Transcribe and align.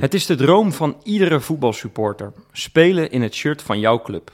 Het 0.00 0.14
is 0.14 0.26
de 0.26 0.34
droom 0.34 0.72
van 0.72 0.96
iedere 1.02 1.40
voetbalsupporter. 1.40 2.32
Spelen 2.52 3.10
in 3.10 3.22
het 3.22 3.34
shirt 3.34 3.62
van 3.62 3.78
jouw 3.80 4.02
club. 4.02 4.30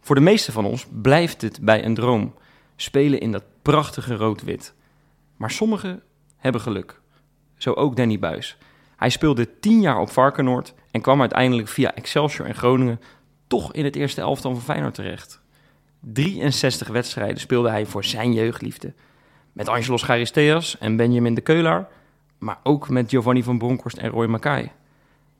Voor 0.00 0.14
de 0.14 0.20
meeste 0.20 0.52
van 0.52 0.64
ons 0.64 0.86
blijft 1.02 1.42
het 1.42 1.58
bij 1.62 1.84
een 1.84 1.94
droom. 1.94 2.34
Spelen 2.76 3.20
in 3.20 3.32
dat 3.32 3.44
prachtige 3.62 4.16
rood-wit. 4.16 4.74
Maar 5.36 5.50
sommigen 5.50 6.02
hebben 6.36 6.60
geluk. 6.60 7.00
Zo 7.56 7.72
ook 7.72 7.96
Danny 7.96 8.18
Buis. 8.18 8.56
Hij 8.96 9.10
speelde 9.10 9.58
10 9.60 9.80
jaar 9.80 9.98
op 9.98 10.10
Varkenoord 10.10 10.74
en 10.90 11.00
kwam 11.00 11.20
uiteindelijk 11.20 11.68
via 11.68 11.94
Excelsior 11.94 12.46
en 12.46 12.54
Groningen 12.54 13.00
toch 13.46 13.72
in 13.72 13.84
het 13.84 13.96
eerste 13.96 14.20
elftal 14.20 14.52
van 14.52 14.62
Feyenoord 14.62 14.94
terecht. 14.94 15.40
63 16.00 16.88
wedstrijden 16.88 17.40
speelde 17.40 17.70
hij 17.70 17.86
voor 17.86 18.04
zijn 18.04 18.32
jeugdliefde. 18.32 18.94
Met 19.52 19.68
Angelos 19.68 20.02
Charisteas 20.02 20.78
en 20.78 20.96
Benjamin 20.96 21.34
de 21.34 21.40
Keulaar, 21.40 21.88
maar 22.38 22.58
ook 22.62 22.88
met 22.88 23.10
Giovanni 23.10 23.42
van 23.42 23.58
Bronckhorst 23.58 23.96
en 23.96 24.10
Roy 24.10 24.26
Mackay. 24.26 24.72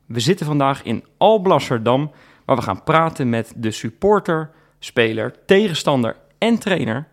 We 0.06 0.20
zitten 0.20 0.46
vandaag 0.46 0.82
in 0.82 1.04
Alblasserdam, 1.16 2.10
waar 2.44 2.56
we 2.56 2.62
gaan 2.62 2.82
praten 2.82 3.28
met 3.28 3.52
de 3.56 3.70
supporter, 3.70 4.50
speler, 4.78 5.34
tegenstander 5.46 6.16
en 6.38 6.58
trainer 6.58 7.06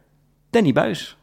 Danny 0.50 0.74
Buis. 0.74 1.18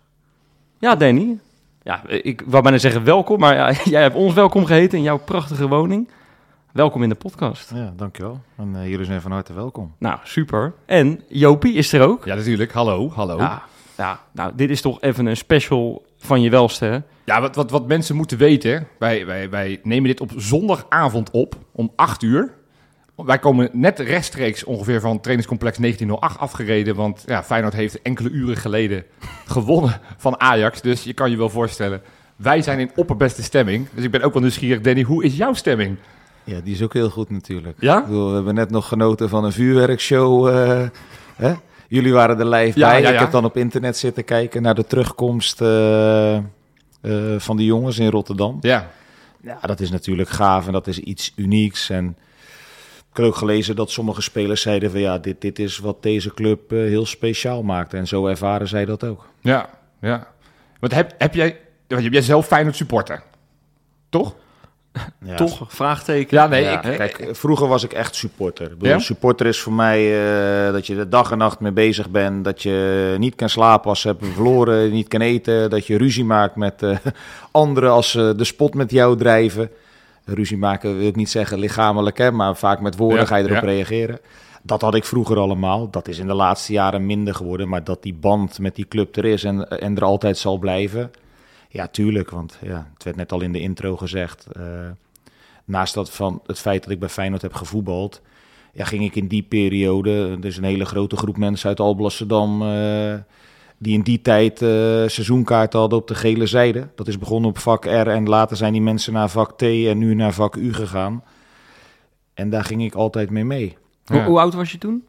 Ja, 0.79 0.97
Danny. 0.97 1.39
Ja, 1.83 2.03
ik 2.07 2.43
wou 2.47 2.63
bijna 2.63 2.79
zeggen 2.79 3.05
welkom, 3.05 3.41
maar 3.41 3.55
ja, 3.55 3.73
jij 3.91 4.03
hebt 4.03 4.15
ons 4.15 4.35
welkom 4.35 4.65
geheten 4.65 4.99
in 4.99 5.05
jouw 5.05 5.19
prachtige 5.19 5.69
woning. 5.69 6.09
Welkom 6.73 7.03
in 7.03 7.09
de 7.09 7.15
podcast. 7.15 7.71
Ja, 7.75 7.93
dankjewel. 7.97 8.41
En 8.57 8.75
uh, 8.75 8.89
jullie 8.89 9.05
zijn 9.05 9.21
van 9.21 9.33
harte 9.33 9.53
welkom. 9.53 9.95
Nou, 9.99 10.19
super. 10.23 10.75
En 10.87 11.21
Jopie 11.29 11.75
is 11.75 11.93
er 11.93 12.07
ook. 12.09 12.25
Ja, 12.25 12.35
natuurlijk. 12.35 12.73
Hallo, 12.73 13.11
hallo. 13.11 13.37
Ja, 13.39 13.63
ja, 13.97 14.21
nou, 14.33 14.53
dit 14.55 14.71
is 14.71 14.81
toch 14.81 15.01
even 15.01 15.27
een 15.27 15.37
special 15.37 16.05
van 16.23 16.43
je 16.43 16.51
welste, 16.51 16.85
hè? 16.85 16.99
Ja, 17.25 17.41
wat, 17.41 17.55
wat, 17.57 17.71
wat 17.71 17.87
mensen 17.87 18.17
moeten 18.17 18.39
weten, 18.39 18.87
wij, 18.99 19.27
wij, 19.27 19.51
wij 19.51 19.81
nemen 19.83 20.09
dit 20.09 20.21
op 20.21 20.31
zondagavond 20.37 21.31
op, 21.31 21.55
om 21.73 21.93
8 21.97 22.23
uur. 22.23 22.53
Wij 23.17 23.39
komen 23.39 23.69
net 23.73 23.99
rechtstreeks 23.99 24.65
ongeveer 24.65 25.01
van 25.01 25.21
trainingscomplex 25.21 25.77
1908 25.79 26.41
afgereden, 26.41 26.95
want 26.95 27.23
ja, 27.27 27.43
Feyenoord 27.45 27.75
heeft 27.75 28.03
enkele 28.03 28.31
uren 28.31 28.57
geleden 28.57 29.05
gewonnen 29.55 30.01
van 30.17 30.41
Ajax. 30.41 30.81
Dus 30.81 31.03
je 31.05 31.13
kan 31.13 31.31
je 31.31 31.37
wel 31.37 31.49
voorstellen, 31.49 32.03
wij 32.37 32.63
zijn 32.63 32.79
in 32.79 32.91
opperbeste 32.95 33.43
stemming. 33.43 33.87
Dus 33.95 34.05
ik 34.05 34.11
ben 34.11 34.23
ook 34.23 34.33
wel 34.33 34.43
nieuwsgierig, 34.43 34.81
Danny, 34.81 35.03
hoe 35.03 35.25
is 35.25 35.37
jouw 35.37 35.53
stemming? 35.53 35.97
Ja, 36.45 36.61
die 36.61 36.75
is 36.75 36.83
ook 36.83 36.93
heel 36.93 37.11
goed 37.11 37.31
natuurlijk. 37.31 37.77
Ja? 37.81 37.99
Ik 37.99 38.05
bedoel, 38.07 38.29
we 38.29 38.35
hebben 38.35 38.55
net 38.55 38.71
nog 38.71 38.89
genoten 38.89 39.29
van 39.29 39.45
een 39.45 39.53
vuurwerkshow. 39.53 40.49
eh, 40.49 40.89
hè? 41.37 41.53
Jullie 41.93 42.13
waren 42.13 42.39
er 42.39 42.47
live 42.49 42.79
Ja, 42.79 42.89
bij. 42.91 43.03
ja, 43.03 43.11
Ik 43.11 43.19
heb 43.19 43.31
dan 43.31 43.45
op 43.45 43.57
internet 43.57 43.97
zitten 43.97 44.25
kijken 44.25 44.63
naar 44.63 44.75
de 44.75 44.87
terugkomst 44.87 45.61
eh, 45.61 46.37
eh, 46.37 46.43
van 47.39 47.57
die 47.57 47.67
jongens 47.67 47.99
in 47.99 48.11
Rotterdam. 48.11 48.59
Ja, 48.61 48.91
Ja, 49.43 49.59
dat 49.61 49.81
is 49.81 49.91
natuurlijk 49.91 50.29
gaaf 50.29 50.67
en 50.67 50.73
dat 50.73 50.87
is 50.87 50.99
iets 50.99 51.33
unieks. 51.37 51.91
En 51.91 52.17
ik 53.11 53.17
heb 53.17 53.27
ook 53.27 53.37
gelezen 53.37 53.77
dat 53.77 53.91
sommige 53.91 54.23
spelers 54.23 54.63
zeiden 54.63 54.91
van 54.91 55.01
ja, 55.01 55.19
dit, 55.19 55.41
dit 55.41 55.59
is 55.59 55.79
wat 55.79 56.03
deze 56.03 56.35
club 56.35 56.73
eh, 56.73 56.79
heel 56.79 57.07
speciaal 57.07 57.63
maakt. 57.63 57.95
En 57.95 58.07
zo 58.07 58.27
ervaren 58.27 58.69
zij 58.69 58.85
dat 58.85 59.05
ook. 59.05 59.29
ja, 59.41 59.69
ja. 60.01 60.27
Want 60.81 60.95
heb, 60.95 61.15
heb 61.19 61.35
jij, 61.35 61.61
want 61.89 62.03
jij 62.05 62.23
zelf 62.23 62.47
Feyenoord 62.47 62.77
supporter, 62.77 63.23
toch? 64.09 64.35
Ja, 65.25 65.35
Toch? 65.37 65.65
Vraagteken. 65.69 66.37
Ja, 66.37 66.47
nee, 66.47 66.63
Ja, 66.63 66.83
ik, 66.83 66.97
kijk, 66.97 67.29
vroeger 67.33 67.69
was 67.69 67.85
ik 67.85 67.93
echt 67.93 68.15
supporter. 68.15 68.71
Ik 68.71 68.79
bedoel, 68.79 68.89
Ja? 68.89 68.99
Supporter 68.99 69.47
is 69.47 69.61
voor 69.61 69.73
mij 69.73 70.27
eh, 70.67 70.73
dat 70.73 70.87
je 70.87 70.97
er 70.97 71.11
dag 71.11 71.31
en 71.31 71.39
nacht 71.39 71.61
mee 71.61 71.73
bezig 71.73 72.11
bent. 72.11 72.45
Dat 72.45 72.63
je 72.63 73.15
niet 73.19 73.35
kan 73.35 73.49
slapen 73.49 73.89
als 73.89 74.01
ze 74.01 74.09
hebben 74.09 74.33
verloren, 74.33 74.91
niet 74.93 75.09
kan 75.09 75.21
eten. 75.21 75.71
Dat 75.71 75.87
je 75.87 75.99
ruzie 75.99 76.25
maakt 76.25 76.57
met 76.57 76.83
eh, 76.83 76.97
anderen 77.51 77.91
als 77.91 78.11
ze 78.11 78.35
de 78.37 78.45
spot 78.45 78.75
met 78.75 78.91
jou 78.91 79.17
drijven. 79.17 79.71
Ruzie 80.25 80.59
maken 80.59 80.99
wil 80.99 81.07
ik 81.07 81.17
niet 81.17 81.31
zeggen 81.31 81.59
lichamelijk, 81.59 82.19
hè, 82.19 82.31
maar 82.31 82.57
vaak 82.57 82.81
met 82.81 82.97
woorden 82.97 83.21
Ja, 83.21 83.27
ga 83.27 83.37
je 83.37 83.45
erop 83.45 83.63
ja. 83.63 83.69
reageren. 83.69 84.19
Dat 84.63 84.81
had 84.81 84.95
ik 84.95 85.05
vroeger 85.05 85.39
allemaal. 85.39 85.91
Dat 85.91 86.09
is 86.09 86.19
in 86.19 86.27
de 86.27 86.35
laatste 86.35 86.73
jaren 86.73 87.07
minder 87.07 87.35
geworden. 87.35 87.69
Maar 87.69 87.85
dat 87.85 88.03
die 88.03 88.15
band 88.15 88.59
met 88.59 88.75
die 88.75 88.89
club 88.89 89.17
er 89.17 89.25
is 89.25 89.45
en, 89.45 89.69
en 89.69 89.97
er 89.97 90.05
altijd 90.05 90.39
zal 90.39 90.59
blijven. 90.59 91.11
Ja, 91.73 91.87
tuurlijk. 91.89 92.31
Want 92.31 92.59
ja, 92.63 92.91
het 92.95 93.03
werd 93.05 93.17
net 93.17 93.33
al 93.33 93.41
in 93.41 93.53
de 93.53 93.61
intro 93.61 93.97
gezegd. 93.97 94.47
eh, 94.53 94.63
naast 95.65 95.95
dat 95.95 96.11
van 96.11 96.41
het 96.47 96.59
feit 96.59 96.83
dat 96.83 96.93
ik 96.93 96.99
bij 96.99 97.09
Feyenoord 97.09 97.43
heb 97.43 97.55
gevoetbald, 97.55 98.21
ja, 98.73 98.85
ging 98.85 99.05
ik 99.05 99.15
in 99.17 99.27
die 99.27 99.43
periode, 99.43 100.37
er 100.41 100.45
is 100.47 100.57
een 100.57 100.65
hele 100.65 100.85
grote 100.85 101.17
groep 101.17 101.37
mensen 101.37 101.69
uit 101.69 101.81
Alblasserdam, 101.81 102.63
eh 102.63 103.15
die 103.79 103.95
in 103.95 104.03
die 104.03 104.23
tijd 104.23 104.63
eh 104.63 104.69
seizoenkaarten 105.07 105.79
hadden 105.81 105.99
op 105.99 106.09
de 106.09 106.15
gele 106.15 106.47
zijde. 106.47 106.89
Dat 106.95 107.09
is 107.09 107.19
begonnen 107.19 107.51
op 107.51 107.59
vak 107.59 107.85
R 107.85 107.89
en 108.09 108.29
later 108.29 108.57
zijn 108.57 108.73
die 108.73 108.83
mensen 108.83 109.13
naar 109.13 109.29
vak 109.31 109.59
T 109.59 109.63
en 109.63 109.99
nu 109.99 110.15
naar 110.15 110.33
vak 110.33 110.57
U 110.57 110.75
gegaan. 110.75 111.25
En 112.35 112.51
daar 112.51 112.65
ging 112.65 112.83
ik 112.85 112.95
altijd 112.95 113.31
mee 113.31 113.45
mee. 113.45 113.77
Hoe, 114.05 114.17
Ja. 114.17 114.25
hoe 114.25 114.39
oud 114.41 114.55
was 114.55 114.73
je 114.73 114.79
toen? 114.79 115.05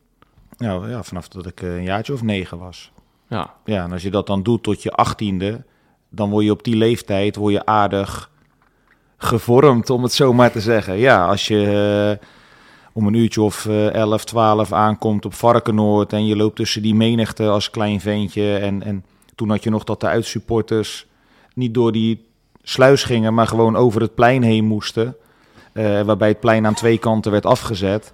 Nou 0.58 0.90
ja, 0.90 1.04
vanaf 1.04 1.28
dat 1.28 1.46
ik 1.46 1.62
een 1.62 1.84
jaartje 1.84 2.14
of 2.14 2.22
negen 2.22 2.58
was. 2.58 2.92
Ja. 3.28 3.54
Ja, 3.66 3.84
en 3.84 3.92
als 3.92 4.02
je 4.04 4.12
dat 4.12 4.28
dan 4.28 4.44
doet 4.44 4.64
tot 4.64 4.84
je 4.84 4.92
achttiende, 4.92 5.64
dan 6.16 6.30
word 6.30 6.46
je 6.46 6.52
op 6.52 6.64
die 6.64 6.76
leeftijd 6.76 7.36
word 7.36 7.54
je 7.54 7.66
aardig 7.66 8.32
gevormd, 9.18 9.90
om 9.90 10.04
het 10.04 10.12
zo 10.14 10.34
maar 10.34 10.52
te 10.52 10.62
zeggen. 10.62 10.98
Ja, 10.98 11.26
als 11.28 11.48
je 11.48 12.18
eh, 12.20 12.28
om 12.94 13.08
een 13.08 13.14
uurtje 13.14 13.42
of 13.42 13.66
eh 13.66 13.94
11, 13.94 14.24
12 14.26 14.72
aankomt 14.74 15.26
op 15.26 15.34
Varkenoord 15.34 16.14
en 16.14 16.26
je 16.26 16.36
loopt 16.36 16.56
tussen 16.56 16.82
die 16.82 16.96
menigte 16.96 17.48
als 17.48 17.70
klein 17.70 18.02
ventje. 18.02 18.58
En, 18.58 18.84
en 18.84 19.06
toen 19.36 19.50
had 19.50 19.64
je 19.64 19.70
nog 19.70 19.84
dat 19.84 20.00
de 20.00 20.08
uitsupporters 20.08 21.06
niet 21.56 21.74
door 21.74 21.92
die 21.92 22.26
sluis 22.64 23.04
gingen, 23.04 23.34
maar 23.34 23.48
gewoon 23.48 23.76
over 23.76 24.02
het 24.02 24.16
plein 24.16 24.44
heen 24.44 24.66
moesten. 24.66 25.16
eh, 25.74 26.02
waarbij 26.02 26.28
het 26.28 26.40
plein 26.40 26.66
aan 26.66 26.74
twee 26.74 26.98
kanten 26.98 27.32
werd 27.32 27.46
afgezet. 27.46 28.14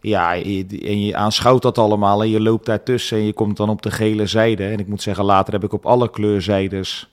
Ja, 0.00 0.34
en 0.34 1.00
je 1.04 1.16
aanschouwt 1.16 1.62
dat 1.62 1.78
allemaal 1.78 2.22
en 2.22 2.28
je 2.30 2.40
loopt 2.40 2.66
daartussen 2.66 3.18
en 3.18 3.24
je 3.24 3.32
komt 3.32 3.56
dan 3.56 3.68
op 3.68 3.82
de 3.82 3.90
gele 3.90 4.26
zijde. 4.26 4.64
En 4.66 4.78
ik 4.78 4.86
moet 4.86 5.02
zeggen, 5.02 5.24
later 5.24 5.52
heb 5.52 5.64
ik 5.64 5.72
op 5.72 5.86
alle 5.86 6.10
kleurzijdes 6.10 7.08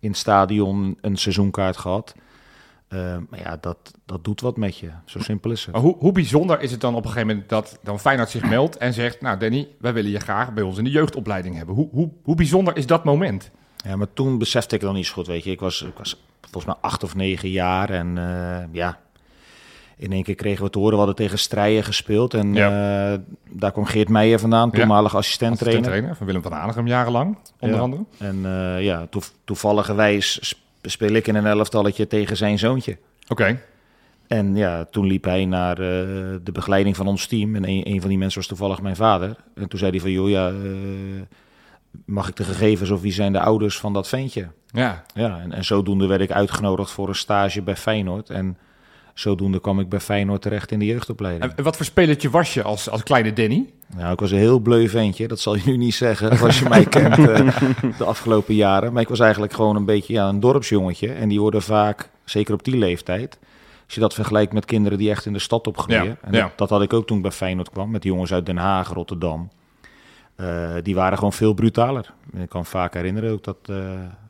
in 0.00 0.08
het 0.08 0.18
stadion 0.18 0.98
een 1.00 1.16
seizoenkaart 1.16 1.76
gehad. 1.76 2.14
Eh, 2.88 2.98
maar 3.30 3.40
ja, 3.40 3.56
dat, 3.60 3.94
dat 4.04 4.24
doet 4.24 4.40
wat 4.40 4.56
met 4.56 4.78
je. 4.78 4.90
Zo 5.04 5.18
simpel 5.18 5.50
is 5.50 5.64
het. 5.64 5.74
Maar 5.74 5.82
hoe, 5.82 5.96
hoe 5.98 6.12
bijzonder 6.12 6.60
is 6.60 6.70
het 6.70 6.80
dan 6.80 6.94
op 6.94 7.04
een 7.04 7.10
gegeven 7.10 7.28
moment 7.28 7.48
dat 7.48 7.78
dan 7.82 8.00
Feyenoord 8.00 8.30
zich 8.30 8.48
meldt 8.48 8.76
en 8.76 8.92
zegt... 8.92 9.20
Nou 9.20 9.38
Danny, 9.38 9.68
wij 9.78 9.92
willen 9.92 10.10
je 10.10 10.20
graag 10.20 10.52
bij 10.52 10.62
ons 10.62 10.78
in 10.78 10.84
de 10.84 10.90
jeugdopleiding 10.90 11.56
hebben. 11.56 11.74
Hoe, 11.74 11.88
hoe, 11.90 12.10
hoe 12.22 12.34
bijzonder 12.34 12.76
is 12.76 12.86
dat 12.86 13.04
moment? 13.04 13.50
Ja, 13.76 13.96
maar 13.96 14.12
toen 14.12 14.38
besefte 14.38 14.74
ik 14.74 14.82
nog 14.82 14.94
niet 14.94 15.06
zo 15.06 15.12
goed, 15.12 15.26
weet 15.26 15.44
je. 15.44 15.50
Ik 15.50 15.60
was, 15.60 15.82
ik 15.82 15.98
was 15.98 16.24
volgens 16.40 16.64
mij 16.64 16.74
acht 16.80 17.02
of 17.02 17.14
negen 17.14 17.50
jaar 17.50 17.90
en 17.90 18.18
eh, 18.18 18.72
ja... 18.72 18.98
In 19.98 20.12
één 20.12 20.22
keer 20.22 20.34
kregen 20.34 20.64
we 20.64 20.70
te 20.70 20.78
horen, 20.78 20.92
we 20.92 20.96
hadden 20.98 21.14
tegen 21.16 21.38
Strijen 21.38 21.84
gespeeld. 21.84 22.34
En 22.34 22.56
eh, 22.56 23.18
daar 23.50 23.72
kwam 23.72 23.84
Geert 23.84 24.08
Meijer 24.08 24.38
vandaan, 24.38 24.68
Ja. 24.72 24.78
toenmalig 24.78 25.16
assistent-trainer. 25.16 25.82
trainer 25.84 26.16
van 26.16 26.26
Willem 26.26 26.42
van 26.42 26.52
Hanegem 26.52 26.86
jarenlang, 26.86 27.38
onder 27.58 27.76
Ja. 27.76 27.82
andere. 27.82 28.02
En 28.18 28.40
eh, 28.44 28.82
ja, 28.84 29.06
toe, 29.10 29.22
toevalligerwijs 29.44 30.38
sp- 30.48 30.58
speel 30.82 31.12
ik 31.12 31.26
in 31.26 31.34
een 31.34 31.46
elftalletje 31.46 32.06
tegen 32.06 32.36
zijn 32.36 32.58
zoontje. 32.58 32.96
Oké, 33.28 33.60
En 34.26 34.56
ja, 34.56 34.84
toen 34.84 35.06
liep 35.06 35.24
hij 35.24 35.44
naar 35.44 35.72
eh, 35.78 35.86
de 36.42 36.52
begeleiding 36.52 36.96
van 36.96 37.06
ons 37.06 37.26
team. 37.26 37.54
En 37.56 37.68
een, 37.68 37.88
een 37.90 38.00
van 38.00 38.08
die 38.08 38.18
mensen 38.18 38.38
was 38.38 38.48
toevallig 38.48 38.82
mijn 38.82 38.96
vader. 38.96 39.36
En 39.54 39.68
toen 39.68 39.78
zei 39.78 39.90
hij 39.90 40.00
van, 40.00 40.10
joh, 40.10 40.28
ja, 40.28 40.52
mag 42.04 42.28
ik 42.28 42.36
de 42.36 42.44
gegevens 42.44 42.90
of 42.90 43.00
wie 43.00 43.12
zijn 43.12 43.32
de 43.32 43.40
ouders 43.40 43.78
van 43.78 43.92
dat 43.92 44.08
ventje? 44.08 44.48
ja. 44.72 45.02
Ja, 45.14 45.40
en, 45.40 45.52
en 45.52 45.64
zodoende 45.64 46.06
werd 46.06 46.20
ik 46.20 46.30
uitgenodigd 46.32 46.90
voor 46.90 47.08
een 47.08 47.14
stage 47.14 47.62
bij 47.62 47.76
Feyenoord. 47.76 48.30
En 48.30 48.56
zodoende 49.18 49.60
kwam 49.60 49.80
ik 49.80 49.88
bij 49.88 50.00
Feyenoord 50.00 50.42
terecht 50.42 50.70
in 50.70 50.78
de 50.78 50.86
jeugdopleiding. 50.86 51.52
En 51.52 51.64
wat 51.64 51.76
voor 51.76 51.84
spelertje 51.84 52.30
was 52.30 52.54
je 52.54 52.62
als, 52.62 52.90
als 52.90 53.02
kleine 53.02 53.32
Danny? 53.32 53.72
Nou, 53.96 54.12
ik 54.12 54.20
was 54.20 54.30
een 54.30 54.38
heel 54.38 54.58
bleu 54.58 54.88
ventje. 54.88 55.28
Dat 55.28 55.40
zal 55.40 55.54
je 55.54 55.62
nu 55.64 55.76
niet 55.86 55.94
zeggen 55.94 56.38
als 56.38 56.58
je 56.58 56.68
mij 56.68 56.84
kent 56.84 57.18
eh, 57.18 57.48
de 57.98 58.04
afgelopen 58.04 58.54
jaren. 58.54 58.92
Maar 58.92 59.02
ik 59.02 59.08
was 59.08 59.20
eigenlijk 59.20 59.52
gewoon 59.52 59.76
een 59.76 59.84
beetje 59.84 60.12
ja, 60.12 60.28
een 60.28 60.40
dorpsjongetje. 60.40 61.12
En 61.12 61.28
die 61.28 61.40
worden 61.40 61.62
vaak, 61.62 62.10
zeker 62.24 62.54
op 62.54 62.64
die 62.64 62.76
leeftijd... 62.76 63.38
Als 63.84 63.94
je 63.94 64.00
dat 64.00 64.14
vergelijkt 64.14 64.52
met 64.52 64.64
kinderen 64.64 64.98
die 64.98 65.10
echt 65.10 65.26
in 65.26 65.32
de 65.32 65.38
stad 65.38 65.66
opgroeien. 65.66 66.04
Ja, 66.04 66.16
en 66.20 66.32
ja. 66.32 66.40
Dat, 66.40 66.52
dat 66.56 66.70
had 66.70 66.82
ik 66.82 66.92
ook 66.92 67.06
toen 67.06 67.16
ik 67.16 67.22
bij 67.22 67.32
Feyenoord 67.32 67.70
kwam. 67.70 67.90
Met 67.90 68.02
die 68.02 68.10
jongens 68.10 68.32
uit 68.32 68.46
Den 68.46 68.56
Haag, 68.56 68.92
Rotterdam. 68.92 69.50
Eh, 70.36 70.74
die 70.82 70.94
waren 70.94 71.16
gewoon 71.18 71.32
veel 71.32 71.54
brutaler. 71.54 72.12
En 72.32 72.40
ik 72.40 72.48
kan 72.48 72.66
vaak 72.66 72.94
herinneren 72.94 73.32
ook 73.32 73.44
dat 73.44 73.56
eh, 73.62 73.76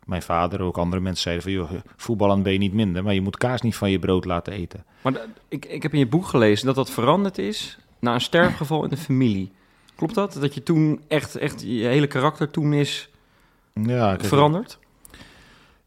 mijn 0.06 0.22
vader, 0.22 0.60
ook 0.60 0.78
andere 0.78 1.02
mensen 1.02 1.22
zeiden 1.22 1.42
van... 1.42 1.52
Joh, 1.52 1.82
voetballen 1.96 2.42
ben 2.42 2.52
je 2.52 2.58
niet 2.58 2.72
minder, 2.72 3.02
maar 3.02 3.14
je 3.14 3.20
moet 3.20 3.36
kaas 3.36 3.60
niet 3.60 3.76
van 3.76 3.90
je 3.90 3.98
brood 3.98 4.24
laten 4.24 4.52
eten. 4.52 4.84
Maar 5.02 5.14
ik, 5.48 5.64
ik 5.64 5.82
heb 5.82 5.92
in 5.92 5.98
je 5.98 6.06
boek 6.06 6.26
gelezen 6.26 6.66
dat 6.66 6.74
dat 6.74 6.90
veranderd 6.90 7.38
is 7.38 7.78
na 7.98 8.14
een 8.14 8.20
sterfgeval 8.20 8.84
in 8.84 8.90
de 8.90 8.96
familie. 8.96 9.52
Klopt 9.96 10.14
dat? 10.14 10.32
Dat 10.40 10.54
je 10.54 10.62
toen 10.62 11.00
echt, 11.08 11.36
echt 11.36 11.62
je 11.62 11.86
hele 11.86 12.06
karakter 12.06 12.50
toen 12.50 12.72
is 12.72 13.08
Ja, 13.72 14.16
kijk, 14.16 14.28
veranderd? 14.28 14.78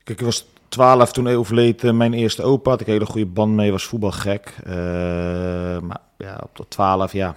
Kijk, 0.04 0.20
ik 0.20 0.26
was 0.26 0.46
12 0.70 1.12
toen 1.12 1.28
overleed 1.28 1.84
eh, 1.84 1.92
mijn 1.92 2.14
eerste 2.14 2.44
opa. 2.44 2.70
Had 2.70 2.82
ik 2.82 2.88
een 2.88 2.94
hele 2.94 3.06
goede 3.06 3.26
band 3.26 3.54
mee, 3.54 3.72
was 3.72 3.84
voetbalgek. 3.84 4.56
Eh, 4.64 4.72
maar 5.80 6.02
ja, 6.18 6.40
op 6.44 6.50
tot 6.54 6.70
12, 6.70 7.14
ja. 7.14 7.36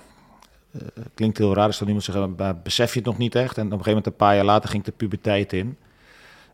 eh, 0.72 0.80
klinkt 1.14 1.38
heel 1.38 1.54
raar 1.54 1.66
als 1.66 1.78
dan 1.78 1.86
iemand 1.86 2.04
zegt, 2.04 2.36
maar 2.36 2.56
besef 2.56 2.92
je 2.92 2.98
het 2.98 3.08
nog 3.08 3.18
niet 3.18 3.34
echt. 3.34 3.58
En 3.58 3.66
op 3.66 3.72
een 3.72 3.78
gegeven 3.78 3.88
moment, 3.88 4.06
een 4.06 4.26
paar 4.26 4.34
jaar 4.34 4.44
later, 4.44 4.68
ging 4.68 4.86
ik 4.86 4.90
de 4.90 4.96
puberteit 4.96 5.52
in. 5.52 5.76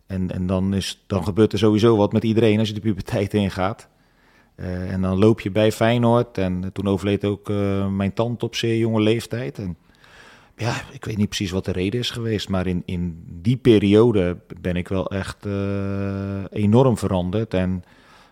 En, 0.09 0.31
en 0.31 0.47
dan, 0.47 0.75
is, 0.75 1.05
dan 1.07 1.25
gebeurt 1.25 1.53
er 1.53 1.59
sowieso 1.59 1.97
wat 1.97 2.13
met 2.13 2.25
iedereen 2.25 2.59
als 2.59 2.69
je 2.69 2.75
de 2.75 2.81
puberteit 2.81 3.35
ingaat. 3.35 3.89
Eh, 4.55 4.93
en 4.93 5.01
dan 5.01 5.19
loop 5.19 5.41
je 5.41 5.51
bij 5.51 5.73
Feyenoord. 5.73 6.39
En 6.39 6.71
toen 6.73 6.89
overleed 6.89 7.25
ook 7.25 7.51
eh, 7.51 7.89
mijn 7.89 8.13
tante 8.13 8.45
op 8.45 8.55
zeer 8.55 8.79
jonge 8.79 9.01
leeftijd. 9.01 9.59
En 9.59 9.77
ja, 10.57 10.75
ik 10.93 11.05
weet 11.05 11.17
niet 11.17 11.29
precies 11.29 11.51
wat 11.51 11.65
de 11.65 11.73
reden 11.73 12.01
is 12.01 12.11
geweest. 12.11 12.49
Maar 12.49 12.67
in, 12.67 12.83
in 12.85 13.23
die 13.27 13.57
periode 13.57 14.37
ben 14.61 14.77
ik 14.77 14.89
wel 14.89 15.11
echt 15.11 15.47
eh, 15.47 16.45
enorm 16.51 16.99
veranderd. 16.99 17.55
En 17.55 17.85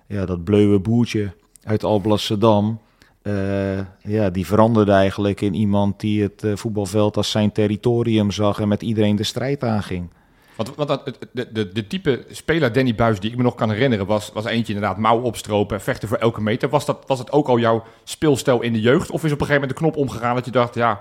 ja, 0.06 0.26
dat 0.26 0.44
bleuwe 0.44 0.78
boertje 0.78 1.32
uit 1.62 1.84
Alblasserdam... 1.84 2.80
ja, 4.02 4.30
die 4.30 4.46
veranderde 4.46 4.92
eigenlijk 4.92 5.40
in 5.40 5.54
iemand 5.54 6.00
die 6.00 6.22
het 6.22 6.46
voetbalveld 6.54 7.16
als 7.16 7.30
zijn 7.30 7.52
territorium 7.52 8.30
zag... 8.30 8.60
en 8.60 8.68
met 8.68 8.82
iedereen 8.82 9.16
de 9.16 9.24
strijd 9.24 9.64
aanging. 9.64 10.08
Want, 10.56 10.74
want 10.74 10.88
dat, 10.88 11.04
de, 11.32 11.52
de, 11.52 11.72
de 11.72 11.86
type 11.86 12.24
speler 12.30 12.72
Danny 12.72 12.94
Buis 12.94 13.20
die 13.20 13.30
ik 13.30 13.36
me 13.36 13.42
nog 13.42 13.54
kan 13.54 13.70
herinneren... 13.70 14.06
was, 14.06 14.30
was 14.32 14.44
eentje 14.44 14.74
inderdaad 14.74 14.98
mouw 14.98 15.20
opstropen, 15.20 15.80
vechten 15.80 16.08
voor 16.08 16.16
elke 16.16 16.40
meter. 16.40 16.68
Was 16.68 16.86
dat, 16.86 17.04
was 17.06 17.18
het 17.18 17.32
ook 17.32 17.48
al 17.48 17.58
jouw 17.58 17.84
speelstijl 18.04 18.62
in 18.62 18.72
de 18.72 18.80
jeugd? 18.80 19.10
Of 19.10 19.24
is 19.24 19.32
op 19.32 19.40
een 19.40 19.46
gegeven 19.46 19.60
moment 19.60 19.78
de 19.78 19.84
knop 19.84 19.96
omgegaan 19.96 20.34
dat 20.34 20.44
je 20.44 20.50
dacht... 20.50 20.74
ja, 20.74 21.00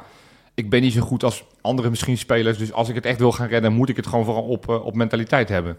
ik 0.54 0.70
ben 0.70 0.82
niet 0.82 0.94
zo 0.94 1.02
goed 1.02 1.24
als 1.24 1.44
andere 1.62 1.90
misschien 1.90 2.18
spelers... 2.18 2.58
dus 2.58 2.74
als 2.74 2.90
ik 2.90 2.96
het 2.96 3.06
echt 3.06 3.20
wil 3.20 3.32
gaan 3.32 3.48
redden, 3.48 3.74
moet 3.74 3.90
ik 3.90 3.96
het 3.96 4.08
gewoon 4.08 4.26
vooral 4.26 4.44
op, 4.44 4.70
eh, 4.70 4.86
op 4.86 4.96
mentaliteit 4.96 5.50
hebben. 5.50 5.78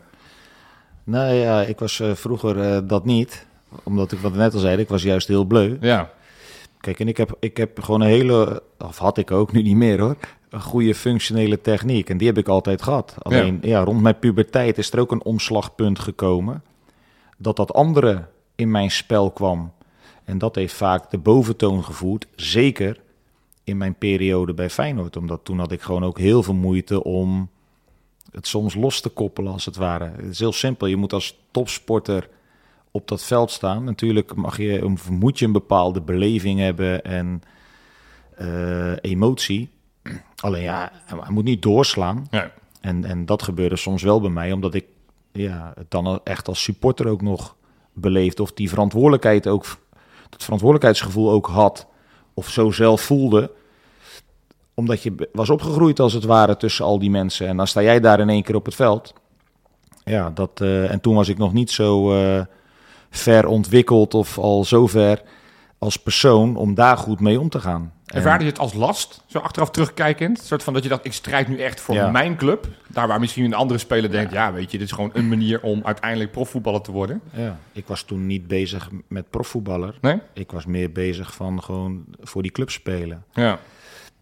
Nou 1.05 1.35
ja, 1.35 1.63
ik 1.63 1.79
was 1.79 2.01
eh, 2.01 2.15
vroeger 2.15 2.61
eh, 2.61 2.79
dat 2.85 3.05
niet. 3.05 3.47
Omdat 3.83 4.13
ik 4.13 4.19
wat 4.19 4.35
net 4.35 4.55
al 4.55 4.61
zei, 4.61 4.79
ik 4.79 4.89
was 4.89 5.03
juist 5.03 5.29
heel 5.29 5.45
bleu. 5.45 5.77
Ja, 5.81 6.11
Kijk, 6.87 7.01
en 7.01 7.09
ik 7.09 7.17
heb, 7.17 7.37
ik 7.41 7.57
heb 7.57 7.83
gewoon 7.83 8.01
een 8.01 8.09
hele, 8.09 8.63
of 8.79 8.99
had 8.99 9.19
ik 9.19 9.31
ook, 9.31 9.53
nu 9.53 9.63
niet 9.63 9.77
meer 9.77 10.01
hoor, 10.01 10.17
een 10.57 10.63
goede 10.63 10.95
functionele 10.95 11.61
techniek. 11.61 12.11
En 12.11 12.19
die 12.19 12.27
heb 12.27 12.39
ik 12.39 12.49
altijd 12.49 12.83
gehad. 12.83 13.15
Alleen, 13.19 13.59
ja. 13.63 13.85
rond 13.85 14.01
mijn 14.01 14.19
puberteit 14.19 14.79
is 14.79 14.93
er 14.93 14.99
ook 14.99 15.13
een 15.13 15.25
omslagpunt 15.25 15.99
gekomen. 15.99 16.63
Dat 17.37 17.57
dat 17.57 17.73
andere 17.73 18.29
in 18.55 18.71
mijn 18.71 18.91
spel 18.91 19.31
kwam. 19.31 19.73
En 20.25 20.39
dat 20.39 20.55
heeft 20.55 20.75
vaak 20.75 21.11
de 21.11 21.19
boventoon 21.19 21.85
gevoerd. 21.85 22.27
Zeker 22.37 23.01
in 23.65 23.77
mijn 23.77 23.95
periode 23.95 24.55
bij 24.55 24.71
Feyenoord. 24.71 25.17
Omdat 25.17 25.41
toen 25.45 25.59
had 25.59 25.73
ik 25.73 25.81
gewoon 25.81 26.05
ook 26.05 26.19
heel 26.19 26.43
veel 26.43 26.55
moeite 26.55 27.05
om 27.05 27.49
het 28.31 28.47
soms 28.47 28.75
los 28.75 29.01
te 29.01 29.09
koppelen 29.09 29.53
als 29.53 29.65
het 29.65 29.77
ware. 29.77 30.05
Het 30.17 30.31
is 30.31 30.39
heel 30.39 30.53
simpel. 30.53 30.87
Je 30.87 30.97
moet 30.97 31.13
als 31.13 31.39
topsporter 31.51 32.29
op 32.91 33.09
dat 33.09 33.25
veld 33.25 33.51
staan. 33.51 33.85
Natuurlijk 33.85 34.35
mag 34.35 34.57
je, 34.57 34.97
moet 35.11 35.39
je 35.39 35.45
een 35.45 35.53
bepaalde 35.53 36.01
beleving 36.01 36.61
hebben 36.61 37.05
en 37.05 37.43
eh, 38.37 38.93
emotie. 39.01 39.75
Alleen 40.43 40.63
ja, 40.63 40.93
hij 41.07 41.31
moet 41.31 41.45
niet 41.45 41.63
doorslaan. 41.63 42.27
ja. 42.31 42.51
En, 42.81 43.05
en 43.05 43.27
dat 43.27 43.43
gebeurde 43.43 43.77
soms 43.77 44.03
wel 44.03 44.21
bij 44.21 44.31
mij, 44.31 44.53
omdat 44.53 44.75
ik 44.75 44.85
ja, 45.33 45.73
het 45.75 45.91
dan 45.91 46.21
echt 46.25 46.49
als 46.49 46.63
supporter 46.63 47.09
ook 47.09 47.23
nog 47.23 47.57
beleefde. 47.93 48.43
Of 48.43 48.53
die 48.53 48.69
verantwoordelijkheid 48.69 49.47
ook, 49.47 49.65
dat 50.31 50.43
verantwoordelijkheidsgevoel 50.43 51.31
ook 51.31 51.47
had. 51.47 51.87
Of 52.35 52.49
zo 52.49 52.71
zelf 52.71 53.01
voelde. 53.01 53.51
Omdat 54.75 55.03
je 55.03 55.29
was 55.33 55.51
opgegroeid 55.51 56.01
als 56.01 56.13
het 56.13 56.25
ware 56.25 56.57
tussen 56.57 56.85
al 56.85 56.99
die 56.99 57.11
mensen. 57.11 57.47
En 57.47 57.57
dan 57.57 57.67
sta 57.67 57.83
jij 57.83 58.01
daar 58.01 58.21
in 58.21 58.29
één 58.29 58.43
keer 58.43 58.55
op 58.55 58.65
het 58.65 58.75
veld. 58.75 59.15
Ja, 60.05 60.31
dat, 60.31 60.61
eh, 60.61 60.91
en 60.91 61.01
toen 61.01 61.15
was 61.15 61.29
ik 61.29 61.39
nog 61.39 61.53
niet 61.53 61.71
zo 61.71 62.15
eh, 62.15 62.41
ver 63.11 63.47
ontwikkeld 63.47 64.15
of 64.15 64.39
al 64.39 64.65
zo 64.65 64.87
ver 64.87 65.23
als 65.79 65.97
persoon 65.97 66.57
om 66.57 66.75
daar 66.75 66.97
goed 66.97 67.21
mee 67.21 67.41
om 67.41 67.49
te 67.49 67.61
gaan. 67.61 67.93
En- 68.07 68.17
Ervaarde 68.17 68.45
je 68.45 68.51
het 68.51 68.59
als 68.59 68.75
last, 68.75 69.23
zo 69.27 69.39
achteraf 69.39 69.71
terugkijkend? 69.71 70.39
Een 70.39 70.45
soort 70.45 70.63
van 70.63 70.73
dat 70.75 70.83
je 70.83 70.89
dacht, 70.89 71.05
ik 71.05 71.13
strijd 71.13 71.49
nu 71.49 71.59
echt 71.59 71.81
voor 71.81 71.95
Ja. 71.95 72.11
mijn 72.11 72.37
club. 72.37 72.67
Daar 72.89 73.09
waar 73.09 73.21
misschien 73.21 73.45
een 73.45 73.55
andere 73.55 73.79
speler 73.79 74.11
denkt, 74.11 74.33
ja 74.33 74.53
weet 74.53 74.71
je, 74.71 74.79
dit 74.79 74.87
is 74.87 74.93
gewoon 74.93 75.11
een 75.15 75.29
manier 75.29 75.63
om 75.63 75.81
uiteindelijk 75.85 76.31
profvoetballer 76.31 76.81
te 76.81 76.93
worden. 76.93 77.21
Ja, 77.33 77.59
ik 77.73 77.87
was 77.87 78.03
toen 78.03 78.27
niet 78.27 78.47
bezig 78.47 78.91
met 79.09 79.31
profvoetballer. 79.31 79.95
Nee? 80.01 80.21
Ik 80.33 80.51
was 80.51 80.67
meer 80.67 80.93
bezig 80.93 81.35
van 81.35 81.63
gewoon 81.63 82.05
voor 82.21 82.43
die 82.43 82.51
club 82.51 82.71
spelen. 82.71 83.25
Ja. 83.33 83.59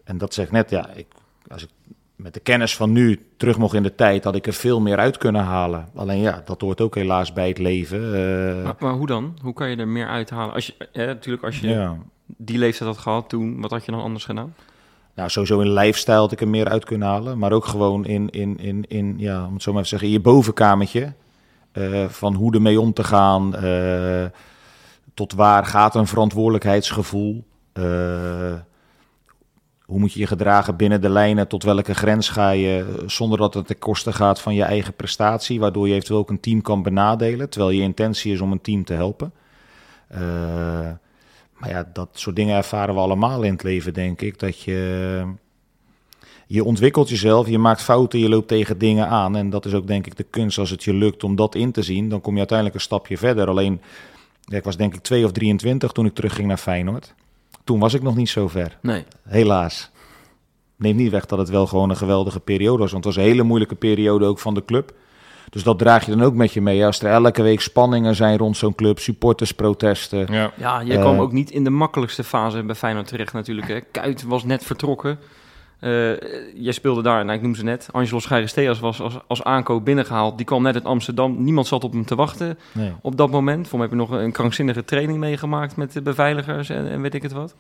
En 0.04 0.19
dat 0.19 0.34
zeg 0.34 0.44
ik 0.46 0.52
net, 0.52 0.70
ja, 0.70 0.88
ik, 0.94 1.06
als 1.48 1.62
ik 1.62 1.69
met 2.16 2.34
de 2.34 2.40
kennis 2.40 2.76
van 2.76 2.92
nu 2.92 3.26
terug 3.36 3.58
mocht 3.58 3.75
in 3.75 3.82
de 3.82 3.94
tijd, 3.94 4.25
had 4.25 4.34
ik 4.34 4.46
er 4.46 4.52
veel 4.52 4.81
meer 4.81 4.96
uit 4.98 5.19
kunnen 5.19 5.42
halen. 5.42 5.88
Alleen 5.94 6.20
ja, 6.20 6.42
dat 6.44 6.60
hoort 6.60 6.81
ook 6.81 6.94
helaas 6.94 7.32
bij 7.32 7.48
het 7.48 7.58
leven. 7.58 7.98
eh, 8.58 8.64
Maar, 8.64 8.75
maar 8.78 8.92
hoe 8.92 9.06
dan? 9.06 9.38
Hoe 9.42 9.52
kan 9.52 9.70
je 9.70 9.76
er 9.76 9.88
meer 9.88 10.06
uithalen? 10.08 10.54
Als 10.54 10.66
je, 10.66 10.75
eh, 10.92 11.06
natuurlijk, 11.06 11.44
als 11.44 11.58
je 11.60 11.69
ja. 11.69 11.96
Die 12.26 12.58
leeftijd 12.58 12.88
had 12.90 12.98
gehad 12.98 13.28
toen, 13.28 13.60
wat 13.60 13.70
had 13.70 13.84
je 13.84 13.90
dan 13.92 14.00
anders 14.00 14.24
gedaan? 14.24 14.54
Nou, 15.14 15.28
sowieso 15.28 15.60
in 15.60 15.72
lifestyle 15.72 16.16
had 16.16 16.32
ik 16.32 16.40
er 16.40 16.48
meer 16.48 16.68
uit 16.68 16.84
kunnen 16.84 17.08
halen. 17.08 17.38
Maar 17.38 17.52
ook 17.52 17.64
gewoon 17.64 18.04
in, 18.06 18.30
in, 18.30 18.58
in, 18.58 18.84
in 18.88 19.14
ja, 19.18 19.46
om 19.46 19.52
het 19.54 19.62
zo 19.62 19.72
maar 19.72 19.82
even 19.82 19.98
te 19.98 19.98
zeggen, 19.98 20.08
in 20.08 20.14
je 20.14 20.20
bovenkamertje. 20.20 21.12
eh, 21.72 22.08
van 22.08 22.34
hoe 22.34 22.54
ermee 22.54 22.80
om 22.80 22.92
te 22.92 23.04
gaan. 23.04 23.54
eh, 23.56 24.24
tot 25.14 25.32
waar 25.32 25.64
gaat 25.66 25.94
een 25.94 26.06
verantwoordelijkheidsgevoel? 26.06 27.44
eh, 27.72 28.54
hoe 29.84 29.98
moet 29.98 30.12
je 30.12 30.20
je 30.20 30.26
gedragen 30.26 30.76
binnen 30.76 31.00
de 31.00 31.08
lijnen? 31.08 31.48
Tot 31.48 31.62
welke 31.62 31.94
grens 31.94 32.28
ga 32.28 32.50
je? 32.50 33.02
Zonder 33.06 33.38
dat 33.38 33.54
het 33.54 33.66
ten 33.66 33.78
koste 33.78 34.12
gaat 34.12 34.40
van 34.40 34.54
je 34.54 34.62
eigen 34.62 34.94
prestatie. 34.94 35.60
Waardoor 35.60 35.86
je 35.88 35.92
eventueel 35.94 36.18
ook 36.18 36.30
een 36.30 36.40
team 36.40 36.62
kan 36.62 36.82
benadelen. 36.82 37.50
Terwijl 37.50 37.70
je 37.72 37.82
intentie 37.82 38.32
is 38.32 38.40
om 38.40 38.52
een 38.52 38.60
team 38.60 38.84
te 38.84 38.94
helpen. 38.94 39.32
Maar 41.64 41.72
ja, 41.72 41.90
dat 41.93 42.08
soort 42.12 42.37
dingen 42.37 42.56
ervaren 42.56 42.94
we 42.94 43.00
allemaal 43.00 43.43
in 43.43 43.52
het 43.52 43.62
leven, 43.62 43.94
denk 43.94 44.20
ik. 44.20 44.38
Dat 44.38 44.61
je, 44.61 45.22
je 46.46 46.64
ontwikkelt 46.64 47.08
jezelf, 47.08 47.49
je 47.49 47.58
maakt 47.58 47.82
fouten, 47.82 48.19
je 48.19 48.28
loopt 48.28 48.49
tegen 48.49 48.78
dingen 48.78 49.08
aan. 49.08 49.37
En 49.37 49.50
dat 49.50 49.66
is 49.66 49.75
ook 49.75 49.87
denk 49.87 50.06
ik 50.06 50.16
de 50.16 50.22
kunst 50.22 50.58
als 50.58 50.70
het 50.70 50.84
je 50.84 50.94
lukt 50.94 51.25
om 51.25 51.37
dat 51.37 51.55
in 51.55 51.72
te 51.72 51.82
zien. 51.82 52.08
Dan 52.08 52.20
kom 52.20 52.32
je 52.32 52.38
uiteindelijk 52.38 52.76
een 52.78 52.84
stapje 52.84 53.19
verder. 53.19 53.49
Alleen, 53.49 53.81
ja, 54.44 54.56
ik 54.56 54.64
was 54.64 54.76
denk 54.76 54.94
ik 54.94 55.00
2 55.02 55.25
of 55.25 55.32
23 55.32 55.93
toen 55.93 56.06
ik 56.06 56.14
terugging 56.14 56.49
naar 56.49 56.56
Feyenoord. 56.56 57.14
Toen 57.64 57.78
was 57.78 57.94
ik 57.94 58.02
nog 58.02 58.17
niet 58.17 58.28
zo 58.28 58.49
ver, 58.49 58.78
Nee. 58.82 59.05
helaas. 59.22 59.90
Neemt 60.76 60.96
niet 60.99 61.10
weg 61.10 61.26
dat 61.26 61.38
het 61.38 61.49
wel 61.49 61.67
gewoon 61.67 61.90
een 61.90 61.96
geweldige 61.96 62.40
periode 62.40 62.78
was. 62.78 62.93
Want 62.93 63.05
het 63.05 63.14
was 63.14 63.25
een 63.25 63.31
hele 63.31 63.43
moeilijke 63.43 63.75
periode 63.75 64.25
ook 64.25 64.38
van 64.38 64.55
de 64.55 64.64
club. 64.64 64.94
Dus 65.54 65.62
dat 65.62 65.78
draag 65.78 66.04
je 66.04 66.10
dan 66.16 66.22
ook 66.22 66.34
met 66.34 66.52
je 66.52 66.60
mee. 66.60 66.84
Als 66.86 67.00
er 67.00 67.10
elke 67.10 67.42
week 67.42 67.60
spanningen 67.60 68.14
zijn 68.14 68.38
rond 68.38 68.56
zo'n 68.56 68.74
club, 68.74 68.98
supportersprotesten. 68.98 70.32
Ja. 70.32 70.52
Ja, 70.56 70.80
je 70.80 70.92
Eh. 70.92 71.00
kwam 71.00 71.18
ook 71.18 71.32
niet 71.32 71.50
in 71.50 71.64
de 71.64 71.70
makkelijkste 71.70 72.24
fase 72.24 72.62
bij 72.62 72.74
Feyenoord 72.74 73.06
terecht 73.06 73.32
natuurlijk. 73.32 73.68
Hè. 73.68 73.80
Kuit 73.80 74.22
was 74.22 74.44
net 74.44 74.64
vertrokken. 74.64 75.19
Eh, 75.81 75.90
jij 76.55 76.72
speelde 76.72 77.02
daar, 77.02 77.24
nou, 77.24 77.36
ik 77.36 77.43
noem 77.44 77.55
ze 77.55 77.64
net. 77.64 77.88
Angelo 77.93 78.19
Scheiristeas 78.20 78.81
was 78.81 79.00
als, 79.00 79.14
als 79.26 79.43
aankoop 79.44 79.84
binnengehaald. 79.84 80.36
Die 80.36 80.46
kwam 80.46 80.62
net 80.62 80.74
uit 80.74 80.84
Amsterdam. 80.84 81.43
Niemand 81.44 81.67
zat 81.67 81.84
op 81.84 81.93
hem 81.93 82.05
te 82.05 82.14
wachten 82.14 82.58
Nee. 82.72 82.93
op 83.02 83.17
dat 83.17 83.31
moment. 83.31 83.69
Voor 83.69 83.79
mij 83.79 83.88
heb 83.88 83.98
je 83.98 84.02
nog 84.06 84.20
een 84.20 84.32
krankzinnige 84.32 84.84
training 84.84 85.19
meegemaakt 85.19 85.76
met 85.76 85.93
de 85.93 86.02
beveiligers 86.02 86.69
en, 86.69 86.90
en 86.90 87.00
weet 87.00 87.14
ik 87.14 87.22
het 87.22 87.32
wat. 87.32 87.55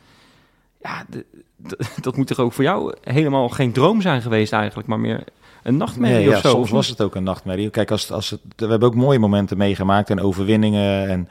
Ja, 0.82 1.04
de- 1.08 1.24
de- 1.56 1.78
dat 2.02 2.16
moet 2.16 2.26
toch 2.26 2.38
ook 2.38 2.52
voor 2.52 2.64
jou 2.64 2.94
helemaal 3.02 3.48
geen 3.48 3.72
droom 3.72 4.00
zijn 4.00 4.22
geweest 4.22 4.52
eigenlijk, 4.52 4.88
maar 4.88 5.00
meer 5.00 5.24
een 5.64 5.76
nachtmerrie 5.76 6.16
Nee, 6.18 6.28
of 6.28 6.34
ja, 6.34 6.40
zo. 6.40 6.48
soms 6.48 6.62
of 6.64 6.70
was 6.70 6.88
het 6.88 7.00
ook 7.00 7.14
een 7.14 7.22
nachtmerrie. 7.22 7.70
Kijk, 7.70 7.90
als, 7.90 8.10
als 8.12 8.30
het, 8.30 8.40
we 8.56 8.66
hebben 8.66 8.88
ook 8.88 8.94
mooie 8.94 9.18
momenten 9.18 9.56
meegemaakt 9.56 10.10
en 10.10 10.20
overwinningen. 10.20 11.08
En 11.08 11.28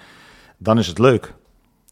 dan 0.57 0.77
is 0.77 0.87
het 0.87 0.99
leuk. 0.99 1.33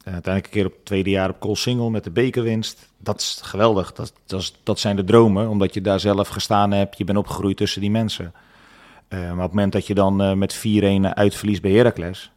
En 0.03 0.13
uiteindelijk 0.13 0.45
een 0.53 0.60
keer 0.62 0.69
op 0.69 0.75
het 0.75 0.86
tweede 0.86 1.10
jaar 1.10 1.29
op 1.29 1.39
Koolsingel 1.39 1.89
met 1.89 2.03
de 2.03 2.12
bekerwinst. 2.12 2.89
Dat 2.98 3.19
is 3.19 3.39
geweldig. 3.43 3.93
Dat, 3.93 4.13
dat, 4.25 4.39
is- 4.41 4.60
dat 4.63 4.79
zijn 4.79 4.95
de 4.95 5.03
dromen, 5.03 5.50
omdat 5.50 5.74
je 5.74 5.81
daar 5.81 6.00
zelf 6.00 6.27
gestaan 6.27 6.71
hebt. 6.71 6.98
Je 6.98 7.03
bent 7.03 7.17
opgegroeid 7.17 7.57
tussen 7.57 7.81
die 7.81 7.91
mensen. 7.91 8.33
Eh, 9.07 9.19
maar 9.19 9.31
op 9.31 9.39
het 9.41 9.50
moment 9.53 9.71
dat 9.71 9.88
je 9.88 9.93
dan 9.93 10.21
eh, 10.21 10.33
met 10.33 10.57
4-1 10.57 10.60
uitverliest 11.13 11.62
bij 11.62 11.71
Heracles... 11.71 12.31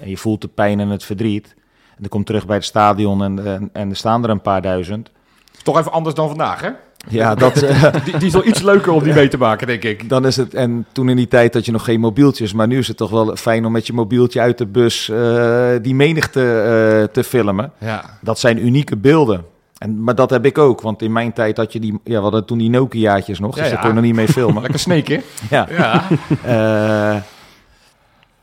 en 0.00 0.08
je 0.08 0.16
voelt 0.16 0.40
de 0.40 0.48
pijn 0.48 0.80
en 0.80 0.88
het 0.88 1.04
verdriet... 1.04 1.54
en 1.88 1.96
dan 1.98 2.08
komt 2.08 2.26
terug 2.26 2.46
bij 2.46 2.56
het 2.56 2.64
stadion 2.64 3.22
en, 3.22 3.46
en, 3.46 3.70
en 3.72 3.90
er 3.90 3.96
staan 3.96 4.24
er 4.24 4.30
een 4.30 4.40
paar 4.42 4.62
duizend... 4.62 5.10
Toch 5.62 5.78
even 5.78 5.92
anders 5.92 6.14
dan 6.14 6.28
vandaag, 6.28 6.60
hè? 6.60 6.70
Ja, 7.08 7.34
dat, 7.34 7.62
eh, 7.62 7.82
Die, 8.04 8.18
die 8.18 8.26
is 8.26 8.32
wel 8.32 8.46
iets 8.46 8.62
leuker 8.62 8.92
om 8.92 9.02
die 9.02 9.14
mee 9.20 9.28
te 9.28 9.38
maken, 9.38 9.66
denk 9.66 9.82
ik. 9.82 10.08
Dan 10.08 10.26
is 10.26 10.36
het, 10.36 10.54
en 10.54 10.86
toen 10.92 11.08
in 11.08 11.16
die 11.16 11.28
tijd 11.28 11.54
had 11.54 11.64
je 11.64 11.72
nog 11.72 11.84
geen 11.84 12.00
mobieltjes, 12.00 12.52
maar 12.52 12.66
nu 12.66 12.78
is 12.78 12.88
het 12.88 12.96
toch 12.96 13.10
wel 13.10 13.36
fijn 13.36 13.64
om 13.66 13.72
met 13.72 13.86
je 13.86 13.92
mobieltje 13.92 14.40
uit 14.40 14.58
de 14.58 14.66
bus 14.66 15.08
eh, 15.08 15.70
die 15.82 15.94
menigte 15.94 16.40
eh, 16.40 17.12
te 17.12 17.24
filmen. 17.24 17.72
Ja. 17.78 18.04
Dat 18.20 18.38
zijn 18.38 18.66
unieke 18.66 18.96
beelden. 18.96 19.44
En, 19.78 20.02
maar 20.02 20.14
dat 20.14 20.30
heb 20.30 20.44
ik 20.44 20.58
ook, 20.58 20.80
want 20.80 21.02
in 21.02 21.12
mijn 21.12 21.32
tijd 21.32 21.56
had 21.56 21.72
je 21.72 21.80
die, 21.80 22.00
ja, 22.04 22.16
we 22.16 22.22
hadden 22.22 22.44
toen 22.44 22.58
die 22.58 22.70
Nokia's 22.70 23.38
nog, 23.38 23.54
dus 23.54 23.64
Ja, 23.64 23.70
daar 23.70 23.72
ja. 23.72 23.78
kon 23.78 23.88
je 23.88 23.94
nog 23.94 24.04
niet 24.04 24.14
mee 24.14 24.28
filmen. 24.38 24.62
Lekker 24.62 24.80
sneken. 24.80 25.22
ja. 25.50 25.68
Ja. 26.44 27.22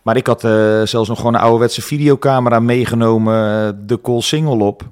Maar 0.02 0.18
ik 0.18 0.28
had 0.28 0.42
zelfs 0.84 1.08
nog 1.10 1.18
gewoon 1.18 1.34
een 1.34 1.40
ouderwetse 1.40 1.82
videocamera 1.82 2.60
meegenomen, 2.60 3.88
de 3.88 4.02
call 4.02 4.22
single 4.22 4.64
op, 4.64 4.84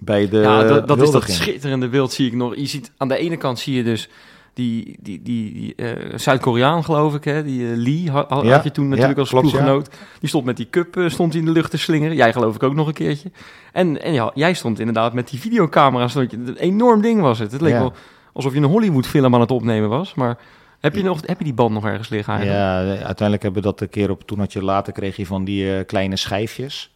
bij 0.00 0.28
de 0.28 0.38
ja, 0.38 0.62
dat, 0.62 0.88
dat 0.88 1.02
is 1.02 1.10
dat 1.10 1.30
schitterende 1.30 1.88
beeld, 1.88 2.12
zie 2.12 2.26
ik 2.26 2.32
nog. 2.32 2.56
Je 2.56 2.66
ziet, 2.66 2.92
aan 2.96 3.08
de 3.08 3.16
ene 3.16 3.36
kant 3.36 3.58
zie 3.58 3.74
je 3.74 3.82
dus 3.82 4.08
die, 4.56 4.96
die, 5.00 5.22
die, 5.22 5.52
die 5.52 5.74
eh, 5.74 6.18
Zuid-Koreaan, 6.18 6.84
geloof 6.84 7.14
ik, 7.14 7.24
hè? 7.24 7.44
die 7.44 7.70
eh, 7.70 7.76
Lee, 7.76 8.10
had, 8.10 8.30
had 8.30 8.44
Ja, 8.44 8.60
je 8.64 8.70
toen 8.70 8.88
natuurlijk 8.88 9.14
ja, 9.14 9.20
als 9.20 9.30
klopt, 9.30 9.48
ploeggenoot. 9.48 9.90
Die 10.20 10.28
stond 10.28 10.44
met 10.44 10.56
die 10.56 10.70
cup 10.70 10.96
eh, 10.96 11.08
stond 11.08 11.32
hij 11.32 11.40
in 11.40 11.46
de 11.46 11.52
lucht 11.52 11.70
te 11.70 11.78
slingeren. 11.78 12.16
Jij 12.16 12.32
geloof 12.32 12.54
ik 12.54 12.62
ook 12.62 12.74
nog 12.74 12.86
een 12.86 12.92
keertje. 12.92 13.30
En, 13.72 14.02
en 14.02 14.12
ja, 14.12 14.30
jij 14.34 14.54
stond 14.54 14.78
inderdaad 14.78 15.12
met 15.12 15.28
die 15.28 15.40
videocamera. 15.40 16.08
Stond 16.08 16.30
je, 16.30 16.36
een 16.36 16.56
enorm 16.56 17.00
ding 17.00 17.20
was 17.20 17.38
het. 17.38 17.52
Het 17.52 17.60
leek 17.60 17.72
wel 17.72 17.92
alsof 18.32 18.52
je 18.52 18.58
een 18.58 18.64
Hollywood-film 18.64 19.34
aan 19.34 19.40
het 19.40 19.50
opnemen 19.50 19.88
was. 19.88 20.14
Maar 20.14 20.38
heb 20.80 20.94
je, 20.94 21.02
nog, 21.02 21.20
heb 21.26 21.38
je 21.38 21.44
die 21.44 21.54
band 21.54 21.72
nog 21.72 21.86
ergens 21.86 22.08
liggen 22.08 22.34
eigenlijk? 22.34 22.62
Ja, 22.62 22.78
uiteindelijk 23.04 23.42
hebben 23.42 23.62
we 23.62 23.68
dat 23.68 23.80
een 23.80 23.88
keer 23.88 24.10
op. 24.10 24.26
Toen 24.26 24.38
had 24.38 24.52
je 24.52 24.62
later 24.62 24.92
kreeg 24.92 25.16
je 25.16 25.26
van 25.26 25.44
die 25.44 25.84
kleine 25.84 26.16
schijfjes. 26.16 26.90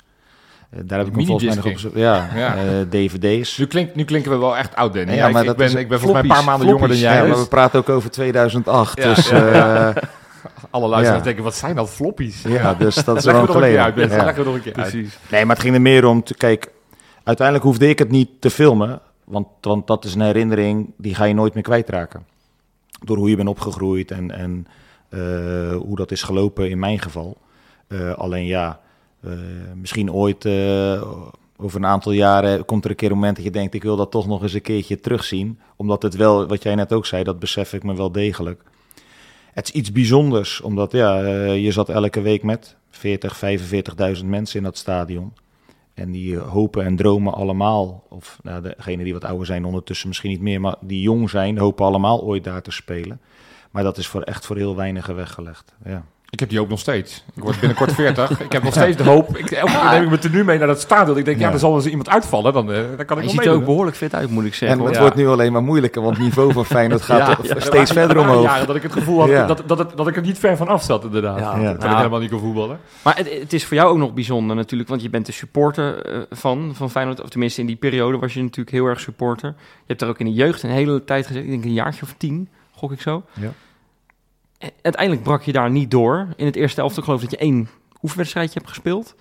Eh, 0.70 0.80
daar 0.84 0.98
heb 0.98 1.08
ik 1.08 1.14
hem 1.14 1.26
volgens 1.26 1.46
mij 1.46 1.56
nog 1.56 1.72
op. 1.72 1.78
Zo- 1.78 1.90
Ja, 1.94 2.28
Ja. 2.34 2.56
eh, 2.56 2.62
dvd's. 2.90 3.58
Nu, 3.58 3.66
klink, 3.66 3.94
nu 3.94 4.04
klinken 4.04 4.30
we 4.30 4.36
wel 4.36 4.56
echt 4.56 4.76
oud, 4.76 4.94
Danny. 4.94 5.14
Ja, 5.14 5.26
ik, 5.26 5.32
maar 5.32 5.40
ik 5.42 5.48
dat 5.48 5.56
ben, 5.56 5.76
ik 5.76 5.88
ben 5.88 6.00
volgens 6.00 6.12
mij 6.12 6.30
een 6.30 6.36
paar 6.36 6.44
maanden 6.46 6.68
jonger 6.68 6.88
dan 6.88 6.96
jij. 6.96 7.14
Ja, 7.14 7.20
maar 7.20 7.30
dus 7.30 7.40
we 7.42 7.48
praten 7.48 7.78
ook 7.78 7.88
over 7.88 8.10
2008. 8.10 8.98
Ja. 9.02 9.14
Dus 9.14 9.30
eh, 9.30 9.88
alle 10.70 10.88
luisteraars 10.88 11.18
Ja. 11.18 11.24
denken, 11.24 11.44
wat 11.44 11.54
zijn 11.54 11.76
dat 11.76 11.90
floppies? 11.90 12.42
ja, 12.42 12.74
dus 12.74 12.94
dat 12.94 13.16
is 13.16 13.24
wel 13.24 13.46
geleden. 13.46 13.82
uit. 13.82 13.94
Ja. 14.10 14.24
Leg 14.24 14.36
me 14.36 14.44
nog 14.44 14.54
een 14.54 14.62
keer 14.62 14.74
uit. 14.74 14.90
Precies. 14.90 15.18
Nee, 15.30 15.44
maar 15.44 15.54
het 15.56 15.64
ging 15.64 15.74
er 15.74 15.80
meer 15.82 16.04
om. 16.06 16.22
Te, 16.22 16.34
kijk, 16.34 16.70
uiteindelijk 17.24 17.66
hoefde 17.66 17.88
ik 17.88 17.98
het 17.98 18.10
niet 18.10 18.28
te 18.40 18.50
filmen. 18.50 19.00
Want, 19.24 19.46
want 19.60 19.86
dat 19.86 20.04
is 20.04 20.14
een 20.14 20.20
herinnering 20.20 20.92
die 20.96 21.14
ga 21.14 21.24
je 21.24 21.34
nooit 21.34 21.54
meer 21.54 21.62
kwijtraken. 21.62 22.26
Door 23.04 23.16
hoe 23.16 23.30
je 23.30 23.36
bent 23.36 23.48
opgegroeid 23.48 24.10
en, 24.10 24.30
en 24.30 24.66
hoe 25.78 25.96
dat 25.96 26.10
is 26.10 26.22
gelopen 26.22 26.70
in 26.70 26.78
mijn 26.78 26.98
geval. 26.98 27.36
Alleen 28.16 28.46
ja, 28.46 28.80
misschien 29.74 30.12
ooit 30.12 30.44
eh, 30.44 31.02
over 31.56 31.78
een 31.78 31.86
aantal 31.86 32.12
jaren 32.12 32.64
komt 32.64 32.84
er 32.84 32.90
een 32.90 32.96
keer 32.96 33.10
een 33.10 33.14
moment 33.14 33.36
dat 33.36 33.44
je 33.44 33.50
denkt... 33.50 33.74
ik 33.74 33.82
wil 33.82 33.96
dat 33.96 34.10
toch 34.10 34.26
nog 34.26 34.42
eens 34.42 34.52
een 34.52 34.62
keertje 34.62 35.00
terugzien. 35.00 35.58
Omdat 35.76 36.02
het 36.02 36.16
wel, 36.16 36.46
wat 36.46 36.62
jij 36.62 36.74
net 36.74 36.92
ook 36.92 37.06
zei, 37.06 37.24
dat 37.24 37.38
besef 37.38 37.72
ik 37.72 37.82
me 37.82 37.94
wel 37.94 38.12
degelijk. 38.12 38.62
Het 39.52 39.68
is 39.68 39.72
iets 39.72 39.92
bijzonders, 39.92 40.60
omdat 40.60 40.92
ja, 40.92 41.22
eh, 41.22 41.64
je 41.64 41.72
zat 41.72 41.88
elke 41.88 42.20
week 42.20 42.42
met 42.42 42.76
40, 42.90 43.36
45.000 44.18 44.24
mensen 44.24 44.58
in 44.58 44.64
dat 44.64 44.76
stadion. 44.76 45.32
En 45.94 46.10
die 46.10 46.36
eh, 46.36 46.48
hopen 46.48 46.84
en 46.84 46.96
dromen 46.96 47.34
allemaal, 47.34 48.04
of 48.08 48.38
nou, 48.42 48.62
degenen 48.62 49.04
die 49.04 49.12
wat 49.12 49.24
ouder 49.24 49.46
zijn 49.46 49.64
ondertussen 49.64 50.08
misschien 50.08 50.30
niet 50.30 50.40
meer, 50.40 50.60
maar 50.60 50.76
die 50.80 51.00
jong 51.00 51.30
zijn, 51.30 51.58
hopen 51.58 51.84
allemaal 51.84 52.22
ooit 52.22 52.44
daar 52.44 52.62
te 52.62 52.70
spelen. 52.70 53.20
Maar 53.70 53.82
dat 53.82 53.98
is 53.98 54.06
voor 54.06 54.22
echt 54.22 54.46
voor 54.46 54.56
heel 54.56 54.76
weinigen 54.76 55.14
weggelegd. 55.14 55.74
Ja. 55.84 56.04
Ik 56.30 56.40
heb 56.40 56.48
die 56.48 56.60
ook 56.60 56.68
nog 56.68 56.78
steeds. 56.78 57.24
Ik 57.34 57.42
word 57.42 57.58
binnenkort 57.60 57.92
40. 57.92 58.40
Ik 58.40 58.52
heb 58.52 58.62
nog 58.62 58.72
steeds 58.80 58.96
de 58.96 59.02
hoop. 59.02 59.36
Ik, 59.36 59.50
elke 59.50 59.72
keer 59.72 59.90
neem 59.90 60.02
ik 60.02 60.10
me 60.10 60.18
tenue 60.18 60.44
mee 60.44 60.58
naar 60.58 60.66
dat 60.66 60.80
stadion. 60.80 61.18
Ik 61.18 61.24
denk, 61.24 61.38
ja, 61.38 61.46
Ja. 61.46 61.52
er 61.52 61.58
zal 61.58 61.74
eens 61.74 61.86
iemand 61.86 62.08
uitvallen. 62.08 62.52
Dan, 62.52 62.72
eh, 62.72 62.76
dan 62.76 62.84
kan 62.86 62.98
ik 62.98 63.06
Hij 63.06 63.16
wel 63.16 63.28
ziet 63.30 63.44
er 63.44 63.52
ook 63.52 63.64
behoorlijk 63.64 63.96
fit 63.96 64.14
uit, 64.14 64.30
moet 64.30 64.44
ik 64.44 64.54
zeggen. 64.54 64.78
En 64.78 64.84
het 64.84 64.94
Ja. 64.94 65.00
wordt 65.00 65.16
nu 65.16 65.28
alleen 65.28 65.52
maar 65.52 65.62
moeilijker, 65.62 66.02
want 66.02 66.14
het 66.16 66.24
niveau 66.24 66.52
van 66.52 66.64
Feyenoord 66.64 67.02
gaat 67.10 67.18
Ja, 67.18 67.38
ja. 67.42 67.54
Er 67.54 67.62
steeds 67.62 67.90
verder 67.92 68.16
er 68.16 68.22
omhoog. 68.22 68.42
jaren 68.42 68.66
dat 68.66 68.76
ik 68.76 68.82
het 68.82 68.92
gevoel 68.92 69.20
had 69.20 69.28
Ja. 69.28 69.46
dat, 69.46 69.62
dat, 69.66 69.78
het, 69.78 69.96
dat 69.96 70.08
ik 70.08 70.16
er 70.16 70.22
niet 70.22 70.38
ver 70.38 70.56
van 70.56 70.68
af 70.68 70.82
zat, 70.82 71.04
inderdaad. 71.04 71.38
Ja. 71.38 71.56
Ja. 71.58 71.72
Dat 71.72 71.82
ik 71.84 71.90
Ja. 71.90 71.96
helemaal 71.96 72.20
niet 72.20 72.30
kon 72.30 72.40
voetballen. 72.40 72.78
Maar 73.02 73.16
het, 73.16 73.30
het 73.40 73.52
is 73.52 73.64
voor 73.64 73.76
jou 73.76 73.88
ook 73.90 73.98
nog 73.98 74.12
bijzonder 74.14 74.56
natuurlijk, 74.56 74.88
want 74.88 75.02
je 75.02 75.10
bent 75.10 75.26
de 75.26 75.32
supporter 75.32 76.02
eh, 76.06 76.20
van, 76.30 76.70
van 76.74 76.90
Feyenoord. 76.90 77.22
Of 77.22 77.28
tenminste, 77.28 77.60
in 77.60 77.66
die 77.66 77.76
periode 77.76 78.18
was 78.18 78.34
je 78.34 78.42
natuurlijk 78.42 78.70
heel 78.76 78.86
erg 78.86 79.00
supporter. 79.00 79.48
Je 79.58 79.84
hebt 79.86 80.02
er 80.02 80.08
ook 80.08 80.18
in 80.18 80.26
de 80.26 80.32
jeugd 80.32 80.62
een 80.62 80.70
hele 80.70 81.04
tijd 81.04 81.26
gezeten, 81.26 81.46
ik 81.46 81.52
denk 81.52 81.64
een 81.64 81.72
jaartje 81.72 82.02
of 82.02 82.14
tien, 82.18 82.48
gok 82.76 82.92
ik 82.92 83.00
zo. 83.00 83.22
Ja. 83.32 83.48
Uiteindelijk 84.82 85.22
brak 85.22 85.42
je 85.42 85.52
daar 85.52 85.70
niet 85.70 85.90
door. 85.90 86.28
In 86.36 86.46
het 86.46 86.56
eerste 86.56 86.80
elftal 86.80 87.02
geloof 87.02 87.22
ik 87.22 87.30
dat 87.30 87.38
je 87.38 87.46
één 87.46 87.68
oefenwedstrijdje 88.02 88.58
hebt 88.58 88.68
gespeeld. 88.68 89.14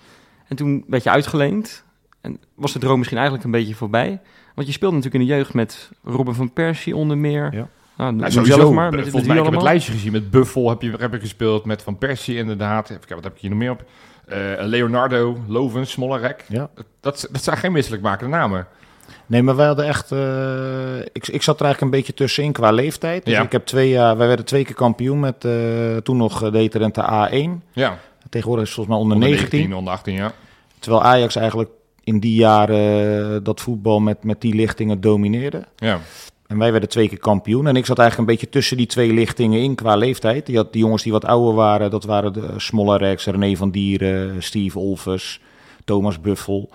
En 0.48 0.56
toen 0.56 0.84
werd 0.86 1.02
je 1.02 1.10
uitgeleend. 1.10 1.84
En 2.20 2.40
was 2.54 2.72
de 2.72 2.78
droom 2.78 2.96
misschien 2.96 3.18
eigenlijk 3.18 3.46
een 3.46 3.58
beetje 3.60 3.74
voorbij. 3.74 4.20
Want 4.54 4.66
je 4.66 4.72
speelde 4.72 4.96
natuurlijk 4.96 5.22
in 5.22 5.28
de 5.28 5.34
jeugd 5.36 5.54
met 5.54 5.90
Robin 6.04 6.34
van 6.34 6.52
Persie 6.52 6.96
onder 6.96 7.18
meer. 7.18 7.54
Ja. 7.54 7.68
Nou, 7.96 8.14
Nou, 8.14 8.30
sowieso, 8.30 8.56
zelf 8.56 8.74
maar. 8.74 8.90
Met, 8.90 9.00
volgens 9.00 9.26
met 9.26 9.36
mij, 9.36 9.46
ik 9.46 9.52
het 9.52 9.62
lijstje 9.62 9.92
gezien. 9.92 10.12
Met 10.12 10.30
Buffel 10.30 10.68
heb, 10.68 10.82
je, 10.82 10.94
heb 10.98 11.14
ik 11.14 11.20
gespeeld. 11.20 11.64
Met 11.64 11.82
Van 11.82 11.98
Persie 11.98 12.36
inderdaad. 12.36 12.84
Even 12.84 12.98
kijken, 12.98 13.14
wat 13.14 13.24
heb 13.24 13.34
ik 13.34 13.40
hier 13.40 13.50
nog 13.50 13.58
meer 13.58 13.70
op? 13.70 13.84
Eh, 14.26 14.38
Leonardo, 14.58 15.38
Lovens, 15.46 15.90
Smollerek. 15.90 16.44
Ja. 16.48 16.70
Dat, 17.00 17.28
dat 17.30 17.42
zijn 17.42 17.56
geen 17.56 17.72
misselijkmakende 17.72 18.36
namen. 18.36 18.66
Nee, 19.30 19.42
maar 19.42 19.56
wij 19.56 19.66
hadden 19.66 19.84
echt. 19.86 20.12
eh, 20.12 20.98
ik, 21.12 21.28
ik 21.28 21.42
zat 21.42 21.58
er 21.60 21.64
eigenlijk 21.64 21.80
een 21.80 21.98
beetje 21.98 22.14
tussenin 22.14 22.52
qua 22.52 22.70
leeftijd. 22.70 23.24
Dus 23.24 23.34
Ja. 23.34 23.42
ik 23.42 23.52
heb 23.52 23.66
twee 23.66 23.88
jaar. 23.88 24.16
Wij 24.16 24.26
werden 24.26 24.44
twee 24.44 24.64
keer 24.64 24.74
kampioen 24.74 25.20
met 25.20 25.44
eh, 25.44 25.96
toen 25.96 26.16
nog 26.16 26.42
eh, 26.42 26.52
de 26.52 26.58
heterente 26.58 27.02
A1. 27.02 27.62
Ja, 27.72 27.98
Tegenwoordig 28.28 28.64
is 28.68 28.76
het 28.76 28.86
volgens 28.86 28.96
mij 28.96 28.96
onder 28.96 29.28
19. 29.28 29.74
onder 29.74 29.92
18, 29.92 30.14
ja. 30.14 30.32
Terwijl 30.78 31.02
Ajax 31.02 31.36
eigenlijk 31.36 31.70
in 32.04 32.20
die 32.20 32.34
jaren 32.34 33.44
dat 33.44 33.60
voetbal 33.60 34.00
met, 34.00 34.24
met 34.24 34.40
die 34.40 34.54
lichtingen 34.54 35.00
domineerde. 35.00 35.64
ja. 35.76 35.98
En 36.46 36.58
wij 36.58 36.70
werden 36.70 36.88
twee 36.88 37.08
keer 37.08 37.18
kampioen. 37.18 37.66
En 37.66 37.76
ik 37.76 37.86
zat 37.86 37.98
eigenlijk 37.98 38.28
een 38.30 38.34
beetje 38.36 38.52
tussen 38.52 38.76
die 38.76 38.86
twee 38.86 39.12
lichtingen 39.12 39.60
in 39.62 39.74
qua 39.74 39.96
leeftijd. 39.96 40.46
Die, 40.46 40.56
had, 40.56 40.72
die 40.72 40.82
jongens 40.82 41.02
die 41.02 41.12
wat 41.12 41.24
ouder 41.24 41.54
waren, 41.54 41.90
dat 41.90 42.04
waren 42.04 42.32
de 42.32 42.48
Smollerex, 42.56 43.24
René 43.26 43.56
van 43.56 43.70
Dieren, 43.70 44.42
Steve 44.42 44.78
Olvers, 44.78 45.40
Thomas 45.84 46.20
Buffel. 46.20 46.68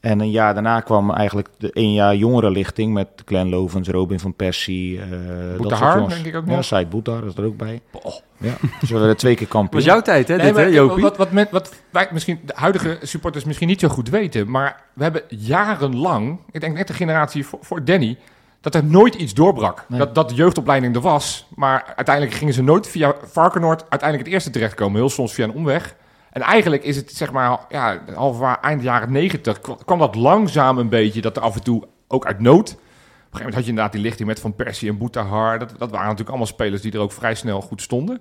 En 0.00 0.20
een 0.20 0.30
jaar 0.30 0.54
daarna 0.54 0.80
kwam 0.80 1.10
eigenlijk 1.10 1.48
de 1.58 1.70
een 1.72 1.92
jaar 1.92 2.16
jongere 2.16 2.50
lichting 2.50 2.92
met 2.92 3.08
Glenn 3.24 3.48
Lovens, 3.50 3.88
Robin 3.88 4.20
van 4.20 4.34
Persie. 4.34 5.00
eh 5.00 5.08
dat 5.48 5.56
Boetahar, 5.56 6.08
denk 6.08 6.24
ik 6.26 6.34
ook 6.36 6.46
Ja, 6.46 6.54
nog. 6.54 6.64
Said 6.64 6.90
Boetar 6.90 7.24
is 7.26 7.36
er 7.36 7.44
ook 7.44 7.56
bij. 7.56 7.80
Oh. 7.92 8.14
Ja. 8.36 8.52
Dus 8.80 8.90
we 8.90 8.98
werden 8.98 9.16
twee 9.16 9.34
keer 9.34 9.42
Dat 9.46 9.52
kampioen. 9.54 9.82
was 9.84 9.92
jouw 9.92 10.02
tijd, 10.02 10.28
hè, 10.28 10.36
Nee, 10.36 10.46
dit, 10.46 10.56
hè, 10.56 10.62
maar 10.62 10.72
Jopie? 10.72 11.02
Wat, 11.02 11.16
wat, 11.16 11.30
met, 11.32 11.50
wat 11.50 11.74
wij 11.90 12.08
misschien 12.12 12.40
de 12.44 12.52
huidige 12.56 12.98
supporters 13.02 13.44
misschien 13.44 13.68
niet 13.68 13.80
zo 13.80 13.88
goed 13.88 14.08
weten, 14.08 14.50
maar 14.50 14.82
we 14.92 15.02
hebben 15.02 15.22
jarenlang, 15.28 16.38
ik 16.50 16.60
denk 16.60 16.76
net 16.76 16.86
de 16.86 16.92
generatie 16.92 17.46
voor, 17.46 17.58
voor 17.62 17.84
Danny, 17.84 18.16
dat 18.60 18.74
er 18.74 18.84
nooit 18.84 19.14
iets 19.14 19.34
doorbrak. 19.34 19.84
Nee. 19.88 19.98
Dat, 19.98 20.14
dat 20.14 20.28
de 20.28 20.34
jeugdopleiding 20.34 20.94
er 20.94 21.00
was, 21.00 21.46
maar 21.54 21.92
uiteindelijk 21.96 22.36
gingen 22.36 22.54
ze 22.54 22.62
nooit 22.62 22.88
via 22.88 23.14
Varkenoord 23.24 23.80
uiteindelijk 23.80 24.24
het 24.24 24.32
eerste 24.34 24.50
terechtkomen, 24.50 25.00
heel 25.00 25.10
soms 25.10 25.32
via 25.34 25.44
een 25.44 25.52
omweg. 25.54 25.94
En 26.30 26.40
eigenlijk 26.40 26.84
is 26.84 26.96
het, 26.96 27.12
zeg 27.12 27.32
maar, 27.32 27.58
ja, 27.68 28.02
half 28.14 28.56
eind 28.60 28.82
jaren 28.82 29.12
negentig 29.12 29.60
kwam, 29.84 29.98
dat 29.98 30.14
langzaam 30.14 30.78
een 30.78 30.88
beetje, 30.88 31.20
dat 31.20 31.36
er 31.36 31.42
af 31.42 31.54
en 31.54 31.62
toe 31.62 31.88
ook 32.08 32.26
uit 32.26 32.40
nood. 32.40 32.70
Op 32.70 32.76
een 32.76 33.38
gegeven 33.38 33.38
moment 33.38 33.54
had 33.54 33.62
je 33.62 33.68
inderdaad 33.68 33.92
die 33.92 34.02
lichting 34.02 34.28
met 34.28 34.40
Van 34.40 34.54
Persie 34.54 34.88
en 34.88 34.98
Boetahar. 34.98 35.58
Dat, 35.58 35.68
dat 35.68 35.90
waren 35.90 36.00
natuurlijk 36.00 36.28
allemaal 36.28 36.46
spelers 36.46 36.82
die 36.82 36.92
er 36.92 36.98
ook 36.98 37.12
vrij 37.12 37.34
snel 37.34 37.60
goed 37.60 37.82
stonden. 37.82 38.20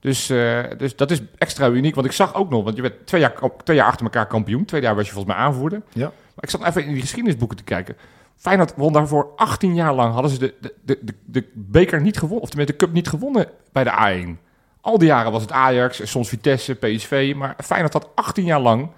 Dus, 0.00 0.30
eh, 0.30 0.60
dus 0.76 0.96
dat 0.96 1.10
is 1.10 1.20
extra 1.38 1.68
uniek. 1.68 1.94
Want 1.94 2.06
ik 2.06 2.12
zag 2.12 2.34
ook 2.34 2.50
nog, 2.50 2.64
want 2.64 2.76
je 2.76 2.82
werd 2.82 3.06
twee 3.06 3.20
jaar, 3.20 3.34
twee 3.64 3.76
jaar 3.76 3.86
achter 3.86 4.04
elkaar 4.04 4.26
kampioen. 4.26 4.64
Twee 4.64 4.80
jaar 4.80 4.94
was 4.94 5.06
je 5.06 5.12
volgens 5.12 5.34
mij 5.34 5.44
aanvoerder. 5.44 5.82
Ja. 5.92 6.06
Maar 6.06 6.44
ik 6.44 6.50
zat 6.50 6.64
even 6.64 6.84
in 6.84 6.92
die 6.92 7.00
geschiedenisboeken 7.00 7.56
te 7.56 7.64
kijken. 7.64 7.96
Feyenoord 8.36 8.74
won 8.76 8.92
daarvoor 8.92 9.32
18 9.36 9.74
jaar 9.74 9.94
lang. 9.94 10.12
Hadden 10.12 10.30
ze 10.30 10.38
de, 10.38 10.54
de, 10.60 10.74
de, 10.84 10.98
de, 11.02 11.14
de 11.24 11.50
beker 11.52 12.00
niet 12.00 12.18
gewonnen, 12.18 12.42
of 12.42 12.48
tenminste 12.48 12.76
de 12.76 12.84
cup 12.84 12.94
niet 12.94 13.08
gewonnen 13.08 13.48
bij 13.72 13.84
de 13.84 13.90
A1. 13.90 14.43
Al 14.84 14.98
die 14.98 15.08
jaren 15.08 15.32
was 15.32 15.42
het 15.42 15.52
Ajax, 15.52 16.00
en 16.00 16.08
soms 16.08 16.28
Vitesse, 16.28 16.74
PSV. 16.74 17.32
Maar 17.36 17.54
Feyenoord 17.64 17.92
had 17.92 18.08
18 18.14 18.44
jaar 18.44 18.60
lang, 18.60 18.88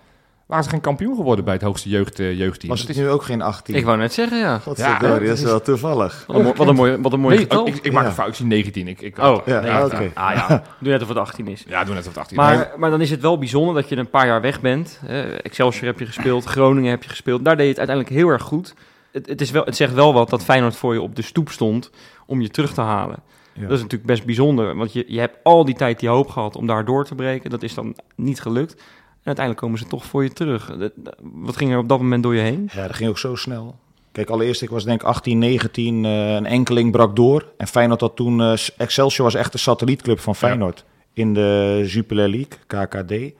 waren 0.46 0.64
ze 0.64 0.70
geen 0.70 0.80
kampioen 0.80 1.16
geworden 1.16 1.44
bij 1.44 1.54
het 1.54 1.62
hoogste 1.62 1.88
jeugd, 1.88 2.18
eh, 2.20 2.38
jeugdteam. 2.38 2.70
Was 2.70 2.80
het 2.80 2.88
is- 2.88 2.96
nu 2.96 3.08
ook 3.08 3.22
geen 3.22 3.42
18? 3.42 3.74
Ik 3.74 3.84
wou 3.84 3.98
net 3.98 4.12
zeggen, 4.12 4.38
ja. 4.38 4.60
Ja, 4.74 4.98
dat 4.98 5.20
is 5.20 5.42
wel 5.42 5.60
toevallig. 5.60 6.24
Wat 6.26 6.36
een, 6.36 6.42
mooi- 6.42 6.54
wat 6.56 6.68
een 6.68 6.74
mooi, 6.74 6.96
wat 7.00 7.12
een 7.12 7.20
mooi 7.20 7.34
Nee, 7.34 7.42
getal. 7.44 7.62
oh, 7.62 7.68
ik, 7.68 7.74
ik 7.82 7.92
maak 7.92 8.02
Ja. 8.02 8.08
een 8.08 8.14
fout, 8.14 8.28
ik 8.28 8.34
zie 8.34 8.46
19. 8.46 8.88
Ik, 8.88 9.00
ik, 9.00 9.18
oh, 9.18 9.46
Ja, 9.46 9.58
ah, 9.78 9.84
oké. 9.84 10.10
Ah 10.14 10.34
ja, 10.34 10.48
doe 10.80 10.92
net 10.92 11.02
of 11.02 11.08
het 11.08 11.18
18 11.18 11.48
is. 11.48 11.64
Ja, 11.68 11.84
doe 11.84 11.94
net 11.94 12.04
wat 12.06 12.18
18. 12.18 12.36
Maar, 12.36 12.72
maar 12.76 12.90
dan 12.90 13.00
is 13.00 13.10
het 13.10 13.20
wel 13.20 13.38
bijzonder 13.38 13.74
dat 13.74 13.88
je 13.88 13.96
een 13.96 14.10
paar 14.10 14.26
jaar 14.26 14.40
weg 14.40 14.60
bent. 14.60 15.00
Excelsior 15.42 15.86
heb 15.86 15.98
je 15.98 16.06
gespeeld, 16.06 16.44
Groningen 16.44 16.90
heb 16.90 17.02
je 17.02 17.08
gespeeld. 17.08 17.44
Daar 17.44 17.56
deed 17.56 17.64
je 17.64 17.70
het 17.70 17.78
uiteindelijk 17.78 18.16
heel 18.16 18.28
erg 18.28 18.42
goed. 18.42 18.74
Het, 19.12 19.26
het, 19.28 19.40
is 19.40 19.50
wel, 19.50 19.64
het 19.64 19.76
zegt 19.76 19.92
wel 19.94 20.12
wat 20.12 20.30
dat 20.30 20.44
Feyenoord 20.44 20.76
voor 20.76 20.94
je 20.94 21.00
op 21.02 21.16
de 21.16 21.22
stoep 21.22 21.48
stond 21.50 21.90
om 22.26 22.40
je 22.40 22.48
terug 22.48 22.72
te 22.74 22.80
halen. 22.80 23.16
Ja. 23.56 23.62
Dat 23.62 23.76
is 23.76 23.82
natuurlijk 23.82 24.10
best 24.10 24.24
bijzonder, 24.24 24.76
want 24.76 24.92
je, 24.92 25.04
je 25.08 25.18
hebt 25.18 25.38
al 25.42 25.64
die 25.64 25.74
tijd 25.74 26.00
die 26.00 26.08
hoop 26.08 26.28
gehad 26.28 26.56
om 26.56 26.66
daar 26.66 26.84
door 26.84 27.04
te 27.04 27.14
breken. 27.14 27.50
Dat 27.50 27.62
is 27.62 27.74
dan 27.74 27.96
niet 28.14 28.40
gelukt. 28.40 28.74
En 28.74 29.32
uiteindelijk 29.32 29.66
komen 29.66 29.78
ze 29.78 29.86
toch 29.86 30.04
voor 30.04 30.22
je 30.22 30.32
terug. 30.32 30.76
Wat 31.22 31.56
ging 31.56 31.72
er 31.72 31.78
op 31.78 31.88
dat 31.88 31.98
moment 31.98 32.22
door 32.22 32.34
je 32.34 32.40
heen? 32.40 32.68
Ja, 32.72 32.86
dat 32.86 32.96
ging 32.96 33.10
ook 33.10 33.18
zo 33.18 33.34
snel. 33.34 33.76
Kijk, 34.16 34.30
allereerst, 34.30 34.62
ik 34.62 34.70
was 34.70 34.84
denk 34.84 35.00
ik 35.00 35.06
18, 35.06 35.38
19, 35.38 36.04
eh, 36.04 36.34
een 36.34 36.46
enkeling 36.46 36.92
brak 36.92 37.16
door. 37.16 37.52
En 37.56 37.66
Feyenoord 37.66 38.00
had 38.00 38.16
toen, 38.16 38.40
eh, 38.40 38.52
Excelsior 38.76 39.24
was 39.24 39.34
echt 39.34 39.52
de 39.52 39.58
satellietclub 39.58 40.18
van 40.18 40.36
Feyenoord. 40.36 40.84
In 41.12 41.34
de 41.34 41.82
Jupiler 41.86 42.28
League, 42.28 42.58
KKD. 42.66 43.34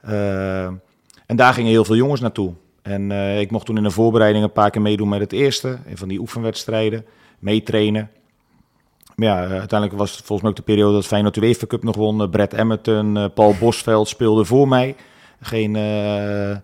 Eh, 0.00 0.64
en 1.26 1.36
daar 1.36 1.54
gingen 1.54 1.70
heel 1.70 1.84
veel 1.84 1.96
jongens 1.96 2.20
naartoe. 2.20 2.52
En 2.82 3.10
ik 3.40 3.50
mocht 3.50 3.66
toen 3.66 3.76
in 3.76 3.82
de 3.82 3.90
voorbereiding 3.90 4.44
een 4.44 4.52
paar 4.52 4.70
keer 4.70 4.82
meedoen 4.82 5.08
met 5.08 5.20
het 5.20 5.32
eerste. 5.32 5.78
En 5.86 5.96
van 5.96 6.08
die 6.08 6.20
oefenwedstrijden, 6.20 7.04
meetrainen. 7.38 8.10
Maar 9.16 9.28
ja, 9.28 9.44
eh, 9.44 9.50
uiteindelijk 9.50 9.98
was 9.98 10.10
het 10.10 10.18
volgens 10.18 10.40
mij 10.40 10.50
ook 10.50 10.56
de 10.56 10.72
periode 10.72 10.94
dat 10.94 11.06
Feyenoord 11.06 11.34
de 11.34 11.40
UEFA 11.40 11.66
Cup 11.66 11.82
nog 11.82 11.96
won. 11.96 12.22
Eh, 12.22 12.28
Brett 12.28 12.54
Emmerton, 12.54 13.16
eh, 13.16 13.24
Paul 13.34 13.54
Bosveld 13.60 14.08
speelde 14.08 14.44
voor 14.44 14.68
mij. 14.68 14.96
Geen... 15.40 15.76
eh, 15.76 16.56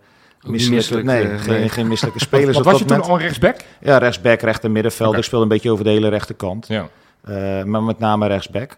Misselijke, 0.42 0.74
misselijk, 0.74 1.06
nee, 1.06 1.38
geen, 1.38 1.60
nee. 1.60 1.68
geen 1.68 1.88
misselijke 1.88 2.18
spelers 2.28 2.56
Wat 2.56 2.64
was 2.64 2.78
je 2.78 2.84
toen 2.84 3.02
al 3.02 3.18
rechtsback? 3.18 3.56
Ja, 3.80 3.98
rechtsback, 3.98 4.40
rechter 4.40 4.70
middenveld. 4.70 5.16
Ik 5.16 5.24
speelde 5.24 5.44
een 5.44 5.50
beetje 5.50 5.70
over 5.70 5.84
de 5.84 5.90
hele 5.90 6.08
rechterkant. 6.08 6.66
Ja. 6.68 6.88
Eh, 7.20 7.62
maar 7.62 7.82
met 7.82 7.98
name 7.98 8.26
rechtsback. 8.26 8.76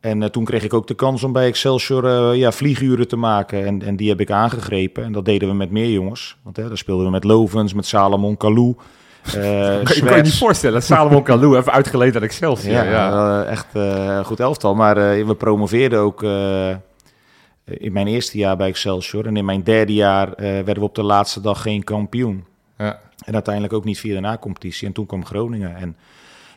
En 0.00 0.32
toen 0.32 0.44
kreeg 0.44 0.62
ik 0.62 0.74
ook 0.74 0.86
de 0.86 0.94
kans 0.94 1.22
om 1.24 1.32
bij 1.32 1.46
Excelsior 1.46 2.04
eh, 2.04 2.38
ja, 2.38 2.52
vlieguren 2.52 3.08
te 3.08 3.16
maken. 3.16 3.66
En, 3.66 3.82
en 3.82 3.96
die 3.96 4.08
heb 4.08 4.20
ik 4.20 4.30
aangegrepen. 4.30 5.04
En 5.04 5.12
dat 5.12 5.24
deden 5.24 5.48
we 5.48 5.54
met 5.54 5.70
meer 5.70 5.90
jongens. 5.90 6.36
Want 6.42 6.56
hè, 6.56 6.68
daar 6.68 6.78
speelden 6.78 7.04
we 7.04 7.10
met 7.10 7.24
Lovens, 7.24 7.72
met 7.74 7.86
Salomon 7.86 8.36
Kalou. 8.36 8.76
Eh 9.34 9.80
Ik 9.80 10.02
kan 10.04 10.16
je 10.16 10.22
niet 10.22 10.38
voorstellen. 10.38 10.82
Salomon 10.82 11.22
Kalou 11.22 11.56
even 11.56 11.72
uitgeleend 11.72 12.16
aan 12.16 12.22
Excelsior. 12.22 12.72
Ja, 12.74 12.82
Ja, 12.84 13.42
eh, 13.44 13.50
echt 13.50 13.66
eh, 13.72 14.04
een 14.16 14.24
goed 14.24 14.40
elftal. 14.40 14.74
Maar 14.74 14.96
eh, 14.96 15.26
we 15.26 15.34
promoveerden 15.34 15.98
ook 15.98 16.22
eh, 16.22 16.70
in 17.64 17.92
mijn 17.92 18.06
eerste 18.06 18.38
jaar 18.38 18.56
bij 18.56 18.68
Excelsior. 18.68 19.26
En 19.26 19.36
in 19.36 19.44
mijn 19.44 19.62
derde 19.62 19.94
jaar 19.94 20.32
eh, 20.32 20.44
werden 20.46 20.74
we 20.78 20.82
op 20.84 20.94
de 20.94 21.02
laatste 21.02 21.40
dag 21.40 21.62
geen 21.62 21.84
kampioen. 21.84 22.44
Ja. 22.78 22.98
En 23.24 23.34
uiteindelijk 23.34 23.74
ook 23.74 23.84
niet 23.84 24.00
via 24.00 24.14
de 24.14 24.20
na-competitie. 24.20 24.86
En 24.86 24.92
toen 24.92 25.06
kwam 25.06 25.24
Groningen. 25.24 25.76
En 25.76 25.96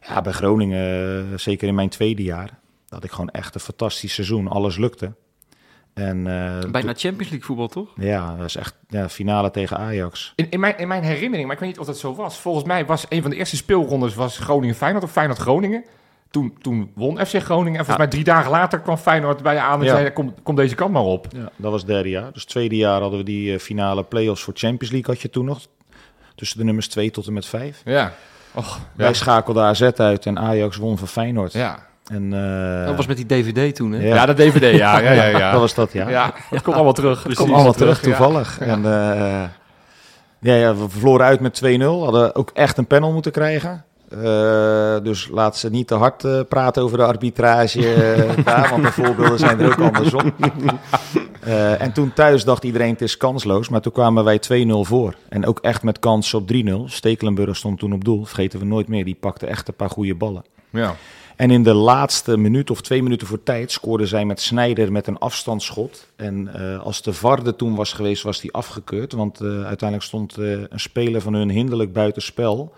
ja, 0.08 0.22
bij 0.22 0.34
Groningen, 0.34 1.28
eh, 1.32 1.38
zeker 1.38 1.68
in 1.68 1.76
mijn 1.76 1.90
tweede 1.90 2.24
jaar, 2.24 2.50
had 2.90 3.04
ik 3.04 3.12
gewoon 3.12 3.30
echt 3.30 3.56
een 3.56 3.62
fantastisch 3.62 4.14
seizoen. 4.14 4.48
Alles 4.48 4.78
lukte. 4.78 5.12
En 6.00 6.18
eh, 6.28 6.72
Bijna 6.72 6.94
Champions 6.96 7.30
League 7.30 7.42
voetbal, 7.42 7.68
toch? 7.68 7.90
ja, 7.96 8.36
dat 8.36 8.46
is 8.46 8.56
echt 8.56 8.76
ja, 8.88 9.10
finale 9.10 9.52
tegen 9.52 9.78
Ajax. 9.78 10.34
In, 10.36 10.48
in, 10.50 10.60
mijn, 10.60 10.78
in 10.78 10.88
mijn 10.88 11.04
herinnering, 11.04 11.44
maar 11.46 11.54
ik 11.56 11.60
weet 11.62 11.70
niet 11.70 11.80
of 11.80 11.86
dat 11.86 11.98
zo 11.98 12.16
was. 12.16 12.38
Volgens 12.38 12.66
mij 12.66 12.86
was 12.86 13.06
een 13.10 13.22
van 13.22 13.30
de 13.32 13.38
eerste 13.38 13.56
speelrondes 13.56 14.16
was 14.16 14.38
Groningen-Feyenoord 14.38 15.04
of 15.04 15.12
Feyenoord-Groningen. 15.12 15.84
Toen, 16.32 16.58
toen 16.62 16.92
won 16.96 17.18
FC 17.26 17.36
Groningen. 17.36 17.80
En 17.80 17.86
volgens 17.86 17.98
mij 17.98 18.08
drie 18.08 18.24
dagen 18.24 18.52
later 18.52 18.80
kwam 18.80 18.98
Feyenoord 18.98 19.44
bij 19.44 19.54
je 19.54 19.60
aan 19.60 19.80
en 19.80 19.86
Ja. 19.86 19.96
zei, 19.96 20.14
kom, 20.14 20.34
kom 20.44 20.56
deze 20.56 20.76
kant 20.76 20.92
maar 20.92 21.02
op. 21.04 21.28
Ja, 21.36 21.50
dat 21.56 21.72
was 21.72 21.82
het 21.82 21.90
derde 21.90 22.10
jaar. 22.10 22.34
Dus 22.34 22.46
tweede 22.46 22.76
jaar 22.76 23.02
hadden 23.02 23.20
we 23.20 23.26
die 23.26 23.54
eh, 23.54 23.60
finale 23.60 24.04
play-offs 24.04 24.44
voor 24.44 24.54
Champions 24.56 24.94
League 24.94 25.14
had 25.14 25.22
je 25.22 25.30
toen 25.30 25.46
nog. 25.46 25.60
Tussen 26.36 26.58
de 26.58 26.64
nummers 26.64 26.88
2 26.88 27.12
tot 27.12 27.28
en 27.28 27.34
met 27.34 27.46
5. 27.46 27.82
Ja. 27.86 28.14
Och, 28.54 28.80
Wij 28.96 29.08
ja. 29.08 29.14
schakelden 29.14 29.64
AZ 29.64 29.82
uit 29.82 30.26
en 30.26 30.40
Ajax 30.40 30.78
won 30.78 30.98
van 30.98 31.08
Feyenoord. 31.08 31.54
Ja. 31.54 31.88
En, 32.10 32.34
eh, 32.34 32.86
Dat 32.86 32.96
was 32.96 33.08
met 33.08 33.18
die 33.18 33.26
DVD 33.26 33.76
toen, 33.76 33.92
hè? 33.92 34.08
Ja. 34.08 34.16
Ja. 34.16 34.26
de 34.26 34.34
DVD, 34.34 34.78
ja. 34.78 35.00
Ja, 35.00 35.12
ja, 35.12 35.26
ja. 35.26 35.52
dat 35.52 35.60
was 35.60 35.74
dat, 35.74 35.94
ja. 35.94 36.10
ja. 36.10 36.34
dat 36.50 36.62
komt 36.62 36.76
allemaal 36.76 36.94
terug. 36.94 37.24
Het 37.28 37.36
komt 37.36 37.52
allemaal 37.52 37.74
terug, 37.74 38.00
toevallig. 38.00 38.60
Ja. 38.60 38.66
En, 38.66 38.86
eh, 38.86 39.44
ja, 40.40 40.54
ja, 40.54 40.76
we 40.76 40.90
verloren 40.90 41.26
uit 41.26 41.40
met 41.40 41.62
2-0. 41.66 42.04
Hadden 42.04 42.36
ook 42.36 42.52
echt 42.54 42.78
een 42.78 42.88
panel 42.88 43.12
moeten 43.12 43.32
krijgen. 43.32 43.84
Eh, 44.10 44.96
dus 45.04 45.28
laat 45.32 45.58
ze 45.58 45.70
niet 45.70 45.88
te 45.88 45.96
hard 45.96 46.48
praten 46.48 46.84
over 46.84 46.98
de 46.98 47.04
arbitrage 47.04 47.80
daar, 48.46 48.70
want 48.70 48.84
de 48.84 48.92
voorbeelden 48.92 49.40
zijn 49.40 49.60
er 49.60 49.72
ook 49.72 49.96
andersom. 49.96 50.34
Eh, 51.40 51.82
en 51.82 51.92
toen 51.92 52.14
thuis 52.14 52.44
dacht 52.44 52.64
iedereen 52.64 52.92
het 52.92 53.02
is 53.02 53.18
kansloos, 53.18 53.70
maar 53.70 53.82
toen 53.82 53.92
kwamen 53.92 54.24
wij 54.24 54.40
2-0 54.40 54.70
voor. 54.82 55.16
En 55.30 55.46
ook 55.46 55.60
echt 55.60 55.84
met 55.84 56.00
kans 56.00 56.34
op 56.34 56.52
3-0. 56.54 56.56
Stekelenburg 56.86 57.56
stond 57.56 57.80
toen 57.80 57.94
op 57.94 58.04
doel, 58.04 58.26
vergeten 58.26 58.60
we 58.60 58.66
nooit 58.66 58.88
meer. 58.88 59.06
Die 59.06 59.18
pakte 59.20 59.46
echt 59.46 59.68
een 59.68 59.76
paar 59.76 59.90
goede 59.90 60.16
ballen. 60.16 60.44
Ja. 60.70 60.96
En 61.40 61.52
in 61.52 61.64
de 61.64 61.74
laatste 61.74 62.38
minuut 62.38 62.70
of 62.70 62.82
twee 62.82 63.04
minuten 63.04 63.28
voor 63.28 63.44
tijd 63.44 63.72
scoorde 63.72 64.06
zij 64.06 64.26
met 64.26 64.42
Snijder 64.42 64.92
met 64.92 65.08
een 65.08 65.18
afstandsschot. 65.18 66.08
En 66.16 66.54
eh, 66.54 66.80
als 66.80 67.02
de 67.02 67.14
Varde 67.14 67.56
toen 67.56 67.76
was 67.76 67.94
geweest, 67.94 68.24
was 68.24 68.40
die 68.40 68.54
afgekeurd. 68.54 69.12
Want 69.12 69.42
eh, 69.42 69.48
uiteindelijk 69.48 70.04
stond 70.04 70.38
eh, 70.38 70.52
een 70.52 70.80
speler 70.80 71.22
van 71.22 71.34
hun 71.34 71.50
hinderlijk 71.50 71.94
buitenspel. 71.94 72.74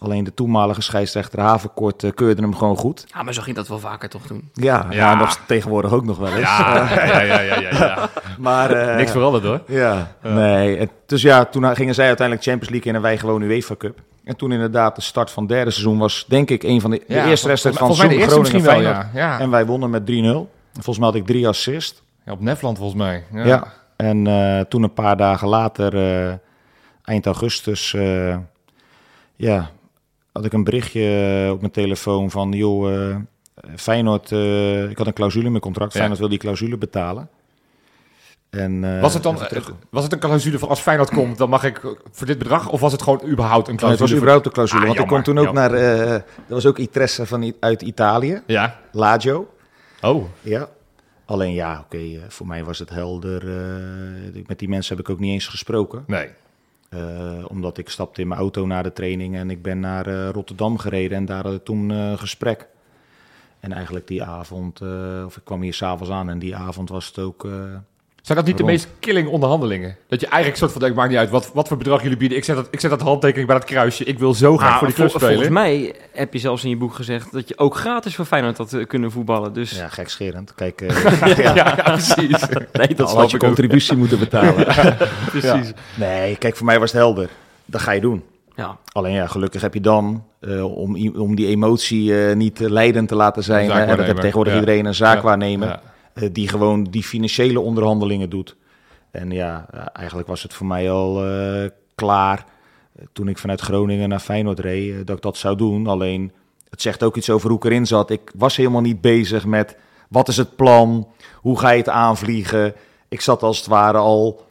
Alleen 0.00 0.24
de 0.24 0.34
toenmalige 0.34 0.82
scheidsrechter 0.82 1.40
Havenkort 1.40 2.04
eh, 2.04 2.10
keurde 2.14 2.42
hem 2.42 2.56
gewoon 2.56 2.76
goed. 2.76 3.04
Ja, 3.14 3.22
maar 3.22 3.34
zo 3.34 3.42
ging 3.42 3.56
dat 3.56 3.68
wel 3.68 3.78
vaker 3.78 4.08
toch 4.08 4.26
toen. 4.26 4.50
Ja, 4.52 4.86
Ja. 4.90 4.96
ja. 4.96 5.14
nog 5.14 5.38
tegenwoordig 5.46 5.92
ook 5.92 6.04
nog 6.04 6.18
wel 6.18 6.28
eens. 6.32 6.40
Ja, 6.40 6.88
ja, 7.06 7.22
ja, 7.22 7.40
ja, 7.40 7.54
ja, 7.54 7.70
ja. 7.70 8.08
Maar, 8.38 8.70
eh, 8.70 8.96
Niks 8.96 9.10
veranderd 9.10 9.44
hoor. 9.44 9.60
Ja, 9.66 10.12
nee. 10.22 10.88
Dus 11.06 11.22
ja, 11.22 11.44
toen 11.44 11.76
gingen 11.76 11.94
zij 11.94 12.06
uiteindelijk 12.06 12.46
Champions 12.46 12.70
League 12.72 12.90
in 12.90 12.96
en 12.96 13.02
wij 13.02 13.18
gewoon 13.18 13.42
UEFA 13.42 13.76
Cup. 13.76 13.98
En 14.24 14.36
toen 14.36 14.52
inderdaad 14.52 14.96
de 14.96 15.02
start 15.02 15.30
van 15.30 15.42
het 15.42 15.52
derde 15.52 15.70
seizoen 15.70 15.98
was 15.98 16.24
denk 16.28 16.50
ik 16.50 16.62
een 16.62 16.80
van 16.80 16.90
de, 16.90 17.06
eerste 17.06 17.48
wedstrijd 17.48 17.76
van 17.76 17.86
volgens 17.86 17.98
mij 18.08 18.16
de 18.16 18.22
seizoen 18.22 18.38
eerste 18.44 18.58
misschien 18.58 18.62
wel, 18.62 18.72
Groningen-Feyenoord. 18.72 19.14
ja. 19.14 19.34
Ja. 19.36 19.40
En 19.40 19.50
wij 19.50 19.66
wonnen 19.66 19.90
met 19.90 20.02
3-0. 20.02 20.50
Volgens 20.72 20.98
mij 20.98 21.06
had 21.06 21.14
ik 21.14 21.26
drie 21.26 21.48
assists. 21.48 22.02
ja. 22.24 22.32
Op 22.32 22.40
Nefland 22.40 22.78
volgens 22.78 22.98
mij. 22.98 23.24
Ja. 23.32 23.44
Ja. 23.44 23.66
En 23.96 24.26
eh, 24.26 24.60
toen 24.60 24.82
een 24.82 24.92
paar 24.92 25.16
dagen 25.16 25.48
later, 25.48 25.96
eh, 25.96 26.34
eind 27.04 27.26
augustus, 27.26 27.94
eh, 27.94 28.36
ja, 29.36 29.70
had 30.32 30.44
ik 30.44 30.52
een 30.52 30.64
berichtje 30.64 31.42
eh, 31.46 31.50
op 31.52 31.60
mijn 31.60 31.72
telefoon 31.72 32.30
van, 32.30 32.52
joh, 32.52 33.08
eh, 33.08 33.16
Feyenoord, 33.76 34.32
eh, 34.32 34.90
ik 34.90 34.98
had 34.98 35.06
een 35.06 35.12
clausule 35.12 35.44
in 35.44 35.50
mijn 35.50 35.62
contract. 35.62 35.92
Feyenoord 35.92 36.18
wil 36.18 36.28
die 36.28 36.38
clausule 36.38 36.76
betalen. 36.78 37.28
En, 38.50 39.00
Was 39.00 39.14
het 39.14 39.22
dan 39.22 39.38
was 39.90 40.02
het 40.04 40.12
een 40.12 40.18
clausule 40.18 40.58
van 40.58 40.68
als 40.68 40.80
Feyenoord 40.80 41.10
komt, 41.10 41.38
dan 41.38 41.48
mag 41.48 41.64
ik 41.64 41.80
voor 42.10 42.26
dit 42.26 42.38
bedrag? 42.38 42.68
Of 42.68 42.80
was 42.80 42.92
het 42.92 43.02
gewoon 43.02 43.22
überhaupt 43.28 43.68
een 43.68 43.74
Nee, 43.74 43.84
het 43.88 43.96
clausule? 43.96 44.08
was 44.08 44.12
überhaupt 44.18 44.46
een 44.46 44.52
clausule, 44.52 44.80
Ah, 44.80 44.86
want 44.86 44.98
ik 45.00 45.06
kon 45.06 45.22
toen 45.22 45.38
ook 45.38 45.44
jammer. 45.44 45.70
naar, 45.70 45.78
eh, 45.80 46.12
er 46.14 46.24
was 46.48 46.66
ook 46.66 46.78
Itresse 46.78 47.26
van, 47.26 47.52
uit 47.60 47.82
Italië, 47.82 48.42
Ja. 48.46 48.78
Lazio. 48.92 49.48
Oh. 50.00 50.24
Ja. 50.40 50.68
Alleen 51.24 51.52
ja, 51.52 51.84
oké, 51.84 51.98
voor 52.28 52.46
mij 52.46 52.64
was 52.64 52.78
het 52.78 52.90
helder. 52.90 53.48
eh, 54.34 54.42
met 54.46 54.58
die 54.58 54.68
mensen 54.68 54.96
heb 54.96 55.04
ik 55.04 55.10
ook 55.12 55.18
niet 55.20 55.32
eens 55.32 55.46
gesproken. 55.46 56.04
Nee. 56.06 56.28
Eh, 56.90 57.44
omdat 57.48 57.78
ik 57.78 57.88
stapte 57.88 58.20
in 58.20 58.28
mijn 58.28 58.40
auto 58.40 58.66
na 58.66 58.82
de 58.82 58.92
training 58.92 59.36
en 59.36 59.50
ik 59.50 59.62
ben 59.62 59.80
naar 59.80 60.06
eh, 60.06 60.28
Rotterdam 60.28 60.78
gereden 60.78 61.16
en 61.16 61.24
daar 61.24 61.42
had 61.44 61.54
ik 61.54 61.64
toen 61.64 61.90
eh 61.90 62.18
gesprek. 62.18 62.68
En 63.60 63.72
eigenlijk 63.72 64.06
die 64.06 64.22
avond, 64.22 64.80
of 65.24 65.36
ik 65.36 65.44
kwam 65.44 65.62
hier 65.62 65.74
s'avonds 65.74 66.12
aan 66.12 66.30
en 66.30 66.38
die 66.38 66.56
avond 66.56 66.88
was 66.88 67.06
het 67.06 67.18
ook... 67.18 67.48
Zijn 68.30 68.42
dat 68.42 68.50
niet 68.52 68.60
de 68.60 68.70
meest 68.72 68.88
killing 68.98 69.28
onderhandelingen? 69.28 69.96
Dat 70.08 70.20
je 70.20 70.26
eigenlijk 70.26 70.56
soort 70.58 70.72
van 70.72 70.80
denkt, 70.80 70.96
maakt 70.96 71.08
niet 71.10 71.18
uit 71.18 71.30
wat, 71.30 71.50
wat 71.54 71.68
voor 71.68 71.76
bedrag 71.76 72.02
jullie 72.02 72.16
bieden. 72.16 72.38
Ik 72.38 72.44
zet, 72.44 72.56
dat, 72.56 72.68
ik 72.70 72.80
zet 72.80 72.90
dat 72.90 73.00
handtekening 73.00 73.46
bij 73.48 73.56
dat 73.58 73.66
kruisje. 73.68 74.04
Ik 74.04 74.18
wil 74.18 74.34
zo 74.34 74.56
graag 74.56 74.72
Ah, 74.72 74.78
voor 74.78 74.86
die 74.86 74.96
club 74.96 75.10
vol- 75.10 75.20
spelen. 75.20 75.34
Volgens 75.34 75.54
mij 75.58 75.94
heb 76.12 76.32
je 76.32 76.38
zelfs 76.38 76.64
in 76.64 76.70
je 76.70 76.76
boek 76.76 76.94
gezegd 76.94 77.32
dat 77.32 77.48
je 77.48 77.58
ook 77.58 77.76
gratis 77.76 78.14
voor 78.14 78.24
Feyenoord 78.24 78.58
had 78.58 78.72
eh, 78.72 78.86
kunnen 78.86 79.10
voetballen. 79.10 79.52
Dus 79.52 79.70
ja, 79.70 79.88
gekscherend. 79.88 80.54
Kijk, 80.54 80.80
eh, 80.80 81.36
ja, 81.44 81.54
ja, 81.54 81.74
precies. 81.82 82.46
nee, 82.72 82.94
dat 82.94 83.12
had 83.12 83.30
je 83.30 83.36
ik 83.36 83.42
ook. 83.42 83.48
contributie 83.48 83.96
moeten 83.96 84.18
betalen. 84.18 84.64
Precies. 85.30 85.72
Nee, 85.94 86.36
kijk, 86.36 86.56
voor 86.56 86.66
mij 86.66 86.78
was 86.78 86.92
het 86.92 87.00
helder. 87.00 87.28
Dat 87.64 87.80
ga 87.80 87.90
je 87.92 88.00
doen. 88.00 88.22
Ja. 88.56 88.76
Alleen 88.92 89.14
ja, 89.14 89.26
gelukkig 89.26 89.60
heb 89.62 89.74
je 89.74 89.80
dan, 89.80 90.24
eh, 90.40 90.76
om, 90.76 91.16
om 91.18 91.34
die 91.34 91.46
emotie 91.46 92.26
eh, 92.26 92.36
niet 92.36 92.58
leidend 92.58 93.08
te 93.08 93.14
laten 93.14 93.42
zijn, 93.42 93.60
en 93.60 93.66
dat 93.68 93.76
heeft 93.76 93.88
zaakwaarnemer, 93.88 94.20
tegenwoordig 94.20 94.52
ja. 94.54 94.60
iedereen 94.60 94.84
een 94.86 94.94
zaakwaarnemer, 94.94 95.68
Ja. 95.68 95.74
eh, 95.74 95.80
die 96.32 96.48
gewoon 96.48 96.84
die 96.84 97.02
financiële 97.02 97.60
onderhandelingen 97.60 98.30
doet. 98.30 98.56
En 99.10 99.30
ja, 99.30 99.66
eh, 99.70 99.86
eigenlijk 99.92 100.28
was 100.28 100.42
het 100.42 100.54
voor 100.54 100.66
mij 100.66 100.90
al 100.90 101.26
eh, 101.26 101.70
klaar 101.94 102.44
eh, 102.92 103.04
toen 103.12 103.28
ik 103.28 103.38
vanuit 103.38 103.60
Groningen 103.60 104.08
naar 104.08 104.20
Feyenoord 104.20 104.60
reed, 104.60 104.92
eh, 104.92 104.96
dat 105.04 105.16
ik 105.16 105.22
dat 105.22 105.36
zou 105.36 105.56
doen. 105.56 105.86
Alleen, 105.86 106.32
het 106.70 106.82
zegt 106.82 107.02
ook 107.02 107.16
iets 107.16 107.30
over 107.30 107.48
hoe 107.48 107.58
ik 107.58 107.64
erin 107.64 107.86
zat. 107.86 108.10
Ik 108.10 108.30
was 108.34 108.56
helemaal 108.56 108.80
niet 108.80 109.00
bezig 109.00 109.46
met 109.46 109.76
wat 110.08 110.28
is 110.28 110.36
het 110.36 110.56
plan, 110.56 111.08
hoe 111.34 111.58
ga 111.58 111.70
je 111.70 111.78
het 111.78 111.88
aanvliegen. 111.88 112.74
Ik 113.08 113.20
zat 113.20 113.42
als 113.42 113.58
het 113.58 113.66
ware 113.66 113.98
al 113.98 114.44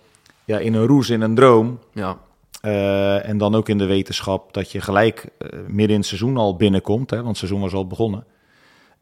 ja, 0.45 0.57
in 0.57 0.73
een 0.73 0.85
roes, 0.85 1.09
in 1.09 1.21
een 1.21 1.35
droom. 1.35 1.79
ja. 1.93 2.17
Eh, 2.61 3.29
en 3.29 3.37
dan 3.37 3.55
ook 3.55 3.69
in 3.69 3.77
de 3.77 3.85
wetenschap 3.85 4.53
dat 4.53 4.71
je 4.71 4.81
gelijk 4.81 5.25
eh, 5.37 5.49
midden 5.67 5.89
in 5.89 5.99
het 5.99 6.05
seizoen 6.05 6.37
al 6.37 6.55
binnenkomt, 6.55 7.09
hè, 7.09 7.15
want 7.15 7.27
het 7.27 7.37
seizoen 7.37 7.61
was 7.61 7.73
al 7.73 7.87
begonnen. 7.87 8.25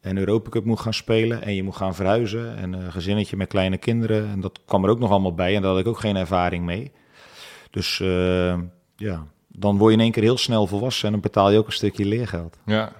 En 0.00 0.18
Europa 0.18 0.50
Cup 0.50 0.64
moet 0.64 0.80
gaan 0.80 0.94
spelen 0.94 1.42
en 1.42 1.54
je 1.54 1.62
moet 1.62 1.76
gaan 1.76 1.94
verhuizen. 1.94 2.56
En 2.56 2.72
een 2.72 2.92
gezinnetje 2.92 3.36
met 3.36 3.48
kleine 3.48 3.76
kinderen. 3.78 4.28
En 4.28 4.40
dat 4.40 4.60
kwam 4.64 4.84
er 4.84 4.90
ook 4.90 4.98
nog 4.98 5.10
allemaal 5.10 5.34
bij 5.34 5.56
en 5.56 5.62
daar 5.62 5.70
had 5.70 5.80
ik 5.80 5.86
ook 5.86 5.98
geen 6.00 6.16
ervaring 6.16 6.64
mee. 6.64 6.92
Dus 7.70 8.00
eh, 8.00 8.58
ja, 8.96 9.26
dan 9.48 9.78
word 9.78 9.90
je 9.92 9.96
in 9.98 10.02
één 10.02 10.12
keer 10.12 10.22
heel 10.22 10.38
snel 10.38 10.66
volwassen 10.66 11.06
en 11.06 11.12
dan 11.12 11.20
betaal 11.20 11.50
je 11.50 11.58
ook 11.58 11.66
een 11.66 11.72
stukje 11.72 12.04
leergeld. 12.04 12.56
Ja. 12.66 12.92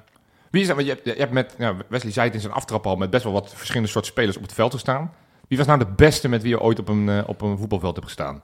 Wie 0.50 0.60
is 0.60 0.66
dat? 0.66 0.76
Want 0.76 0.88
je 0.88 0.94
hebt, 0.94 1.04
je 1.06 1.14
hebt 1.22 1.32
met, 1.32 1.54
ja, 1.58 1.76
Wesley 1.88 2.12
zei 2.12 2.26
het 2.26 2.34
in 2.34 2.40
zijn 2.40 2.52
aftrap 2.52 2.86
al, 2.86 2.96
met 2.96 3.10
best 3.10 3.24
wel 3.24 3.32
wat 3.32 3.54
verschillende 3.54 3.88
soorten 3.88 4.10
spelers 4.10 4.36
op 4.36 4.42
het 4.42 4.52
veld 4.52 4.70
te 4.70 4.78
staan. 4.78 5.12
Wie 5.48 5.58
was 5.58 5.66
nou 5.66 5.78
de 5.78 5.86
beste 5.96 6.28
met 6.28 6.42
wie 6.42 6.50
je 6.50 6.60
ooit 6.60 6.78
op 6.78 6.88
een, 6.88 7.08
eh, 7.08 7.22
op 7.26 7.40
een 7.40 7.58
voetbalveld 7.58 7.94
hebt 7.94 8.06
gestaan? 8.06 8.42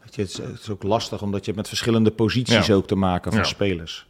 Weet 0.00 0.14
je, 0.14 0.20
het, 0.20 0.30
is, 0.30 0.38
het 0.38 0.60
is 0.60 0.70
ook 0.70 0.82
lastig 0.82 1.22
omdat 1.22 1.44
je 1.44 1.52
met 1.54 1.68
verschillende 1.68 2.10
posities 2.10 2.66
Ja. 2.66 2.74
ook 2.74 2.86
te 2.86 2.94
maken 2.94 3.32
van 3.32 3.40
Ja. 3.40 3.46
spelers. 3.46 4.06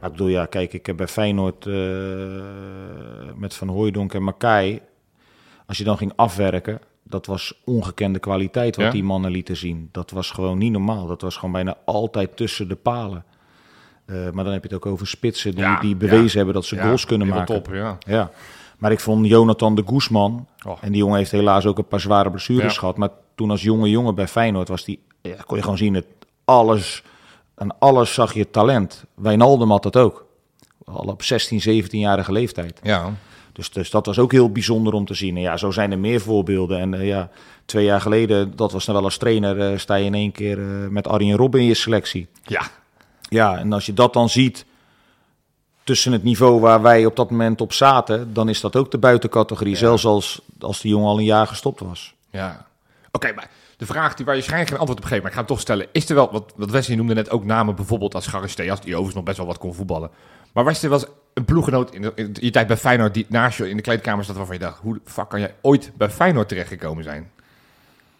Maar 0.00 0.10
ik 0.10 0.16
bedoel, 0.16 0.28
ja, 0.32 0.46
kijk, 0.46 0.72
ik 0.72 0.86
heb 0.86 0.96
bij 0.96 1.08
Feyenoord 1.08 1.66
eh, 1.66 1.74
met 3.34 3.54
Van 3.54 3.68
Hooijdonk 3.68 4.14
en 4.14 4.22
Makai, 4.22 4.80
als 5.66 5.78
je 5.78 5.84
dan 5.84 5.96
ging 5.96 6.12
afwerken, 6.16 6.80
dat 7.02 7.26
was 7.26 7.60
ongekende 7.64 8.18
kwaliteit 8.18 8.76
wat 8.76 8.84
Ja? 8.84 8.90
die 8.90 9.02
mannen 9.04 9.30
lieten 9.30 9.56
zien. 9.56 9.88
Dat 9.92 10.10
was 10.10 10.30
gewoon 10.30 10.58
niet 10.58 10.72
normaal. 10.72 11.06
Dat 11.06 11.20
was 11.20 11.34
gewoon 11.34 11.52
bijna 11.52 11.76
altijd 11.84 12.36
tussen 12.36 12.68
de 12.68 12.74
palen. 12.76 13.24
Eh, 14.04 14.30
maar 14.30 14.44
dan 14.44 14.52
heb 14.52 14.62
je 14.62 14.68
het 14.74 14.84
ook 14.84 14.92
over 14.92 15.06
spitsen 15.06 15.50
die, 15.54 15.60
Ja, 15.64 15.80
die 15.80 15.96
bewezen 15.96 16.24
ja. 16.30 16.36
hebben 16.36 16.54
dat 16.54 16.64
ze 16.64 16.78
goals 16.80 17.04
kunnen 17.06 17.26
maken. 17.26 17.54
Top, 17.62 17.74
ja. 17.74 17.98
Ja, 18.06 18.30
maar 18.78 18.92
ik 18.92 19.00
vond 19.00 19.26
Jonathan 19.26 19.74
de 19.74 19.82
Guzman, 19.86 20.46
Oh. 20.66 20.78
en 20.80 20.92
die 20.92 21.00
jongen 21.00 21.16
heeft 21.18 21.30
helaas 21.30 21.66
ook 21.66 21.78
een 21.78 21.86
paar 21.88 22.00
zware 22.00 22.30
blessures 22.30 22.78
gehad, 22.78 22.96
maar 22.96 23.10
toen 23.34 23.50
als 23.50 23.62
jonge 23.62 23.90
jongen 23.90 24.14
bij 24.14 24.28
Feyenoord 24.28 24.68
was 24.68 24.84
die, 24.84 25.02
ja, 25.22 25.36
kon 25.46 25.56
je 25.56 25.62
gewoon 25.62 25.78
zien, 25.78 25.94
het 25.94 26.06
alles, 26.44 27.02
aan 27.58 27.78
alles 27.78 28.14
zag 28.14 28.34
je 28.34 28.50
talent. 28.50 29.04
Wijnaldum 29.14 29.70
had 29.70 29.82
dat 29.82 29.96
ook, 29.96 30.26
al 30.84 31.04
op 31.04 31.22
16, 31.22 31.84
17-jarige 31.84 32.32
leeftijd. 32.32 32.80
Ja. 32.82 33.12
Dus, 33.52 33.70
dus 33.70 33.90
dat 33.90 34.06
was 34.06 34.18
ook 34.18 34.32
heel 34.32 34.52
bijzonder 34.52 34.92
om 34.92 35.04
te 35.04 35.14
zien. 35.14 35.36
En 35.36 35.42
ja, 35.42 35.56
zo 35.56 35.70
zijn 35.70 35.92
er 35.92 35.98
meer 35.98 36.20
voorbeelden. 36.20 36.78
En 36.78 36.94
eh, 36.94 37.06
ja, 37.06 37.30
twee 37.64 37.84
jaar 37.84 38.00
geleden, 38.00 38.56
dat 38.56 38.72
was 38.72 38.84
dan 38.84 38.94
wel 38.94 39.04
als 39.04 39.16
trainer, 39.16 39.60
eh, 39.60 39.78
sta 39.78 39.94
je 39.94 40.04
in 40.04 40.14
één 40.14 40.32
keer 40.32 40.58
eh, 40.58 40.88
met 40.88 41.08
Arjen 41.08 41.36
Robben 41.36 41.60
in 41.60 41.66
je 41.66 41.74
selectie. 41.74 42.28
Ja. 42.42 42.62
Ja, 43.28 43.58
en 43.58 43.72
als 43.72 43.86
je 43.86 43.94
dat 43.94 44.12
dan 44.12 44.28
ziet 44.28 44.64
tussen 45.84 46.12
het 46.12 46.22
niveau 46.22 46.60
waar 46.60 46.82
wij 46.82 47.06
op 47.06 47.16
dat 47.16 47.30
moment 47.30 47.60
op 47.60 47.72
zaten, 47.72 48.34
dan 48.34 48.48
is 48.48 48.60
dat 48.60 48.76
ook 48.76 48.90
de 48.90 48.98
buitencategorie. 48.98 49.76
Zelfs 49.76 50.04
als, 50.04 50.40
als 50.60 50.80
de 50.80 50.88
jongen 50.88 51.08
al 51.08 51.18
een 51.18 51.24
jaar 51.24 51.46
gestopt 51.46 51.80
was. 51.80 52.14
Ja. 52.30 52.66
Oké, 53.12 53.32
maar 53.32 53.50
de 53.78 53.86
vraag 53.86 54.14
die 54.14 54.24
waar 54.24 54.34
je 54.34 54.40
waarschijnlijk 54.40 54.70
geen 54.70 54.78
antwoord 54.78 55.00
op 55.00 55.08
geeft, 55.08 55.20
maar 55.20 55.30
ik 55.30 55.36
ga 55.36 55.42
hem 55.42 55.48
toch 55.48 55.60
stellen. 55.60 55.86
Is 55.92 56.08
er 56.08 56.14
wel, 56.14 56.32
wat, 56.32 56.52
wat 56.56 56.70
Wesley 56.70 56.96
noemde 56.96 57.14
net 57.14 57.30
ook 57.30 57.44
namen, 57.44 57.74
bijvoorbeeld 57.74 58.14
als 58.14 58.26
Charisteas, 58.26 58.80
die 58.80 58.90
overigens 58.90 59.14
nog 59.14 59.24
best 59.24 59.36
wel 59.36 59.46
wat 59.46 59.58
kon 59.58 59.74
voetballen. 59.74 60.10
Maar 60.52 60.64
was 60.64 60.82
er 60.82 60.88
wel 60.88 60.98
eens 60.98 61.08
een 61.34 61.44
ploeggenoot 61.44 61.94
in, 61.94 62.16
in 62.16 62.36
je 62.40 62.50
tijd 62.50 62.66
bij 62.66 62.76
Feyenoord 62.76 63.14
die 63.14 63.26
naast 63.28 63.58
je 63.58 63.70
in 63.70 63.76
de 63.76 63.82
kleedkamer 63.82 64.24
zat 64.24 64.36
waarvan 64.36 64.54
je 64.54 64.60
dacht, 64.60 64.78
hoe 64.80 64.94
de 64.94 65.00
fuck 65.04 65.28
kan 65.28 65.40
jij 65.40 65.54
ooit 65.60 65.92
bij 65.96 66.10
Feyenoord 66.10 66.48
terechtgekomen 66.48 67.04
zijn? 67.04 67.30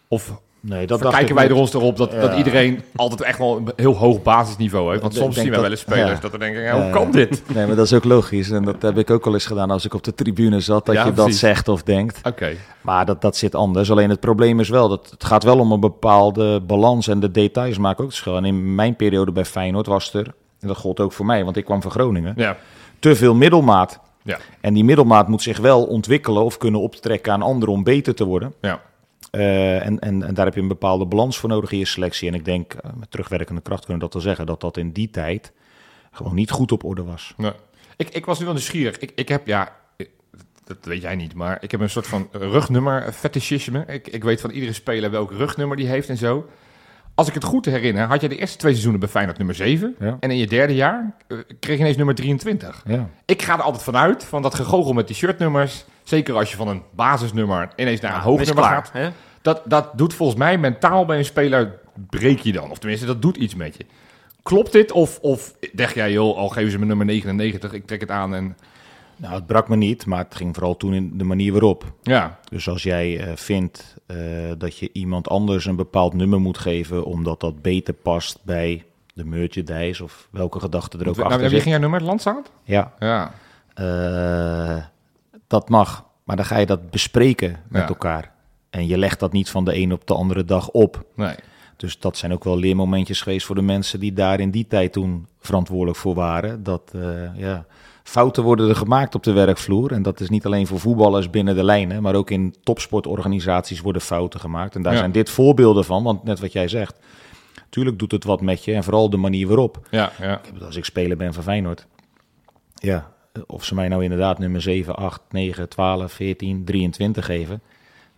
Of 0.08 0.40
Nee, 0.68 0.86
dat 0.86 0.98
ik 0.98 1.28
wij 1.34 1.42
niet. 1.42 1.52
er 1.52 1.58
ons 1.58 1.74
erop 1.74 1.96
dat, 1.96 2.12
dat 2.12 2.34
iedereen 2.36 2.82
altijd 2.96 3.20
echt 3.20 3.38
wel 3.38 3.56
een 3.56 3.72
heel 3.76 3.96
hoog 3.96 4.22
basisniveau 4.22 4.88
heeft. 4.90 5.00
Want 5.02 5.14
soms 5.14 5.34
denk 5.34 5.40
zien 5.46 5.50
wij 5.54 5.60
wel 5.62 5.70
eens 5.70 5.80
spelers 5.80 6.10
ja. 6.10 6.20
dat 6.20 6.30
we 6.30 6.38
denken, 6.38 6.62
ja, 6.62 6.72
hoe 6.74 6.84
Ja, 6.84 6.90
kan 6.90 7.10
dit? 7.10 7.42
Nee, 7.54 7.66
maar 7.66 7.76
dat 7.76 7.84
is 7.84 7.92
ook 7.92 8.04
logisch. 8.04 8.50
En 8.50 8.64
dat 8.64 8.82
heb 8.82 8.98
ik 8.98 9.10
ook 9.10 9.26
al 9.26 9.32
eens 9.34 9.46
gedaan 9.46 9.70
als 9.70 9.84
ik 9.84 9.94
op 9.94 10.04
de 10.04 10.14
tribune 10.14 10.60
zat. 10.60 10.86
Dat 10.86 10.94
Ja, 10.94 11.04
je 11.04 11.12
dat 11.12 11.24
precies. 11.24 11.40
zegt 11.40 11.68
of 11.68 11.82
denkt. 11.82 12.20
Oké, 12.26 12.50
Maar 12.80 13.06
dat, 13.06 13.22
dat 13.22 13.36
zit 13.36 13.54
anders. 13.54 13.90
Alleen 13.90 14.10
het 14.10 14.20
probleem 14.20 14.60
is 14.60 14.68
wel 14.68 14.88
dat 14.88 15.10
het 15.10 15.24
gaat 15.24 15.42
wel 15.44 15.58
om 15.58 15.72
een 15.72 15.80
bepaalde 15.80 16.60
balans. 16.60 17.08
En 17.08 17.20
de 17.20 17.30
details 17.30 17.78
maken 17.78 17.98
ook 18.04 18.10
het 18.10 18.18
verschil. 18.18 18.36
En 18.36 18.44
in 18.44 18.74
mijn 18.74 18.96
periode 18.96 19.32
bij 19.32 19.44
Feyenoord 19.44 19.86
was 19.86 20.14
er, 20.14 20.26
en 20.60 20.68
dat 20.68 20.76
gold 20.76 21.00
ook 21.00 21.12
voor 21.12 21.26
mij, 21.26 21.44
want 21.44 21.56
ik 21.56 21.64
kwam 21.64 21.82
van 21.82 21.90
Groningen, 21.90 22.34
ja. 22.36 22.56
te 22.98 23.16
veel 23.16 23.34
middelmaat. 23.34 24.00
Ja, 24.22 24.38
En 24.60 24.74
die 24.74 24.84
middelmaat 24.84 25.28
moet 25.28 25.42
zich 25.42 25.58
wel 25.58 25.84
ontwikkelen 25.84 26.42
of 26.44 26.56
kunnen 26.58 26.80
optrekken 26.80 27.32
aan 27.32 27.42
anderen 27.42 27.74
om 27.74 27.82
beter 27.82 28.14
te 28.14 28.24
worden. 28.24 28.52
ja. 28.60 28.80
Eh, 29.30 29.86
en, 29.86 29.98
en, 29.98 30.22
en 30.22 30.34
daar 30.34 30.44
heb 30.44 30.54
je 30.54 30.60
een 30.60 30.68
bepaalde 30.68 31.06
balans 31.06 31.38
voor 31.38 31.48
nodig 31.48 31.72
in 31.72 31.78
je 31.78 31.84
selectie. 31.84 32.28
En 32.28 32.34
ik 32.34 32.44
denk, 32.44 32.72
eh, 32.72 32.90
met 32.98 33.10
terugwerkende 33.10 33.60
kracht 33.60 33.84
kunnen 33.84 34.02
we 34.02 34.04
dat 34.04 34.12
wel 34.12 34.22
zeggen, 34.22 34.46
dat 34.46 34.60
dat 34.60 34.76
in 34.76 34.92
die 34.92 35.10
tijd 35.10 35.52
gewoon 36.12 36.34
niet 36.34 36.50
goed 36.50 36.72
op 36.72 36.84
orde 36.84 37.04
was. 37.04 37.34
Nee. 37.36 37.52
Ik, 37.96 38.08
ik 38.08 38.26
was 38.26 38.38
nu 38.38 38.44
wel 38.44 38.54
nieuwsgierig. 38.54 38.98
Ik, 38.98 39.12
ik 39.14 39.28
heb, 39.28 39.46
ja, 39.46 39.76
dat 40.64 40.76
weet 40.82 41.02
jij 41.02 41.16
niet, 41.16 41.34
maar 41.34 41.58
ik 41.60 41.70
heb 41.70 41.80
een 41.80 41.90
soort 41.90 42.06
van 42.06 42.28
rugnummer 42.32 43.12
fetishisme. 43.12 43.84
Ik, 43.86 44.08
ik 44.08 44.24
weet 44.24 44.40
van 44.40 44.50
iedere 44.50 44.72
speler 44.72 45.10
welk 45.10 45.32
rugnummer 45.32 45.76
die 45.76 45.86
heeft 45.86 46.08
en 46.08 46.16
zo. 46.16 46.48
Als 47.14 47.28
ik 47.28 47.34
het 47.34 47.44
goed 47.44 47.64
herinner, 47.64 48.06
had 48.06 48.20
je 48.20 48.28
de 48.28 48.36
eerste 48.36 48.56
twee 48.56 48.70
seizoenen 48.72 49.00
bij 49.00 49.08
Feyenoord 49.08 49.38
nummer 49.38 49.54
7. 49.56 49.94
Ja. 49.98 50.16
En 50.20 50.30
in 50.30 50.36
je 50.36 50.46
derde 50.46 50.74
jaar 50.74 51.14
eh, 51.28 51.38
kreeg 51.60 51.76
je 51.76 51.82
ineens 51.82 51.96
nummer 51.96 52.14
23. 52.14 52.82
Ja. 52.86 53.08
Ik 53.24 53.42
ga 53.42 53.54
er 53.54 53.62
altijd 53.62 53.82
vanuit, 53.82 54.24
van 54.24 54.42
dat 54.42 54.54
gegogel 54.54 54.92
met 54.92 55.06
die 55.06 55.16
shirtnummers. 55.16 55.84
Zeker 56.08 56.34
als 56.36 56.50
je 56.50 56.56
van 56.56 56.68
een 56.68 56.82
basisnummer 56.90 57.68
ineens 57.76 58.00
naar 58.00 58.14
een 58.14 58.20
hoog 58.20 58.36
nummer 58.36 58.54
klaar. 58.54 58.74
gaat. 58.84 58.92
Hè? 58.92 59.08
Dat, 59.42 59.62
dat 59.64 59.90
doet 59.94 60.14
volgens 60.14 60.38
mij 60.38 60.58
mentaal 60.58 61.04
bij 61.04 61.18
een 61.18 61.24
speler, 61.24 61.78
breek 62.10 62.38
je 62.38 62.52
dan. 62.52 62.70
Of 62.70 62.78
tenminste, 62.78 63.06
dat 63.06 63.22
doet 63.22 63.36
iets 63.36 63.54
met 63.54 63.76
je. 63.76 63.86
Klopt 64.42 64.72
dit? 64.72 64.92
Of, 64.92 65.18
of 65.20 65.54
denk 65.74 65.90
jij, 65.90 66.12
joh, 66.12 66.36
al 66.36 66.48
geven 66.48 66.70
ze 66.70 66.78
me 66.78 66.84
nummer 66.84 67.06
99, 67.06 67.72
ik 67.72 67.86
trek 67.86 68.00
het 68.00 68.10
aan 68.10 68.34
en... 68.34 68.56
Nou, 69.16 69.34
het 69.34 69.46
brak 69.46 69.68
me 69.68 69.76
niet, 69.76 70.06
maar 70.06 70.18
het 70.24 70.34
ging 70.34 70.54
vooral 70.54 70.76
toen 70.76 70.94
in 70.94 71.18
de 71.18 71.24
manier 71.24 71.52
waarop. 71.52 71.84
Ja, 72.02 72.38
Dus 72.50 72.68
als 72.68 72.82
jij 72.82 73.20
eh, 73.20 73.36
vindt 73.36 73.96
eh, 74.06 74.16
dat 74.58 74.78
je 74.78 74.90
iemand 74.92 75.28
anders 75.28 75.64
een 75.66 75.76
bepaald 75.76 76.14
nummer 76.14 76.40
moet 76.40 76.58
geven, 76.58 77.04
omdat 77.04 77.40
dat 77.40 77.62
beter 77.62 77.94
past 77.94 78.38
bij 78.44 78.84
de 79.14 79.24
merchandise 79.24 80.04
of 80.04 80.28
welke 80.30 80.60
gedachte 80.60 80.98
er 80.98 81.08
ook 81.08 81.16
nou, 81.16 81.26
achter 81.28 81.40
wie 81.40 81.48
zit. 81.50 81.60
ging 81.62 81.70
jouw 81.74 81.80
nummer? 81.82 82.02
Landsound? 82.02 82.50
Ja, 82.64 82.92
Ja. 82.98 83.32
eh, 83.74 84.84
dat 85.48 85.68
mag. 85.68 86.04
Maar 86.24 86.36
dan 86.36 86.44
ga 86.44 86.56
je 86.58 86.66
dat 86.66 86.90
bespreken 86.90 87.56
met 87.68 87.82
Ja. 87.82 87.88
elkaar. 87.88 88.32
En 88.70 88.86
je 88.86 88.98
legt 88.98 89.20
dat 89.20 89.32
niet 89.32 89.50
van 89.50 89.64
de 89.64 89.76
een 89.76 89.92
op 89.92 90.06
de 90.06 90.14
andere 90.14 90.44
dag 90.44 90.70
op. 90.70 91.04
Nee. 91.14 91.34
Dus 91.76 91.98
dat 91.98 92.16
zijn 92.16 92.32
ook 92.32 92.44
wel 92.44 92.58
leermomentjes 92.58 93.20
geweest 93.22 93.46
voor 93.46 93.54
de 93.54 93.62
mensen 93.62 94.00
die 94.00 94.12
daar 94.12 94.40
in 94.40 94.50
die 94.50 94.66
tijd 94.66 94.92
toen 94.92 95.26
verantwoordelijk 95.40 95.98
voor 95.98 96.14
waren. 96.14 96.62
Dat 96.62 96.92
eh, 96.94 97.36
ja, 97.36 97.66
fouten 98.02 98.42
worden 98.42 98.68
er 98.68 98.76
gemaakt 98.76 99.14
op 99.14 99.22
de 99.22 99.32
werkvloer. 99.32 99.92
En 99.92 100.02
dat 100.02 100.20
is 100.20 100.28
niet 100.28 100.46
alleen 100.46 100.66
voor 100.66 100.78
voetballers 100.80 101.30
binnen 101.30 101.54
de 101.54 101.64
lijnen, 101.64 102.02
maar 102.02 102.14
ook 102.14 102.30
in 102.30 102.54
topsportorganisaties 102.62 103.80
worden 103.80 104.02
fouten 104.02 104.40
gemaakt. 104.40 104.74
En 104.74 104.82
daar 104.82 104.92
Ja. 104.92 104.98
zijn 104.98 105.12
dit 105.12 105.30
voorbeelden 105.30 105.84
van, 105.84 106.02
want 106.02 106.24
net 106.24 106.40
wat 106.40 106.52
jij 106.52 106.68
zegt. 106.68 106.98
Tuurlijk 107.68 107.98
doet 107.98 108.12
het 108.12 108.24
wat 108.24 108.40
met 108.40 108.64
je 108.64 108.72
en 108.74 108.84
vooral 108.84 109.10
de 109.10 109.16
manier 109.16 109.46
waarop. 109.46 109.86
Ja, 109.90 110.12
ja. 110.20 110.40
Als 110.64 110.76
ik 110.76 110.84
speler 110.84 111.16
ben 111.16 111.34
van 111.34 111.42
Feyenoord. 111.42 111.86
Ja, 112.74 113.10
of 113.46 113.64
ze 113.64 113.74
mij 113.74 113.88
nou 113.88 114.02
inderdaad 114.02 114.38
nummer 114.38 114.62
7, 114.62 114.96
8, 114.96 115.20
9, 115.30 115.68
12, 115.68 116.12
14, 116.12 116.64
23 116.64 117.24
geven. 117.24 117.60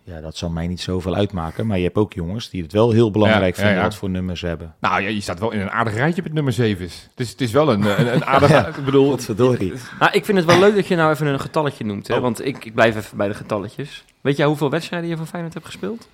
Ja, 0.03 0.21
dat 0.21 0.37
zal 0.37 0.49
mij 0.49 0.67
niet 0.67 0.81
zoveel 0.81 1.15
uitmaken. 1.15 1.67
Maar 1.67 1.77
je 1.77 1.83
hebt 1.83 1.97
ook 1.97 2.13
jongens 2.13 2.49
die 2.49 2.61
het 2.61 2.71
wel 2.71 2.91
heel 2.91 3.11
belangrijk 3.11 3.55
Ja, 3.55 3.61
vinden 3.61 3.77
ja. 3.77 3.83
wat 3.83 3.95
voor 3.95 4.09
nummers 4.09 4.39
ze 4.39 4.47
hebben. 4.47 4.75
Nou 4.79 5.01
ja, 5.01 5.07
je 5.07 5.21
staat 5.21 5.39
wel 5.39 5.51
in 5.51 5.59
een 5.59 5.71
aardig 5.71 5.93
rijtje 5.93 6.21
met 6.21 6.33
nummer 6.33 6.53
7. 6.53 6.83
Het 6.83 7.09
is, 7.15 7.29
het 7.29 7.41
is 7.41 7.51
wel 7.51 7.71
een, 7.71 7.99
een, 7.99 8.13
een 8.13 8.25
aardig... 8.25 8.67
Ik 8.77 8.85
bedoel... 8.85 9.09
Godverdorie. 9.09 9.73
Nou, 9.99 10.11
ik 10.11 10.25
vind 10.25 10.37
het 10.37 10.47
wel 10.47 10.59
leuk 10.65 10.75
dat 10.75 10.87
je 10.87 10.95
nou 10.95 11.11
even 11.11 11.27
een 11.27 11.39
getalletje 11.39 11.85
noemt. 11.85 12.07
Hè? 12.07 12.15
Oh. 12.15 12.21
Want 12.21 12.45
ik, 12.45 12.65
ik 12.65 12.73
blijf 12.73 12.95
even 12.95 13.17
bij 13.17 13.27
de 13.27 13.33
getalletjes. 13.33 14.05
Weet 14.21 14.37
jij 14.37 14.45
hoeveel 14.45 14.69
wedstrijden 14.69 15.09
je 15.09 15.17
van 15.17 15.27
Feyenoord 15.27 15.53
hebt 15.53 15.65
gespeeld? 15.65 16.07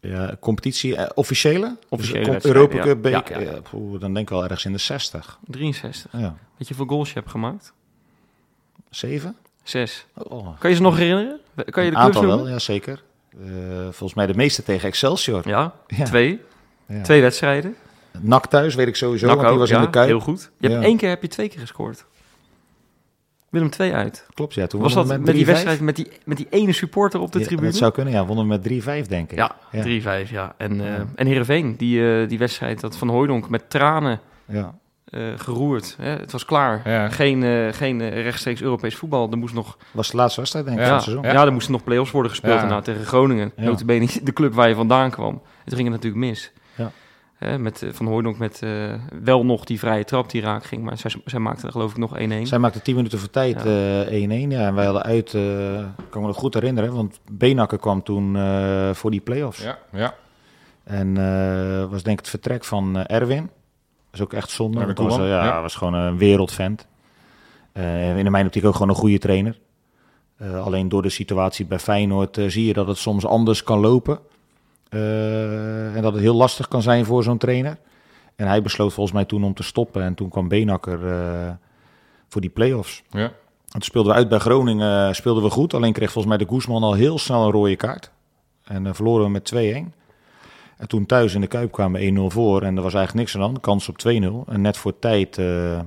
Ja, 0.00 0.36
competitie, 0.40 0.96
eh, 0.96 1.06
officiële? 1.14 1.76
Officiële 1.88 2.30
Dus, 2.30 2.44
Europa. 2.44 2.78
Cup, 2.78 3.02
beek, 3.02 3.28
Ja, 3.28 3.38
ja. 3.38 3.50
ja, 3.50 3.60
poeh, 3.70 4.00
dan 4.00 4.14
denk 4.14 4.26
ik 4.28 4.34
wel 4.34 4.42
ergens 4.42 4.64
in 4.64 4.72
de 4.72 4.78
60. 4.78 5.38
63. 5.46 6.12
Ja. 6.12 6.18
Weet 6.18 6.68
je 6.68 6.74
hoeveel 6.74 6.86
goals 6.86 7.08
je 7.08 7.14
hebt 7.14 7.30
gemaakt? 7.30 7.72
7? 8.90 9.36
Zes. 9.62 10.06
Oh, 10.14 10.58
Kan 10.58 10.70
je 10.70 10.76
ze 10.76 10.82
nog 10.82 10.96
herinneren? 10.96 11.40
Kan 11.54 11.84
je 11.84 11.90
de 11.90 11.96
clubs 11.96 11.96
aantal 11.96 12.22
noemen? 12.22 12.38
wel, 12.44 12.48
ja 12.52 12.58
zeker. 12.58 13.02
Eh, 13.44 13.48
volgens 13.82 14.14
mij 14.14 14.26
de 14.26 14.34
meeste 14.34 14.62
tegen 14.62 14.88
Excelsior. 14.88 15.48
Ja, 15.48 15.72
Ja. 15.86 16.04
twee. 16.04 16.40
Ja. 16.88 17.02
Twee 17.02 17.20
wedstrijden. 17.20 17.76
NAC 18.20 18.46
thuis 18.46 18.74
weet 18.74 18.86
ik 18.86 18.96
sowieso, 18.96 19.26
NAC 19.26 19.36
want 19.36 19.48
die 19.48 19.58
was 19.58 19.68
ja, 19.68 19.76
in 19.76 19.82
de 19.82 19.90
Kuip. 19.90 20.06
Heel 20.08 20.20
goed. 20.20 20.50
Je 20.58 20.68
hebt 20.68 20.84
één 20.84 20.96
keer 20.96 21.08
heb 21.08 21.22
je 21.22 21.28
twee 21.28 21.48
keer 21.48 21.60
gescoord. 21.60 22.04
Willem 23.50 23.70
2 23.70 23.92
uit. 23.94 24.26
Klopt, 24.34 24.54
ja. 24.54 24.66
Toen 24.66 24.80
Was 24.80 24.94
dat 24.94 25.06
met, 25.06 25.24
die 25.26 25.44
3-5? 25.44 25.46
wedstrijd 25.46 25.80
met 25.80 25.96
die, 25.96 26.08
met 26.24 26.36
die 26.36 26.46
ene 26.50 26.72
supporter 26.72 27.20
op 27.20 27.32
de 27.32 27.38
Ja, 27.38 27.44
tribune? 27.46 27.68
Dat 27.68 27.76
zou 27.76 27.92
kunnen, 27.92 28.12
ja. 28.12 28.26
Wonnen 28.26 28.44
we 28.44 28.50
met 28.50 28.62
3-5, 28.62 29.08
denk 29.08 29.30
ik. 29.30 29.38
Ja, 29.38 29.56
Ja. 29.72 29.82
3-5, 29.82 30.30
ja. 30.30 30.54
En, 30.56 30.74
Ja. 30.82 31.06
en 31.14 31.26
Heerenveen, 31.26 31.76
die, 31.76 32.20
eh, 32.20 32.28
die 32.28 32.38
wedstrijd, 32.38 32.80
dat 32.80 32.96
Van 32.96 33.08
Hooijdonk 33.08 33.48
met 33.48 33.70
tranen 33.70 34.20
Ja. 34.46 34.74
Eh, 35.16 35.22
geroerd. 35.36 35.96
Hè? 36.00 36.08
Het 36.08 36.32
was 36.32 36.44
klaar. 36.44 36.80
Ja. 36.84 37.08
Geen, 37.08 37.42
eh, 37.42 37.72
geen 37.72 38.00
eh, 38.00 38.22
rechtstreeks 38.22 38.62
Europees 38.62 38.94
voetbal. 38.96 39.30
Er 39.30 39.38
moest 39.38 39.54
nog, 39.54 39.76
Was 39.90 40.10
de 40.10 40.16
laatste 40.16 40.40
wedstrijd, 40.40 40.66
denk 40.66 40.78
ik, 40.78 40.82
Ja. 40.84 40.88
van 40.88 40.96
het 41.00 41.08
seizoen. 41.10 41.32
ja. 41.34 41.44
er 41.46 41.52
moesten 41.52 41.72
nog 41.72 41.84
play-offs 41.84 42.10
worden 42.10 42.30
gespeeld 42.30 42.54
Ja. 42.54 42.60
daarna 42.60 42.80
tegen 42.80 43.04
Groningen. 43.04 43.52
Ja. 43.56 43.64
Notabene 43.64 44.08
de 44.22 44.32
club 44.32 44.54
waar 44.54 44.68
je 44.68 44.74
vandaan 44.74 45.10
kwam. 45.10 45.42
Het 45.64 45.74
ging 45.74 45.84
het 45.88 45.94
natuurlijk 46.02 46.24
mis. 46.24 46.52
Ja. 46.74 46.90
Hè, 47.36 47.58
met 47.58 47.86
Van 47.92 48.06
Hooijdonk 48.06 48.38
met 48.38 48.62
eh, 48.62 48.70
wel 49.22 49.44
nog 49.44 49.64
die 49.64 49.78
vrije 49.78 50.04
trap 50.04 50.30
die 50.30 50.40
raak 50.42 50.64
ging. 50.64 50.82
Maar 50.82 50.98
zij, 50.98 51.10
zij 51.24 51.38
maakte 51.38 51.66
er 51.66 51.72
geloof 51.72 51.90
ik 51.90 51.96
nog 51.96 52.18
1-1. 52.18 52.46
Zij 52.46 52.58
maakte 52.58 52.82
10 52.82 52.94
minuten 52.96 53.18
voor 53.18 53.30
tijd 53.30 53.62
Ja. 53.62 54.04
eh 54.04 54.22
1-1. 54.22 54.50
Ja, 54.50 54.66
en 54.66 54.74
wij 54.74 54.84
hadden 54.84 55.02
uit, 55.02 55.34
eh 55.34 55.42
kan 56.10 56.20
me 56.20 56.26
nog 56.26 56.36
goed 56.36 56.54
herinneren, 56.54 56.94
want 56.94 57.20
Benakker 57.32 57.78
kwam 57.78 58.02
toen 58.02 58.36
eh, 58.36 58.90
voor 58.94 59.10
die 59.10 59.20
play-offs. 59.20 59.62
Ja, 59.62 59.78
ja. 59.92 60.14
En 60.84 61.16
eh, 61.16 61.90
was 61.90 62.02
denk 62.02 62.18
ik 62.18 62.24
het 62.24 62.28
vertrek 62.28 62.64
van 62.64 62.96
Erwin. 63.06 63.50
Is 64.16 64.22
ook 64.22 64.32
echt 64.32 64.50
zonde. 64.50 64.86
Dat 64.86 64.98
was, 64.98 65.16
ja, 65.16 65.44
ja. 65.44 65.62
was 65.62 65.74
gewoon 65.74 65.94
een 65.94 66.18
wereldvent. 66.18 66.86
Eh 67.72 68.18
in 68.18 68.30
mijn 68.30 68.46
optiek 68.46 68.64
ook 68.64 68.72
gewoon 68.72 68.88
een 68.88 68.94
goede 68.94 69.18
trainer. 69.18 69.58
Eh, 70.36 70.64
alleen 70.64 70.88
door 70.88 71.02
de 71.02 71.08
situatie 71.08 71.66
bij 71.66 71.78
Feyenoord 71.78 72.38
eh, 72.38 72.48
zie 72.48 72.66
je 72.66 72.72
dat 72.72 72.86
het 72.86 72.96
soms 72.96 73.26
anders 73.26 73.62
kan 73.62 73.80
lopen. 73.80 74.18
En 74.88 76.02
dat 76.02 76.12
het 76.12 76.22
heel 76.22 76.34
lastig 76.34 76.68
kan 76.68 76.82
zijn 76.82 77.04
voor 77.04 77.22
zo'n 77.22 77.38
trainer. 77.38 77.78
En 78.36 78.46
hij 78.46 78.62
besloot 78.62 78.92
volgens 78.92 79.14
mij 79.14 79.24
toen 79.24 79.44
om 79.44 79.54
te 79.54 79.62
stoppen. 79.62 80.02
En 80.02 80.14
toen 80.14 80.28
kwam 80.28 80.48
Benakker 80.48 80.98
voor 82.28 82.40
die 82.40 82.50
play-offs. 82.50 83.02
ja. 83.10 83.32
En 83.66 83.82
toen 83.82 83.82
speelden 83.82 84.12
we 84.12 84.18
uit 84.18 84.28
bij 84.28 84.38
Groningen, 84.38 85.14
speelden 85.14 85.42
we 85.42 85.50
goed. 85.50 85.74
Alleen 85.74 85.92
kreeg 85.92 86.12
volgens 86.12 86.36
mij 86.36 86.46
de 86.46 86.52
Guzman 86.54 86.82
al 86.82 86.92
heel 86.92 87.18
snel 87.18 87.44
een 87.44 87.52
rode 87.52 87.76
kaart. 87.76 88.10
En 88.64 88.94
verloren 88.94 89.24
we 89.24 89.30
met 89.30 89.52
2-1. 89.54 90.05
En 90.76 90.88
toen 90.88 91.06
thuis 91.06 91.34
in 91.34 91.40
de 91.40 91.46
Kuip 91.46 91.72
kwamen 91.72 92.00
we 92.00 92.30
1-0 92.30 92.32
voor. 92.32 92.62
En 92.62 92.76
er 92.76 92.82
was 92.82 92.94
eigenlijk 92.94 93.14
niks 93.14 93.34
aan 93.34 93.54
de. 93.54 93.60
Kans 93.60 93.88
op 93.88 93.98
2-0. 93.98 94.52
En 94.52 94.60
net 94.60 94.76
voor 94.76 94.98
tijd, 94.98 95.38
eh, 95.38 95.80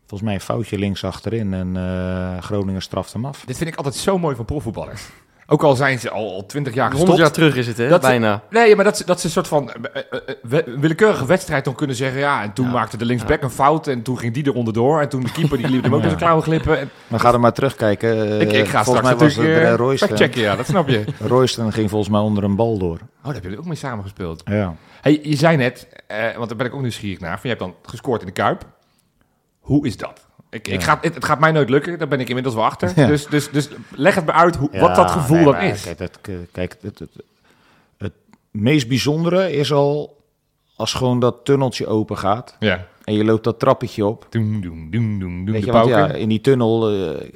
volgens 0.00 0.22
mij 0.22 0.34
een 0.34 0.40
foutje 0.40 0.78
links 0.78 1.04
achterin. 1.04 1.54
En 1.54 1.76
eh, 1.76 2.42
Groningen 2.42 2.82
straft 2.82 3.12
hem 3.12 3.24
af. 3.24 3.44
Dit 3.46 3.56
vind 3.56 3.70
ik 3.70 3.76
altijd 3.76 3.94
zo 3.94 4.18
mooi 4.18 4.36
van 4.36 4.44
profvoetballers. 4.44 5.08
Ook 5.46 5.62
al 5.62 5.74
zijn 5.76 5.98
ze 5.98 6.10
al, 6.10 6.46
20 6.46 6.74
jaar 6.74 6.90
100 6.92 7.00
gestopt. 7.10 7.18
jaar 7.26 7.32
terug 7.36 7.56
is 7.56 7.66
het, 7.66 7.76
hè? 7.76 7.88
Dat 7.88 8.02
ze- 8.02 8.08
Bijna. 8.08 8.42
Nee, 8.50 8.74
maar 8.76 8.84
dat 8.84 8.96
ze, 8.96 9.04
dat 9.06 9.20
ze 9.20 9.26
een 9.26 9.32
soort 9.32 9.48
van 9.48 9.70
eh, 9.72 10.02
eh, 10.10 10.18
eh, 10.26 10.34
we- 10.42 10.64
willekeurige 10.78 11.26
wedstrijd 11.26 11.64
dan 11.64 11.74
kunnen 11.74 11.96
zeggen... 11.96 12.20
ja, 12.20 12.42
en 12.42 12.52
toen 12.52 12.66
Ja. 12.66 12.72
maakte 12.72 12.96
de 12.96 13.04
linksback 13.04 13.42
een 13.42 13.50
fout 13.50 13.86
en 13.86 14.02
toen 14.02 14.18
ging 14.18 14.34
die 14.34 14.44
er 14.44 14.54
onderdoor... 14.54 15.00
en 15.00 15.08
toen 15.08 15.20
de 15.22 15.32
keeper 15.32 15.56
die 15.56 15.68
liep 15.68 15.82
hem 15.82 15.94
ook 15.94 16.00
Ja. 16.02 16.08
met 16.08 16.18
zijn 16.18 16.18
klauwen 16.18 16.42
glippen. 16.44 16.78
En, 16.78 16.90
Maar 17.08 17.20
ga 17.20 17.32
er 17.32 17.40
maar 17.40 17.52
terugkijken. 17.52 18.40
Ik, 18.40 18.52
ik 18.52 18.68
ga 18.68 18.84
volgens 18.84 19.06
straks 19.08 19.36
mij 19.36 19.46
was 19.56 19.76
Royston. 19.78 20.16
checken, 20.16 20.40
ja, 20.40 20.56
dat 20.56 20.66
snap 20.66 20.88
je. 20.88 21.04
Royston 21.26 21.72
ging 21.72 21.90
volgens 21.90 22.10
mij 22.10 22.20
onder 22.20 22.44
een 22.44 22.56
bal 22.56 22.78
door. 22.78 22.98
Oh, 22.98 23.24
daar 23.24 23.34
heb 23.34 23.44
je 23.44 23.58
ook 23.58 23.64
mee 23.66 23.76
samengespeeld. 23.76 24.42
Ja. 24.44 24.74
Hey, 25.00 25.18
je 25.22 25.36
zei 25.36 25.56
net, 25.56 25.88
eh, 26.06 26.36
want 26.36 26.48
daar 26.48 26.56
ben 26.58 26.66
ik 26.66 26.74
ook 26.74 26.80
nieuwsgierig 26.80 27.20
naar... 27.20 27.30
van 27.32 27.40
je 27.42 27.48
hebt 27.48 27.60
dan 27.60 27.74
gescoord 27.82 28.20
in 28.20 28.26
de 28.26 28.32
Kuip. 28.32 28.64
Hoe 29.60 29.86
is 29.86 29.96
dat? 29.96 30.26
Ik, 30.52 30.68
ik 30.68 30.82
ga, 30.82 30.98
het, 31.00 31.14
het 31.14 31.24
gaat 31.24 31.40
mij 31.40 31.52
nooit 31.52 31.68
lukken, 31.70 31.98
daar 31.98 32.08
ben 32.08 32.20
ik 32.20 32.28
inmiddels 32.28 32.54
wel 32.54 32.64
achter. 32.64 32.92
Ja. 32.96 33.06
Dus, 33.06 33.26
dus, 33.26 33.50
dus 33.50 33.68
leg 33.94 34.14
het 34.14 34.26
me 34.26 34.32
uit 34.32 34.56
hoe, 34.56 34.70
wat 34.72 34.94
dat 34.94 35.10
gevoel 35.10 35.36
nee, 35.36 35.44
dan 35.44 35.52
maar 35.54 35.64
is. 35.64 35.82
Kijk, 35.82 35.98
het, 35.98 36.18
kijk 36.52 36.76
het, 36.80 36.98
het, 36.98 37.10
het 37.98 38.12
meest 38.50 38.88
bijzondere 38.88 39.52
is 39.52 39.72
al 39.72 40.20
als 40.76 40.92
gewoon 40.94 41.20
dat 41.20 41.44
tunneltje 41.44 41.86
open 41.86 42.18
gaat 42.18 42.56
Ja. 42.58 42.86
en 43.04 43.14
je 43.14 43.24
loopt 43.24 43.44
dat 43.44 43.58
trappetje 43.58 44.06
op. 44.06 44.26
Doen. 44.30 45.44
Weet 45.44 45.60
de 45.60 45.66
je, 45.66 45.72
want 45.72 45.88
ja, 45.88 46.08
in 46.10 46.28
die 46.28 46.40
tunnel, 46.40 46.90
eh, 46.90 47.28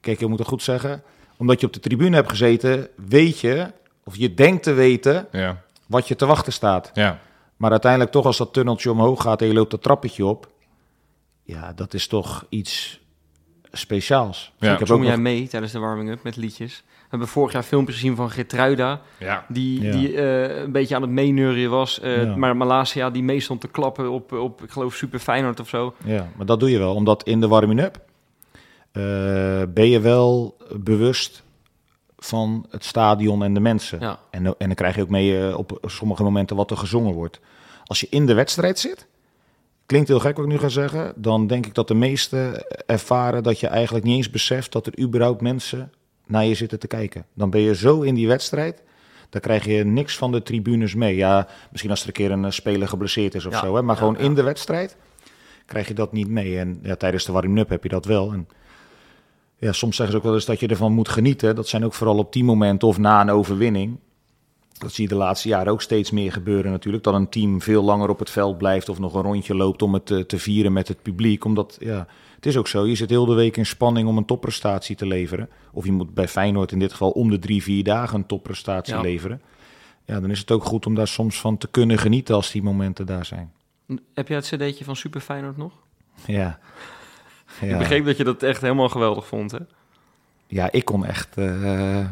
kijk, 0.00 0.18
je 0.20 0.26
moet 0.26 0.38
het 0.38 0.48
goed 0.48 0.62
zeggen, 0.62 1.02
omdat 1.36 1.60
je 1.60 1.66
op 1.66 1.72
de 1.72 1.80
tribune 1.80 2.16
hebt 2.16 2.30
gezeten, 2.30 2.88
weet 3.08 3.40
je, 3.40 3.66
of 4.04 4.16
je 4.16 4.34
denkt 4.34 4.62
te 4.62 4.72
weten, 4.72 5.26
Ja, 5.32 5.62
wat 5.86 6.08
je 6.08 6.16
te 6.16 6.26
wachten 6.26 6.52
staat. 6.52 6.90
ja. 6.94 7.18
Maar 7.56 7.70
uiteindelijk 7.70 8.10
toch 8.10 8.24
als 8.26 8.36
dat 8.36 8.52
tunneltje 8.52 8.90
omhoog 8.90 9.22
gaat 9.22 9.40
en 9.40 9.46
je 9.46 9.54
loopt 9.54 9.70
dat 9.70 9.82
trappetje 9.82 10.24
op, 10.26 10.48
ja, 11.44 11.72
dat 11.72 11.94
is 11.94 12.06
toch 12.06 12.46
iets 12.48 13.00
speciaals. 13.72 14.52
Ja. 14.58 14.66
ik 14.66 14.72
heb 14.72 14.80
ook 14.80 14.86
Zong 14.86 15.00
nog 15.00 15.08
jij 15.08 15.18
mee 15.18 15.48
tijdens 15.48 15.72
de 15.72 15.78
warming-up 15.78 16.22
met 16.22 16.36
liedjes? 16.36 16.82
hebben 17.08 17.28
vorig 17.32 17.52
jaar 17.52 17.62
filmpjes 17.62 17.96
gezien 17.96 18.16
van 18.16 18.30
Gertruida, 18.30 19.00
Ja. 19.18 19.44
die, 19.48 19.82
Ja. 19.82 19.92
die 19.92 20.16
eh, 20.16 20.62
een 20.62 20.72
beetje 20.72 20.94
aan 20.94 21.02
het 21.02 21.10
meeneurien 21.10 21.70
was. 21.70 22.00
eh, 22.00 22.22
Ja. 22.22 22.36
Maar 22.36 22.56
Malasia, 22.56 23.10
die 23.10 23.22
mee 23.22 23.40
stond 23.40 23.60
te 23.60 23.68
klappen 23.68 24.10
op, 24.10 24.32
op 24.32 24.62
ik 24.62 24.70
geloof, 24.70 24.94
Super 24.94 25.18
Feyenoord 25.18 25.60
of 25.60 25.68
zo. 25.68 25.94
Ja, 26.04 26.28
maar 26.36 26.46
dat 26.46 26.60
doe 26.60 26.70
je 26.70 26.78
wel, 26.78 26.94
omdat 26.94 27.22
in 27.24 27.40
de 27.40 27.48
warming-up 27.48 28.00
eh, 28.92 29.02
ben 29.68 29.88
je 29.88 30.00
wel 30.00 30.56
bewust 30.76 31.42
van 32.18 32.66
het 32.70 32.84
stadion 32.84 33.42
en 33.42 33.54
de 33.54 33.60
mensen. 33.60 34.00
Ja. 34.00 34.18
En, 34.30 34.46
en 34.46 34.54
dan 34.58 34.74
krijg 34.74 34.94
je 34.96 35.02
ook 35.02 35.08
mee 35.08 35.56
op 35.56 35.78
sommige 35.82 36.22
momenten 36.22 36.56
wat 36.56 36.70
er 36.70 36.76
gezongen 36.76 37.12
wordt. 37.12 37.40
Als 37.84 38.00
je 38.00 38.06
in 38.10 38.26
de 38.26 38.34
wedstrijd 38.34 38.78
zit, 38.78 39.06
klinkt 39.86 40.08
heel 40.08 40.20
gek 40.20 40.36
wat 40.36 40.44
ik 40.44 40.50
nu 40.50 40.58
ga 40.58 40.68
zeggen, 40.68 41.12
dan 41.16 41.46
denk 41.46 41.66
ik 41.66 41.74
dat 41.74 41.88
de 41.88 41.94
meesten 41.94 42.64
ervaren 42.86 43.42
dat 43.42 43.60
je 43.60 43.66
eigenlijk 43.66 44.04
niet 44.04 44.16
eens 44.16 44.30
beseft 44.30 44.72
dat 44.72 44.86
er 44.86 44.98
überhaupt 45.00 45.40
mensen 45.40 45.92
naar 46.26 46.44
je 46.44 46.54
zitten 46.54 46.78
te 46.78 46.86
kijken. 46.86 47.26
Dan 47.34 47.50
ben 47.50 47.60
je 47.60 47.74
zo 47.74 48.00
in 48.00 48.14
die 48.14 48.28
wedstrijd, 48.28 48.82
dan 49.30 49.40
krijg 49.40 49.64
je 49.64 49.84
niks 49.84 50.16
van 50.16 50.32
de 50.32 50.42
tribunes 50.42 50.94
mee. 50.94 51.16
Ja, 51.16 51.48
misschien 51.70 51.90
als 51.90 52.00
er 52.00 52.06
een 52.06 52.12
keer 52.12 52.30
een 52.30 52.44
eh, 52.44 52.50
speler 52.50 52.88
geblesseerd 52.88 53.34
is 53.34 53.46
of 53.46 53.52
Ja, 53.52 53.58
zo, 53.58 53.74
hè, 53.74 53.82
maar 53.82 53.94
ja, 53.94 54.00
gewoon 54.00 54.16
ja. 54.18 54.24
in 54.24 54.34
de 54.34 54.42
wedstrijd 54.42 54.96
krijg 55.66 55.88
je 55.88 55.94
dat 55.94 56.12
niet 56.12 56.28
mee. 56.28 56.58
En 56.58 56.78
ja, 56.82 56.94
tijdens 56.94 57.24
de 57.24 57.32
warming-up 57.32 57.68
heb 57.68 57.82
je 57.82 57.88
dat 57.88 58.04
wel. 58.04 58.32
En 58.32 58.48
ja, 59.58 59.72
soms 59.72 59.96
zeggen 59.96 60.14
ze 60.14 60.20
ook 60.20 60.26
wel 60.26 60.34
eens 60.34 60.44
dat 60.44 60.60
je 60.60 60.66
ervan 60.66 60.92
moet 60.92 61.08
genieten. 61.08 61.54
Dat 61.54 61.68
zijn 61.68 61.84
ook 61.84 61.94
vooral 61.94 62.18
op 62.18 62.32
die 62.32 62.44
momenten 62.44 62.88
of 62.88 62.98
na 62.98 63.20
een 63.20 63.30
overwinning. 63.30 63.98
Dat 64.78 64.92
zie 64.92 65.02
je 65.02 65.08
de 65.08 65.14
laatste 65.14 65.48
jaren 65.48 65.72
ook 65.72 65.82
steeds 65.82 66.10
meer 66.10 66.32
gebeuren 66.32 66.70
natuurlijk. 66.70 67.04
Dat 67.04 67.14
een 67.14 67.28
team 67.28 67.60
veel 67.60 67.82
langer 67.82 68.08
op 68.08 68.18
het 68.18 68.30
veld 68.30 68.58
blijft 68.58 68.88
of 68.88 68.98
nog 68.98 69.14
een 69.14 69.22
rondje 69.22 69.54
loopt 69.54 69.82
om 69.82 69.94
het 69.94 70.06
te, 70.06 70.26
te 70.26 70.38
vieren 70.38 70.72
met 70.72 70.88
het 70.88 71.02
publiek. 71.02 71.44
Omdat, 71.44 71.76
ja, 71.80 72.06
het 72.34 72.46
is 72.46 72.56
ook 72.56 72.68
zo. 72.68 72.86
Je 72.86 72.94
zit 72.94 73.10
heel 73.10 73.26
de 73.26 73.34
week 73.34 73.56
in 73.56 73.66
spanning 73.66 74.08
om 74.08 74.16
een 74.16 74.24
topprestatie 74.24 74.96
te 74.96 75.06
leveren. 75.06 75.48
Of 75.72 75.84
je 75.84 75.92
moet 75.92 76.14
bij 76.14 76.28
Feyenoord 76.28 76.72
in 76.72 76.78
dit 76.78 76.90
geval 76.92 77.10
om 77.10 77.30
de 77.30 77.38
drie, 77.38 77.62
vier 77.62 77.84
dagen 77.84 78.18
een 78.18 78.26
topprestatie 78.26 78.94
Ja. 78.94 79.00
leveren. 79.00 79.42
Ja, 80.04 80.20
dan 80.20 80.30
is 80.30 80.38
het 80.38 80.50
ook 80.50 80.64
goed 80.64 80.86
om 80.86 80.94
daar 80.94 81.08
soms 81.08 81.40
van 81.40 81.58
te 81.58 81.66
kunnen 81.68 81.98
genieten 81.98 82.34
als 82.34 82.50
die 82.50 82.62
momenten 82.62 83.06
daar 83.06 83.24
zijn. 83.24 83.52
Heb 84.14 84.28
jij 84.28 84.36
het 84.36 84.46
cd'tje 84.46 84.84
van 84.84 84.96
Super 84.96 85.20
Feyenoord 85.20 85.56
nog? 85.56 85.72
Ja. 86.26 86.58
Ik 87.60 87.68
Ja. 87.68 87.78
begreep 87.78 88.04
dat 88.04 88.16
je 88.16 88.24
dat 88.24 88.42
echt 88.42 88.60
helemaal 88.60 88.88
geweldig 88.88 89.26
vond, 89.26 89.50
hè? 89.50 89.58
Ja, 90.46 90.72
ik 90.72 90.84
kon 90.84 91.04
echt. 91.04 91.36
eh, 91.36 92.06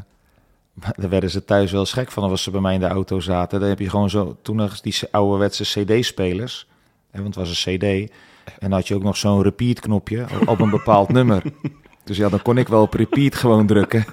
daar 0.75 1.09
werden 1.11 1.31
ze 1.31 1.45
thuis 1.45 1.73
wel 1.73 1.85
gek 1.85 2.11
van 2.11 2.31
als 2.31 2.43
ze 2.43 2.51
bij 2.51 2.61
mij 2.61 2.75
in 2.75 2.81
de 2.81 2.87
auto 2.87 3.21
zaten. 3.21 3.61
Dan 3.61 3.69
heb 3.69 3.79
je 3.79 3.91
gewoon 3.91 4.11
zo. 4.11 4.37
Toen 4.43 4.57
nog 4.57 4.81
die 4.81 4.95
ouderwetse 5.11 5.65
CD-spelers. 5.65 6.67
Want 7.11 7.27
het 7.27 7.35
was 7.35 7.65
een 7.65 7.79
CD. 7.79 7.83
En 7.83 8.11
dan 8.61 8.73
had 8.73 8.89
je 8.89 8.95
ook 8.95 9.03
nog 9.03 9.17
zo'n 9.17 9.43
repeat-knopje 9.43 10.27
op- 10.41 10.49
op 10.49 10.61
een 10.61 10.71
bepaald 10.71 11.09
nummer. 11.19 11.43
Dus 12.05 12.17
ja, 12.17 12.29
dan 12.29 12.43
kon 12.43 12.59
ik 12.59 12.69
wel 12.69 12.83
op 12.83 12.95
repeat 12.95 13.35
gewoon 13.35 13.67
drukken. 13.67 14.05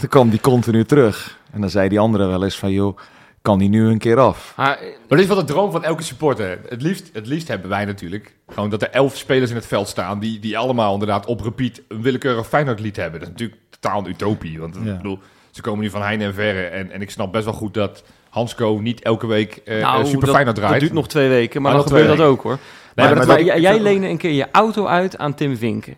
Dan 0.00 0.08
kwam 0.08 0.30
die 0.30 0.40
continu 0.40 0.84
terug. 0.84 1.38
En 1.52 1.60
dan 1.60 1.70
zei 1.70 1.88
die 1.88 1.98
andere 2.00 2.26
wel 2.26 2.44
eens 2.44 2.58
van, 2.58 2.70
joh, 2.72 2.98
kan 3.42 3.58
die 3.58 3.68
nu 3.68 3.86
een 3.88 3.98
keer 3.98 4.18
af? 4.18 4.52
Maar, 4.56 4.78
eh, 4.78 4.88
Maar 5.08 5.18
is 5.18 5.26
wel 5.26 5.36
de 5.36 5.44
droom 5.44 5.70
van 5.70 5.84
elke 5.84 6.02
supporter. 6.02 6.60
Het 6.68 6.82
liefst, 6.82 7.10
het 7.12 7.26
liefst 7.26 7.48
hebben 7.48 7.68
wij 7.68 7.84
natuurlijk 7.84 8.36
gewoon 8.48 8.70
dat 8.70 8.82
er 8.82 8.90
elf 8.90 9.16
spelers 9.16 9.50
in 9.50 9.56
het 9.56 9.66
veld 9.66 9.88
staan 9.88 10.18
die, 10.18 10.38
die 10.38 10.58
allemaal 10.58 10.92
inderdaad 10.92 11.26
op 11.26 11.40
repeat 11.40 11.80
een 11.88 12.02
willekeurig 12.02 12.46
Feyenoord 12.48 12.80
lied 12.80 12.96
hebben. 12.96 13.20
Dat 13.20 13.28
is 13.28 13.34
natuurlijk 13.34 13.60
totaal 13.70 13.98
een 13.98 14.10
utopie. 14.10 14.60
Want 14.60 14.74
Ja. 14.82 14.90
ik 14.90 14.96
bedoel, 14.96 15.18
ze 15.54 15.60
komen 15.60 15.80
nu 15.80 15.90
van 15.90 16.02
heine 16.02 16.24
en 16.24 16.34
verre. 16.34 16.62
En, 16.64 16.90
en 16.90 17.00
ik 17.02 17.10
snap 17.10 17.32
best 17.32 17.44
wel 17.44 17.54
goed 17.54 17.74
dat 17.74 18.02
Hansco 18.30 18.78
niet 18.82 19.02
elke 19.02 19.26
week 19.26 19.56
eh 19.64 19.80
nou, 19.82 20.04
Super 20.06 20.20
dat, 20.20 20.30
Feyenoord 20.34 20.56
draait. 20.56 20.72
dat 20.72 20.80
duurt 20.80 20.92
nog 20.92 21.08
twee 21.08 21.28
weken, 21.28 21.62
maar 21.62 21.72
Maar 21.72 21.80
dan 21.82 21.90
nog 21.90 22.00
gebeurt 22.00 22.18
dat 22.18 22.26
ook, 22.26 22.42
hoor. 22.42 22.58
Nee, 22.94 23.06
maar 23.06 23.16
maar 23.16 23.26
dat, 23.26 23.46
dat- 23.46 23.60
jij, 23.60 23.80
leende 23.80 24.08
een 24.08 24.16
keer 24.18 24.30
je 24.32 24.48
auto 24.52 24.86
uit 24.86 25.18
aan 25.18 25.34
Tim 25.34 25.56
Vinken. 25.56 25.96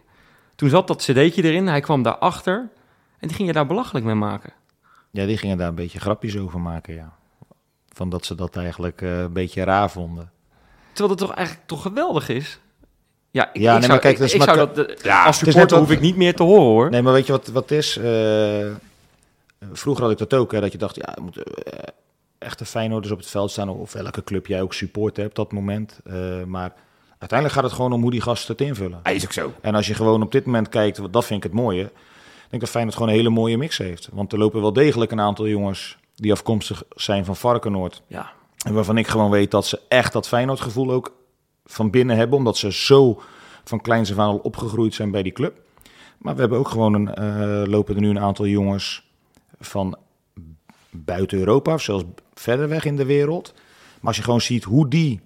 Toen 0.54 0.68
zat 0.68 0.86
dat 0.86 0.96
cd'tje 1.02 1.42
erin, 1.42 1.66
hij 1.66 1.80
kwam 1.80 2.02
daarachter 2.02 2.68
en 3.18 3.28
die 3.28 3.36
ging 3.36 3.48
je 3.48 3.54
daar 3.54 3.66
belachelijk 3.66 4.04
mee 4.06 4.14
maken. 4.14 4.52
Ja, 5.10 5.26
die 5.26 5.36
gingen 5.36 5.58
daar 5.58 5.68
een 5.68 5.74
beetje 5.74 6.00
grapjes 6.00 6.38
over 6.38 6.60
maken, 6.60 6.94
ja. 6.94 7.12
Van 7.92 8.08
dat 8.08 8.24
ze 8.24 8.34
dat 8.34 8.56
eigenlijk 8.56 9.02
eh, 9.02 9.18
een 9.18 9.32
beetje 9.32 9.64
raar 9.64 9.90
vonden. 9.90 10.30
Terwijl 10.92 11.10
het 11.16 11.26
toch 11.26 11.36
eigenlijk 11.36 11.66
toch 11.66 11.82
geweldig 11.82 12.28
is. 12.28 12.60
Ja, 13.30 13.50
ik, 13.52 13.60
Ja, 13.62 13.74
ik 13.74 13.78
nee, 13.78 13.80
zou, 13.80 13.88
maar 13.88 13.98
kijk, 13.98 14.14
ik, 14.18 14.38
dat 14.38 14.42
zou 14.54 14.56
dat, 14.74 15.02
Ja, 15.02 15.24
als 15.24 15.38
supporter 15.38 15.78
hoef 15.78 15.90
ik 15.90 16.00
niet 16.00 16.16
meer 16.16 16.34
te 16.34 16.42
horen 16.42 16.62
hoor. 16.62 16.90
Nee, 16.90 17.02
maar 17.02 17.12
weet 17.12 17.26
je 17.26 17.32
wat, 17.32 17.46
wat 17.46 17.62
het 17.68 17.78
is? 17.78 17.96
Eh, 17.96 18.66
vroeger 19.72 20.02
had 20.02 20.12
ik 20.12 20.18
dat 20.18 20.34
ook, 20.34 20.52
hè, 20.52 20.60
dat 20.60 20.72
je 20.72 20.78
dacht, 20.78 20.96
ja, 20.96 21.16
moeten 21.22 21.44
eh, 21.44 21.88
echte 22.38 22.64
Feyenoorders 22.64 23.12
op 23.12 23.18
het 23.18 23.28
veld 23.28 23.50
staan, 23.50 23.68
of 23.68 23.92
welke 23.92 24.24
club 24.24 24.46
jij 24.46 24.62
ook 24.62 24.74
support 24.74 25.16
hebt 25.16 25.28
op 25.28 25.34
dat 25.34 25.52
moment. 25.52 26.00
Eh, 26.04 26.42
maar 26.44 26.74
uiteindelijk 27.18 27.52
gaat 27.52 27.64
het 27.64 27.72
gewoon 27.72 27.92
om 27.92 28.02
hoe 28.02 28.10
die 28.10 28.20
gasten 28.20 28.52
het 28.56 28.66
invullen. 28.66 29.00
Hij 29.02 29.14
is 29.14 29.24
ook 29.24 29.32
zo. 29.32 29.52
En 29.60 29.74
als 29.74 29.86
je 29.86 29.94
gewoon 29.94 30.22
op 30.22 30.32
dit 30.32 30.46
moment 30.46 30.68
kijkt, 30.68 31.12
dat 31.12 31.24
vind 31.24 31.44
ik 31.44 31.50
het 31.50 31.60
mooie, 31.60 31.82
ik 31.82 32.50
denk 32.50 32.62
dat 32.62 32.70
Feyenoord 32.70 32.96
gewoon 32.96 33.10
een 33.10 33.18
hele 33.18 33.30
mooie 33.30 33.58
mix 33.58 33.78
heeft. 33.78 34.08
Want 34.12 34.32
er 34.32 34.38
lopen 34.38 34.60
wel 34.60 34.72
degelijk 34.72 35.10
een 35.10 35.20
aantal 35.20 35.46
jongens 35.46 35.98
die 36.14 36.32
afkomstig 36.32 36.82
zijn 36.94 37.24
van 37.24 37.36
Varkenoord. 37.36 38.02
Ja, 38.06 38.32
En 38.64 38.74
waarvan 38.74 38.98
ik 38.98 39.06
gewoon 39.06 39.30
weet 39.30 39.50
dat 39.50 39.66
ze 39.66 39.80
echt 39.88 40.12
dat 40.12 40.28
Feyenoord 40.28 40.60
gevoel 40.60 40.90
ook 40.90 41.12
van 41.64 41.90
binnen 41.90 42.16
hebben. 42.16 42.38
Omdat 42.38 42.56
ze 42.56 42.72
zo 42.72 43.22
van 43.64 43.80
kleins 43.80 44.12
af 44.12 44.18
aan 44.18 44.28
al 44.28 44.36
opgegroeid 44.36 44.94
zijn 44.94 45.10
bij 45.10 45.22
die 45.22 45.32
club. 45.32 45.60
Maar 46.18 46.34
we 46.34 46.40
hebben 46.40 46.58
ook 46.58 46.68
gewoon 46.68 46.94
een, 46.94 47.14
eh, 47.14 47.62
lopen 47.70 47.94
er 47.94 48.00
nu 48.00 48.08
een 48.08 48.18
aantal 48.18 48.46
jongens 48.46 49.05
van 49.60 49.96
buiten 50.90 51.38
Europa. 51.38 51.72
Of 51.74 51.82
zelfs 51.82 52.04
verder 52.34 52.68
weg 52.68 52.84
in 52.84 52.96
de 52.96 53.04
wereld. 53.04 53.52
Maar 53.54 54.06
als 54.08 54.16
je 54.16 54.22
gewoon 54.22 54.40
ziet 54.40 54.64
hoe 54.64 54.88
die 54.88 55.20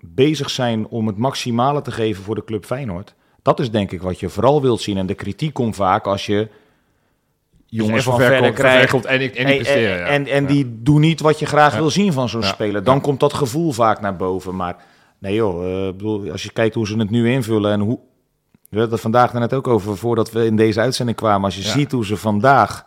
bezig 0.00 0.50
zijn 0.50 0.86
om 0.86 1.06
het 1.06 1.16
maximale 1.16 1.82
te 1.82 1.90
geven 1.90 2.24
voor 2.24 2.34
de 2.34 2.44
club 2.44 2.64
Feyenoord. 2.64 3.14
Dat 3.42 3.60
is 3.60 3.70
denk 3.70 3.92
ik 3.92 4.02
wat 4.02 4.20
je 4.20 4.28
vooral 4.28 4.62
wilt 4.62 4.80
zien. 4.80 4.96
En 4.96 5.06
de 5.06 5.14
kritiek 5.14 5.54
komt 5.54 5.76
vaak 5.76 6.06
als 6.06 6.26
je 6.26 6.48
jongens 7.66 8.04
van 8.04 8.12
van 8.12 8.20
ver 8.22 8.30
verder 8.30 8.54
ver 8.54 8.58
krijgt. 8.88 9.04
en, 9.04 9.20
ik- 9.20 9.34
en 9.34 9.80
ja. 9.80 9.96
en, 9.96 10.26
en 10.26 10.42
Ja. 10.42 10.48
die 10.48 10.82
doen 10.82 11.00
niet 11.00 11.20
wat 11.20 11.38
je 11.38 11.46
graag 11.46 11.72
Ja. 11.72 11.78
wil 11.78 11.90
zien 11.90 12.12
van 12.12 12.28
zo'n 12.28 12.42
speler. 12.42 12.84
Dan 12.84 13.00
komt 13.00 13.20
dat 13.20 13.32
gevoel 13.32 13.72
vaak 13.72 14.00
naar 14.00 14.16
boven. 14.16 14.56
Maar 14.56 14.76
nee 15.18 15.34
joh, 15.34 15.64
eh, 15.86 15.92
bedoel, 15.92 16.30
als 16.30 16.42
je 16.42 16.52
kijkt 16.52 16.74
hoe 16.74 16.86
ze 16.86 16.96
het 16.98 17.10
nu 17.10 17.30
invullen 17.30 17.72
en 17.72 17.80
hoe... 17.80 17.98
We 18.68 18.76
hadden 18.76 18.92
het 18.92 19.00
vandaag 19.02 19.32
net 19.32 19.54
ook 19.54 19.68
over 19.68 19.96
voordat 19.96 20.30
we 20.32 20.44
in 20.44 20.56
deze 20.56 20.80
uitzending 20.80 21.16
kwamen. 21.16 21.44
Als 21.44 21.56
je 21.56 21.62
ziet 21.62 21.92
hoe 21.92 22.06
ze 22.06 22.16
vandaag 22.16 22.84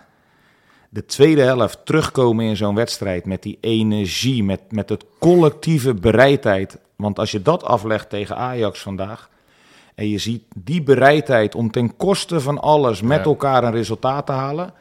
de 0.93 1.05
tweede 1.05 1.41
helft 1.41 1.85
terugkomen 1.85 2.45
in 2.45 2.55
zo'n 2.55 2.75
wedstrijd 2.75 3.25
met 3.25 3.43
die 3.43 3.57
energie, 3.61 4.43
met, 4.43 4.61
met 4.69 4.89
het 4.89 5.05
collectieve 5.19 5.93
bereidheid. 5.93 6.77
Want 6.95 7.19
als 7.19 7.31
je 7.31 7.41
dat 7.41 7.63
aflegt 7.63 8.09
tegen 8.09 8.35
Ajax 8.37 8.81
vandaag 8.81 9.29
en 9.95 10.09
je 10.09 10.17
ziet 10.17 10.43
die 10.55 10.83
bereidheid 10.83 11.55
om 11.55 11.71
ten 11.71 11.97
koste 11.97 12.39
van 12.41 12.59
alles 12.59 13.01
met 13.01 13.17
Ja. 13.17 13.23
elkaar 13.23 13.63
een 13.63 13.71
resultaat 13.71 14.25
te 14.25 14.31
halen. 14.31 14.73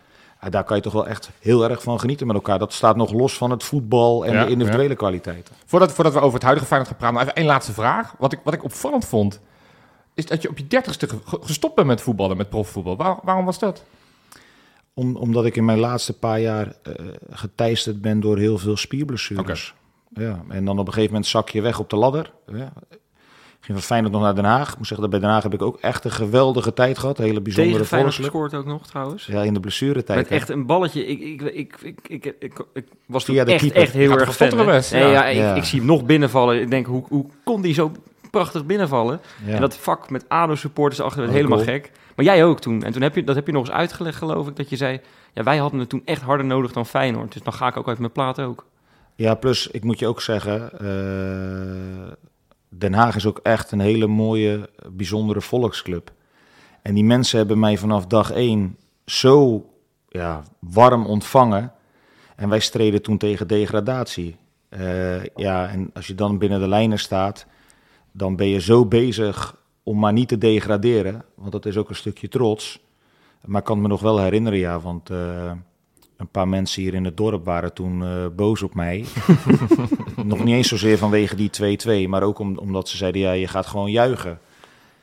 daar 0.50 0.64
kan 0.64 0.76
je 0.76 0.82
toch 0.82 0.92
wel 0.92 1.06
echt 1.06 1.30
heel 1.40 1.68
erg 1.70 1.82
van 1.82 2.00
genieten 2.00 2.26
met 2.26 2.36
elkaar. 2.36 2.58
Dat 2.58 2.72
staat 2.72 2.96
nog 2.96 3.12
los 3.12 3.36
van 3.36 3.50
het 3.50 3.62
voetbal 3.64 4.24
en 4.26 4.32
Ja, 4.32 4.44
de 4.44 4.50
individuele 4.50 4.94
kwaliteiten. 4.94 5.54
Voordat, 5.66 5.92
voordat 5.92 6.12
we 6.12 6.20
over 6.20 6.34
het 6.34 6.42
huidige 6.42 6.66
Feyenoord 6.68 6.90
gaan 6.90 7.00
praten, 7.00 7.16
nog 7.18 7.26
even 7.28 7.36
één 7.42 7.46
laatste 7.52 7.72
vraag. 7.72 8.14
Wat 8.18 8.32
ik, 8.32 8.40
wat 8.44 8.54
ik 8.54 8.64
opvallend 8.64 9.04
vond, 9.04 9.40
is 10.14 10.26
dat 10.26 10.42
je 10.42 10.48
op 10.48 10.58
je 10.58 10.66
dertigste 10.66 11.08
ge- 11.08 11.38
gestopt 11.40 11.74
bent 11.74 11.86
met 11.86 12.00
voetballen, 12.00 12.36
met 12.36 12.48
profvoetbal. 12.48 12.96
Waar- 12.96 13.18
waarom 13.22 13.44
was 13.44 13.58
dat? 13.58 13.84
Om, 15.00 15.16
omdat 15.16 15.44
ik 15.44 15.56
in 15.56 15.64
mijn 15.64 15.78
laatste 15.78 16.18
paar 16.18 16.40
jaar 16.40 16.66
eh, 16.82 16.92
geteisterd 17.30 18.00
ben 18.00 18.20
door 18.20 18.38
heel 18.38 18.58
veel 18.58 18.76
spierblessures. 18.76 19.74
Ja, 20.14 20.44
en 20.48 20.64
dan 20.64 20.78
op 20.78 20.86
een 20.86 20.92
gegeven 20.92 21.12
moment 21.12 21.30
zak 21.30 21.48
je 21.48 21.60
weg 21.60 21.78
op 21.78 21.90
de 21.90 21.96
ladder. 21.96 22.32
Ja. 22.46 22.72
Ging 23.60 23.78
van 23.78 23.82
Feyenoord 23.82 24.12
nog 24.12 24.22
naar 24.22 24.34
Den 24.34 24.44
Haag. 24.44 24.70
Ik 24.70 24.76
moet 24.76 24.86
zeggen 24.86 25.10
dat 25.10 25.10
bij 25.10 25.20
Den 25.20 25.30
Haag 25.34 25.42
heb 25.42 25.54
ik 25.54 25.62
ook 25.62 25.78
echt 25.80 26.04
een 26.04 26.10
geweldige 26.10 26.72
tijd 26.72 26.98
gehad. 26.98 27.18
Een 27.18 27.24
hele 27.24 27.40
bijzondere 27.40 27.86
tegen 27.86 28.12
gescoord 28.12 28.54
ook 28.54 28.66
nog 28.66 28.86
trouwens. 28.86 29.26
Ja, 29.26 29.42
in 29.42 29.54
de 29.54 29.60
blessuretijd. 29.60 30.18
Met 30.18 30.28
echt 30.28 30.48
een 30.48 30.66
balletje. 30.66 31.06
Ik, 31.06 31.20
ik, 31.20 31.42
ik, 31.42 31.76
ik, 31.82 31.98
ik, 32.08 32.34
ik, 32.38 32.64
ik 32.72 32.84
was 33.06 33.24
toen 33.24 33.34
Via 33.34 33.44
de 33.44 33.52
echt, 33.52 33.60
keeper. 33.60 33.80
echt 33.80 33.92
heel 33.92 34.10
Gaat 34.10 34.20
erg 34.20 34.36
fan. 34.36 34.56
Nee, 34.66 35.10
ja. 35.10 35.26
ja, 35.26 35.54
ik, 35.54 35.64
zie 35.64 35.78
hem 35.78 35.88
nog 35.88 36.04
binnenvallen. 36.04 36.60
Ik 36.60 36.70
denk, 36.70 36.86
hoe, 36.86 37.04
hoe 37.08 37.26
kon 37.44 37.62
die 37.62 37.74
zo 37.74 37.92
prachtig 38.30 38.66
binnenvallen? 38.66 39.20
Ja. 39.46 39.54
En 39.54 39.60
dat 39.60 39.76
vak 39.76 40.10
met 40.10 40.24
ADO-supporters 40.28 41.00
achter 41.00 41.20
werd 41.20 41.32
helemaal 41.32 41.58
goal. 41.58 41.70
gek. 41.70 41.90
Maar 42.20 42.28
jij 42.28 42.44
ook 42.44 42.60
toen. 42.60 42.82
En 42.82 42.92
toen 42.92 43.02
heb 43.02 43.14
je, 43.14 43.24
dat 43.24 43.34
heb 43.34 43.46
je 43.46 43.52
nog 43.52 43.66
eens 43.66 43.76
uitgelegd, 43.76 44.16
geloof 44.16 44.48
ik, 44.48 44.56
dat 44.56 44.68
je 44.68 44.76
zei... 44.76 45.00
Ja, 45.32 45.42
wij 45.42 45.56
hadden 45.56 45.80
het 45.80 45.88
toen 45.88 46.02
echt 46.04 46.22
harder 46.22 46.46
nodig 46.46 46.72
dan 46.72 46.86
Feyenoord. 46.86 47.32
Dus 47.32 47.42
dan 47.42 47.52
ga 47.52 47.68
ik 47.68 47.76
ook 47.76 47.88
uit 47.88 47.98
mijn 47.98 48.12
plaat 48.12 48.40
ook. 48.40 48.66
Ja, 49.14 49.34
plus 49.34 49.66
ik 49.66 49.84
moet 49.84 49.98
je 49.98 50.06
ook 50.06 50.20
zeggen, 50.20 50.72
eh, 50.72 52.12
Den 52.68 52.92
Haag 52.92 53.16
is 53.16 53.26
ook 53.26 53.40
echt 53.42 53.72
een 53.72 53.80
hele 53.80 54.06
mooie, 54.06 54.70
bijzondere 54.90 55.40
volksclub. 55.40 56.12
En 56.82 56.94
die 56.94 57.04
mensen 57.04 57.38
hebben 57.38 57.58
mij 57.58 57.76
vanaf 57.76 58.06
dag 58.06 58.30
één 58.30 58.76
zo 59.06 59.66
ja, 60.08 60.42
warm 60.58 61.06
ontvangen. 61.06 61.72
En 62.36 62.48
wij 62.48 62.60
streden 62.60 63.02
toen 63.02 63.18
tegen 63.18 63.48
degradatie. 63.48 64.36
Eh, 64.68 65.24
ja, 65.24 65.68
en 65.68 65.90
als 65.94 66.06
je 66.06 66.14
dan 66.14 66.38
binnen 66.38 66.60
de 66.60 66.68
lijnen 66.68 66.98
staat, 66.98 67.46
dan 68.12 68.36
ben 68.36 68.46
je 68.46 68.60
zo 68.60 68.86
bezig 68.86 69.58
om 69.82 69.98
maar 69.98 70.12
niet 70.12 70.28
te 70.28 70.38
degraderen. 70.38 71.24
Want 71.34 71.52
dat 71.52 71.66
is 71.66 71.76
ook 71.76 71.88
een 71.88 71.94
stukje 71.94 72.28
trots. 72.28 72.80
Maar 73.44 73.60
ik 73.60 73.66
kan 73.66 73.80
me 73.80 73.88
nog 73.88 74.00
wel 74.00 74.20
herinneren, 74.20 74.58
ja, 74.58 74.80
want... 74.80 75.10
eh, 75.10 75.52
een 76.16 76.28
paar 76.28 76.48
mensen 76.48 76.82
hier 76.82 76.94
in 76.94 77.04
het 77.04 77.16
dorp 77.16 77.44
waren 77.44 77.72
toen 77.74 78.04
eh, 78.04 78.26
boos 78.36 78.62
op 78.62 78.74
mij. 78.74 79.04
Nog 80.24 80.44
niet 80.44 80.54
eens 80.54 80.68
zozeer 80.68 80.98
vanwege 80.98 81.36
die 81.36 81.76
2-2, 82.06 82.08
maar 82.08 82.22
ook 82.22 82.38
om, 82.38 82.58
omdat 82.58 82.88
ze 82.88 82.96
zeiden, 82.96 83.20
ja, 83.20 83.32
je 83.32 83.46
gaat 83.48 83.66
gewoon 83.66 83.90
juichen. 83.90 84.38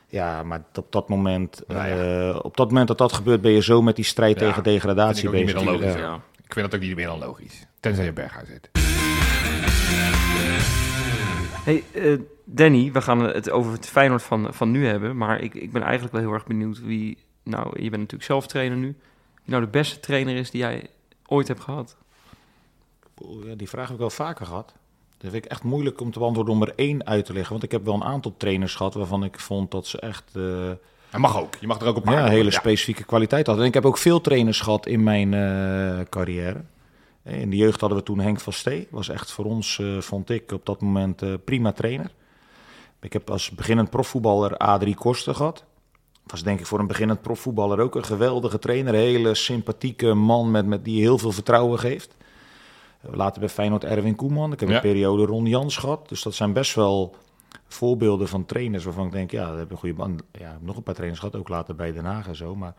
Ja, 0.08 0.42
maar 0.42 0.62
op 0.74 0.92
dat 0.92 1.08
moment, 1.08 1.62
Nou 1.66 1.88
ja. 1.88 2.28
eh, 2.30 2.38
op 2.42 2.56
dat 2.56 2.68
moment 2.68 2.88
dat 2.88 2.98
dat 2.98 3.12
gebeurt, 3.12 3.40
ben 3.40 3.52
je 3.52 3.62
zo 3.62 3.82
met 3.82 3.96
die 3.96 4.04
strijd 4.04 4.40
Ja, 4.40 4.46
tegen 4.46 4.62
degradatie 4.62 5.22
niet 5.22 5.32
bezig. 5.32 5.46
meer 5.46 5.64
dan 5.64 5.74
logisch. 5.74 6.00
Ja. 6.00 6.14
Ik 6.44 6.52
vind 6.52 6.70
dat 6.70 6.80
ook 6.80 6.86
niet 6.86 6.96
meer 6.96 7.06
dan 7.06 7.18
logisch. 7.18 7.66
Tenzij 7.80 8.04
je 8.04 8.12
Berghuis 8.12 8.48
zit. 8.48 8.70
Hey, 11.64 11.84
eh, 11.92 12.18
Danny, 12.44 12.92
we 12.92 13.00
gaan 13.00 13.20
het 13.20 13.50
over 13.50 13.72
het 13.72 13.86
Feyenoord 13.86 14.22
van, 14.22 14.54
van 14.54 14.70
nu 14.70 14.86
hebben. 14.86 15.16
Maar 15.16 15.40
ik, 15.40 15.54
ik 15.54 15.72
ben 15.72 15.82
eigenlijk 15.82 16.12
wel 16.12 16.22
heel 16.22 16.32
erg 16.32 16.46
benieuwd 16.46 16.80
wie... 16.80 17.18
Nou, 17.42 17.66
je 17.66 17.90
bent 17.90 18.02
natuurlijk 18.02 18.22
zelf 18.22 18.46
trainer 18.46 18.78
nu. 18.78 18.86
Wie 19.34 19.44
nou 19.44 19.62
de 19.62 19.70
beste 19.70 20.00
trainer 20.00 20.36
is 20.36 20.50
die 20.50 20.60
jij 20.60 20.86
ooit 21.26 21.48
hebt 21.48 21.60
gehad? 21.60 21.96
Ja, 23.44 23.54
die 23.54 23.68
vraag 23.68 23.84
heb 23.84 23.92
ik 23.92 23.98
wel 24.00 24.10
vaker 24.10 24.46
gehad. 24.46 24.66
Dat 25.18 25.30
vind 25.30 25.44
ik 25.44 25.50
echt 25.50 25.62
moeilijk 25.62 26.00
om 26.00 26.10
te 26.12 26.18
beantwoorden 26.18 26.54
om 26.54 26.62
er 26.62 26.72
één 26.76 27.06
uit 27.06 27.24
te 27.24 27.32
leggen. 27.32 27.50
Want 27.52 27.62
ik 27.64 27.70
heb 27.70 27.84
wel 27.84 27.94
een 27.94 28.04
aantal 28.04 28.34
trainers 28.36 28.74
gehad 28.74 28.94
waarvan 28.94 29.24
ik 29.24 29.40
vond 29.40 29.70
dat 29.70 29.86
ze 29.86 30.00
echt 30.00 30.24
eh, 30.36 30.42
Hij 31.10 31.20
mag 31.20 31.40
ook. 31.40 31.54
Je 31.60 31.66
mag 31.66 31.80
er 31.80 31.86
ook 31.86 31.96
op 31.96 32.08
ja, 32.08 32.26
hele 32.28 32.50
Ja. 32.50 32.58
specifieke 32.58 33.04
kwaliteit 33.04 33.46
hadden. 33.46 33.64
En 33.64 33.68
ik 33.70 33.76
heb 33.76 33.86
ook 33.86 33.98
veel 33.98 34.20
trainers 34.20 34.60
gehad 34.60 34.86
in 34.86 35.02
mijn 35.02 35.34
eh, 35.34 36.00
carrière. 36.08 36.62
In 37.28 37.50
de 37.50 37.56
jeugd 37.56 37.80
hadden 37.80 37.98
we 37.98 38.04
toen 38.04 38.18
Henk 38.20 38.40
van 38.40 38.52
Stee. 38.52 38.88
Was 38.90 39.08
echt 39.08 39.30
voor 39.32 39.44
ons, 39.44 39.78
eh, 39.78 39.98
vond 40.00 40.30
ik, 40.30 40.52
op 40.52 40.66
dat 40.66 40.80
moment 40.80 41.22
eh, 41.22 41.34
prima 41.44 41.72
trainer. 41.72 42.10
Ik 43.00 43.12
heb 43.12 43.30
als 43.30 43.50
beginnend 43.50 43.90
profvoetballer 43.90 44.56
Adrie 44.56 44.94
Koster 44.94 45.34
gehad. 45.34 45.64
Was 46.26 46.42
denk 46.42 46.60
ik 46.60 46.66
voor 46.66 46.78
een 46.78 46.86
beginnend 46.86 47.22
profvoetballer 47.22 47.80
ook 47.80 47.94
een 47.94 48.04
geweldige 48.04 48.58
trainer. 48.58 48.94
Een 48.94 49.00
hele 49.00 49.34
sympathieke 49.34 50.14
man 50.14 50.50
met, 50.50 50.66
met, 50.66 50.84
die 50.84 51.00
heel 51.00 51.18
veel 51.18 51.32
vertrouwen 51.32 51.78
geeft. 51.78 52.16
Later 53.00 53.40
bij 53.40 53.48
Feyenoord 53.48 53.84
Erwin 53.84 54.14
Koeman. 54.14 54.52
Ik 54.52 54.60
heb 54.60 54.68
Ja. 54.68 54.74
een 54.74 54.80
periode 54.80 55.24
Ron 55.24 55.46
Jans 55.46 55.76
gehad. 55.76 56.08
Dus 56.08 56.22
dat 56.22 56.34
zijn 56.34 56.52
best 56.52 56.74
wel 56.74 57.14
voorbeelden 57.68 58.28
van 58.28 58.44
trainers 58.46 58.84
waarvan 58.84 59.06
ik 59.06 59.12
denk, 59.12 59.30
ja, 59.30 59.48
dat 59.50 59.58
heb 59.58 59.70
een 59.70 59.76
goede 59.76 59.94
man. 59.94 60.20
Ja, 60.32 60.46
ik 60.46 60.52
heb 60.52 60.62
nog 60.62 60.76
een 60.76 60.82
paar 60.82 60.94
trainers 60.94 61.20
gehad, 61.20 61.36
ook 61.36 61.48
later 61.48 61.74
bij 61.74 61.92
Den 61.92 62.04
Haag 62.04 62.26
en 62.28 62.36
zo. 62.36 62.54
Maar 62.54 62.74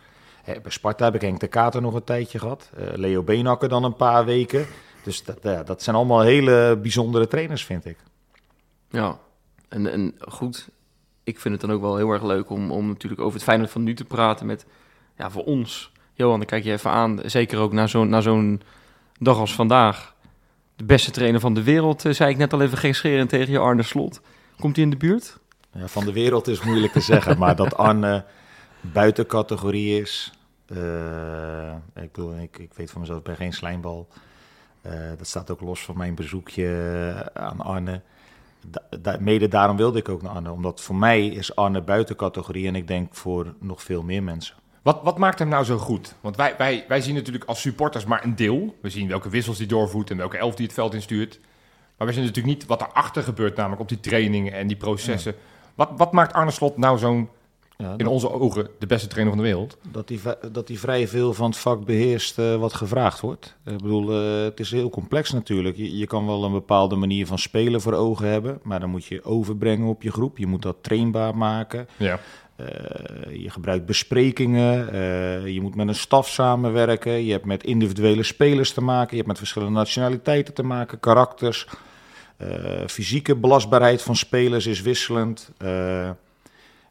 bij 0.61 0.71
Sparta 0.71 1.05
heb 1.05 1.15
ik 1.15 1.21
Henk 1.21 1.39
de 1.39 1.47
Kater 1.47 1.81
nog 1.81 1.93
een 1.93 2.03
tijdje 2.03 2.39
gehad. 2.39 2.69
Eh, 2.75 2.85
Leo 2.95 3.23
Beenhakker 3.23 3.69
dan 3.69 3.83
een 3.83 3.95
paar 3.95 4.25
weken. 4.25 4.65
Dus 5.03 5.23
dat, 5.23 5.37
ja, 5.41 5.63
dat 5.63 5.83
zijn 5.83 5.95
allemaal 5.95 6.21
hele 6.21 6.77
bijzondere 6.81 7.27
trainers, 7.27 7.65
vind 7.65 7.85
ik. 7.85 7.97
Ja, 8.89 9.19
en, 9.69 9.91
en 9.91 10.15
goed, 10.19 10.69
ik 11.23 11.39
vind 11.39 11.53
het 11.53 11.61
dan 11.61 11.71
ook 11.75 11.81
wel 11.81 11.97
heel 11.97 12.09
erg 12.09 12.23
leuk 12.23 12.49
om, 12.49 12.71
om 12.71 12.87
natuurlijk 12.87 13.21
over 13.21 13.33
het 13.33 13.43
Feyenoord 13.43 13.71
van 13.71 13.83
nu 13.83 13.93
te 13.93 14.05
praten 14.05 14.45
met, 14.45 14.65
ja, 15.17 15.29
voor 15.29 15.43
ons. 15.43 15.91
Johan, 16.13 16.37
dan 16.37 16.47
kijk 16.47 16.63
je 16.63 16.71
even 16.71 16.91
aan, 16.91 17.19
zeker 17.25 17.59
ook 17.59 17.73
na 17.73 18.21
zo'n 18.21 18.61
dag 19.19 19.37
als 19.37 19.55
vandaag. 19.55 20.15
De 20.75 20.83
beste 20.83 21.11
trainer 21.11 21.39
van 21.39 21.53
de 21.53 21.63
wereld, 21.63 22.05
eh, 22.05 22.13
zei 22.13 22.31
ik 22.31 22.37
net 22.37 22.53
al 22.53 22.61
even 22.61 22.77
gekscherend 22.77 23.29
tegen 23.29 23.51
je, 23.51 23.59
Arne 23.59 23.83
Slot. 23.83 24.21
Komt 24.59 24.75
hij 24.75 24.85
in 24.85 24.91
de 24.91 24.97
buurt? 24.97 25.39
Ja, 25.73 25.87
van 25.87 26.05
de 26.05 26.13
wereld 26.13 26.47
is 26.47 26.61
moeilijk 26.61 26.93
te 26.93 26.99
zeggen, 26.99 27.37
maar 27.37 27.55
dat 27.55 27.77
Arne 27.87 28.25
buiten 28.81 29.25
categorie 29.25 30.01
is. 30.01 30.31
Eh, 30.69 32.03
ik, 32.03 32.11
bedoel, 32.11 32.37
ik, 32.37 32.57
ik 32.57 32.73
weet 32.73 32.91
van 32.91 33.01
mezelf, 33.01 33.17
ik 33.17 33.23
ben 33.23 33.35
geen 33.35 33.53
slijmbal. 33.53 34.07
Eh, 34.81 34.91
dat 35.17 35.27
staat 35.27 35.51
ook 35.51 35.61
los 35.61 35.83
van 35.83 35.97
mijn 35.97 36.15
bezoekje 36.15 37.31
aan 37.33 37.61
Arne. 37.61 38.01
Da- 38.67 38.97
da- 39.01 39.17
mede 39.19 39.47
daarom 39.47 39.77
wilde 39.77 39.99
ik 39.99 40.09
ook 40.09 40.21
naar 40.21 40.31
Arne, 40.31 40.51
omdat 40.51 40.81
voor 40.81 40.95
mij 40.95 41.27
is 41.27 41.55
Arne 41.55 41.81
buiten 41.81 42.15
categorie 42.15 42.67
en 42.67 42.75
ik 42.75 42.87
denk 42.87 43.15
voor 43.15 43.53
nog 43.59 43.83
veel 43.83 44.03
meer 44.03 44.23
mensen. 44.23 44.55
Wat, 44.81 44.99
wat 45.03 45.17
maakt 45.17 45.39
hem 45.39 45.47
nou 45.47 45.63
zo 45.63 45.77
goed? 45.77 46.15
Want 46.21 46.35
wij, 46.35 46.55
wij, 46.57 46.85
wij 46.87 47.01
zien 47.01 47.15
natuurlijk 47.15 47.45
als 47.45 47.61
supporters 47.61 48.05
maar 48.05 48.23
een 48.23 48.35
deel. 48.35 48.75
We 48.81 48.89
zien 48.89 49.07
welke 49.07 49.29
wissels 49.29 49.57
hij 49.57 49.67
doorvoert 49.67 50.09
en 50.11 50.17
welke 50.17 50.37
elf 50.37 50.55
die 50.55 50.65
het 50.65 50.75
veld 50.75 50.93
instuurt. 50.93 51.39
Maar 51.97 52.07
we 52.07 52.13
zien 52.13 52.23
natuurlijk 52.23 52.55
niet 52.55 52.65
wat 52.65 52.81
erachter 52.81 53.23
gebeurt, 53.23 53.55
namelijk 53.55 53.81
op 53.81 53.87
die 53.89 53.99
trainingen 53.99 54.53
en 54.53 54.67
die 54.67 54.77
processen. 54.77 55.35
Wat, 55.75 55.89
wat 55.97 56.11
maakt 56.11 56.33
Arne 56.33 56.51
Slot 56.51 56.77
nou 56.77 56.97
zo'n, 56.97 57.29
Ja, 57.83 57.93
in 57.97 58.07
onze 58.07 58.31
ogen, 58.31 58.69
de 58.79 58.85
beste 58.85 59.07
trainer 59.07 59.35
van 59.35 59.43
de 59.43 59.49
wereld? 59.49 59.77
dat 59.91 60.09
hij, 60.09 60.37
dat 60.51 60.67
hij 60.67 60.77
vrij 60.77 61.07
veel 61.07 61.33
van 61.33 61.49
het 61.49 61.59
vak 61.59 61.85
beheerst 61.85 62.39
eh, 62.39 62.55
wat 62.55 62.73
gevraagd 62.73 63.19
wordt. 63.19 63.55
Ik 63.65 63.77
bedoel, 63.77 64.11
eh, 64.11 64.43
het 64.43 64.59
is 64.59 64.71
heel 64.71 64.89
complex 64.89 65.31
natuurlijk. 65.31 65.77
Je, 65.77 65.97
je 65.97 66.07
kan 66.07 66.25
wel 66.25 66.43
een 66.43 66.51
bepaalde 66.51 66.95
manier 66.95 67.27
van 67.27 67.39
spelen 67.39 67.81
voor 67.81 67.93
ogen 67.93 68.27
hebben, 68.27 68.59
maar 68.63 68.79
dan 68.79 68.89
moet 68.89 69.05
je 69.05 69.23
overbrengen 69.23 69.87
op 69.87 70.01
je 70.01 70.11
groep. 70.11 70.37
Je 70.37 70.47
moet 70.47 70.61
dat 70.61 70.77
trainbaar 70.81 71.37
maken. 71.37 71.87
Ja. 71.97 72.19
Eh, 72.55 73.41
je 73.43 73.49
gebruikt 73.49 73.85
besprekingen. 73.85 74.93
eh, 74.93 75.47
je 75.47 75.61
moet 75.61 75.75
met 75.75 75.87
een 75.87 75.95
staf 75.95 76.29
samenwerken. 76.29 77.25
Je 77.25 77.31
hebt 77.31 77.45
met 77.45 77.63
individuele 77.63 78.23
spelers 78.23 78.71
te 78.71 78.81
maken. 78.81 79.09
Je 79.09 79.15
hebt 79.15 79.27
met 79.27 79.37
verschillende 79.37 79.73
nationaliteiten 79.73 80.53
te 80.53 80.63
maken, 80.63 80.99
karakters. 80.99 81.67
Eh, 82.37 82.49
fysieke 82.87 83.35
belastbaarheid 83.35 84.01
van 84.01 84.15
spelers 84.15 84.65
is 84.65 84.81
wisselend. 84.81 85.51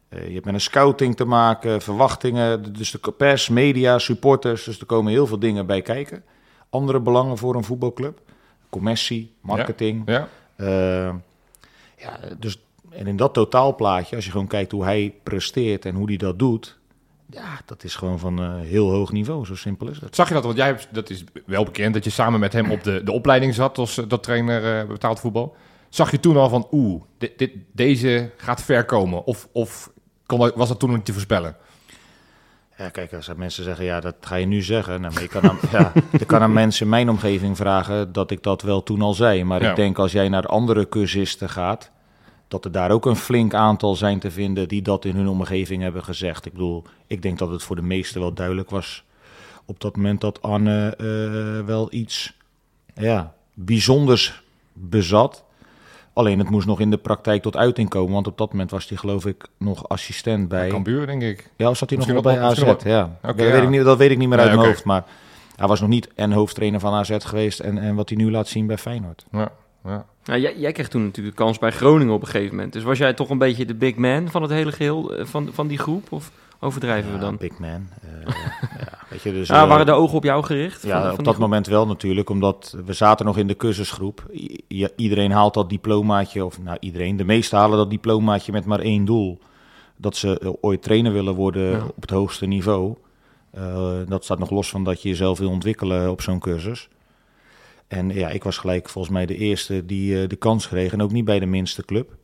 Eh, 0.09 0.19
eh, 0.19 0.27
je 0.27 0.33
hebt 0.33 0.45
met 0.45 0.53
een 0.53 0.61
scouting 0.61 1.15
te 1.15 1.25
maken, 1.25 1.81
verwachtingen. 1.81 2.73
Dus 2.73 2.91
de 2.91 3.11
pers, 3.11 3.49
media, 3.49 3.99
supporters. 3.99 4.63
Dus 4.63 4.79
er 4.79 4.85
komen 4.85 5.11
heel 5.11 5.27
veel 5.27 5.39
dingen 5.39 5.65
bij 5.65 5.81
kijken. 5.81 6.23
Andere 6.69 6.99
belangen 6.99 7.37
voor 7.37 7.55
een 7.55 7.63
voetbalclub. 7.63 8.21
Commercie, 8.69 9.33
marketing. 9.41 10.03
Ja. 10.05 10.27
Eh, 10.55 11.15
ja, 11.97 12.19
dus, 12.39 12.61
en 12.89 13.07
in 13.07 13.17
dat 13.17 13.33
totaalplaatje, 13.33 14.15
als 14.15 14.25
je 14.25 14.31
gewoon 14.31 14.47
kijkt 14.47 14.71
hoe 14.71 14.83
hij 14.83 15.15
presteert 15.23 15.85
en 15.85 15.95
hoe 15.95 16.07
hij 16.07 16.17
dat 16.17 16.39
doet, 16.39 16.79
ja, 17.31 17.59
dat 17.65 17.83
is 17.83 17.95
gewoon 17.95 18.19
van 18.19 18.39
eh, 18.39 18.53
heel 18.59 18.89
hoog 18.89 19.11
niveau. 19.11 19.45
Zo 19.45 19.55
simpel 19.55 19.87
is 19.89 19.99
het. 19.99 20.15
Zag 20.15 20.27
je 20.27 20.33
dat? 20.33 20.43
Want 20.43 20.57
jij 20.57 20.65
hebt, 20.65 20.87
dat 20.91 21.09
is 21.09 21.23
wel 21.45 21.63
bekend, 21.63 21.93
dat 21.93 22.03
je 22.03 22.09
samen 22.09 22.39
met 22.39 22.53
hem 22.53 22.71
op 22.71 22.83
de, 22.83 23.03
de 23.03 23.11
opleiding 23.11 23.53
zat 23.53 23.77
als 23.77 23.97
eh, 23.97 24.05
dat 24.07 24.23
trainer 24.23 24.79
eh, 24.79 24.87
betaald 24.87 25.19
voetbal. 25.19 25.55
Zag 25.89 26.11
je 26.11 26.19
toen 26.19 26.37
al 26.37 26.49
van, 26.49 26.67
oeh, 26.71 27.01
dit, 27.17 27.37
dit, 27.37 27.51
deze 27.71 28.31
gaat 28.37 28.63
ver 28.63 28.85
komen? 28.85 29.25
Of, 29.25 29.47
of 29.51 29.91
kon 30.29 30.51
was 30.55 30.67
dat 30.67 30.79
toen 30.79 30.89
nog 30.89 30.97
niet 30.97 31.05
te 31.05 31.13
voorspellen? 31.13 31.55
Ja, 32.77 32.89
kijk, 32.89 33.13
als 33.13 33.27
er 33.27 33.37
mensen 33.37 33.63
zeggen, 33.63 33.85
ja, 33.85 33.99
dat 33.99 34.15
ga 34.21 34.35
je 34.35 34.45
nu 34.45 34.61
zeggen. 34.61 35.01
Nou, 35.01 35.13
maar 35.13 35.21
je 35.21 35.27
kan 35.27 35.49
aan, 35.49 35.57
ja, 35.71 35.91
je 36.11 36.25
kan 36.25 36.41
aan 36.41 36.53
mensen 36.53 36.83
in 36.83 36.89
mijn 36.89 37.09
omgeving 37.09 37.57
vragen 37.57 38.11
dat 38.11 38.31
ik 38.31 38.43
dat 38.43 38.61
wel 38.61 38.83
toen 38.83 39.01
al 39.01 39.13
zei. 39.13 39.43
Maar 39.43 39.61
Ja. 39.61 39.69
ik 39.69 39.75
denk 39.75 39.97
als 39.97 40.11
jij 40.11 40.29
naar 40.29 40.45
andere 40.45 40.89
cursisten 40.89 41.49
gaat, 41.49 41.91
dat 42.47 42.65
er 42.65 42.71
daar 42.71 42.91
ook 42.91 43.05
een 43.05 43.15
flink 43.15 43.53
aantal 43.53 43.95
zijn 43.95 44.19
te 44.19 44.31
vinden 44.31 44.67
die 44.67 44.81
dat 44.81 45.05
in 45.05 45.15
hun 45.15 45.27
omgeving 45.27 45.81
hebben 45.81 46.03
gezegd. 46.03 46.45
Ik 46.45 46.51
bedoel, 46.51 46.83
ik 47.07 47.21
denk 47.21 47.37
dat 47.39 47.49
het 47.49 47.63
voor 47.63 47.75
de 47.75 47.81
meesten 47.81 48.21
wel 48.21 48.33
duidelijk 48.33 48.69
was 48.69 49.03
op 49.65 49.79
dat 49.79 49.95
moment 49.95 50.21
dat 50.21 50.41
Anne 50.41 50.95
eh, 50.97 51.65
wel 51.65 51.93
iets 51.93 52.33
ja, 52.93 53.33
bijzonders 53.53 54.41
bezat. 54.73 55.43
Alleen 56.19 56.39
het 56.39 56.49
moest 56.49 56.67
nog 56.67 56.79
in 56.79 56.89
de 56.89 56.97
praktijk 56.97 57.41
tot 57.41 57.57
uiting 57.57 57.89
komen, 57.89 58.13
want 58.13 58.27
op 58.27 58.37
dat 58.37 58.51
moment 58.51 58.71
was 58.71 58.89
hij 58.89 58.97
geloof 58.97 59.25
ik 59.25 59.47
nog 59.57 59.89
assistent 59.89 60.47
bij... 60.47 60.69
Cambuur, 60.69 61.05
denk 61.05 61.21
ik. 61.21 61.49
Ja, 61.55 61.69
of 61.69 61.77
zat 61.77 61.89
hij 61.89 61.99
nog 61.99 62.07
wel 62.07 62.21
bij 62.21 62.39
AZ? 62.39 62.59
Ja, 62.59 62.69
Oké, 62.71 62.73
dat, 62.73 62.83
ja. 62.83 63.33
Weet 63.33 63.63
ik 63.63 63.69
niet, 63.69 63.83
dat 63.83 63.97
weet 63.97 64.11
ik 64.11 64.17
niet 64.17 64.29
meer 64.29 64.37
uit 64.37 64.47
Nee, 64.47 64.57
mijn 64.57 64.69
hoofd. 64.69 64.83
Maar 64.83 65.03
hij 65.55 65.67
was 65.67 65.79
nog 65.79 65.89
niet 65.89 66.09
en 66.15 66.31
hoofdtrainer 66.31 66.79
van 66.79 66.93
AZ 66.93 67.15
geweest 67.19 67.59
en, 67.59 67.77
en 67.77 67.95
wat 67.95 68.09
hij 68.09 68.17
nu 68.17 68.31
laat 68.31 68.47
zien 68.47 68.67
bij 68.67 68.77
Feyenoord. 68.77 69.25
Ja, 69.31 69.51
ja. 69.83 70.05
Nou, 70.23 70.39
jij, 70.39 70.57
jij 70.57 70.71
kreeg 70.71 70.87
toen 70.87 71.03
natuurlijk 71.03 71.37
de 71.37 71.43
kans 71.43 71.57
bij 71.57 71.71
Groningen 71.71 72.13
op 72.13 72.21
een 72.21 72.27
gegeven 72.27 72.55
moment. 72.55 72.73
Dus 72.73 72.83
was 72.83 72.97
jij 72.97 73.13
toch 73.13 73.29
een 73.29 73.37
beetje 73.37 73.65
de 73.65 73.75
big 73.75 73.95
man 73.95 74.29
van 74.29 74.41
het 74.41 74.51
hele 74.51 74.71
geheel, 74.71 75.13
eh, 75.13 75.25
van, 75.25 75.49
van 75.53 75.67
die 75.67 75.77
groep? 75.77 76.11
Of 76.11 76.31
overdrijven 76.59 77.13
we 77.13 77.19
dan? 77.19 77.37
Big 77.37 77.57
man. 77.59 77.87
Eh, 78.01 78.33
ja, 78.79 78.97
weet 79.09 79.21
je, 79.21 79.31
dus, 79.31 79.47
Ja, 79.47 79.61
eh, 79.63 79.67
waren 79.69 79.85
de 79.85 79.91
ogen 79.91 80.17
op 80.17 80.23
jou 80.23 80.43
gericht? 80.43 80.83
ja, 80.83 81.09
van 81.09 81.17
op 81.19 81.23
dat 81.25 81.37
moment 81.37 81.67
wel 81.67 81.87
natuurlijk, 81.87 82.29
omdat 82.29 82.75
we 82.85 82.93
zaten 82.93 83.25
nog 83.25 83.37
in 83.37 83.47
de 83.47 83.55
cursusgroep. 83.55 84.25
I- 84.33 84.87
iedereen 84.95 85.31
haalt 85.31 85.53
dat 85.53 85.69
diplomaatje, 85.69 86.45
of 86.45 86.61
nou 86.61 86.77
iedereen, 86.79 87.17
de 87.17 87.23
meesten 87.25 87.57
halen 87.57 87.77
dat 87.77 87.89
diplomaatje 87.89 88.51
met 88.51 88.65
maar 88.65 88.79
één 88.79 89.05
doel. 89.05 89.39
Dat 89.97 90.15
ze 90.15 90.39
eh, 90.39 90.49
ooit 90.61 90.81
trainer 90.81 91.13
willen 91.13 91.33
worden 91.35 91.83
op 91.87 92.01
het 92.01 92.09
hoogste 92.09 92.45
niveau. 92.45 92.95
Dat 94.07 94.23
staat 94.23 94.39
nog 94.39 94.49
los 94.49 94.69
van 94.69 94.83
dat 94.83 95.01
je 95.01 95.09
jezelf 95.09 95.39
wil 95.39 95.49
ontwikkelen 95.49 96.11
op 96.11 96.21
zo'n 96.21 96.39
cursus. 96.39 96.87
En 97.87 98.09
ja, 98.09 98.29
ik 98.29 98.43
was 98.43 98.57
gelijk 98.57 98.89
volgens 98.89 99.13
mij 99.13 99.25
de 99.25 99.35
eerste 99.37 99.85
die 99.85 100.27
de 100.27 100.35
kans 100.35 100.67
kreeg. 100.67 100.93
En 100.93 101.01
ook 101.01 101.11
niet 101.11 101.25
bij 101.25 101.39
de 101.39 101.45
minste 101.45 101.85
club. 101.85 102.15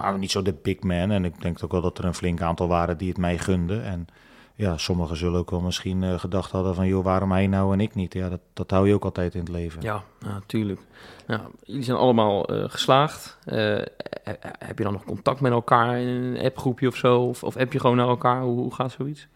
Maar 0.00 0.18
niet 0.18 0.30
zo 0.30 0.42
de 0.42 0.54
big 0.62 0.80
man. 0.80 1.10
En 1.10 1.24
ik 1.24 1.42
denk 1.42 1.64
ook 1.64 1.72
wel 1.72 1.80
dat 1.80 1.98
er 1.98 2.04
een 2.04 2.14
flink 2.14 2.40
aantal 2.40 2.68
waren 2.68 2.96
die 2.98 3.08
het 3.08 3.18
mij 3.18 3.38
gunden. 3.38 3.84
En 3.84 4.06
ja, 4.54 4.76
sommigen 4.76 5.16
zullen 5.16 5.38
ook 5.38 5.50
wel 5.50 5.60
misschien 5.60 6.02
eh, 6.02 6.18
gedacht 6.18 6.50
hadden 6.50 6.74
van... 6.74 6.86
joh, 6.86 7.04
waarom 7.04 7.32
hij 7.32 7.46
nou 7.46 7.72
en 7.72 7.80
ik 7.80 7.94
niet? 7.94 8.14
Ja, 8.14 8.28
dat, 8.28 8.40
dat 8.52 8.70
hou 8.70 8.88
je 8.88 8.94
ook 8.94 9.04
altijd 9.04 9.34
in 9.34 9.40
het 9.40 9.48
leven. 9.48 9.82
Ja, 9.82 10.02
natuurlijk. 10.18 10.80
Ja, 11.26 11.40
jullie 11.62 11.82
zijn 11.82 11.96
allemaal 11.96 12.46
eh, 12.46 12.64
geslaagd. 12.68 13.38
Eh, 13.44 13.56
he- 13.56 14.38
heb 14.58 14.78
je 14.78 14.84
dan 14.84 14.92
nog 14.92 15.04
contact 15.04 15.40
met 15.40 15.52
elkaar 15.52 15.98
in 16.00 16.08
een 16.08 16.44
appgroepje 16.44 16.88
of 16.88 16.96
zo? 16.96 17.20
Of, 17.20 17.42
of 17.44 17.54
heb 17.54 17.72
je 17.72 17.80
gewoon 17.80 17.96
naar 17.96 18.08
elkaar? 18.08 18.42
Hoe, 18.42 18.58
hoe 18.60 18.74
gaat 18.74 18.92
zoiets? 18.92 19.26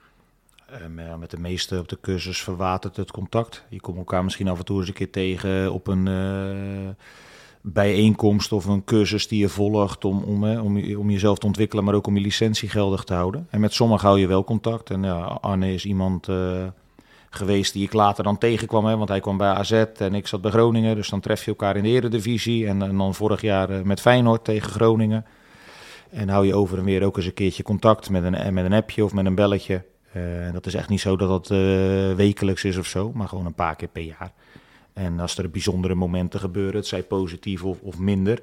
Eh, 0.66 1.06
ja, 1.06 1.16
met 1.16 1.30
de 1.30 1.38
meeste 1.40 1.78
op 1.78 1.88
de 1.88 1.98
cursus 2.00 2.42
verwatert 2.42 2.96
het 2.96 3.10
contact. 3.10 3.64
Je 3.68 3.80
komt 3.80 3.96
elkaar 3.98 4.24
misschien 4.24 4.48
af 4.48 4.58
en 4.58 4.64
toe 4.64 4.78
eens 4.78 4.88
een 4.88 4.94
keer 4.94 5.10
tegen 5.10 5.72
op 5.72 5.86
een 5.86 6.06
bijeenkomst 7.66 8.52
of 8.52 8.64
een 8.64 8.84
cursus 8.84 9.28
die 9.28 9.40
je 9.40 9.48
volgt 9.48 10.04
om, 10.04 10.22
om, 10.22 10.42
hè, 10.42 10.60
om, 10.60 10.96
om 10.96 11.10
jezelf 11.10 11.38
te 11.38 11.46
ontwikkelen, 11.46 11.84
maar 11.84 11.94
ook 11.94 12.06
om 12.06 12.16
je 12.16 12.20
licentie 12.20 12.68
geldig 12.68 13.04
te 13.04 13.14
houden. 13.14 13.46
En 13.50 13.60
met 13.60 13.72
sommigen 13.72 14.06
hou 14.06 14.20
je 14.20 14.26
wel 14.26 14.44
contact. 14.44 14.90
En 14.90 15.02
ja, 15.02 15.18
Arne 15.20 15.72
is 15.72 15.84
iemand 15.84 16.28
eh, 16.28 16.66
geweest 17.30 17.72
die 17.72 17.84
ik 17.84 17.92
later 17.92 18.24
dan 18.24 18.38
tegenkwam, 18.38 18.84
hè, 18.84 18.96
want 18.96 19.08
hij 19.08 19.20
kwam 19.20 19.36
bij 19.36 19.48
AZ 19.48 19.72
en 19.72 20.14
ik 20.14 20.26
zat 20.26 20.40
bij 20.40 20.50
Groningen. 20.50 20.94
Dus 20.94 21.08
dan 21.08 21.20
tref 21.20 21.44
je 21.44 21.50
elkaar 21.50 21.76
in 21.76 21.82
de 21.82 21.88
eredivisie 21.88 22.66
en, 22.66 22.82
en 22.82 22.96
dan 22.96 23.14
vorig 23.14 23.40
jaar 23.40 23.70
eh, 23.70 23.82
met 23.82 24.00
Feyenoord 24.00 24.44
tegen 24.44 24.70
Groningen. 24.70 25.24
En 26.10 26.28
hou 26.28 26.46
je 26.46 26.54
over 26.54 26.78
en 26.78 26.84
weer 26.84 27.04
ook 27.04 27.16
eens 27.16 27.26
een 27.26 27.34
keertje 27.34 27.62
contact 27.62 28.10
met 28.10 28.24
een, 28.24 28.54
met 28.54 28.64
een 28.64 28.72
appje 28.72 29.04
of 29.04 29.12
met 29.12 29.26
een 29.26 29.34
belletje. 29.34 29.84
Uh, 30.16 30.52
dat 30.52 30.66
is 30.66 30.74
echt 30.74 30.88
niet 30.88 31.00
zo 31.00 31.16
dat 31.16 31.28
dat 31.28 31.48
wekelijks 32.16 32.64
is 32.64 32.76
of 32.76 32.86
zo, 32.86 33.12
maar 33.14 33.28
gewoon 33.28 33.46
een 33.46 33.54
paar 33.54 33.76
keer 33.76 33.88
per 33.88 34.02
jaar. 34.02 34.32
En 34.94 35.20
als 35.20 35.38
er 35.38 35.50
bijzondere 35.50 35.94
momenten 35.94 36.40
gebeuren, 36.40 36.76
het 36.76 36.86
zij 36.86 37.02
positief 37.02 37.64
of, 37.64 37.80
of 37.80 37.98
minder, 37.98 38.42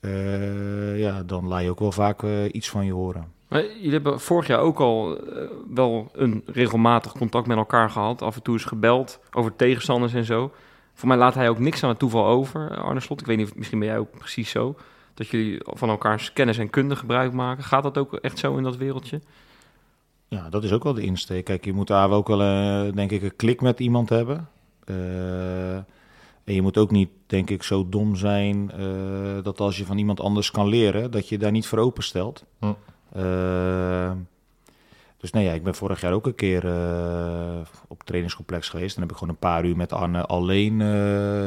uh, 0.00 0.98
ja, 0.98 1.22
dan 1.22 1.46
laat 1.46 1.62
je 1.62 1.70
ook 1.70 1.78
wel 1.78 1.92
vaak 1.92 2.22
iets 2.52 2.70
van 2.70 2.86
je 2.86 2.92
horen. 2.92 3.32
Maar 3.48 3.62
jullie 3.62 3.90
hebben 3.90 4.20
vorig 4.20 4.46
jaar 4.46 4.60
ook 4.60 4.80
al 4.80 5.20
wel 5.74 6.10
een 6.12 6.42
regelmatig 6.46 7.12
contact 7.12 7.46
met 7.46 7.56
elkaar 7.56 7.90
gehad. 7.90 8.22
Af 8.22 8.36
en 8.36 8.42
toe 8.42 8.54
is 8.54 8.64
gebeld 8.64 9.20
over 9.32 9.56
tegenstanders 9.56 10.14
en 10.14 10.24
zo. 10.24 10.52
Voor 10.94 11.08
mij 11.08 11.16
laat 11.16 11.34
hij 11.34 11.48
ook 11.48 11.58
niks 11.58 11.82
aan 11.82 11.88
het 11.88 11.98
toeval 11.98 12.26
over, 12.26 12.78
Arne 12.78 13.00
Slot. 13.00 13.20
Ik 13.20 13.26
weet 13.26 13.36
niet, 13.36 13.56
misschien 13.56 13.78
ben 13.78 13.88
jij 13.88 13.98
ook 13.98 14.18
precies 14.18 14.50
zo. 14.50 14.74
Dat 15.14 15.28
jullie 15.28 15.60
van 15.64 15.88
elkaars 15.88 16.32
kennis 16.32 16.58
en 16.58 16.70
kunde 16.70 16.96
gebruik 16.96 17.32
maken. 17.32 17.64
Gaat 17.64 17.82
dat 17.82 17.98
ook 17.98 18.14
echt 18.14 18.38
zo 18.38 18.56
in 18.56 18.62
dat 18.62 18.76
wereldje? 18.76 19.20
Ja, 20.28 20.48
dat 20.48 20.64
is 20.64 20.72
ook 20.72 20.84
wel 20.84 20.94
de 20.94 21.02
insteek. 21.02 21.44
Kijk, 21.44 21.64
je 21.64 21.72
moet 21.72 21.86
daar 21.86 22.10
ook 22.10 22.28
wel, 22.28 22.38
denk 22.92 23.10
ik, 23.10 23.22
een 23.22 23.36
klik 23.36 23.60
met 23.60 23.80
iemand 23.80 24.08
hebben. 24.08 24.48
Uh, 24.90 25.74
en 26.44 26.54
je 26.54 26.62
moet 26.62 26.78
ook 26.78 26.90
niet, 26.90 27.08
denk 27.26 27.50
ik, 27.50 27.62
zo 27.62 27.88
dom 27.88 28.16
zijn 28.16 28.70
uh, 28.78 29.42
dat 29.42 29.60
als 29.60 29.78
je 29.78 29.84
van 29.84 29.98
iemand 29.98 30.20
anders 30.20 30.50
kan 30.50 30.68
leren, 30.68 31.10
dat 31.10 31.28
je 31.28 31.38
daar 31.38 31.50
niet 31.50 31.66
voor 31.66 31.78
openstelt. 31.78 32.44
Hm. 32.58 32.72
dus 35.16 35.30
nee, 35.30 35.44
ja, 35.44 35.52
ik 35.52 35.62
ben 35.62 35.74
vorig 35.74 36.00
jaar 36.00 36.12
ook 36.12 36.26
een 36.26 36.34
keer 36.34 36.64
op 37.88 38.02
trainingscomplex 38.02 38.68
geweest. 38.68 38.94
En 38.96 39.02
heb 39.02 39.10
ik 39.10 39.16
gewoon 39.16 39.34
een 39.34 39.40
paar 39.40 39.64
uur 39.64 39.76
met 39.76 39.92
Arne 39.92 40.26
alleen 40.26 40.80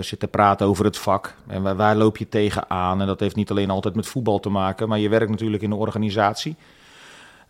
zitten 0.03 0.29
praten 0.29 0.67
over 0.67 0.85
het 0.85 0.97
vak. 0.97 1.35
En 1.47 1.61
waar, 1.61 1.75
waar 1.75 1.95
loop 1.95 2.17
je 2.17 2.29
tegenaan? 2.29 3.01
En 3.01 3.07
dat 3.07 3.19
heeft 3.19 3.35
niet 3.35 3.51
alleen 3.51 3.69
altijd 3.69 3.95
met 3.95 4.07
voetbal 4.07 4.39
te 4.39 4.49
maken, 4.49 4.87
maar 4.87 4.99
je 4.99 5.09
werkt 5.09 5.29
natuurlijk 5.29 5.63
in 5.63 5.71
een 5.71 5.77
organisatie. 5.77 6.55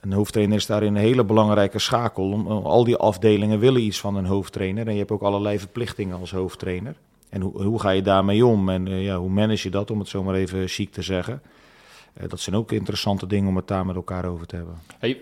Een 0.02 0.14
hoofdtrainer 0.14 0.58
is 0.58 0.66
daarin 0.66 0.96
een 0.96 1.02
hele 1.02 1.24
belangrijke 1.24 1.80
schakel. 1.80 2.32
Om, 2.32 2.48
al 2.48 2.84
die 2.84 2.96
afdelingen 2.96 3.60
willen 3.60 3.82
iets 3.82 4.00
van 4.00 4.16
een 4.16 4.26
hoofdtrainer. 4.26 4.88
En 4.88 4.94
je 4.94 5.00
hebt 5.00 5.12
ook 5.12 5.22
allerlei 5.22 5.60
verplichtingen 5.60 6.20
als 6.20 6.32
hoofdtrainer. 6.32 6.96
En 7.30 7.42
hoe, 7.42 7.64
hoe 7.64 7.80
ga 7.80 7.90
je 7.90 8.02
daarmee 8.02 8.46
om? 8.46 8.70
En 8.70 8.88
uh, 8.88 9.04
ja, 9.04 9.18
hoe 9.18 9.30
manage 9.30 9.68
je 9.68 9.70
dat, 9.70 9.92
om 9.92 10.00
het 10.00 10.08
zo 10.08 10.24
maar 10.24 10.36
even 10.36 10.68
chic 10.68 10.92
te 10.92 11.02
zeggen? 11.02 11.42
Uh, 12.22 12.30
dat 12.30 12.40
zijn 12.40 12.56
ook 12.56 12.72
interessante 12.72 13.28
dingen 13.28 13.50
om 13.50 13.56
het 13.56 13.68
daar 13.68 13.86
met 13.86 13.96
elkaar 13.96 14.26
over 14.26 14.48
te 14.48 14.56
hebben. 14.56 14.76
Hey, 15.00 15.20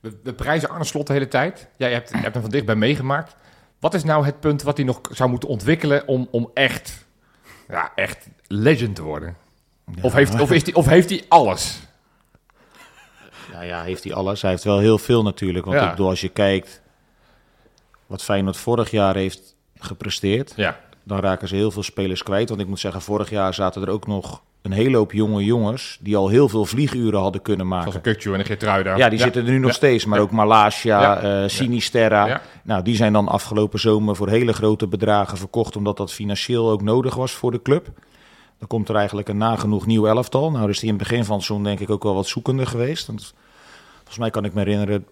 we, 0.00 0.18
we 0.22 0.32
prijzen 0.32 0.68
Arne 0.68 0.84
Slot 0.84 1.06
de 1.06 1.12
hele 1.12 1.28
tijd. 1.28 1.68
Jij 1.76 1.92
hebt, 1.92 2.08
je 2.08 2.16
hebt 2.16 2.32
hem 2.32 2.42
van 2.42 2.50
dichtbij 2.50 2.76
meegemaakt. 2.76 3.36
Wat 3.78 3.94
is 3.94 4.04
nou 4.04 4.24
het 4.24 4.40
punt 4.40 4.62
wat 4.62 4.76
hij 4.76 4.86
nog 4.86 5.00
zou 5.10 5.30
moeten 5.30 5.48
ontwikkelen 5.48 6.08
om, 6.08 6.28
om 6.30 6.50
echt, 6.54 7.06
ja, 7.68 7.92
echt 7.94 8.28
legend 8.46 8.94
te 8.94 9.02
worden? 9.02 9.36
Ja. 9.94 10.02
Of, 10.02 10.12
heeft, 10.12 10.40
of, 10.40 10.50
is 10.52 10.64
die, 10.64 10.74
of 10.74 10.86
heeft 10.86 11.10
hij 11.10 11.24
alles? 11.28 11.80
Nou 13.52 13.64
ja, 13.64 13.82
heeft 13.82 14.04
hij 14.04 14.14
alles. 14.14 14.42
Hij 14.42 14.50
heeft 14.50 14.64
wel 14.64 14.78
heel 14.78 14.98
veel 14.98 15.22
natuurlijk. 15.22 15.64
Want 15.64 15.76
ja. 15.76 15.84
ik 15.84 15.90
bedoel, 15.90 16.08
als 16.08 16.20
je 16.20 16.28
kijkt 16.28 16.80
wat 18.06 18.22
Feyenoord 18.22 18.56
vorig 18.56 18.90
jaar 18.90 19.14
heeft 19.14 19.56
gepresteerd, 19.78 20.52
ja. 20.56 20.78
dan 21.02 21.18
raken 21.18 21.48
ze 21.48 21.54
heel 21.54 21.70
veel 21.70 21.82
spelers 21.82 22.22
kwijt. 22.22 22.48
Want 22.48 22.60
ik 22.60 22.66
moet 22.66 22.80
zeggen, 22.80 23.02
vorig 23.02 23.30
jaar 23.30 23.54
zaten 23.54 23.82
er 23.82 23.90
ook 23.90 24.06
nog 24.06 24.42
een 24.62 24.72
hele 24.72 24.96
hoop 24.96 25.12
jonge 25.12 25.44
jongens 25.44 25.98
die 26.00 26.16
al 26.16 26.28
heel 26.28 26.48
veel 26.48 26.64
vlieguren 26.64 27.20
hadden 27.20 27.42
kunnen 27.42 27.68
maken. 27.68 27.90
Zoals 27.90 28.06
een 28.06 28.12
Kukju 28.12 28.32
en 28.32 28.40
een 28.40 28.46
Geertruida. 28.46 28.96
Ja, 28.96 29.08
die 29.08 29.18
zitten 29.18 29.44
er 29.44 29.50
nu 29.50 29.58
nog 29.58 29.72
steeds. 29.72 30.04
Maar 30.04 30.20
ook 30.20 30.30
Malasia, 30.30 31.24
uh, 31.42 31.48
Sinisterra. 31.48 32.40
Nou, 32.62 32.82
die 32.82 32.96
zijn 32.96 33.12
dan 33.12 33.28
afgelopen 33.28 33.80
zomer 33.80 34.16
voor 34.16 34.28
hele 34.28 34.52
grote 34.52 34.86
bedragen 34.86 35.38
verkocht... 35.38 35.76
omdat 35.76 35.96
dat 35.96 36.12
financieel 36.12 36.70
ook 36.70 36.82
nodig 36.82 37.14
was 37.14 37.32
voor 37.32 37.50
de 37.50 37.62
club. 37.62 37.88
Dan 38.58 38.68
komt 38.68 38.88
er 38.88 38.96
eigenlijk 38.96 39.28
een 39.28 39.36
nagenoeg 39.36 39.86
nieuw 39.86 40.06
elftal. 40.06 40.50
Nou, 40.50 40.68
is 40.68 40.78
die 40.78 40.88
in 40.88 40.94
het 40.94 41.08
begin 41.08 41.24
van 41.24 41.36
het 41.36 41.44
seizoen 41.44 41.66
denk 41.66 41.80
ik 41.80 41.90
ook 41.90 42.02
wel 42.02 42.14
wat 42.14 42.26
zoekender 42.26 42.66
geweest. 42.66 43.06
Want 43.06 43.34
volgens 44.12 44.32
mij 44.32 44.42
kan 44.42 44.44
ik 44.44 44.54
me 44.54 44.70
herinneren, 44.70 45.06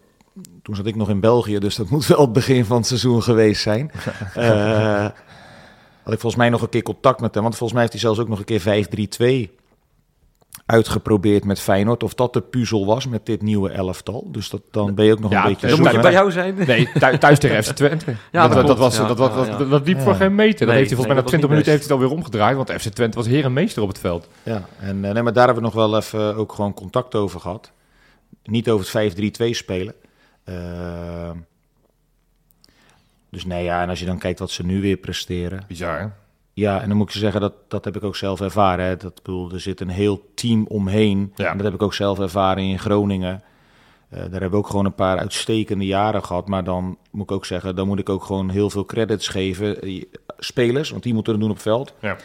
toen 0.62 0.74
zat 0.74 0.86
ik 0.86 0.96
nog 0.96 1.08
in 1.08 1.20
België, 1.20 1.58
dus 1.58 1.76
dat 1.76 1.90
moet 1.94 2.06
wel 2.06 2.20
het 2.20 2.32
begin 2.32 2.64
van 2.64 2.76
het 2.76 2.86
seizoen 2.86 3.22
geweest 3.22 3.62
zijn. 3.62 3.90
uh, 4.36 5.04
had 6.04 6.12
ik 6.14 6.20
volgens 6.20 6.36
mij 6.36 6.48
nog 6.48 6.62
een 6.62 6.68
keer 6.68 6.82
contact 6.82 7.20
met 7.20 7.34
hem, 7.34 7.42
want 7.42 7.56
volgens 7.56 7.72
mij 7.72 7.80
heeft 7.80 7.92
hij 7.92 8.02
zelfs 8.02 8.20
ook 8.20 8.28
nog 8.28 8.38
een 8.38 8.44
keer 8.44 9.48
5-3-2 9.50 9.58
uitgeprobeerd 10.66 11.44
met 11.44 11.60
Feyenoord. 11.60 12.02
Of 12.02 12.14
dat 12.14 12.32
de 12.32 12.40
puzzel 12.40 12.86
was 12.86 13.06
met 13.06 13.26
dit 13.26 13.42
nieuwe 13.42 13.70
elftal. 13.70 14.28
Dus 14.32 14.50
dat, 14.50 14.60
dan 14.70 14.94
ben 14.94 15.04
je 15.04 15.12
ook 15.12 15.20
nog 15.20 15.30
ja, 15.30 15.42
een 15.42 15.48
beetje... 15.48 15.68
Dat 15.68 15.78
moet 15.78 15.90
je 15.90 16.00
bij 16.00 16.12
jou 16.12 16.30
zijn. 16.30 16.54
Nee, 16.66 16.88
thuis 17.18 17.38
tegen 17.38 17.64
FC 17.64 17.70
Twente. 17.70 18.14
ja, 18.32 18.46
dat, 18.46 18.56
dat, 18.56 18.66
dat, 18.66 18.78
was, 18.78 18.96
ja, 18.96 19.06
dat, 19.06 19.16
dat, 19.16 19.46
ja, 19.46 19.56
dat, 19.56 19.70
dat 19.70 19.86
liep 19.86 20.00
voor 20.00 20.14
geen 20.14 20.34
meter. 20.34 20.66
Dat 20.66 20.74
heeft 20.74 20.88
hij 20.88 20.96
volgens 20.96 21.06
mij 21.06 21.16
na 21.16 21.28
20 21.28 21.48
minuten 21.48 21.72
heeft 21.72 21.84
hij 21.86 21.94
het 21.96 22.02
alweer 22.02 22.18
omgedraaid. 22.18 22.56
Want 22.56 22.72
FC 22.72 22.88
Twente 22.88 23.16
was 23.16 23.26
heer 23.26 23.44
en 23.44 23.52
meester 23.52 23.82
op 23.82 23.88
het 23.88 23.98
veld. 23.98 24.28
Ja, 24.42 24.62
en 24.78 25.00
nee, 25.00 25.22
maar 25.22 25.32
daar 25.32 25.46
hebben 25.46 25.62
we 25.62 25.70
nog 25.74 25.88
wel 25.88 25.96
even 25.96 26.36
ook 26.36 26.52
gewoon 26.52 26.74
contact 26.74 27.14
over 27.14 27.40
gehad. 27.40 27.72
Niet 28.42 28.70
over 28.70 29.00
het 29.00 29.40
5-3-2 29.42 29.50
spelen. 29.50 29.94
Uh, 30.44 31.30
dus 33.30 33.44
nee, 33.44 33.64
ja, 33.64 33.82
en 33.82 33.88
als 33.88 34.00
je 34.00 34.06
dan 34.06 34.18
kijkt 34.18 34.38
wat 34.38 34.50
ze 34.50 34.64
nu 34.64 34.80
weer 34.80 34.96
presteren. 34.96 35.64
Bizar, 35.68 36.00
hè? 36.00 36.06
Ja, 36.52 36.80
en 36.80 36.88
dan 36.88 36.96
moet 36.96 37.06
ik 37.06 37.12
je 37.12 37.18
zeggen, 37.18 37.40
dat, 37.40 37.54
dat 37.68 37.84
heb 37.84 37.96
ik 37.96 38.04
ook 38.04 38.16
zelf 38.16 38.40
ervaren. 38.40 38.84
Hè. 38.84 38.96
Dat, 38.96 39.14
bedoel, 39.14 39.52
er 39.52 39.60
zit 39.60 39.80
een 39.80 39.88
heel 39.88 40.30
team 40.34 40.66
omheen. 40.66 41.32
Ja. 41.34 41.50
En 41.50 41.56
dat 41.56 41.66
heb 41.66 41.74
ik 41.74 41.82
ook 41.82 41.94
zelf 41.94 42.18
ervaren 42.18 42.62
in 42.62 42.78
Groningen. 42.78 43.42
Uh, 44.12 44.18
daar 44.18 44.30
hebben 44.30 44.50
we 44.50 44.56
ook 44.56 44.66
gewoon 44.66 44.84
een 44.84 44.94
paar 44.94 45.18
uitstekende 45.18 45.86
jaren 45.86 46.24
gehad. 46.24 46.48
Maar 46.48 46.64
dan 46.64 46.98
moet 47.10 47.22
ik 47.22 47.32
ook 47.32 47.46
zeggen, 47.46 47.76
dan 47.76 47.86
moet 47.86 47.98
ik 47.98 48.08
ook 48.08 48.24
gewoon 48.24 48.50
heel 48.50 48.70
veel 48.70 48.84
credits 48.84 49.28
geven. 49.28 49.78
Spelers, 50.38 50.90
want 50.90 51.02
die 51.02 51.14
moeten 51.14 51.32
het 51.32 51.42
doen 51.42 51.50
op 51.50 51.60
veld. 51.60 51.94
Ja. 52.00 52.16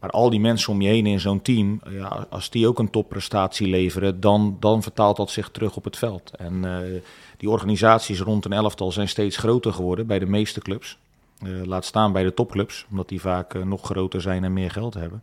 Maar 0.00 0.10
al 0.10 0.30
die 0.30 0.40
mensen 0.40 0.72
om 0.72 0.80
je 0.80 0.88
heen 0.88 1.06
in 1.06 1.20
zo'n 1.20 1.42
team, 1.42 1.80
ja, 1.90 2.26
als 2.30 2.50
die 2.50 2.68
ook 2.68 2.78
een 2.78 2.90
topprestatie 2.90 3.66
leveren, 3.66 4.20
dan, 4.20 4.56
dan 4.60 4.82
vertaalt 4.82 5.16
dat 5.16 5.30
zich 5.30 5.48
terug 5.48 5.76
op 5.76 5.84
het 5.84 5.96
veld. 5.96 6.30
En 6.36 6.54
uh, 6.64 7.00
die 7.36 7.50
organisaties 7.50 8.20
rond 8.20 8.44
een 8.44 8.52
elftal 8.52 8.92
zijn 8.92 9.08
steeds 9.08 9.36
groter 9.36 9.72
geworden 9.72 10.06
bij 10.06 10.18
de 10.18 10.26
meeste 10.26 10.60
clubs. 10.60 10.98
Uh, 11.44 11.64
laat 11.64 11.84
staan 11.84 12.12
bij 12.12 12.22
de 12.22 12.34
topclubs, 12.34 12.86
omdat 12.90 13.08
die 13.08 13.20
vaak 13.20 13.54
uh, 13.54 13.62
nog 13.62 13.84
groter 13.84 14.20
zijn 14.20 14.44
en 14.44 14.52
meer 14.52 14.70
geld 14.70 14.94
hebben. 14.94 15.22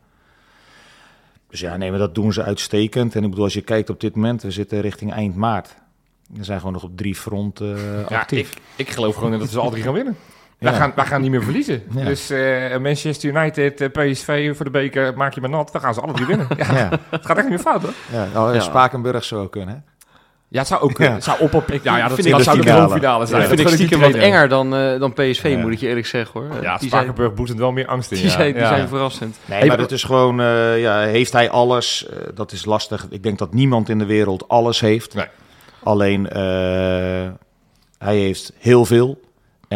Dus 1.50 1.60
ja, 1.60 1.78
nee, 1.78 1.90
maar 1.90 2.00
dat 2.00 2.16
doen 2.16 2.34
ze 2.34 2.44
uitstekend. 2.44 3.16
En 3.16 3.24
ik 3.24 3.30
bedoel, 3.30 3.44
als 3.44 3.54
je 3.54 3.62
kijkt 3.62 3.90
op 3.90 4.00
dit 4.00 4.16
moment, 4.16 4.42
we 4.42 4.52
zitten 4.52 4.82
richting 4.82 5.12
eind 5.12 5.36
maart. 5.36 5.76
We 6.28 6.44
zijn 6.44 6.58
gewoon 6.58 6.74
nog 6.74 6.84
op 6.84 6.98
drie 6.98 7.16
fronten 7.16 7.78
ja, 7.80 8.04
actief. 8.04 8.52
Ik, 8.52 8.62
ik 8.76 8.90
geloof 8.90 9.16
gewoon 9.16 9.40
dat 9.40 9.52
we 9.52 9.60
al 9.60 9.70
drie 9.70 9.84
gaan 9.84 9.94
winnen. 9.94 10.18
Ja. 10.60 10.70
Wij, 10.70 10.80
gaan, 10.80 10.92
wij 10.96 11.06
gaan 11.06 11.22
niet 11.22 11.32
meer 11.32 11.44
verliezen. 11.44 11.84
Ja. 11.96 12.06
Dus 12.06 12.32
uh, 12.32 12.78
Manchester 12.78 13.30
United, 13.30 13.82
uh, 13.82 13.88
PSV 13.88 14.56
voor 14.56 14.66
de 14.66 14.72
beker, 14.72 15.18
maak 15.18 15.34
je 15.34 15.42
maar 15.42 15.50
nat. 15.50 15.72
Dan 15.72 15.82
gaan 15.82 15.94
ze 15.94 16.02
alle 16.02 16.14
drie 16.14 16.26
winnen. 16.26 16.48
Ja. 16.58 16.78
ja. 16.78 16.90
Het 17.10 17.26
gaat 17.26 17.38
echt 17.38 17.50
niet 17.50 17.50
meer 17.50 17.60
fout, 17.60 17.82
hoor. 17.82 17.94
Ja, 18.12 18.28
nou, 18.34 18.54
ja. 18.54 18.60
Spakenburg 18.60 19.24
zou 19.24 19.50
kunnen, 19.50 19.76
hè? 19.76 19.94
Ja, 20.48 20.60
het 20.60 20.68
zou 20.68 20.82
ook 20.82 20.94
kunnen. 20.94 21.22
zou 21.22 21.40
op 21.40 21.54
op. 21.54 21.70
Ja, 21.84 21.98
ja 21.98 22.08
dat, 22.08 22.20
vind 22.20 22.30
dat 22.30 22.44
zou 22.44 22.62
de 22.62 22.90
finale 22.92 23.26
zijn. 23.26 23.42
Ja, 23.42 23.48
vind 23.48 23.60
ik 23.60 23.68
stiekem 23.68 24.00
wat 24.00 24.14
enger 24.14 24.50
dan, 24.50 24.76
uh, 24.76 25.00
dan 25.00 25.14
PSV, 25.14 25.44
ja. 25.44 25.58
moet 25.58 25.72
ik 25.72 25.80
je 25.80 25.88
eerlijk 25.88 26.06
zeggen 26.06 26.42
hoor. 26.42 26.62
Ja, 26.62 26.78
die 26.78 26.88
Spakenburg 26.88 27.34
boezemt 27.34 27.60
wel 27.60 27.72
meer 27.72 27.88
angst 27.88 28.12
in. 28.12 28.18
Die, 28.18 28.30
zijn, 28.30 28.54
die 28.54 28.66
zijn 28.66 28.88
verrassend. 28.88 29.38
Nee, 29.46 29.60
hey, 29.60 29.68
maar 29.68 29.78
het 29.78 29.92
is 29.92 30.04
gewoon, 30.04 30.40
uh, 30.40 30.82
ja, 30.82 31.00
heeft 31.00 31.34
hij 31.34 31.50
alles? 31.50 32.08
Uh, 32.10 32.18
dat 32.34 32.52
is 32.52 32.66
lastig. 32.66 33.08
Ik 33.10 33.24
denk 33.24 33.38
dat 33.38 33.54
niemand 33.54 33.90
in 33.90 34.00
de 34.00 34.06
wereld 34.06 34.48
alles 34.48 34.80
heeft. 34.80 35.14
Nee. 35.14 35.28
Alleen, 35.84 36.24
hij 37.98 38.16
heeft 38.16 38.54
heel 38.58 38.86
veel. 38.86 39.20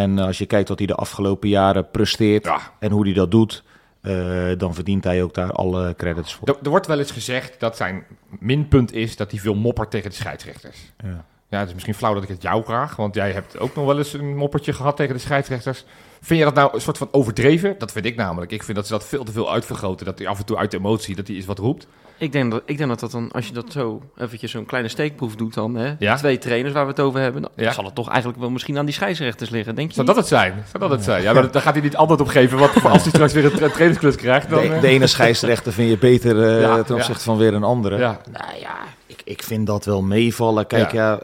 En 0.02 0.20
als 0.20 0.38
je 0.38 0.46
kijkt 0.46 0.70
wat 0.70 0.78
hij 0.78 0.88
de 0.88 0.96
afgelopen 0.96 1.50
jaren 1.50 1.90
presteert 1.90 2.46
ja. 2.46 2.60
en 2.80 2.92
hoe 2.92 3.06
hij 3.06 3.14
dat 3.14 3.32
doet, 3.32 3.64
uh, 4.02 4.52
dan 4.58 4.74
verdient 4.74 5.04
hij 5.04 5.24
ook 5.24 5.34
daar 5.34 5.52
alle 5.52 5.94
credits 5.98 6.34
voor. 6.34 6.48
Er, 6.48 6.58
er, 6.64 6.70
wordt 6.70 6.88
wel 6.88 7.00
eens 7.00 7.12
gezegd 7.12 7.60
dat 7.60 7.78
zijn 7.78 8.04
minpunt 8.40 8.94
is 8.94 9.16
dat 9.16 9.32
hij 9.32 9.40
veel 9.40 9.56
moppert 9.56 9.92
tegen 9.92 10.10
de 10.10 10.16
scheidsrechters. 10.16 10.78
Ja. 11.04 11.26
ja, 11.50 11.60
het 11.60 11.68
is 11.68 11.74
misschien 11.74 11.96
flauw 11.96 12.14
dat 12.14 12.24
ik 12.24 12.30
het 12.30 12.42
jou 12.42 12.64
vraag, 12.64 12.96
want 12.96 13.16
jij 13.16 13.32
hebt 13.32 13.60
ook 13.60 13.76
nog 13.76 13.86
wel 13.86 13.98
eens 13.98 14.14
een 14.14 14.36
moppertje 14.36 14.74
gehad 14.74 14.96
tegen 14.96 15.14
de 15.14 15.22
scheidsrechters. 15.22 15.86
Vind 16.22 16.40
je 16.40 16.46
dat 16.46 16.56
nou 16.56 16.74
een 16.74 16.82
soort 16.82 16.98
van 16.98 17.08
overdreven? 17.12 17.76
Dat 17.78 17.92
vind 17.92 18.06
ik 18.06 18.16
namelijk. 18.16 18.52
Ik 18.52 18.64
vind 18.64 18.78
dat 18.78 18.88
ze 18.88 18.94
dat 18.94 19.06
veel 19.06 19.24
te 19.24 19.32
veel 19.32 19.52
uitvergroten. 19.52 20.06
Dat 20.06 20.20
hij 20.20 20.28
af 20.28 20.40
en 20.40 20.46
toe 20.46 20.58
uit 20.58 20.72
de 20.72 20.78
emotie, 20.78 21.16
dat 21.16 21.28
hij 21.28 21.36
eens 21.36 21.46
wat 21.46 21.60
roept. 21.60 21.88
Ik 22.20 22.32
denk 22.32 22.52
dat, 22.52 22.62
ik 22.66 22.78
denk 22.78 22.90
dat 22.90 23.00
dat 23.00 23.12
dan, 23.12 23.32
als 23.32 23.48
je 23.48 23.54
dat 23.54 23.72
zo 23.72 24.02
eventjes 24.18 24.52
zo'n 24.52 24.66
kleine 24.66 24.90
steekproef 24.90 25.36
doet 25.36 25.54
dan, 25.54 25.76
hè, 25.76 25.94
ja? 26.00 26.16
twee 26.16 26.38
trainers 26.38 26.74
waar 26.74 26.84
we 26.84 26.92
het 26.92 27.00
over 27.00 27.20
hebben, 27.20 27.42
dan 27.42 27.52
ja? 27.56 27.72
zal 27.72 27.86
het 27.86 27.96
toch 27.96 28.10
eigenlijk 28.10 28.40
wel 28.40 28.50
misschien 28.50 28.78
aan 28.78 28.86
die 28.86 28.94
scheidsrechters 28.94 29.50
liggen, 29.50 29.76
denk 29.76 29.88
je 29.88 29.94
Zou 29.94 30.08
dat 30.08 30.16
het 30.16 30.28
zijn? 30.28 30.64
Zou 30.72 30.84
dat 30.84 30.92
het 30.92 31.04
zijn? 31.04 31.24
Ja, 31.24 31.34
maar 31.34 31.52
daar 31.52 31.62
gaat 31.62 31.74
hij 31.74 31.84
niet 31.84 31.96
antwoord 31.96 32.22
op 32.22 32.28
geven, 32.28 32.58
want 32.58 32.84
als 32.84 33.02
hij 33.02 33.12
straks 33.12 33.34
weer 33.34 33.46
een 33.46 33.52
tra 33.52 33.70
trainingsklus 33.70 34.16
krijgt, 34.16 34.50
dan... 34.50 34.62
De, 34.62 34.80
de 34.80 34.88
ene 34.88 35.08
scheidsrechter 35.08 35.74
vind 35.74 35.90
je 35.90 35.98
beter 35.98 36.36
uh, 36.36 36.62
ja, 36.62 36.84
ten 36.84 36.96
opzichte 36.96 37.24
van 37.24 37.38
weer 37.38 37.54
een 37.54 37.64
andere. 37.64 37.98
Ja. 37.98 38.22
Nou 38.32 38.60
ja, 38.60 38.78
ik, 39.06 39.22
ik 39.24 39.44
vind 39.44 39.68
dat 39.68 39.86
wel 39.86 40.02
meevallen. 40.02 40.68
Kijk, 40.68 40.92
ja... 40.92 41.20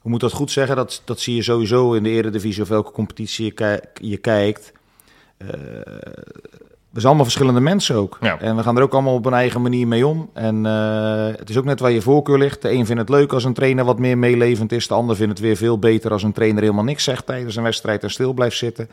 hoe 0.00 0.10
moet 0.10 0.20
dat 0.20 0.32
goed 0.32 0.50
zeggen? 0.50 0.76
Dat, 0.76 1.02
dat 1.04 1.20
zie 1.20 1.34
je 1.34 1.42
sowieso 1.42 1.92
in 1.92 2.02
de 2.02 2.10
eredivisie 2.10 2.62
of 2.62 2.68
welke 2.68 2.92
competitie 2.92 3.52
je, 3.56 3.82
je 3.94 4.16
kijkt. 4.16 4.72
Uh, 5.38 5.48
we 6.90 7.00
zijn 7.00 7.06
allemaal 7.06 7.24
verschillende 7.24 7.60
mensen 7.60 7.96
ook. 7.96 8.18
Ja. 8.20 8.38
En 8.40 8.56
we 8.56 8.62
gaan 8.62 8.76
er 8.76 8.82
ook 8.82 8.92
allemaal 8.92 9.14
op 9.14 9.26
een 9.26 9.32
eigen 9.32 9.62
manier 9.62 9.86
mee 9.88 10.06
om. 10.06 10.30
En 10.32 10.64
uh, 10.64 11.26
het 11.36 11.50
is 11.50 11.56
ook 11.58 11.64
net 11.64 11.80
waar 11.80 11.90
je 11.90 12.02
voorkeur 12.02 12.38
ligt. 12.38 12.62
De 12.62 12.70
een 12.72 12.86
vindt 12.86 13.00
het 13.00 13.10
leuk 13.10 13.32
als 13.32 13.44
een 13.44 13.52
trainer 13.54 13.84
wat 13.84 13.98
meer 13.98 14.18
meelevend 14.18 14.72
is. 14.72 14.88
De 14.88 14.94
ander 14.94 15.16
vindt 15.16 15.32
het 15.32 15.40
weer 15.40 15.56
veel 15.56 15.78
beter 15.78 16.12
als 16.12 16.22
een 16.22 16.32
trainer 16.32 16.62
helemaal 16.62 16.84
niks 16.84 17.04
zegt 17.04 17.26
tijdens 17.26 17.56
een 17.56 17.62
wedstrijd 17.62 18.02
en 18.02 18.10
stil 18.10 18.32
blijft 18.32 18.56
zitten. 18.56 18.88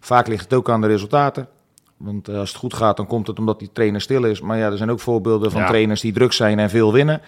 Vaak 0.00 0.26
ligt 0.28 0.44
het 0.44 0.54
ook 0.54 0.70
aan 0.70 0.80
de 0.80 0.86
resultaten. 0.86 1.48
Want 1.96 2.28
uh, 2.28 2.38
als 2.38 2.48
het 2.48 2.58
goed 2.58 2.74
gaat, 2.74 2.96
dan 2.96 3.06
komt 3.06 3.26
het 3.26 3.38
omdat 3.38 3.58
die 3.58 3.70
trainer 3.72 4.00
stil 4.00 4.24
is. 4.24 4.40
Maar 4.40 4.58
ja, 4.58 4.70
er 4.70 4.76
zijn 4.76 4.90
ook 4.90 5.00
voorbeelden 5.00 5.50
van 5.50 5.60
Ja. 5.60 5.66
trainers 5.66 6.00
die 6.00 6.12
druk 6.12 6.32
zijn 6.32 6.58
en 6.58 6.70
veel 6.70 6.92
winnen. 6.92 7.20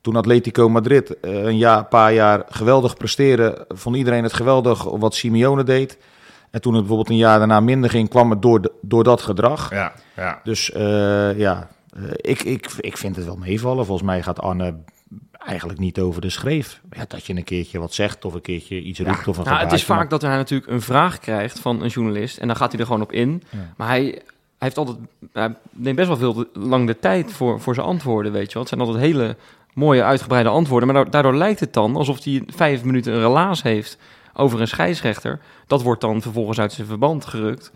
Toen 0.00 0.16
Atletico 0.16 0.68
Madrid 0.68 1.20
eh, 1.20 1.42
een 1.44 1.56
jaar, 1.56 1.84
paar 1.84 2.12
jaar 2.12 2.42
geweldig 2.48 2.96
presteren, 2.96 3.64
vond 3.68 3.96
iedereen 3.96 4.22
het 4.22 4.32
geweldig 4.32 4.84
wat 4.84 5.14
Simeone 5.14 5.62
deed. 5.64 5.98
En 6.50 6.60
toen 6.60 6.72
het 6.72 6.80
bijvoorbeeld 6.80 7.10
een 7.10 7.16
jaar 7.22 7.38
daarna 7.38 7.60
minder 7.60 7.90
ging, 7.90 8.08
kwam 8.08 8.30
het 8.30 8.42
door, 8.42 8.60
de- 8.62 8.72
door 8.82 9.04
dat 9.04 9.20
gedrag. 9.22 9.70
Ja, 9.70 9.92
ja. 10.16 10.40
Dus 10.44 10.72
eh, 10.72 11.38
ja, 11.38 11.68
eh, 11.96 12.02
ik, 12.16 12.42
ik, 12.42 12.70
ik 12.80 12.96
vind 12.96 13.16
het 13.16 13.24
wel 13.24 13.36
meevallen. 13.36 13.86
Volgens 13.86 14.06
mij 14.06 14.22
gaat 14.22 14.40
Arne 14.40 14.74
eigenlijk 15.38 15.78
niet 15.78 15.98
over 15.98 16.20
de 16.20 16.30
schreef. 16.30 16.80
Ja, 16.90 17.04
dat 17.08 17.26
je 17.26 17.34
een 17.36 17.44
keertje 17.44 17.78
wat 17.78 17.94
zegt 17.94 18.24
of 18.24 18.34
een 18.34 18.40
keertje 18.40 18.80
iets 18.82 19.00
roept 19.00 19.28
of 19.28 19.38
een 19.38 19.44
Nou, 19.44 19.58
het 19.60 19.72
is 19.72 19.84
vaak 19.84 20.10
dat 20.10 20.22
hij 20.22 20.36
natuurlijk 20.36 20.70
een 20.70 20.80
vraag 20.82 21.18
krijgt 21.18 21.58
van 21.60 21.82
een 21.82 21.88
journalist 21.88 22.38
en 22.38 22.46
dan 22.46 22.56
gaat 22.56 22.70
hij 22.70 22.80
er 22.80 22.86
gewoon 22.86 23.02
op 23.02 23.12
in. 23.12 23.42
Ja. 23.50 23.58
Maar 23.76 23.88
hij, 23.88 24.02
hij 24.02 24.22
heeft 24.58 24.76
altijd, 24.78 24.96
hij 25.32 25.54
neemt 25.70 25.96
best 25.96 26.08
wel 26.08 26.16
veel 26.16 26.34
de- 26.34 26.48
lang 26.52 26.86
de 26.86 26.98
tijd 26.98 27.32
voor, 27.32 27.60
voor 27.60 27.74
zijn 27.74 27.86
antwoorden, 27.86 28.32
weet 28.32 28.46
je 28.46 28.52
wel. 28.52 28.62
Het 28.62 28.68
zijn 28.68 28.80
altijd 28.80 28.98
hele 29.04 29.36
mooie, 29.74 30.02
uitgebreide 30.04 30.48
antwoorden. 30.48 30.92
Maar 30.92 31.04
da- 31.04 31.10
daardoor 31.10 31.34
lijkt 31.36 31.60
het 31.60 31.72
dan 31.72 31.96
alsof 31.96 32.24
hij 32.24 32.42
vijf 32.46 32.84
minuten 32.84 33.12
een 33.12 33.20
relaas 33.20 33.62
heeft 33.62 33.98
over 34.36 34.60
een 34.60 34.68
scheidsrechter. 34.68 35.40
Dat 35.66 35.82
wordt 35.82 36.00
dan 36.00 36.22
vervolgens 36.22 36.58
uit 36.58 36.72
zijn 36.72 36.86
verband 36.86 37.24
gerukt. 37.24 37.72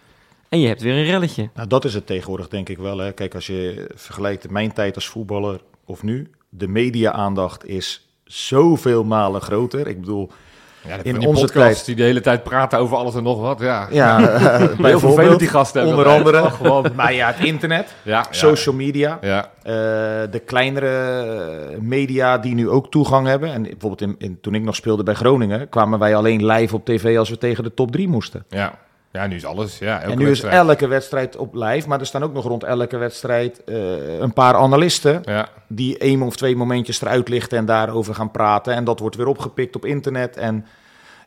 En 0.48 0.60
je 0.60 0.66
hebt 0.66 0.82
weer 0.82 0.94
een 0.94 1.04
relletje. 1.04 1.50
Nou, 1.54 1.68
dat 1.68 1.84
is 1.84 1.94
het 1.94 2.06
tegenwoordig 2.06 2.48
denk 2.48 2.68
ik 2.68 2.78
wel. 2.78 2.98
Hè. 2.98 3.12
Kijk, 3.12 3.34
als 3.34 3.46
je 3.46 3.90
vergelijkt 3.94 4.50
mijn 4.50 4.72
tijd 4.72 4.94
als 4.94 5.08
voetballer 5.08 5.60
of 5.84 6.02
nu, 6.02 6.30
de 6.48 6.68
media-aandacht 6.68 7.64
is 7.64 8.08
zoveel 8.24 9.04
malen 9.04 9.40
groter. 9.40 9.86
Ik 9.86 10.00
bedoel, 10.00 10.30
Ja, 10.88 10.94
In 11.02 11.10
van 11.10 11.18
die 11.20 11.28
onze 11.28 11.46
tijd- 11.48 11.84
die 11.84 11.94
de 11.96 12.02
hele 12.02 12.20
tijd 12.20 12.42
praten 12.42 12.78
over 12.78 12.96
alles 12.96 13.14
en 13.14 13.22
nog 13.22 13.40
wat. 13.40 13.60
Ja, 13.60 13.86
ja, 13.90 14.18
eh, 14.20 14.28
Heel 14.30 14.58
vervelend 14.58 14.76
bijvoorbeeld, 15.00 15.38
die 15.38 15.48
gasten 15.48 15.80
hebben 15.80 15.98
onder 15.98 16.12
andere. 16.12 16.42
Oh, 16.42 16.52
gewoon. 16.52 16.86
Maar 16.94 17.12
ja, 17.14 17.26
het 17.32 17.44
internet, 17.46 17.94
Ja, 18.02 18.10
ja. 18.18 18.26
social 18.30 18.74
media, 18.74 19.18
Ja, 19.20 19.50
eh, 19.62 19.72
de 20.30 20.42
kleinere 20.46 20.88
eh, 21.70 21.78
media 21.80 22.38
die 22.38 22.54
nu 22.54 22.68
ook 22.68 22.90
toegang 22.90 23.26
hebben. 23.26 23.52
En 23.52 23.62
bijvoorbeeld 23.62 24.00
in, 24.00 24.14
in, 24.18 24.38
toen 24.40 24.54
ik 24.54 24.62
nog 24.62 24.74
speelde 24.76 25.02
bij 25.02 25.14
Groningen, 25.14 25.68
kwamen 25.68 25.98
wij 25.98 26.16
alleen 26.16 26.46
live 26.46 26.74
op 26.74 26.84
tv 26.84 27.18
als 27.18 27.28
we 27.30 27.38
tegen 27.38 27.64
de 27.64 27.74
top 27.74 27.92
3 27.92 28.08
moesten. 28.08 28.44
ja. 28.48 28.74
Ja, 29.12 29.26
nu 29.26 29.34
is 29.36 29.44
alles. 29.44 29.78
Ja, 29.78 29.98
elke 30.00 30.12
en 30.12 30.18
nu 30.18 30.24
wedstrijd. 30.26 30.54
is 30.54 30.60
elke 30.60 30.86
wedstrijd 30.86 31.36
op 31.36 31.54
live, 31.54 31.88
maar 31.88 32.00
er 32.00 32.06
staan 32.06 32.22
ook 32.22 32.32
nog 32.32 32.44
rond 32.44 32.64
elke 32.64 32.96
wedstrijd 32.96 33.64
eh, 33.64 34.18
een 34.18 34.32
paar 34.32 34.54
analisten 34.54 35.20
Ja, 35.24 35.48
die 35.68 35.98
één 35.98 36.22
of 36.22 36.36
twee 36.36 36.56
momentjes 36.56 37.00
eruit 37.00 37.28
lichten 37.28 37.58
en 37.58 37.64
daarover 37.64 38.14
gaan 38.14 38.30
praten. 38.30 38.74
En 38.74 38.84
dat 38.84 39.00
wordt 39.00 39.16
weer 39.16 39.26
opgepikt 39.26 39.76
op 39.76 39.84
internet. 39.84 40.36
En 40.36 40.66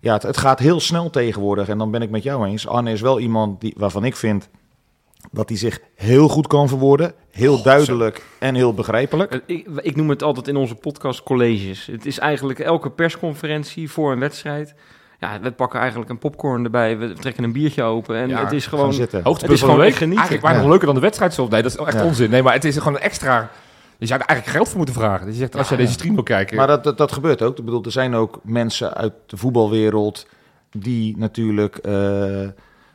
ja, 0.01 0.13
het, 0.13 0.23
het 0.23 0.37
gaat 0.37 0.59
heel 0.59 0.79
snel 0.79 1.09
tegenwoordig. 1.09 1.67
En 1.69 1.77
dan 1.77 1.91
ben 1.91 2.01
ik 2.01 2.09
met 2.09 2.23
jou 2.23 2.47
eens. 2.47 2.67
Arne 2.67 2.91
is 2.91 3.01
wel 3.01 3.19
iemand 3.19 3.61
die, 3.61 3.73
waarvan 3.77 4.05
ik 4.05 4.15
vind 4.15 4.49
dat 5.31 5.49
hij 5.49 5.57
zich 5.57 5.79
heel 5.95 6.27
goed 6.27 6.47
kan 6.47 6.67
verwoorden. 6.67 7.13
Heel 7.31 7.61
duidelijk 7.61 8.25
en 8.39 8.55
heel 8.55 8.73
begrijpelijk. 8.73 9.31
Eh, 9.31 9.39
Ik, 9.45 9.67
ik 9.81 9.95
noem 9.95 10.09
het 10.09 10.23
altijd 10.23 10.47
in 10.47 10.55
onze 10.55 10.75
podcast 10.75 11.23
colleges. 11.23 11.85
Het 11.85 12.05
is 12.05 12.19
eigenlijk 12.19 12.59
elke 12.59 12.89
persconferentie 12.91 13.91
voor 13.91 14.11
een 14.11 14.19
wedstrijd. 14.19 14.75
Ja, 15.23 15.39
we 15.41 15.51
pakken 15.51 15.79
eigenlijk 15.79 16.09
een 16.09 16.17
popcorn 16.17 16.63
erbij. 16.63 16.97
We 16.97 17.13
trekken 17.13 17.43
een 17.43 17.51
biertje 17.51 17.83
open. 17.83 18.15
En 18.15 18.29
Ja, 18.29 18.43
het 18.43 18.51
is 18.51 18.65
gewoon... 18.67 18.93
zitten. 18.93 19.23
hoogtepunt 19.23 19.41
Het 19.41 19.51
is 19.51 19.59
van 19.59 19.67
de 19.69 19.73
gewoon 19.73 19.89
week. 19.89 19.95
genieten. 19.99 20.23
Eigenlijk 20.25 20.53
Ja. 20.55 20.61
nog 20.61 20.69
leuker 20.69 20.85
dan 20.85 20.95
de 20.95 21.01
wedstrijd 21.01 21.33
zelf. 21.33 21.49
Nee, 21.49 21.61
dat 21.61 21.71
is 21.71 21.77
echt 21.77 21.93
Ja. 21.97 22.03
onzin. 22.05 22.29
Nee, 22.29 22.43
maar 22.43 22.53
het 22.53 22.63
is 22.65 22.77
gewoon 22.77 22.93
een 22.95 23.01
extra... 23.01 23.49
Je 23.97 24.05
zou 24.05 24.19
er 24.21 24.25
eigenlijk 24.27 24.57
geld 24.57 24.67
voor 24.69 24.77
moeten 24.77 24.95
vragen. 24.95 25.25
Dus 25.25 25.33
je 25.35 25.39
zegt, 25.41 25.55
als 25.55 25.67
jij 25.69 25.77
deze 25.77 25.91
stream 25.93 26.13
wil 26.13 26.23
kijken... 26.23 26.57
Maar 26.57 26.67
dat, 26.67 26.83
dat, 26.83 26.97
dat 26.97 27.11
gebeurt 27.11 27.41
ook. 27.41 27.57
Ik 27.57 27.65
bedoel, 27.65 27.83
er 27.83 27.91
zijn 27.91 28.15
ook 28.15 28.39
mensen 28.43 28.93
uit 28.93 29.13
de 29.25 29.37
voetbalwereld 29.37 30.27
die 30.71 31.17
natuurlijk 31.17 31.77
eh, 31.77 31.93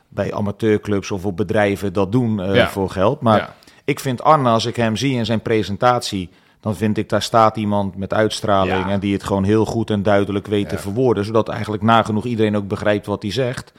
bij 0.09 0.33
amateurclubs 0.33 1.11
of 1.11 1.25
op 1.25 1.37
bedrijven 1.37 1.93
dat 1.93 2.11
doen 2.11 2.41
eh, 2.41 2.55
Ja. 2.55 2.69
voor 2.69 2.89
geld. 2.89 3.21
Maar 3.21 3.37
ja. 3.37 3.53
ik 3.83 3.99
vind 3.99 4.21
Arne, 4.23 4.49
als 4.49 4.65
ik 4.65 4.75
hem 4.75 4.95
zie 4.95 5.15
in 5.15 5.25
zijn 5.25 5.41
presentatie, 5.41 6.29
dan 6.59 6.75
vind 6.75 6.97
ik 6.97 7.09
daar 7.09 7.21
staat 7.21 7.57
iemand 7.57 7.95
met 7.97 8.13
uitstraling 8.13 8.85
Ja. 8.85 8.89
en 8.89 8.99
die 8.99 9.13
het 9.13 9.23
gewoon 9.23 9.43
heel 9.43 9.65
goed 9.65 9.89
en 9.89 10.03
duidelijk 10.03 10.47
weet 10.47 10.63
Ja. 10.63 10.69
te 10.69 10.77
verwoorden, 10.77 11.25
zodat 11.25 11.49
eigenlijk 11.49 11.83
nagenoeg 11.83 12.25
iedereen 12.25 12.55
ook 12.57 12.67
begrijpt 12.67 13.05
wat 13.05 13.21
hij 13.21 13.31
zegt. 13.31 13.71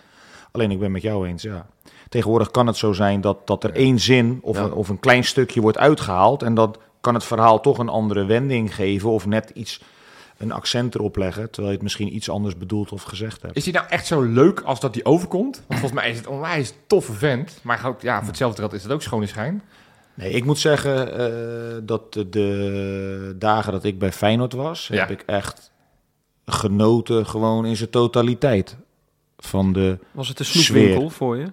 Alleen 0.53 0.71
ik 0.71 0.79
ben 0.79 0.93
met 0.93 1.03
jou 1.03 1.27
eens, 1.29 1.43
ja. 1.43 1.67
Tegenwoordig 2.09 2.51
kan 2.51 2.67
het 2.67 2.77
zo 2.77 2.93
zijn 2.93 3.21
dat, 3.21 3.47
dat 3.47 3.65
er 3.65 3.73
één 3.75 3.99
zin 3.99 4.39
of, 4.43 4.57
Ja. 4.57 4.63
een, 4.65 4.73
of 4.73 4.89
een 4.89 5.01
klein 5.01 5.25
stukje 5.25 5.61
wordt 5.61 5.79
uitgehaald 5.79 6.43
en 6.43 6.55
dat 6.55 6.79
kan 7.01 7.15
het 7.15 7.25
verhaal 7.25 7.61
toch 7.61 7.79
een 7.79 7.89
andere 7.89 8.25
wending 8.25 8.75
geven 8.75 9.11
of 9.11 9.27
net 9.27 9.51
iets, 9.55 9.83
een 10.39 10.53
accent 10.53 10.95
erop 10.95 11.17
leggen, 11.17 11.43
terwijl 11.45 11.67
je 11.67 11.73
het 11.73 11.83
misschien 11.83 12.15
iets 12.15 12.31
anders 12.31 12.57
bedoeld 12.57 12.93
of 12.93 13.03
gezegd 13.03 13.43
hebt. 13.43 13.57
Is 13.57 13.65
hij 13.65 13.73
nou 13.73 13.87
echt 13.89 14.07
zo 14.07 14.23
leuk 14.23 14.61
als 14.61 14.81
dat 14.81 14.95
hij 14.95 15.05
overkomt? 15.05 15.63
Want 15.67 15.81
volgens 15.81 16.01
mij 16.01 16.11
is 16.11 16.17
het 16.17 16.27
onwijs 16.27 16.75
toffe 16.87 17.13
vent. 17.13 17.59
Maar 17.63 17.87
ook, 17.87 18.01
ja, 18.01 18.19
voor 18.19 18.27
hetzelfde 18.29 18.61
geld 18.61 18.73
is 18.73 18.83
het 18.83 18.93
ook 18.93 19.03
schone 19.03 19.27
schijn. 19.27 19.63
Nee, 20.21 20.31
ik 20.33 20.45
moet 20.45 20.59
zeggen 20.59 21.19
eh, 21.19 21.79
dat 21.83 22.13
de, 22.13 22.29
de 22.29 23.35
dagen 23.39 23.73
dat 23.73 23.85
ik 23.85 23.99
bij 23.99 24.13
Feyenoord 24.13 24.53
was, 24.53 24.87
Ja. 24.87 24.97
heb 24.99 25.11
ik 25.11 25.23
echt 25.27 25.71
genoten 26.47 27.27
gewoon 27.27 27.67
in 27.67 27.77
zijn 27.77 27.91
totaliteit. 27.91 28.77
Van 29.39 29.73
de 29.73 29.99
Was 30.11 30.29
het 30.29 30.39
een 30.39 30.45
snoepwinkel 30.45 31.01
Sfeer. 31.01 31.11
voor 31.11 31.37
je? 31.37 31.47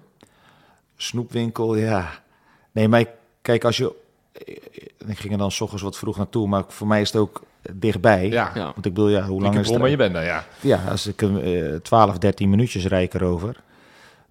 snoepwinkel, 0.98 1.76
ja. 1.76 2.10
Nee, 2.72 2.88
maar 2.88 3.06
kijk, 3.42 3.64
als 3.66 3.78
je... 3.78 3.94
Ik 5.08 5.18
ging 5.20 5.32
er 5.34 5.38
dan 5.40 5.52
s 5.52 5.62
ochtends 5.62 5.84
wat 5.84 5.98
vroeg 5.98 6.18
naartoe, 6.18 6.48
maar 6.48 6.64
voor 6.68 6.88
mij 6.88 7.02
is 7.02 7.12
het 7.12 7.22
ook 7.22 7.42
dichtbij. 7.72 8.28
Ja, 8.30 8.52
Ja. 8.56 8.64
Want 8.64 8.86
ik 8.86 8.94
bedoel, 8.94 9.10
ja, 9.10 9.26
hoe 9.26 9.42
lang 9.42 9.58
is 9.60 9.70
het? 9.70 9.90
je 9.90 9.96
bent 9.96 10.14
daar, 10.14 10.24
ja. 10.26 10.46
Ja, 10.62 10.84
als 10.90 11.08
ik 11.08 11.22
een 11.22 11.42
eh 11.42 11.76
12, 11.76 12.18
13 12.18 12.50
minuutjes 12.50 12.86
rijd 12.86 13.14
ik 13.14 13.22
erover. 13.22 13.56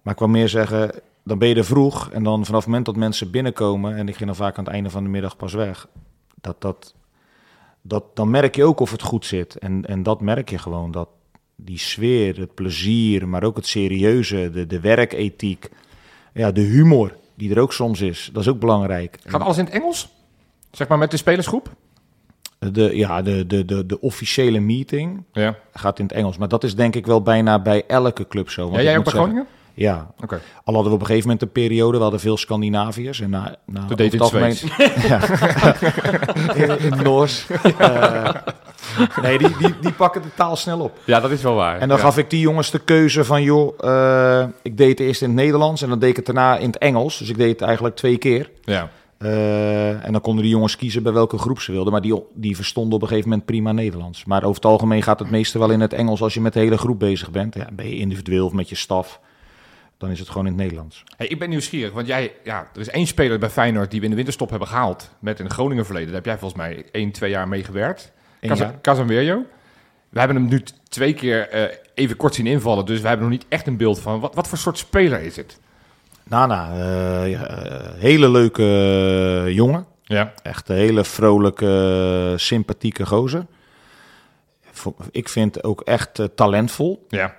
Maar 0.01 0.13
ik 0.13 0.19
wil 0.19 0.27
meer 0.27 0.49
zeggen, 0.49 0.91
dan 1.27 1.37
ben 1.37 1.47
je 1.47 1.55
er 1.55 1.65
vroeg. 1.65 2.09
En 2.11 2.23
dan 2.23 2.45
vanaf 2.45 2.59
het 2.59 2.67
moment 2.67 2.85
dat 2.85 2.95
mensen 2.95 3.31
binnenkomen... 3.31 3.95
en 3.95 4.07
ik 4.07 4.15
ging 4.15 4.25
dan 4.25 4.35
vaak 4.35 4.57
aan 4.57 4.63
het 4.63 4.73
einde 4.73 4.89
van 4.89 5.03
de 5.03 5.09
middag 5.09 5.37
pas 5.37 5.53
weg... 5.53 5.87
Dat, 6.41 6.61
dat, 6.61 6.95
dat, 7.81 8.03
dan 8.15 8.29
merk 8.29 8.55
je 8.55 8.63
ook 8.63 8.79
of 8.79 8.91
het 8.91 9.01
goed 9.01 9.25
zit. 9.25 9.57
En, 9.57 9.85
en 9.85 10.03
dat 10.03 10.21
merk 10.21 10.49
je 10.49 10.57
gewoon. 10.57 10.91
Dat 10.91 11.09
die 11.55 11.79
sfeer, 11.79 12.39
het 12.39 12.53
plezier, 12.53 13.27
maar 13.27 13.43
ook 13.43 13.55
het 13.55 13.67
serieuze... 13.67 14.49
de, 14.53 14.67
de 14.67 14.79
werkethiek, 14.79 15.69
ja, 16.33 16.51
de 16.51 16.61
humor 16.61 17.15
die 17.35 17.51
er 17.51 17.59
ook 17.59 17.73
soms 17.73 18.01
is. 18.01 18.29
Dat 18.33 18.41
is 18.41 18.49
ook 18.49 18.59
belangrijk. 18.59 19.17
Gaat 19.23 19.41
alles 19.41 19.57
in 19.57 19.65
het 19.65 19.73
Engels? 19.73 20.09
Zeg 20.71 20.87
maar 20.87 20.97
met 20.97 21.11
de 21.11 21.17
spelersgroep? 21.17 21.75
De, 22.59 22.95
ja, 22.95 23.21
de, 23.21 23.45
de, 23.47 23.65
de, 23.65 23.85
de 23.85 24.01
officiële 24.01 24.59
meeting 24.59 25.23
Ja. 25.31 25.57
gaat 25.73 25.99
in 25.99 26.05
het 26.05 26.13
Engels. 26.13 26.37
Maar 26.37 26.47
dat 26.47 26.63
is 26.63 26.75
denk 26.75 26.95
ik 26.95 27.05
wel 27.05 27.21
bijna 27.21 27.61
bij 27.61 27.85
elke 27.87 28.27
club 28.27 28.49
zo. 28.49 28.63
Want 28.63 28.75
ja 28.75 28.81
jij 28.81 28.97
ook 28.97 29.03
bij 29.03 29.13
Groningen? 29.13 29.47
Ja, 29.77 30.11
Oké. 30.23 30.41
Al 30.63 30.73
hadden 30.73 30.91
we 30.91 30.97
op 30.97 30.99
een 30.99 31.05
gegeven 31.05 31.29
moment 31.29 31.41
een 31.41 31.51
periode, 31.51 31.97
we 31.97 32.03
hadden 32.03 32.19
veel 32.19 32.37
Scandinaviërs. 32.37 33.21
En 33.21 33.29
na, 33.29 33.55
na, 33.65 33.85
Toen 33.85 33.97
deed 33.97 34.21
over 34.21 34.43
het 34.43 34.61
het 34.61 34.71
Zweeds. 34.71 35.53
in, 36.61 36.79
in 36.79 37.03
Noors. 37.03 37.45
Eh, 38.97 39.21
nee, 39.21 39.37
die, 39.37 39.57
die, 39.57 39.73
die 39.81 39.91
pakken 39.91 40.21
de 40.21 40.33
taal 40.35 40.55
snel 40.55 40.79
op. 40.79 40.97
Ja, 41.03 41.19
dat 41.19 41.31
is 41.31 41.41
wel 41.41 41.55
waar. 41.55 41.79
En 41.79 41.87
dan 41.87 41.97
ja. 41.97 42.03
gaf 42.03 42.17
ik 42.17 42.29
die 42.29 42.39
jongens 42.39 42.71
de 42.71 42.79
keuze 42.79 43.23
van, 43.23 43.43
joh, 43.43 43.73
eh, 43.79 44.47
ik 44.61 44.77
deed 44.77 44.89
het 44.89 44.99
eerst 44.99 45.21
in 45.21 45.27
het 45.27 45.37
Nederlands 45.37 45.81
en 45.81 45.89
dan 45.89 45.99
deed 45.99 46.09
ik 46.09 46.15
het 46.15 46.25
daarna 46.25 46.57
in 46.57 46.67
het 46.67 46.77
Engels. 46.77 47.17
Dus 47.17 47.29
ik 47.29 47.37
deed 47.37 47.49
het 47.49 47.61
eigenlijk 47.61 47.95
twee 47.95 48.17
keer. 48.17 48.51
Ja. 48.63 48.89
Eh, 49.17 50.05
en 50.05 50.11
dan 50.11 50.21
konden 50.21 50.43
die 50.43 50.51
jongens 50.51 50.75
kiezen 50.75 51.03
bij 51.03 51.13
welke 51.13 51.37
groep 51.37 51.59
ze 51.59 51.71
wilden. 51.71 51.91
Maar 51.91 52.01
die, 52.01 52.23
die 52.33 52.55
verstonden 52.55 52.93
op 52.93 53.01
een 53.01 53.07
gegeven 53.07 53.29
moment 53.29 53.47
prima 53.47 53.71
Nederlands. 53.71 54.25
Maar 54.25 54.43
over 54.43 54.55
het 54.55 54.65
algemeen 54.65 55.03
gaat 55.03 55.19
het 55.19 55.29
meeste 55.29 55.59
wel 55.59 55.69
in 55.69 55.81
het 55.81 55.93
Engels 55.93 56.21
als 56.21 56.33
je 56.33 56.41
met 56.41 56.53
de 56.53 56.59
hele 56.59 56.77
groep 56.77 56.99
bezig 56.99 57.31
bent. 57.31 57.55
Ja, 57.55 57.67
ben 57.71 57.89
je 57.89 57.97
individueel 57.97 58.45
of 58.45 58.53
met 58.53 58.69
je 58.69 58.75
staf, 58.75 59.19
dan 59.97 60.09
is 60.09 60.19
het 60.19 60.29
gewoon 60.29 60.45
in 60.45 60.51
het 60.51 60.61
Nederlands. 60.61 61.03
Hey, 61.17 61.27
ik 61.27 61.39
ben 61.39 61.49
nieuwsgierig, 61.49 61.93
want 61.93 62.07
jij, 62.07 62.33
ja, 62.43 62.69
er 62.73 62.79
is 62.79 62.89
één 62.89 63.07
speler 63.07 63.39
bij 63.39 63.49
Feyenoord 63.49 63.91
die 63.91 63.99
we 63.99 64.05
in 64.05 64.11
de 64.11 64.15
winterstop 64.15 64.49
hebben 64.49 64.67
gehaald 64.67 65.09
met 65.19 65.39
een 65.39 65.49
Groningen 65.49 65.85
verleden. 65.85 66.07
Daar 66.07 66.17
heb 66.17 66.25
jij 66.25 66.37
volgens 66.37 66.61
mij 66.61 66.85
één, 66.91 67.11
twee 67.11 67.29
jaar 67.29 67.47
mee 67.47 67.63
gewerkt. 67.63 68.11
Casemiro. 68.81 69.45
We 70.09 70.19
hebben 70.19 70.37
hem 70.37 70.47
nu 70.47 70.63
twee 70.89 71.13
keer 71.13 71.49
eh, 71.49 71.75
even 71.93 72.15
kort 72.15 72.35
zien 72.35 72.47
invallen, 72.47 72.85
dus 72.85 73.01
we 73.01 73.07
hebben 73.07 73.29
nog 73.29 73.37
niet 73.37 73.45
echt 73.49 73.67
een 73.67 73.77
beeld 73.77 73.99
van 73.99 74.19
wat, 74.19 74.35
wat 74.35 74.47
voor 74.47 74.57
soort 74.57 74.77
speler 74.77 75.21
is 75.21 75.35
het. 75.35 75.59
Nana, 76.23 76.69
eh, 76.71 77.91
hele 77.99 78.29
leuke 78.29 78.63
jongen. 79.47 79.85
Ja. 80.03 80.33
Echt 80.43 80.69
een 80.69 80.75
hele 80.75 81.03
vrolijke, 81.03 82.33
sympathieke 82.37 83.05
gozer. 83.05 83.45
Ik 85.11 85.29
vind 85.29 85.63
ook 85.63 85.81
echt 85.81 86.21
talentvol. 86.35 87.05
Ja. 87.09 87.35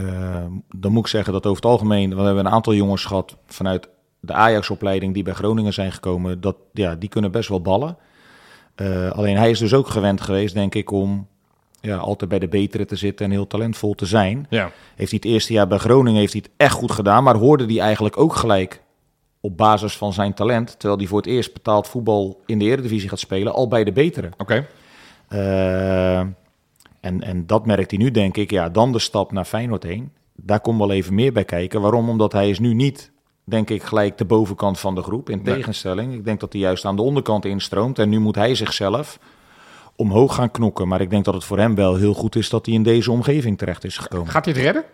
Eh, 0.00 0.44
dan 0.76 0.92
moet 0.92 1.04
ik 1.04 1.10
zeggen 1.10 1.32
dat 1.32 1.46
over 1.46 1.62
het 1.62 1.70
algemeen, 1.70 2.16
we 2.16 2.22
hebben 2.22 2.46
een 2.46 2.52
aantal 2.52 2.74
jongens 2.74 3.04
gehad 3.04 3.36
vanuit 3.46 3.88
de 4.20 4.32
Ajax-opleiding 4.32 5.14
die 5.14 5.22
bij 5.22 5.34
Groningen 5.34 5.72
zijn 5.72 5.92
gekomen. 5.92 6.40
Dat, 6.40 6.56
ja, 6.72 6.94
die 6.94 7.08
kunnen 7.08 7.30
best 7.30 7.48
wel 7.48 7.60
ballen. 7.60 7.96
Eh, 8.74 9.10
alleen 9.10 9.36
hij 9.36 9.50
is 9.50 9.58
dus 9.58 9.74
ook 9.74 9.88
gewend 9.88 10.20
geweest, 10.20 10.54
denk 10.54 10.74
ik, 10.74 10.90
om 10.90 11.26
ja, 11.80 11.96
altijd 11.96 12.30
bij 12.30 12.38
de 12.38 12.48
betere 12.48 12.84
te 12.84 12.96
zitten 12.96 13.26
en 13.26 13.32
heel 13.32 13.46
talentvol 13.46 13.94
te 13.94 14.06
zijn. 14.06 14.46
Ja. 14.50 14.70
Heeft 14.96 15.10
hij 15.10 15.20
het 15.22 15.32
eerste 15.32 15.52
jaar 15.52 15.66
bij 15.66 15.78
Groningen 15.78 16.20
heeft 16.20 16.32
hij 16.32 16.42
het 16.44 16.52
echt 16.56 16.74
goed 16.74 16.92
gedaan, 16.92 17.22
maar 17.22 17.36
hoorde 17.36 17.64
hij 17.64 17.78
eigenlijk 17.78 18.18
ook 18.18 18.34
gelijk 18.34 18.82
op 19.40 19.56
basis 19.56 19.96
van 19.96 20.12
zijn 20.12 20.34
talent, 20.34 20.78
terwijl 20.78 20.98
hij 20.98 21.08
voor 21.08 21.18
het 21.18 21.26
eerst 21.26 21.52
betaald 21.52 21.88
voetbal 21.88 22.40
in 22.46 22.58
de 22.58 22.64
Eredivisie 22.64 23.08
gaat 23.08 23.18
spelen, 23.18 23.52
al 23.52 23.68
bij 23.68 23.84
de 23.84 23.92
betere. 23.92 24.30
Oké. 24.36 24.66
Eh, 25.28 26.26
en, 27.00 27.22
en 27.22 27.46
dat 27.46 27.66
merkt 27.66 27.90
hij 27.90 28.00
nu, 28.00 28.10
denk 28.10 28.36
ik. 28.36 28.50
Ja, 28.50 28.68
dan 28.68 28.92
de 28.92 28.98
stap 28.98 29.32
naar 29.32 29.44
Feyenoord 29.44 29.82
heen. 29.82 30.12
Daar 30.36 30.60
komt 30.60 30.78
wel 30.78 30.90
even 30.92 31.14
meer 31.14 31.32
bij 31.32 31.44
kijken. 31.44 31.80
Waarom? 31.80 32.08
Omdat 32.08 32.32
hij 32.32 32.48
is 32.50 32.58
nu 32.58 32.74
niet, 32.74 33.10
denk 33.44 33.70
ik, 33.70 33.82
gelijk 33.82 34.18
de 34.18 34.24
bovenkant 34.24 34.78
van 34.80 34.94
de 34.94 35.02
groep. 35.02 35.30
In 35.30 35.40
Nee. 35.42 35.54
tegenstelling. 35.54 36.14
Ik 36.14 36.24
denk 36.24 36.40
dat 36.40 36.52
hij 36.52 36.62
juist 36.62 36.84
aan 36.84 36.96
de 36.96 37.02
onderkant 37.02 37.44
instroomt. 37.44 37.98
En 37.98 38.08
nu 38.08 38.18
moet 38.18 38.34
hij 38.34 38.54
zichzelf 38.54 39.18
omhoog 39.96 40.34
gaan 40.34 40.50
knokken. 40.50 40.88
Maar 40.88 41.00
ik 41.00 41.10
denk 41.10 41.24
dat 41.24 41.34
het 41.34 41.44
voor 41.44 41.58
hem 41.58 41.74
wel 41.74 41.96
heel 41.96 42.14
goed 42.14 42.36
is 42.36 42.48
dat 42.48 42.66
hij 42.66 42.74
in 42.74 42.82
deze 42.82 43.10
omgeving 43.10 43.58
terecht 43.58 43.84
is 43.84 43.96
gekomen. 43.98 44.28
Gaat 44.28 44.44
hij 44.44 44.54
het 44.54 44.62
redden? 44.62 44.84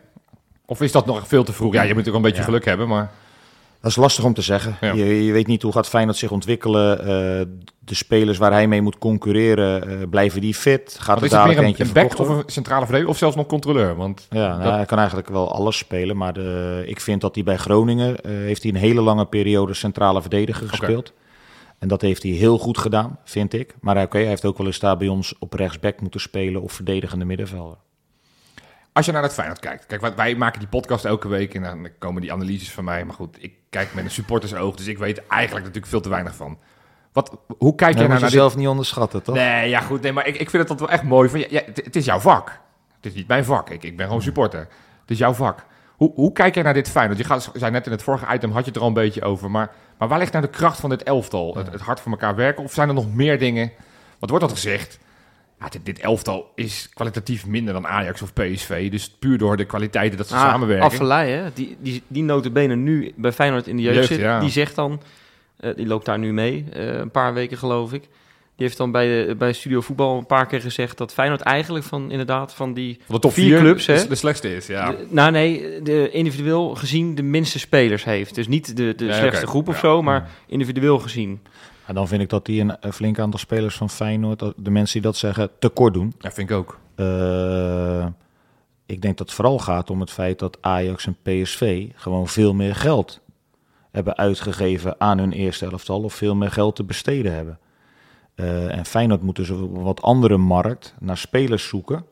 Of 0.66 0.80
is 0.80 0.92
dat 0.92 1.06
nog 1.06 1.28
veel 1.28 1.44
te 1.44 1.52
vroeg? 1.52 1.72
Ja, 1.72 1.82
je 1.82 1.94
moet 1.94 2.08
ook 2.08 2.14
een 2.14 2.22
beetje 2.22 2.38
Ja. 2.38 2.44
geluk 2.44 2.64
hebben, 2.64 2.88
maar... 2.88 3.10
Dat 3.86 3.94
is 3.96 4.00
lastig 4.02 4.24
om 4.24 4.34
te 4.34 4.42
zeggen. 4.42 4.76
Ja. 4.80 4.92
Je, 4.92 5.24
je 5.24 5.32
weet 5.32 5.46
niet 5.46 5.62
hoe 5.62 5.72
gaat 5.72 5.88
Feyenoord 5.88 6.16
zich 6.16 6.30
ontwikkelen. 6.30 6.98
Eh, 6.98 7.06
de 7.78 7.94
spelers 7.94 8.38
waar 8.38 8.52
hij 8.52 8.68
mee 8.68 8.82
moet 8.82 8.98
concurreren, 8.98 9.88
eh, 9.88 10.08
blijven 10.10 10.40
die 10.40 10.54
fit? 10.54 10.96
Gaat 11.00 11.16
er 11.16 11.22
het 11.22 11.30
dadelijk 11.30 11.58
meer 11.60 11.68
een, 11.68 11.74
eentje 11.76 11.84
een 12.00 12.08
back 12.08 12.18
of 12.18 12.28
een 12.28 12.42
centrale 12.46 12.80
verdediger 12.84 13.12
of 13.12 13.18
zelfs 13.18 13.36
nog 13.36 13.46
controleur? 13.46 13.96
Want 13.96 14.26
Ja, 14.30 14.48
nou, 14.48 14.62
Dat- 14.62 14.72
hij 14.74 14.84
kan 14.84 14.98
eigenlijk 14.98 15.28
wel 15.28 15.52
alles 15.52 15.76
spelen. 15.78 16.16
Maar 16.16 16.32
de, 16.32 16.82
ik 16.86 17.00
vind 17.00 17.20
dat 17.20 17.34
hij 17.34 17.44
bij 17.44 17.56
Groningen 17.56 18.20
eh, 18.20 18.30
heeft 18.30 18.62
hij 18.62 18.72
een 18.72 18.78
hele 18.78 19.00
lange 19.00 19.26
periode 19.26 19.74
centrale 19.74 20.20
verdediger 20.20 20.68
gespeeld. 20.68 21.12
En 21.78 21.88
dat 21.88 22.00
heeft 22.00 22.22
hij 22.22 22.32
heel 22.32 22.58
goed 22.58 22.78
gedaan, 22.78 23.18
vind 23.24 23.52
ik. 23.52 23.74
Maar 23.80 24.02
oké, 24.02 24.18
hij 24.18 24.26
heeft 24.26 24.44
ook 24.44 24.58
wel 24.58 24.66
eens 24.66 24.78
daar 24.78 24.96
bij 24.96 25.08
ons 25.08 25.34
op 25.38 25.52
rechtsback 25.52 26.00
moeten 26.00 26.20
spelen 26.20 26.62
of 26.62 26.72
verdedigende 26.72 27.24
middenvelder. 27.24 27.76
Als 28.96 29.06
je 29.06 29.12
naar 29.12 29.22
het 29.22 29.32
Feyenoord 29.32 29.60
kijkt. 29.60 29.86
Kijk, 29.86 30.00
wat- 30.00 30.14
wij 30.14 30.34
maken 30.34 30.58
die 30.58 30.68
podcast 30.68 31.04
elke 31.04 31.28
week 31.28 31.54
en 31.54 31.62
dan 31.62 31.88
komen 31.98 32.20
die 32.22 32.32
analyses 32.32 32.70
van 32.72 32.84
mij. 32.84 33.04
Maar 33.04 33.14
goed, 33.14 33.36
ik 33.40 33.52
kijk 33.70 33.94
met 33.94 34.04
een 34.04 34.10
supportersoog, 34.10 34.74
dus 34.76 34.86
ik 34.86 34.98
weet 34.98 35.26
eigenlijk 35.26 35.64
natuurlijk 35.64 35.92
veel 35.92 36.00
te 36.00 36.08
weinig 36.08 36.34
van. 36.34 36.58
Wat, 37.12 37.36
hoe 37.58 37.74
kijk 37.74 37.94
jij 37.94 38.02
nou 38.02 38.14
je 38.14 38.20
naar 38.20 38.30
zelf 38.30 38.56
niet 38.56 38.68
onderschatten, 38.68 39.22
toch? 39.22 39.34
Nee, 39.34 39.68
ja 39.68 39.80
goed, 39.80 40.02
nee, 40.02 40.12
maar 40.12 40.26
ik, 40.26 40.34
ik 40.36 40.50
vind 40.50 40.68
het 40.68 40.68
dat 40.68 40.80
wel 40.80 40.88
echt 40.90 41.02
mooi. 41.02 41.28
Van, 41.28 41.40
ja, 41.40 41.46
ja, 41.50 41.62
het, 41.64 41.76
het 41.84 41.96
is 41.96 42.04
jouw 42.04 42.18
vak. 42.18 42.48
Het 42.96 43.06
is 43.06 43.14
niet 43.14 43.28
mijn 43.28 43.44
vak. 43.44 43.70
Ik, 43.70 43.82
ik 43.82 43.96
ben 43.96 44.06
gewoon 44.06 44.22
supporter. 44.22 44.60
Het 45.00 45.10
is 45.10 45.18
jouw 45.18 45.32
vak. 45.32 45.64
Hoe, 45.96 46.12
hoe 46.14 46.32
kijk 46.32 46.54
jij 46.54 46.62
naar 46.62 46.74
dit 46.74 46.90
Feyenoord? 46.90 47.18
Je 47.18 47.24
gaat, 47.24 47.50
zei 47.54 47.70
net 47.70 47.86
in 47.86 47.92
het 47.92 48.02
vorige 48.02 48.34
item, 48.34 48.50
had 48.50 48.60
je 48.60 48.66
het 48.66 48.76
er 48.76 48.82
al 48.82 48.88
een 48.88 48.94
beetje 48.94 49.22
over. 49.22 49.50
Maar, 49.50 49.70
maar 49.98 50.08
waar 50.08 50.18
ligt 50.18 50.32
nou 50.32 50.44
de 50.44 50.50
kracht 50.50 50.80
van 50.80 50.90
dit 50.90 51.02
elftal? 51.02 51.54
Het, 51.56 51.72
het 51.72 51.80
hard 51.80 52.00
voor 52.00 52.12
elkaar 52.12 52.34
werken? 52.34 52.64
Of 52.64 52.72
zijn 52.72 52.88
er 52.88 52.94
nog 52.94 53.14
meer 53.14 53.38
dingen? 53.38 53.72
Wat 54.18 54.30
wordt 54.30 54.44
dat 54.44 54.54
gezegd? 54.54 54.98
Ja, 55.60 55.68
dit, 55.68 55.84
dit 55.84 55.98
elftal 55.98 56.52
is 56.54 56.88
kwalitatief 56.94 57.46
minder 57.46 57.72
dan 57.74 57.86
Ajax 57.86 58.22
of 58.22 58.32
PSV. 58.32 58.90
Dus 58.90 59.10
puur 59.18 59.38
door 59.38 59.56
de 59.56 59.64
kwaliteiten 59.64 60.18
dat 60.18 60.28
ze 60.28 60.34
Ah, 60.34 60.40
samenwerken. 60.40 60.84
Affelay, 60.86 61.30
hè? 61.30 61.42
Die, 61.54 61.76
die, 61.80 62.02
die 62.06 62.22
notabene 62.22 62.76
nu 62.76 63.12
bij 63.16 63.32
Feyenoord 63.32 63.66
in 63.66 63.76
de 63.76 63.82
jeugd, 63.82 63.96
Jeugd, 63.96 64.08
zit, 64.08 64.18
ja. 64.18 64.40
die 64.40 64.50
zegt 64.50 64.74
dan... 64.74 65.00
eh, 65.56 65.74
die 65.76 65.86
loopt 65.86 66.04
daar 66.06 66.18
nu 66.18 66.32
mee, 66.32 66.64
eh, 66.72 66.86
een 66.98 67.10
paar 67.10 67.34
weken 67.34 67.58
geloof 67.58 67.92
ik. 67.92 68.00
Die 68.56 68.66
heeft 68.66 68.76
dan 68.78 68.90
bij, 68.90 69.26
de, 69.26 69.34
bij 69.34 69.52
Studio 69.52 69.80
Voetbal 69.80 70.18
een 70.18 70.26
paar 70.26 70.46
keer 70.46 70.60
gezegd... 70.60 70.98
dat 70.98 71.12
Feyenoord 71.12 71.40
eigenlijk 71.40 71.84
van, 71.84 72.10
inderdaad, 72.10 72.54
van 72.54 72.74
die... 72.74 72.98
Van 73.08 73.20
de 73.20 73.30
Vier 73.30 73.44
vier 73.44 73.58
clubs, 73.58 73.86
hè? 73.86 74.06
de, 74.08 74.14
slechtste 74.14 74.54
is. 74.56 74.66
Ja. 74.66 74.90
De- 74.90 75.06
nou 75.10 75.30
nee, 75.30 75.82
de 75.82 76.10
individueel 76.10 76.74
gezien 76.74 77.14
de 77.14 77.22
minste 77.22 77.58
spelers 77.58 78.04
heeft. 78.04 78.34
Dus 78.34 78.48
niet 78.48 78.76
de, 78.76 78.94
de 78.94 79.04
Nee, 79.04 79.14
slechtste 79.14 79.46
groep 79.46 79.68
of 79.68 79.74
Ja. 79.74 79.80
zo, 79.80 80.02
maar 80.02 80.28
individueel 80.46 80.98
gezien. 80.98 81.40
En 81.86 81.94
dan 81.94 82.08
vind 82.08 82.22
ik 82.22 82.28
dat 82.28 82.46
hij 82.46 82.60
een, 82.60 82.92
flink 82.92 83.18
aantal 83.18 83.38
spelers 83.38 83.76
van 83.76 83.90
Feyenoord, 83.90 84.38
de 84.56 84.70
mensen 84.70 84.92
die 84.92 85.10
dat 85.10 85.16
zeggen, 85.16 85.50
tekort 85.58 85.94
doen. 85.94 86.14
ja, 86.18 86.30
vind 86.30 86.50
ik 86.50 86.56
ook. 86.56 86.78
Eh, 86.94 88.06
ik 88.86 89.02
denk 89.02 89.16
dat 89.18 89.26
het 89.26 89.36
vooral 89.36 89.58
gaat 89.58 89.90
om 89.90 90.00
het 90.00 90.10
feit 90.10 90.38
dat 90.38 90.58
Ajax 90.60 91.06
en 91.06 91.16
PSV 91.22 91.88
gewoon 91.94 92.28
veel 92.28 92.54
meer 92.54 92.74
geld 92.74 93.20
hebben 93.90 94.16
uitgegeven 94.16 95.00
aan 95.00 95.18
hun 95.18 95.32
eerste 95.32 95.66
elftal 95.66 96.02
of 96.02 96.14
veel 96.14 96.34
meer 96.34 96.50
geld 96.50 96.76
te 96.76 96.84
besteden 96.84 97.34
hebben. 97.34 97.58
Eh, 98.34 98.76
en 98.76 98.84
Feyenoord 98.84 99.22
moet 99.22 99.36
dus 99.36 99.50
op 99.50 99.76
een 99.76 99.82
wat 99.82 100.02
andere 100.02 100.36
markt 100.36 100.94
naar 101.00 101.16
spelers 101.16 101.68
zoeken. 101.68 102.04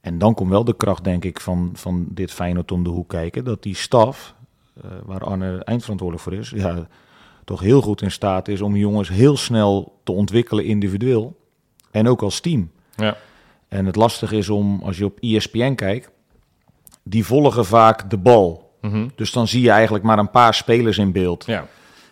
En 0.00 0.18
dan 0.18 0.34
komt 0.34 0.50
wel 0.50 0.64
de 0.64 0.76
kracht, 0.76 1.04
denk 1.04 1.24
ik, 1.24 1.40
van, 1.40 1.70
van 1.74 2.06
dit 2.08 2.32
Feyenoord 2.32 2.72
om 2.72 2.82
de 2.84 2.90
hoek 2.90 3.08
kijken. 3.08 3.44
Dat 3.44 3.62
die 3.62 3.76
staf, 3.76 4.34
eh, 4.82 4.90
waar 5.04 5.24
Arne 5.24 5.64
eindverantwoordelijk 5.64 6.28
voor 6.28 6.38
is, 6.38 6.50
ja, 6.50 6.88
toch 7.44 7.60
heel 7.60 7.80
goed 7.80 8.02
in 8.02 8.10
staat 8.10 8.48
is 8.48 8.60
om 8.60 8.76
jongens 8.76 9.08
heel 9.08 9.36
snel 9.36 10.00
te 10.04 10.12
ontwikkelen 10.12 10.64
individueel. 10.64 11.36
En 11.90 12.08
ook 12.08 12.22
als 12.22 12.40
team. 12.40 12.70
Ja. 12.96 13.16
En 13.68 13.86
het 13.86 13.96
lastige 13.96 14.36
is 14.36 14.48
om, 14.48 14.80
als 14.82 14.98
je 14.98 15.04
op 15.04 15.18
ESPN 15.20 15.74
kijkt, 15.74 16.10
die 17.02 17.24
volgen 17.24 17.64
vaak 17.64 18.10
de 18.10 18.18
bal. 18.18 18.72
Mhm. 18.80 19.08
Dus 19.14 19.32
dan 19.32 19.48
zie 19.48 19.62
je 19.62 19.70
eigenlijk 19.70 20.04
maar 20.04 20.18
een 20.18 20.30
paar 20.30 20.54
spelers 20.54 20.98
in 20.98 21.12
beeld. 21.12 21.44
ja. 21.46 21.66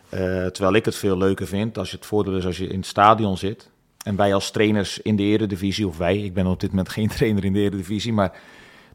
Eh, 0.08 0.46
terwijl 0.46 0.74
ik 0.74 0.84
het 0.84 0.96
veel 0.96 1.18
leuker 1.18 1.46
vind, 1.46 1.78
als 1.78 1.90
je 1.90 1.96
het 1.96 2.06
voordeel 2.06 2.36
is 2.36 2.46
als 2.46 2.58
je 2.58 2.66
in 2.66 2.78
het 2.78 2.86
stadion 2.86 3.36
zit. 3.36 3.70
En 4.04 4.16
wij 4.16 4.34
als 4.34 4.50
trainers 4.50 4.98
in 4.98 5.16
de 5.16 5.22
eredivisie, 5.22 5.86
of 5.86 5.96
wij, 5.96 6.18
ik 6.18 6.34
ben 6.34 6.46
op 6.46 6.60
dit 6.60 6.70
moment 6.70 6.88
geen 6.88 7.08
trainer 7.16 7.44
in 7.44 7.52
de 7.52 7.58
eredivisie, 7.58 8.12
maar 8.12 8.32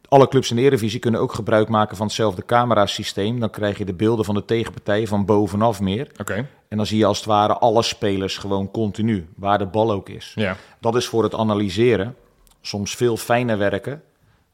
alle 0.08 0.28
clubs 0.28 0.50
in 0.50 0.56
de 0.56 0.62
eredivisie 0.62 1.00
kunnen 1.00 1.20
ook 1.20 1.32
gebruik 1.32 1.68
maken 1.68 1.96
van 1.96 2.06
hetzelfde 2.06 2.44
camerasysteem. 2.44 3.40
Dan 3.40 3.50
krijg 3.50 3.78
je 3.78 3.84
de 3.84 3.94
beelden 3.94 4.24
van 4.24 4.34
de 4.34 4.44
tegenpartij 4.44 5.06
van 5.06 5.24
bovenaf 5.24 5.80
meer. 5.80 6.08
Oké. 6.20 6.48
En 6.68 6.76
dan 6.76 6.86
zie 6.86 6.98
je 6.98 7.04
als 7.06 7.16
het 7.16 7.26
ware 7.26 7.52
alle 7.58 7.82
spelers 7.82 8.36
gewoon 8.36 8.70
continu, 8.70 9.28
waar 9.36 9.58
de 9.58 9.66
bal 9.66 9.90
ook 9.92 10.08
is. 10.08 10.32
Ja. 10.34 10.56
Dat 10.80 10.96
is 10.96 11.06
voor 11.06 11.22
het 11.22 11.34
analyseren 11.34 12.16
soms 12.60 12.94
veel 12.96 13.16
fijner 13.16 13.58
werken 13.58 14.02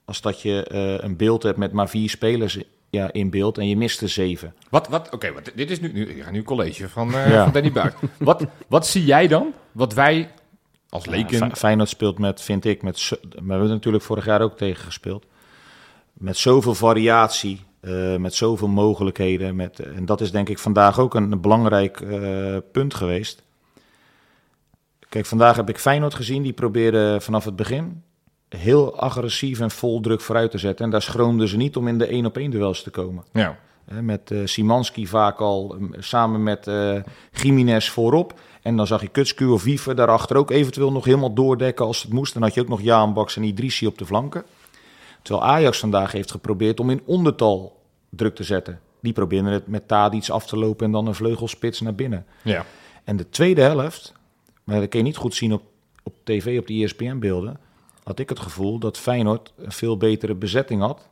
als 0.04 0.20
dat 0.20 0.40
je 0.42 0.64
eh, 0.64 1.04
een 1.04 1.16
beeld 1.16 1.42
hebt 1.42 1.58
met 1.58 1.72
maar 1.72 1.88
vier 1.88 2.10
spelers 2.10 2.58
ja, 2.90 3.12
in 3.12 3.30
beeld 3.30 3.58
en 3.58 3.68
je 3.68 3.76
mist 3.76 4.00
er 4.00 4.08
zeven. 4.08 4.54
Wat, 4.70 4.88
wat, 4.88 5.10
oké, 5.10 5.32
wat, 5.32 5.50
dit 5.54 5.70
is 5.70 5.80
nu, 5.80 5.92
nu, 5.92 6.22
ga 6.22 6.30
nu 6.30 6.42
college 6.42 6.88
van, 6.88 7.14
eh, 7.14 7.30
Ja. 7.30 7.42
van 7.42 7.52
Danny 7.52 7.72
Buik. 7.72 7.94
wat, 8.18 8.44
wat 8.68 8.86
zie 8.86 9.04
jij 9.04 9.26
dan, 9.28 9.52
wat 9.72 9.94
wij 9.94 10.30
als 10.88 11.04
Ja, 11.04 11.10
leken... 11.10 11.38
Fe- 11.38 11.56
Feyenoord 11.56 11.88
speelt 11.88 12.18
met, 12.18 12.40
vind 12.42 12.64
ik, 12.64 12.82
met, 12.82 13.08
we 13.20 13.44
hebben 13.52 13.68
natuurlijk 13.68 14.04
vorig 14.04 14.24
jaar 14.24 14.40
ook 14.42 14.56
tegen 14.56 14.84
gespeeld. 14.84 15.24
Met 16.24 16.36
zoveel 16.36 16.74
variatie, 16.74 17.60
eh, 17.80 18.16
met 18.16 18.34
zoveel 18.34 18.68
mogelijkheden. 18.68 19.56
Met, 19.56 19.78
en 19.78 20.06
dat 20.06 20.20
is 20.20 20.30
denk 20.30 20.48
ik 20.48 20.58
vandaag 20.58 20.98
ook 20.98 21.14
een, 21.14 21.32
een 21.32 21.40
belangrijk 21.40 22.00
eh, 22.00 22.56
punt 22.72 22.94
geweest. 22.94 23.42
Kijk, 25.08 25.26
vandaag 25.26 25.56
heb 25.56 25.68
ik 25.68 25.78
Feyenoord 25.78 26.14
gezien. 26.14 26.42
Die 26.42 26.52
probeerde 26.52 27.16
vanaf 27.20 27.44
het 27.44 27.56
begin 27.56 28.02
heel 28.48 28.98
agressief 28.98 29.60
en 29.60 29.70
vol 29.70 30.00
druk 30.00 30.20
vooruit 30.20 30.50
te 30.50 30.58
zetten. 30.58 30.84
En 30.84 30.90
daar 30.90 31.02
schroomden 31.02 31.48
ze 31.48 31.56
niet 31.56 31.76
om 31.76 31.88
in 31.88 31.98
de 31.98 32.06
één 32.06 32.26
op 32.26 32.36
één 32.36 32.50
duels 32.50 32.82
te 32.82 32.90
komen. 32.90 33.24
ja. 33.32 33.58
Met 34.00 34.30
eh 34.30 34.38
Simanski 34.44 35.06
vaak 35.06 35.38
al 35.38 35.74
um, 35.74 35.90
samen 35.98 36.42
met 36.42 36.66
eh 36.66 36.96
Jiménez 37.32 37.88
voorop. 37.88 38.40
En 38.62 38.76
dan 38.76 38.86
zag 38.86 39.00
je 39.00 39.08
Kutsku 39.08 39.46
of 39.46 39.64
Wiever 39.64 39.94
daarachter 39.94 40.36
ook 40.36 40.50
eventueel 40.50 40.92
nog 40.92 41.04
helemaal 41.04 41.34
doordekken 41.34 41.86
als 41.86 42.02
het 42.02 42.12
moest. 42.12 42.32
Dan 42.32 42.42
had 42.42 42.54
je 42.54 42.60
ook 42.60 42.68
nog 42.68 42.80
Jaan 42.80 43.14
Baks 43.14 43.36
en 43.36 43.42
Idrissi 43.42 43.86
op 43.86 43.98
de 43.98 44.06
flanken. 44.06 44.44
Terwijl 45.24 45.46
Ajax 45.46 45.78
vandaag 45.78 46.12
heeft 46.12 46.30
geprobeerd 46.30 46.80
om 46.80 46.90
in 46.90 47.02
ondertal 47.04 47.82
druk 48.08 48.34
te 48.34 48.42
zetten. 48.44 48.80
Die 49.00 49.12
probeerden 49.12 49.52
het 49.52 49.66
met 49.66 49.88
Tadic 49.88 50.28
af 50.28 50.46
te 50.46 50.56
lopen 50.56 50.86
en 50.86 50.92
dan 50.92 51.06
een 51.06 51.14
vleugelspits 51.14 51.80
naar 51.80 51.94
binnen. 51.94 52.26
ja. 52.42 52.64
En 53.04 53.16
de 53.16 53.28
tweede 53.28 53.60
helft, 53.60 54.12
maar 54.64 54.80
dat 54.80 54.88
kun 54.88 54.98
je 54.98 55.04
niet 55.04 55.16
goed 55.16 55.34
zien 55.34 55.52
op, 55.52 55.62
op 56.02 56.14
tv, 56.24 56.58
op 56.58 56.66
de 56.66 56.82
ESPN-beelden, 56.84 57.58
had 58.04 58.18
ik 58.18 58.28
het 58.28 58.40
gevoel 58.40 58.78
dat 58.78 58.98
Feyenoord 58.98 59.52
een 59.56 59.72
veel 59.72 59.96
betere 59.96 60.34
bezetting 60.34 60.80
had. 60.80 61.08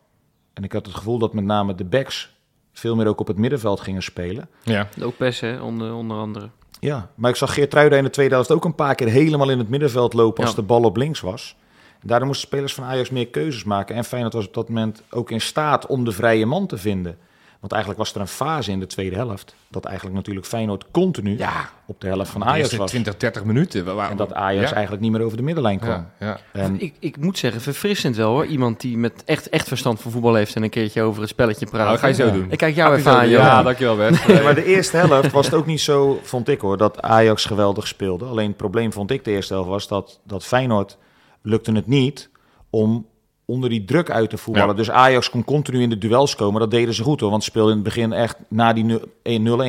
En 0.53 0.65
ik 0.65 0.73
had 0.73 0.87
het 0.87 0.95
gevoel 0.95 1.19
dat 1.19 1.33
met 1.35 1.45
name 1.45 1.75
de 1.75 1.85
backs 1.85 2.35
veel 2.73 2.97
meer 2.97 3.07
ook 3.07 3.21
op 3.21 3.27
het 3.27 3.37
middenveld 3.37 3.81
gingen 3.81 4.03
spelen. 4.03 4.49
ja. 4.63 4.89
Lopez, 4.97 5.41
hè, 5.41 5.61
onder, 5.61 5.95
onder 5.95 6.17
andere. 6.17 6.49
Ja, 6.81 7.11
maar 7.15 7.31
ik 7.31 7.37
zag 7.37 7.55
Geertruida 7.55 7.97
in 7.97 8.05
de 8.05 8.11
tweede 8.11 8.35
helft 8.35 8.51
ook 8.51 8.65
een 8.65 8.75
paar 8.75 8.95
keer 8.95 9.09
helemaal 9.09 9.51
in 9.51 9.59
het 9.59 9.69
middenveld 9.69 10.13
lopen 10.13 10.41
als 10.45 10.51
Ja. 10.55 10.61
de 10.61 10.67
bal 10.67 10.83
op 10.83 10.97
links 10.97 11.21
was. 11.21 11.57
Daardoor 12.03 12.27
moesten 12.27 12.47
spelers 12.49 12.75
van 12.75 12.85
Ajax 12.85 13.11
meer 13.11 13.29
keuzes 13.29 13.65
maken. 13.65 13.97
En 13.97 14.05
Feyenoord 14.05 14.35
was 14.35 14.47
op 14.47 14.55
dat 14.55 14.69
moment 14.69 15.03
ook 15.11 15.31
in 15.31 15.41
staat 15.41 15.87
om 15.87 16.05
de 16.05 16.13
vrije 16.13 16.47
man 16.47 16.67
te 16.67 16.77
vinden. 16.79 17.17
Want 17.61 17.75
eigenlijk 17.75 18.03
was 18.03 18.15
er 18.15 18.21
een 18.21 18.29
fase 18.29 18.71
in 18.71 18.81
de 18.81 18.87
tweede 18.87 19.17
helft 19.17 19.55
dat 19.69 19.85
eigenlijk 19.85 20.17
natuurlijk 20.17 20.47
Feyenoord 20.47 20.85
continu 20.91 21.39
Ja, 21.39 21.71
op 21.87 22.01
de 22.01 22.07
helft 22.07 22.31
van 22.31 22.45
Ajax 22.45 22.77
was. 22.77 22.91
20, 22.91 23.17
30 23.17 23.45
minuten. 23.45 23.85
Waar- 23.85 23.95
waar- 23.95 24.11
En 24.11 24.17
dat 24.17 24.33
Ajax 24.35 24.69
ja. 24.69 24.75
eigenlijk 24.75 25.03
niet 25.05 25.13
meer 25.13 25.23
over 25.23 25.37
de 25.37 25.43
middenlijn 25.43 25.79
kwam. 25.79 26.07
Ja, 26.19 26.27
ja. 26.27 26.39
En 26.53 26.81
Ik, 26.81 26.95
ik 26.99 27.17
moet 27.17 27.39
zeggen, 27.39 27.61
verfrissend 27.61 28.17
wel 28.17 28.31
hoor. 28.31 28.47
Iemand 28.47 28.81
die 28.81 28.99
met 28.99 29.23
echt, 29.25 29.49
echt 29.49 29.69
verstand 29.69 30.01
van 30.01 30.11
voetbal 30.11 30.35
heeft 30.35 30.55
en 30.57 30.63
een 30.63 30.71
keertje 30.71 31.03
over 31.03 31.21
het 31.21 31.31
spelletje 31.31 31.67
praat. 31.67 31.79
Nou, 31.81 31.91
dat 31.91 32.01
ga 32.01 32.07
je 32.07 32.15
zo 32.15 32.33
doen. 32.33 32.51
Ik 32.51 32.59
kijk 32.59 32.75
jou 32.75 32.91
even 32.97 33.13
zo 33.13 33.19
aan. 33.19 33.29
Ja, 33.29 33.63
dankjewel 33.63 33.97
Bert. 33.97 34.27
Nee, 34.29 34.43
maar 34.43 34.55
de 34.55 34.65
eerste 34.65 34.97
helft 34.97 35.33
was 35.33 35.47
het 35.47 35.55
ook 35.55 35.67
niet 35.67 35.81
zo, 35.81 36.21
vond 36.23 36.49
ik 36.49 36.61
hoor, 36.61 36.77
dat 36.77 37.03
Ajax 37.03 37.45
geweldig 37.45 37.87
speelde. 37.87 38.25
Alleen 38.25 38.49
het 38.49 38.57
probleem 38.57 38.93
vond 38.93 39.11
ik 39.11 39.25
de 39.25 39.31
eerste 39.31 39.53
helft 39.55 39.69
was 39.69 39.89
dat, 39.89 40.21
dat 40.25 40.45
Feyenoord 40.45 40.99
lukte 41.43 41.73
het 41.73 41.87
niet 41.87 42.31
om 42.71 43.07
onder 43.45 43.71
die 43.71 43.85
druk 43.85 44.11
uit 44.11 44.31
te 44.31 44.37
voetballen. 44.39 44.69
Ja. 44.71 44.75
Dus 44.77 44.91
Ajax 44.91 45.31
kon 45.31 45.45
continu 45.45 45.83
in 45.83 45.89
de 45.91 45.99
duels 45.99 46.35
komen. 46.35 46.61
Dat 46.61 46.71
deden 46.71 46.95
ze 46.95 47.03
goed 47.03 47.21
hoor, 47.21 47.31
want 47.31 47.43
ze 47.45 47.51
speelden 47.51 47.71
in 47.77 47.79
het 47.79 47.95
begin 47.95 48.13
echt, 48.13 48.37
na 48.49 48.73
die 48.73 48.99
0-1 48.99 49.03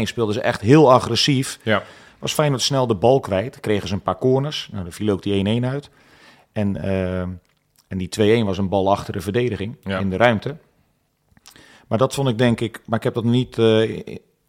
speelden 0.03 0.33
ze 0.33 0.41
echt 0.41 0.61
heel 0.61 0.91
agressief. 0.91 1.59
Ja. 1.63 1.83
Was 2.19 2.33
Feyenoord 2.33 2.61
snel 2.61 2.87
de 2.87 2.95
bal 2.95 3.19
kwijt, 3.19 3.59
kregen 3.59 3.87
ze 3.87 3.93
een 3.93 4.01
paar 4.01 4.17
corners. 4.17 4.69
Nou, 4.71 4.83
dan 4.83 4.93
viel 4.93 5.09
ook 5.09 5.21
die 5.23 5.61
1-1 5.61 5.65
uit. 5.65 5.89
En, 6.51 6.77
eh, 6.83 7.19
en 7.87 7.97
die 7.97 8.09
2-1 8.09 8.45
was 8.45 8.57
een 8.57 8.69
bal 8.69 8.91
achter 8.91 9.13
de 9.13 9.21
verdediging 9.21 9.75
Ja. 9.83 9.99
in 9.99 10.09
de 10.09 10.17
ruimte. 10.17 10.55
Maar 11.87 11.97
dat 11.97 12.13
vond 12.13 12.29
ik 12.29 12.37
denk 12.37 12.61
ik, 12.61 12.81
maar 12.85 12.97
ik 12.97 13.03
heb 13.03 13.13
dat 13.13 13.23
niet 13.23 13.57
eh, 13.57 13.65
Je 13.65 13.97
op 13.97 14.05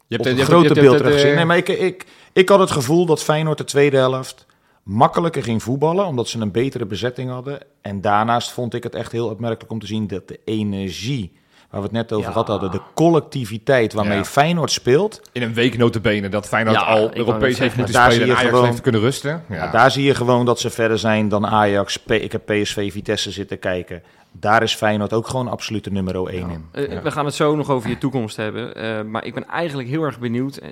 hebt, 0.09 0.25
het 0.25 0.25
je 0.25 0.29
hebt- 0.29 0.41
grote 0.43 0.75
beeld 0.75 0.97
teruggezien. 0.97 1.31
eh, 1.31 1.37
Nee, 1.37 1.45
maar 1.45 1.57
ik, 1.57 1.69
ik, 1.69 2.07
ik 2.33 2.49
had 2.49 2.59
het 2.59 2.71
gevoel 2.71 3.07
dat 3.07 3.23
Feyenoord 3.23 3.59
de 3.59 3.65
tweede 3.65 3.97
helft 3.97 4.47
makkelijker 4.85 5.43
ging 5.43 5.63
voetballen, 5.63 6.07
omdat 6.07 6.29
ze 6.29 6.41
een 6.41 6.53
betere 6.53 6.87
bezetting 6.87 7.31
hadden. 7.31 7.61
En 7.81 8.01
daarnaast 8.01 8.51
vond 8.53 8.75
ik 8.75 8.83
het 8.83 8.95
echt 8.95 9.13
heel 9.13 9.29
opmerkelijk 9.29 9.73
om 9.73 9.79
te 9.79 9.87
zien 9.87 10.07
dat 10.07 10.29
de 10.29 10.41
energie 10.45 11.33
waar 11.71 11.81
we 11.81 11.87
het 11.87 11.93
net 11.97 12.13
over 12.13 12.25
Ja. 12.27 12.31
gehad 12.33 12.49
hadden, 12.49 12.71
de 12.71 12.81
collectiviteit 12.95 13.93
waarmee 13.93 14.17
Ja. 14.17 14.25
Feyenoord 14.25 14.71
speelt. 14.71 15.21
In 15.33 15.43
een 15.43 15.55
week 15.55 15.77
notabene 15.79 16.29
dat 16.29 16.49
Feyenoord 16.49 16.77
Ja, 16.77 16.83
al 16.83 17.17
Europees 17.17 17.59
heeft 17.59 17.77
moeten 17.77 17.95
daar 17.95 18.11
spelen 18.13 18.27
zie 18.27 18.33
en 18.35 18.39
Ajax 18.41 18.55
gewoon- 18.55 18.69
heeft 18.71 18.81
kunnen 18.81 19.01
rusten. 19.01 19.45
Ja. 19.49 19.55
Ja, 19.57 19.71
daar 19.71 19.91
zie 19.91 20.05
je 20.05 20.15
gewoon 20.15 20.45
dat 20.47 20.61
ze 20.61 20.71
verder 20.71 20.99
zijn 20.99 21.29
dan 21.29 21.47
Ajax. 21.47 21.97
P- 21.97 22.11
ik 22.11 22.33
heb 22.33 22.43
PSV 22.47 22.93
Vitesse 22.93 23.31
zitten 23.31 23.59
kijken. 23.59 24.03
Daar 24.33 24.63
is 24.63 24.75
Feyenoord 24.75 25.13
ook 25.13 25.27
gewoon 25.29 25.49
absolute 25.49 25.91
nummer 25.91 26.15
1 26.17 26.51
in. 26.51 26.65
Eh, 26.73 26.93
Ja. 26.93 27.03
We 27.03 27.11
gaan 27.11 27.25
het 27.25 27.35
zo 27.35 27.57
nog 27.57 27.71
over 27.71 27.89
je 27.91 27.99
toekomst 27.99 28.37
hebben. 28.37 28.75
eh, 28.75 29.03
maar 29.03 29.25
ik 29.25 29.35
ben 29.35 29.47
eigenlijk 29.49 29.89
heel 29.89 30.03
erg 30.03 30.19
benieuwd. 30.19 30.57
eh, 30.57 30.69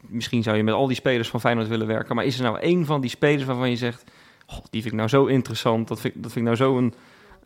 misschien 0.00 0.42
zou 0.42 0.56
je 0.56 0.62
met 0.64 0.74
al 0.74 0.86
die 0.86 0.96
spelers 0.96 1.28
van 1.28 1.40
Feyenoord 1.40 1.68
willen 1.68 1.86
werken. 1.86 2.16
Maar 2.16 2.24
is 2.24 2.36
er 2.38 2.42
nou 2.44 2.58
één 2.58 2.84
van 2.86 3.00
die 3.00 3.10
spelers 3.10 3.44
waarvan 3.44 3.70
je 3.70 3.76
zegt... 3.76 4.04
"Goh, 4.46 4.64
die 4.70 4.80
vind 4.80 4.92
ik 4.92 4.98
nou 4.98 5.08
zo 5.08 5.24
interessant. 5.26 5.88
Dat 5.88 6.00
vind, 6.00 6.14
ik- 6.14 6.22
dat 6.22 6.32
vind 6.32 6.46
ik 6.48 6.52
nou 6.58 6.70
zo 6.70 6.78
een, 6.78 6.94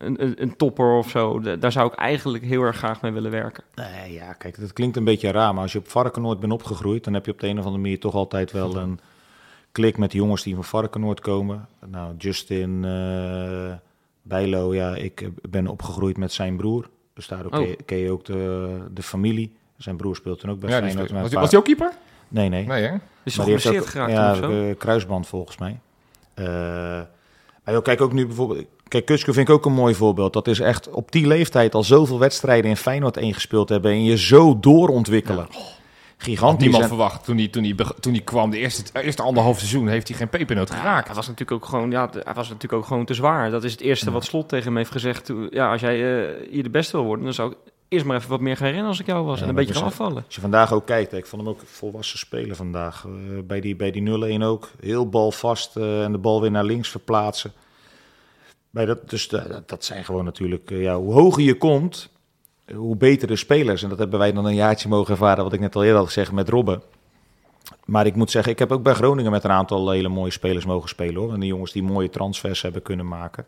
een, 0.00 0.22
een, 0.22 0.42
een 0.42 0.56
topper 0.56 0.92
of 0.92 1.08
zo. 1.10 1.40
Da- 1.40 1.56
Daar 1.56 1.72
zou 1.72 1.86
ik 1.92 1.94
eigenlijk 1.98 2.44
heel 2.44 2.62
erg 2.62 2.76
graag 2.76 3.00
mee 3.02 3.12
willen 3.12 3.30
werken. 3.30 3.64
Nee, 3.74 4.12
ja, 4.12 4.32
kijk, 4.32 4.60
dat 4.60 4.72
klinkt 4.72 4.96
een 4.96 5.04
beetje 5.04 5.30
raar, 5.30 5.54
maar 5.54 5.62
als 5.62 5.72
je 5.72 5.78
op 5.78 5.88
Varkenoord 5.88 6.40
bent 6.40 6.52
opgegroeid, 6.52 7.04
dan 7.04 7.14
heb 7.14 7.26
je 7.26 7.32
op 7.32 7.40
de 7.40 7.46
een 7.46 7.58
of 7.58 7.64
andere 7.64 7.82
manier 7.82 8.00
toch 8.00 8.14
altijd 8.14 8.52
wel 8.52 8.76
een 8.76 9.00
klik 9.72 9.98
met 9.98 10.10
de 10.10 10.16
jongens 10.18 10.42
die 10.42 10.54
van 10.54 10.64
Varkenoord 10.64 11.20
komen. 11.20 11.68
Nou, 11.86 12.14
Justin 12.18 12.84
eh 12.84 13.72
Bijlo, 14.22 14.74
ja, 14.74 14.94
ik 14.94 15.20
eh, 15.20 15.28
ben 15.48 15.66
opgegroeid 15.66 16.16
met 16.16 16.32
zijn 16.32 16.56
broer. 16.56 16.88
Dus 17.14 17.26
daardoor 17.26 17.52
Oh. 17.52 17.58
ken, 17.58 17.68
je, 17.68 17.76
ken 17.84 17.98
je 17.98 18.10
ook 18.10 18.24
de, 18.24 18.78
de 18.92 19.02
familie. 19.02 19.56
Zijn 19.76 19.96
broer 19.96 20.16
speelt 20.16 20.40
toen 20.40 20.50
ook 20.50 20.60
bij 20.60 20.70
Ja, 20.70 20.76
Feyenoord. 20.78 21.10
was, 21.10 21.30
paar- 21.30 21.40
was 21.40 21.50
hij 21.50 21.58
ook 21.58 21.64
keeper? 21.64 21.92
Nee, 22.28 22.48
nee. 22.48 22.66
Nee, 22.66 22.82
hè? 22.82 22.94
Is 22.94 22.94
Maar 22.94 23.00
toch 23.32 23.44
die 23.44 23.44
heeft 23.54 23.62
geblesseerd 23.64 23.86
geraakt 23.92 24.12
ja, 24.12 24.30
of 24.30 24.36
zo? 24.36 24.68
eh, 24.68 24.76
kruisband 24.78 25.26
volgens 25.26 25.58
mij. 25.58 25.80
Eh, 26.34 26.44
maar 27.64 27.74
joh, 27.74 27.82
kijk 27.82 28.00
ook 28.00 28.12
nu 28.12 28.26
bijvoorbeeld... 28.26 28.64
Kijk, 28.90 29.04
Kutske 29.04 29.32
vind 29.32 29.48
ik 29.48 29.54
ook 29.54 29.64
een 29.66 29.72
mooi 29.72 29.94
voorbeeld. 29.94 30.32
Dat 30.32 30.46
is 30.48 30.60
echt 30.60 30.90
op 30.90 31.12
die 31.12 31.26
leeftijd 31.26 31.74
al 31.74 31.82
zoveel 31.82 32.18
wedstrijden 32.18 32.70
in 32.70 32.76
Feyenoord 32.76 33.16
1 33.16 33.34
gespeeld 33.34 33.68
hebben... 33.68 33.90
en 33.90 34.04
je 34.04 34.18
zo 34.18 34.58
doorontwikkelen. 34.60 35.46
Gigantisch. 36.16 36.60
niemand 36.62 36.82
En- 36.82 36.88
verwacht 36.88 37.24
toen 37.24 37.36
hij, 37.36 37.48
toen, 37.48 37.62
hij, 37.64 37.74
toen 38.00 38.12
hij 38.12 38.22
kwam. 38.22 38.50
De 38.50 38.58
eerste, 38.58 38.82
het 38.92 39.02
eerste 39.04 39.22
anderhalf 39.22 39.58
seizoen 39.58 39.88
heeft 39.88 40.08
hij 40.08 40.16
geen 40.16 40.28
pepernoot 40.28 40.68
Ja, 40.68 40.74
geraakt. 40.74 41.06
hij 41.06 41.16
was 41.16 41.28
natuurlijk 41.28 41.62
ook 41.62 41.68
gewoon, 41.70 41.90
ja, 41.90 42.08
hij 42.12 42.34
was 42.34 42.46
natuurlijk 42.48 42.72
ook 42.82 42.86
gewoon 42.86 43.04
te 43.04 43.14
zwaar. 43.14 43.50
Dat 43.50 43.64
is 43.64 43.72
het 43.72 43.80
eerste 43.80 44.10
wat 44.10 44.24
Slot 44.24 44.48
tegen 44.48 44.66
hem 44.66 44.76
heeft 44.76 44.90
gezegd. 44.90 45.24
Toen- 45.24 45.48
Ja, 45.50 45.70
als 45.72 45.80
jij 45.80 46.22
eh, 46.28 46.34
hier 46.50 46.62
de 46.62 46.70
beste 46.70 46.96
wil 46.96 47.06
worden, 47.06 47.24
dan 47.24 47.34
zou 47.34 47.50
ik 47.50 47.56
eerst 47.88 48.04
maar 48.04 48.16
even 48.16 48.30
wat 48.30 48.40
meer 48.40 48.56
gaan 48.56 48.68
rennen 48.68 48.86
als 48.86 49.00
ik 49.00 49.06
jou 49.06 49.24
was. 49.24 49.36
Ja, 49.36 49.42
en 49.42 49.48
een 49.48 49.54
beetje 49.54 49.74
gaan 49.74 49.82
afvallen. 49.84 50.22
Als 50.26 50.34
je 50.34 50.40
vandaag 50.40 50.72
ook 50.72 50.86
kijkt, 50.86 51.12
ik 51.12 51.26
vond 51.26 51.42
hem 51.42 51.50
ook 51.50 51.60
volwassen 51.64 52.18
spelen 52.18 52.56
vandaag. 52.56 53.04
Eh, 53.06 53.12
bij 53.44 53.60
die, 53.60 53.76
bij 53.76 53.90
die 53.90 54.02
0-1 54.38 54.42
ook. 54.42 54.70
Heel 54.80 55.08
bal 55.08 55.30
vast 55.32 55.76
eh, 55.76 56.04
en 56.04 56.12
de 56.12 56.18
bal 56.18 56.40
weer 56.40 56.50
naar 56.50 56.64
links 56.64 56.88
verplaatsen. 56.88 57.52
Bij 58.70 58.84
dat, 58.84 59.10
dus 59.10 59.28
de- 59.28 59.48
dat, 59.48 59.68
dat 59.68 59.84
zijn 59.84 60.04
gewoon 60.04 60.24
natuurlijk, 60.24 60.70
eh, 60.70 60.82
ja, 60.82 60.96
hoe 60.96 61.12
hoger 61.12 61.42
je 61.42 61.56
komt, 61.56 62.10
eh, 62.64 62.76
hoe 62.76 62.96
beter 62.96 63.28
de 63.28 63.36
spelers. 63.36 63.82
En 63.82 63.88
dat 63.88 63.98
hebben 63.98 64.18
wij 64.18 64.32
dan 64.32 64.44
een 64.46 64.54
jaartje 64.54 64.88
mogen 64.88 65.10
ervaren, 65.12 65.44
wat 65.44 65.52
ik 65.52 65.60
net 65.60 65.74
al 65.76 65.82
eerder 65.82 65.98
had 65.98 66.06
gezegd 66.06 66.32
met 66.32 66.48
Robben. 66.48 66.82
Maar 67.84 68.06
ik 68.06 68.14
moet 68.14 68.30
zeggen, 68.30 68.52
ik 68.52 68.58
heb 68.58 68.72
ook 68.72 68.82
bij 68.82 68.94
Groningen 68.94 69.30
met 69.30 69.44
een 69.44 69.50
aantal 69.50 69.90
hele 69.90 70.08
mooie 70.08 70.30
spelers 70.30 70.64
mogen 70.64 70.88
spelen 70.88 71.14
hoor. 71.22 71.32
En 71.32 71.40
de 71.40 71.46
jongens 71.46 71.72
die 71.72 71.82
mooie 71.82 72.10
transfers 72.10 72.62
hebben 72.62 72.82
kunnen 72.82 73.08
maken. 73.08 73.46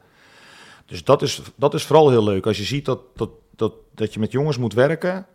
Dus 0.87 1.05
dat 1.05 1.23
is, 1.23 1.43
dat 1.55 1.75
is 1.75 1.85
vooral 1.85 2.11
heel 2.11 2.25
leuk. 2.25 2.47
Als 2.47 2.59
je 2.59 2.65
ziet 2.65 2.85
dat, 2.85 3.01
dat, 3.15 3.31
dat, 3.57 3.73
dat 3.95 4.15
je 4.15 4.21
met 4.21 4.33
jongens 4.33 4.59
moet 4.59 4.75
werken 4.75 5.27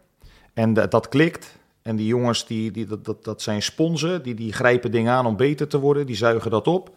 en 0.53 0.73
dat, 0.73 0.91
dat 0.91 1.07
klikt. 1.09 1.57
En 1.81 1.95
die 1.95 2.07
jongens, 2.07 2.45
die, 2.45 2.71
die, 2.71 2.85
dat, 2.85 3.05
dat, 3.05 3.23
dat 3.23 3.41
zijn 3.41 3.61
sponsen, 3.61 4.23
die, 4.23 4.33
die 4.33 4.53
grijpen 4.53 4.91
dingen 4.91 5.13
aan 5.13 5.25
om 5.25 5.35
beter 5.35 5.67
te 5.67 5.79
worden. 5.79 6.05
Die 6.05 6.15
zuigen 6.15 6.51
dat 6.51 6.67
op. 6.67 6.89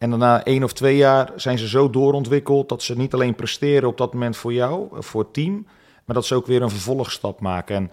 En 0.00 0.10
daarna 0.10 0.44
één 0.44 0.64
of 0.64 0.72
twee 0.72 0.96
jaar 0.96 1.30
zijn 1.36 1.58
ze 1.58 1.68
zo 1.68 1.90
doorontwikkeld 1.90 2.68
dat 2.68 2.82
ze 2.82 2.96
niet 2.96 3.14
alleen 3.14 3.34
presteren 3.34 3.88
op 3.88 3.98
dat 3.98 4.12
moment 4.12 4.36
voor 4.36 4.52
jou, 4.52 4.88
eh, 4.92 5.00
voor 5.00 5.20
het 5.22 5.32
team, 5.32 5.66
maar 6.04 6.14
dat 6.14 6.24
ze 6.24 6.34
ook 6.34 6.46
weer 6.46 6.62
een 6.62 6.70
vervolgstap 6.70 7.40
maken. 7.40 7.76
En 7.76 7.90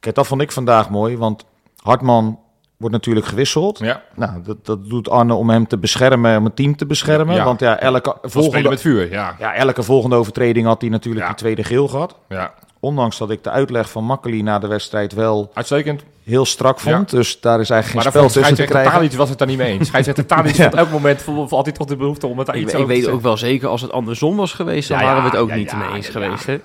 kijk, 0.00 0.14
dat 0.14 0.26
vond 0.26 0.40
ik 0.40 0.52
vandaag 0.52 0.90
mooi, 0.90 1.16
want 1.16 1.44
Hartman 1.82 2.38
wordt 2.76 2.94
natuurlijk 2.94 3.26
gewisseld. 3.26 3.78
Ja, 3.78 4.02
Nou, 4.14 4.42
dat, 4.42 4.66
dat 4.66 4.88
doet 4.88 5.08
Arne 5.08 5.34
om 5.34 5.50
hem 5.50 5.66
te 5.66 5.78
beschermen, 5.78 6.38
om 6.38 6.44
het 6.44 6.56
team 6.56 6.76
te 6.76 6.86
beschermen. 6.86 7.34
Ja. 7.34 7.44
Want 7.44 7.60
ja, 7.60 7.78
elke 7.78 8.10
volgende... 8.10 8.30
volgende, 8.30 8.68
met 8.68 8.80
vuur, 8.80 9.10
ja. 9.10 9.36
ja, 9.38 9.54
elke 9.54 9.82
volgende 9.82 10.16
overtreding 10.16 10.66
had 10.66 10.80
hij 10.80 10.90
natuurlijk 10.90 11.22
Ja. 11.22 11.30
die 11.30 11.38
tweede 11.38 11.64
geel 11.64 11.88
gehad. 11.88 12.16
ja. 12.28 12.54
Ondanks 12.84 13.18
dat 13.18 13.30
ik 13.30 13.44
de 13.44 13.50
uitleg 13.50 13.90
van 13.90 14.04
Makkeli 14.04 14.42
na 14.42 14.58
de 14.58 14.66
wedstrijd 14.66 15.12
wel 15.12 15.50
Uitstekend. 15.54 16.04
heel 16.24 16.44
strak 16.44 16.80
vond. 16.80 17.10
Dus 17.10 17.40
daar 17.40 17.60
is 17.60 17.70
eigenlijk 17.70 18.04
Maar 18.04 18.12
geen 18.12 18.22
daarvoor 18.22 18.30
spel 18.30 18.42
tussen 18.42 18.66
te 18.66 18.72
krijgen. 18.72 18.92
Tadic 18.92 19.12
was 19.12 19.28
het 19.28 19.38
daar 19.38 19.48
niet 19.48 19.56
mee 19.58 19.72
eens. 19.72 19.88
Scheidsrechter 19.88 20.26
Tadic 20.26 20.54
Ja. 20.64 20.66
op 20.66 20.74
elk 20.74 20.90
moment 20.90 21.22
voelde 21.22 21.56
altijd 21.56 21.74
toch 21.74 21.86
de 21.86 21.96
behoefte 21.96 22.26
om 22.26 22.38
het 22.38 22.46
daar 22.46 22.56
Ik, 22.56 22.62
iets 22.62 22.72
ik 22.72 22.78
over 22.78 22.94
te 22.94 23.00
weet 23.00 23.10
ook 23.10 23.20
wel 23.20 23.36
zeker, 23.36 23.68
als 23.68 23.80
het 23.80 23.92
andersom 23.92 24.36
was 24.36 24.52
geweest, 24.52 24.88
dan 24.88 24.98
Ja, 24.98 25.04
waren 25.04 25.22
we 25.22 25.28
het 25.28 25.38
ook 25.38 25.48
ja, 25.48 25.54
niet 25.54 25.70
ja, 25.70 25.76
mee 25.76 25.88
eens 25.88 26.06
ja, 26.06 26.12
geweest. 26.12 26.46
Hè? 26.46 26.52
Ja, 26.52 26.60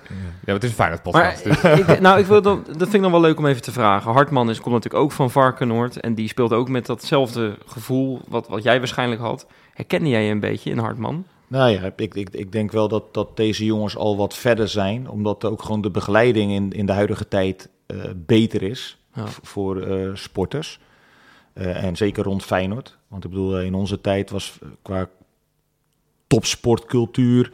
maar 0.46 0.54
het 0.56 0.64
is 0.64 0.70
een 0.70 0.76
fijn 0.76 0.90
Maar 0.90 1.02
podcast. 1.02 1.44
dus. 1.44 1.62
ik, 1.80 2.00
nou, 2.00 2.20
ik 2.20 2.26
wil 2.26 2.42
dan, 2.42 2.64
dat 2.68 2.78
vind 2.78 2.94
ik 2.94 3.02
dan 3.02 3.12
wel 3.12 3.22
leuk 3.22 3.38
om 3.38 3.46
even 3.46 3.62
te 3.62 3.72
vragen. 3.72 4.12
Hartman 4.12 4.50
is, 4.50 4.60
komt 4.60 4.74
natuurlijk 4.76 5.04
ook 5.04 5.12
van 5.12 5.32
Varkenoord. 5.32 6.00
En 6.00 6.14
die 6.14 6.28
speelt 6.28 6.54
ook 6.54 6.70
met 6.70 6.86
datzelfde 6.86 7.58
gevoel 7.66 8.22
wat, 8.28 8.48
wat 8.48 8.64
jij 8.64 8.78
waarschijnlijk 8.80 9.22
had. 9.22 9.46
Herkende 9.74 10.10
jij 10.10 10.24
je 10.26 10.32
een 10.32 10.40
beetje 10.40 10.70
in 10.70 10.78
Hartman? 10.78 11.26
Nou 11.50 11.72
ja, 11.72 11.92
ik, 11.96 12.16
ik, 12.16 12.30
ik 12.30 12.52
denk 12.52 12.72
wel 12.72 12.88
dat, 12.88 13.14
dat 13.14 13.38
deze 13.38 13.66
jongens 13.66 13.98
al 13.98 14.18
wat 14.18 14.36
verder 14.36 14.68
zijn. 14.68 15.10
Omdat 15.10 15.46
ook 15.46 15.62
gewoon 15.62 15.82
de 15.82 15.92
begeleiding 15.92 16.52
in, 16.52 16.72
in 16.72 16.86
de 16.86 16.92
huidige 16.92 17.28
tijd 17.28 17.70
eh, 17.86 17.98
beter 18.16 18.62
is 18.62 18.98
Ja. 19.14 19.26
voor 19.28 19.82
eh, 19.82 20.10
sporters. 20.14 20.80
Eh, 21.54 21.84
en 21.84 21.98
zeker 21.98 22.24
rond 22.24 22.44
Feyenoord. 22.44 22.98
Want 23.08 23.24
ik 23.24 23.30
bedoel, 23.30 23.60
in 23.62 23.74
onze 23.74 24.02
tijd 24.02 24.30
was 24.30 24.60
qua 24.82 25.10
topsportcultuur... 26.28 27.54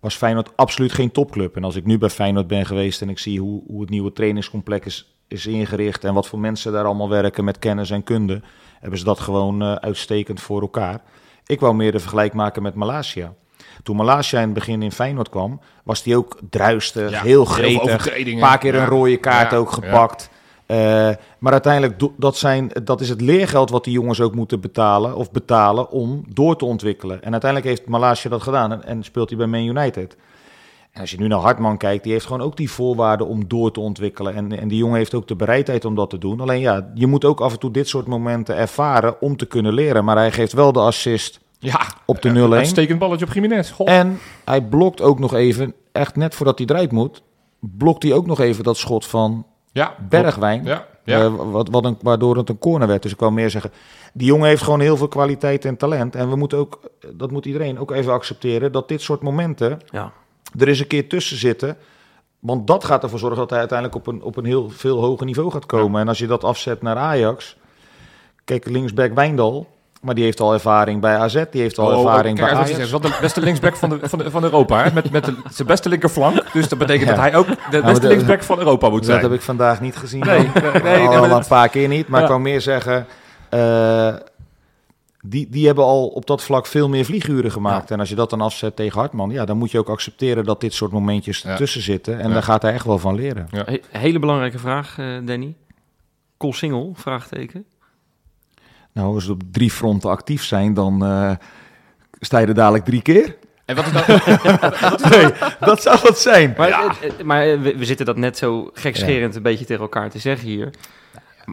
was 0.00 0.16
Feyenoord 0.16 0.56
absoluut 0.56 0.92
geen 0.92 1.10
topclub. 1.10 1.56
En 1.56 1.64
als 1.64 1.76
ik 1.76 1.84
nu 1.84 1.98
bij 1.98 2.10
Feyenoord 2.10 2.46
ben 2.46 2.66
geweest 2.66 3.02
en 3.02 3.08
ik 3.08 3.18
zie 3.18 3.40
hoe, 3.40 3.62
hoe 3.66 3.80
het 3.80 3.90
nieuwe 3.90 4.12
trainingscomplex 4.12 4.86
is, 4.86 5.16
is 5.28 5.46
ingericht... 5.46 6.04
en 6.04 6.14
wat 6.14 6.26
voor 6.26 6.38
mensen 6.38 6.72
daar 6.72 6.84
allemaal 6.84 7.08
werken 7.08 7.44
met 7.44 7.58
kennis 7.58 7.90
en 7.90 8.02
kunde... 8.02 8.40
hebben 8.80 8.98
ze 8.98 9.04
dat 9.04 9.20
gewoon 9.20 9.62
uitstekend 9.62 10.40
voor 10.40 10.60
elkaar. 10.60 11.02
Ik 11.46 11.60
wou 11.60 11.74
meer 11.74 11.92
de 11.92 12.00
vergelijk 12.00 12.32
maken 12.32 12.62
met 12.62 12.74
Malasia. 12.74 13.32
Toen 13.82 13.96
Malasia 13.96 14.38
in 14.38 14.44
het 14.44 14.54
begin 14.54 14.82
in 14.82 14.92
Feyenoord 14.92 15.28
kwam, 15.28 15.60
was 15.84 16.02
die 16.02 16.16
ook 16.16 16.38
druistig, 16.50 17.10
Ja, 17.10 17.22
heel 17.22 17.44
gretig. 17.44 18.16
Een 18.16 18.38
paar 18.38 18.58
keer 18.58 18.74
Ja. 18.74 18.82
een 18.82 18.88
rode 18.88 19.16
kaart 19.16 19.50
Ja, 19.50 19.56
ook 19.56 19.70
gepakt. 19.72 20.30
Eh, 20.66 20.76
maar 21.38 21.52
uiteindelijk, 21.52 22.00
dat, 22.16 22.36
zijn, 22.36 22.70
dat 22.84 23.00
is 23.00 23.08
het 23.08 23.20
leergeld 23.20 23.70
wat 23.70 23.84
die 23.84 23.92
jongens 23.92 24.20
ook 24.20 24.34
moeten 24.34 24.60
betalen, 24.60 25.16
of 25.16 25.30
betalen 25.30 25.90
om 25.90 26.24
door 26.28 26.56
te 26.56 26.64
ontwikkelen. 26.64 27.22
En 27.22 27.32
uiteindelijk 27.32 27.70
heeft 27.70 27.88
Malasia 27.88 28.30
dat 28.30 28.42
gedaan 28.42 28.72
en, 28.72 28.84
en 28.84 29.02
speelt 29.02 29.28
hij 29.28 29.38
bij 29.38 29.46
Man 29.46 29.64
United. 29.64 30.16
En 30.96 31.02
als 31.02 31.10
je 31.10 31.18
nu 31.18 31.26
naar 31.28 31.38
Hartman 31.38 31.76
kijkt, 31.76 32.02
die 32.02 32.12
heeft 32.12 32.26
gewoon 32.26 32.40
ook 32.40 32.56
die 32.56 32.70
voorwaarden 32.70 33.26
om 33.26 33.48
door 33.48 33.72
te 33.72 33.80
ontwikkelen. 33.80 34.34
En, 34.34 34.58
en 34.58 34.68
die 34.68 34.78
jongen 34.78 34.96
heeft 34.96 35.14
ook 35.14 35.28
de 35.28 35.36
bereidheid 35.36 35.84
om 35.84 35.94
dat 35.94 36.10
te 36.10 36.18
doen. 36.18 36.40
Alleen 36.40 36.60
ja, 36.60 36.90
je 36.94 37.06
moet 37.06 37.24
ook 37.24 37.40
af 37.40 37.52
en 37.52 37.58
toe 37.58 37.70
dit 37.70 37.88
soort 37.88 38.06
momenten 38.06 38.56
ervaren 38.56 39.20
om 39.20 39.36
te 39.36 39.46
kunnen 39.46 39.72
leren. 39.72 40.04
Maar 40.04 40.16
hij 40.16 40.32
geeft 40.32 40.52
wel 40.52 40.72
de 40.72 40.78
assist 40.78 41.40
Ja, 41.58 41.80
op 42.04 42.22
de 42.22 42.28
eh, 42.28 42.46
0-1. 42.46 42.50
Uitstekend 42.50 42.98
balletje 42.98 43.26
op 43.26 43.32
Jiménez. 43.32 43.70
Goh. 43.70 43.90
En 43.90 44.18
hij 44.44 44.62
blokt 44.62 45.00
ook 45.00 45.18
nog 45.18 45.34
even, 45.34 45.74
echt 45.92 46.16
net 46.16 46.34
voordat 46.34 46.58
hij 46.58 46.66
eruit 46.66 46.92
moet, 46.92 47.22
blokt 47.60 48.02
hij 48.02 48.12
ook 48.12 48.26
nog 48.26 48.40
even 48.40 48.64
dat 48.64 48.76
schot 48.76 49.06
van 49.06 49.46
ja, 49.72 49.94
Bergwijn. 50.08 50.64
Ja, 50.64 50.86
ja. 51.04 51.20
eh, 51.20 51.34
wat, 51.50 51.68
wat 51.68 51.84
een, 51.84 51.96
waardoor 52.00 52.36
het 52.36 52.48
een 52.48 52.58
corner 52.58 52.88
werd. 52.88 53.02
Dus 53.02 53.12
ik 53.12 53.20
wou 53.20 53.32
meer 53.32 53.50
zeggen, 53.50 53.70
die 54.12 54.26
jongen 54.26 54.48
heeft 54.48 54.62
gewoon 54.62 54.80
heel 54.80 54.96
veel 54.96 55.08
kwaliteit 55.08 55.64
en 55.64 55.76
talent. 55.76 56.14
En 56.14 56.28
we 56.30 56.36
moeten 56.36 56.58
ook, 56.58 56.80
dat 57.14 57.30
moet 57.30 57.46
iedereen 57.46 57.78
ook 57.78 57.90
even 57.90 58.12
accepteren, 58.12 58.72
dat 58.72 58.88
dit 58.88 59.00
soort 59.00 59.22
momenten 59.22 59.80
Ja. 59.90 60.12
Er 60.58 60.68
eens 60.68 60.78
een 60.80 60.86
keer 60.86 61.08
tussen 61.08 61.36
zitten. 61.36 61.76
Want 62.38 62.66
dat 62.66 62.84
gaat 62.84 63.02
ervoor 63.02 63.18
zorgen 63.18 63.38
dat 63.38 63.50
hij 63.50 63.58
uiteindelijk 63.58 63.98
op 63.98 64.06
een, 64.06 64.22
op 64.22 64.36
een 64.36 64.44
heel 64.44 64.70
veel 64.70 65.00
hoger 65.00 65.26
niveau 65.26 65.50
gaat 65.50 65.66
komen. 65.66 66.00
En 66.00 66.08
als 66.08 66.18
je 66.18 66.26
dat 66.26 66.44
afzet 66.44 66.82
naar 66.82 66.96
Ajax. 66.96 67.56
Kijk, 68.44 68.68
linksback 68.68 69.14
Wijndal. 69.14 69.74
Maar 70.02 70.14
die 70.14 70.24
heeft 70.24 70.40
al 70.40 70.52
ervaring 70.52 71.00
bij 71.00 71.16
AZ. 71.16 71.44
Die 71.50 71.60
heeft 71.60 71.78
al 71.78 71.86
Oh, 71.86 71.92
ervaring 71.92 72.36
kijk, 72.38 72.48
bij 72.48 72.56
wat 72.58 72.64
Ajax. 72.66 72.76
zegt. 72.78 72.90
Wel 72.90 73.00
de 73.00 73.18
beste 73.20 73.40
linksback 73.40 73.76
van, 73.76 73.88
de, 73.90 73.98
van, 74.02 74.18
de, 74.18 74.30
van 74.30 74.42
Europa. 74.42 74.82
Hè? 74.84 74.92
Met, 74.92 75.10
met 75.10 75.24
de, 75.24 75.34
zijn 75.50 75.68
beste 75.68 75.88
linkerflank. 75.88 76.52
Dus 76.52 76.68
dat 76.68 76.78
betekent 76.78 77.08
Ja. 77.08 77.14
dat 77.14 77.24
hij 77.24 77.34
ook 77.36 77.46
de 77.70 77.80
beste 77.82 78.00
de- 78.00 78.06
linksback 78.06 78.42
van 78.42 78.58
Europa 78.58 78.88
moet 78.88 78.96
Dat 78.98 79.06
zijn. 79.06 79.20
heb 79.22 79.32
ik 79.32 79.40
vandaag 79.40 79.80
niet 79.80 79.96
gezien. 79.96 80.20
Nee, 80.24 80.50
nee, 80.82 81.06
al, 81.06 81.28
dat- 81.28 81.38
een 81.42 81.46
paar 81.48 81.68
keer 81.68 81.88
niet. 81.88 82.08
Maar 82.08 82.20
Ja. 82.20 82.26
ik 82.26 82.32
kan 82.32 82.42
meer 82.42 82.60
zeggen... 82.60 83.06
eh, 83.48 84.14
die, 85.28 85.48
die 85.50 85.66
hebben 85.66 85.84
al 85.84 86.06
op 86.06 86.26
dat 86.26 86.42
vlak 86.42 86.66
veel 86.66 86.88
meer 86.88 87.04
vlieguren 87.04 87.50
gemaakt. 87.52 87.90
En 87.90 87.98
als 88.00 88.08
je 88.08 88.14
dat 88.14 88.30
dan 88.30 88.40
afzet 88.40 88.76
tegen 88.76 88.98
Hartman... 89.00 89.30
Ja, 89.30 89.44
dan 89.44 89.56
moet 89.56 89.70
je 89.70 89.78
ook 89.78 89.88
accepteren 89.88 90.44
dat 90.44 90.60
dit 90.60 90.74
soort 90.74 90.92
momentjes 90.92 91.42
Ja. 91.42 91.50
ertussen 91.50 91.82
zitten. 91.82 92.18
En 92.20 92.28
Ja. 92.28 92.32
daar 92.34 92.42
gaat 92.42 92.62
hij 92.62 92.72
echt 92.72 92.84
wel 92.84 92.98
van 92.98 93.14
leren. 93.14 93.46
He- 93.50 93.80
hele 93.90 94.18
belangrijke 94.18 94.58
vraag, 94.58 94.98
eh, 94.98 95.06
Danny. 95.24 95.54
Col 96.36 96.52
Single, 96.52 96.90
vraagteken. 96.94 97.64
Nou, 98.92 99.14
als 99.14 99.26
we 99.26 99.32
op 99.32 99.42
drie 99.50 99.70
fronten 99.70 100.10
actief 100.10 100.44
zijn... 100.44 100.74
dan 100.74 101.04
eh, 101.04 101.30
sta 102.20 102.38
je 102.38 102.46
er 102.46 102.54
dadelijk 102.54 102.84
drie 102.84 103.02
keer. 103.02 103.36
En 103.64 103.76
wat 103.76 103.84
is. 103.86 103.92
Nee, 105.10 105.32
dat 105.60 105.82
zou 105.82 105.98
het 106.02 106.18
zijn. 106.18 106.54
Maar, 106.56 106.68
eh, 106.70 107.24
maar 107.24 107.60
we, 107.60 107.76
we 107.76 107.84
zitten 107.84 108.06
dat 108.06 108.16
net 108.16 108.36
zo 108.38 108.70
gekscherend 108.72 109.34
een 109.34 109.42
beetje 109.42 109.64
tegen 109.64 109.82
elkaar 109.82 110.10
te 110.10 110.18
zeggen 110.18 110.48
hier. 110.48 110.70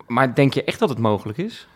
Maar 0.07 0.35
denk 0.35 0.53
je 0.53 0.63
echt 0.63 0.79
dat 0.79 0.89
het 0.89 0.97
mogelijk 0.97 1.37
is? 1.37 1.67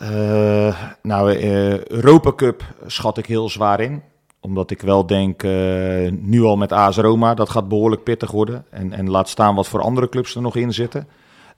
Eh, 0.00 0.82
nou, 1.02 1.32
eh 1.32 1.84
Europa 1.84 2.32
Cup 2.32 2.62
schat 2.86 3.18
ik 3.18 3.26
heel 3.26 3.48
zwaar 3.48 3.80
in. 3.80 4.02
Omdat 4.40 4.70
ik 4.70 4.80
wel 4.80 5.06
denk, 5.06 5.42
eh, 5.42 6.10
nu 6.10 6.42
al 6.42 6.56
met 6.56 6.72
AS 6.72 6.96
Roma, 6.96 7.34
dat 7.34 7.50
gaat 7.50 7.68
behoorlijk 7.68 8.02
pittig 8.02 8.30
worden. 8.30 8.64
En, 8.70 8.92
en 8.92 9.10
laat 9.10 9.28
staan 9.28 9.54
wat 9.54 9.68
voor 9.68 9.80
andere 9.80 10.08
clubs 10.08 10.34
er 10.34 10.42
nog 10.42 10.56
in 10.56 10.72
zitten. 10.72 11.08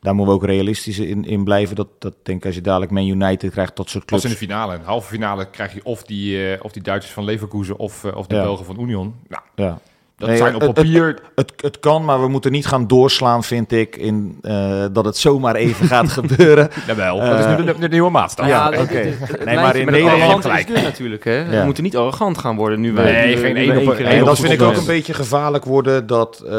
Daar 0.01 0.15
moeten 0.15 0.35
we 0.35 0.41
ook 0.41 0.47
realistisch 0.47 0.99
in, 0.99 1.25
in 1.25 1.45
blijven. 1.45 1.77
Dat, 1.77 1.89
dat 1.99 2.15
denk 2.23 2.39
ik 2.39 2.47
als 2.47 2.55
je 2.55 2.61
dadelijk 2.61 2.91
Man 2.91 3.07
United 3.07 3.51
krijgt, 3.51 3.77
dat 3.77 3.89
soort 3.89 4.05
clubs. 4.05 4.25
in 4.25 4.31
de 4.31 4.37
finale. 4.37 4.75
In 4.75 4.81
de 4.81 4.87
halve 4.87 5.09
finale 5.09 5.51
krijg 5.51 5.75
je 5.75 5.85
of 5.85 6.03
die, 6.03 6.63
of 6.63 6.73
die 6.73 6.83
Duitsers 6.83 7.15
van 7.15 7.25
Leverkusen 7.25 7.79
of, 7.79 8.05
of 8.05 8.27
de 8.27 8.35
Ja. 8.35 8.43
Belgen 8.43 8.65
van 8.65 8.81
Union. 8.81 9.15
Nou, 9.29 9.43
Ja. 9.55 9.79
Dat 10.19 10.29
Nee, 10.29 10.39
zijn 10.39 10.55
op 10.55 10.61
het- 10.61 10.75
papier... 10.75 11.19
Het, 11.35 11.53
het 11.57 11.81
kan, 11.81 12.05
maar 12.05 12.21
we 12.21 12.29
moeten 12.29 12.53
niet 12.53 12.67
gaan 12.67 12.87
doorslaan, 12.87 13.45
vind 13.45 13.73
ik, 13.73 13.97
in 13.97 14.39
eh, 14.43 14.85
dat 14.93 15.05
het 15.05 15.17
zomaar 15.17 15.55
even 15.55 15.87
gaat 15.97 16.09
gebeuren. 16.11 16.69
Jawel, 16.87 17.19
dat 17.21 17.39
is 17.39 17.47
nu 17.47 17.65
de, 17.65 17.79
de 17.79 17.89
nieuwe 17.89 18.11
maatstaf. 18.11 18.47
Ja, 18.47 18.69
oké. 18.69 19.13
Nee, 19.45 19.55
maar 19.55 19.77
in 19.77 19.87
Nederland- 19.87 20.43
gelijk. 20.43 20.69
is 20.69 20.83
natuurlijk, 20.83 21.25
hè. 21.25 21.45
We 21.45 21.63
moeten 21.65 21.83
niet 21.83 21.97
arrogant 21.97 22.39
gaan 22.39 22.57
worden 22.57 22.81
nu 22.81 22.93
we... 22.93 23.01
Nee, 23.03 23.37
geen 23.37 23.57
één 23.57 23.89
op- 23.89 23.95
En 23.95 24.25
dat 24.25 24.39
vind 24.41 24.53
ik 24.53 24.63
ook 24.63 24.77
een 24.77 24.87
beetje 24.87 25.15
gevaarlijk 25.15 25.65
worden. 25.65 26.07
Dat, 26.07 26.43
eh, 26.47 26.53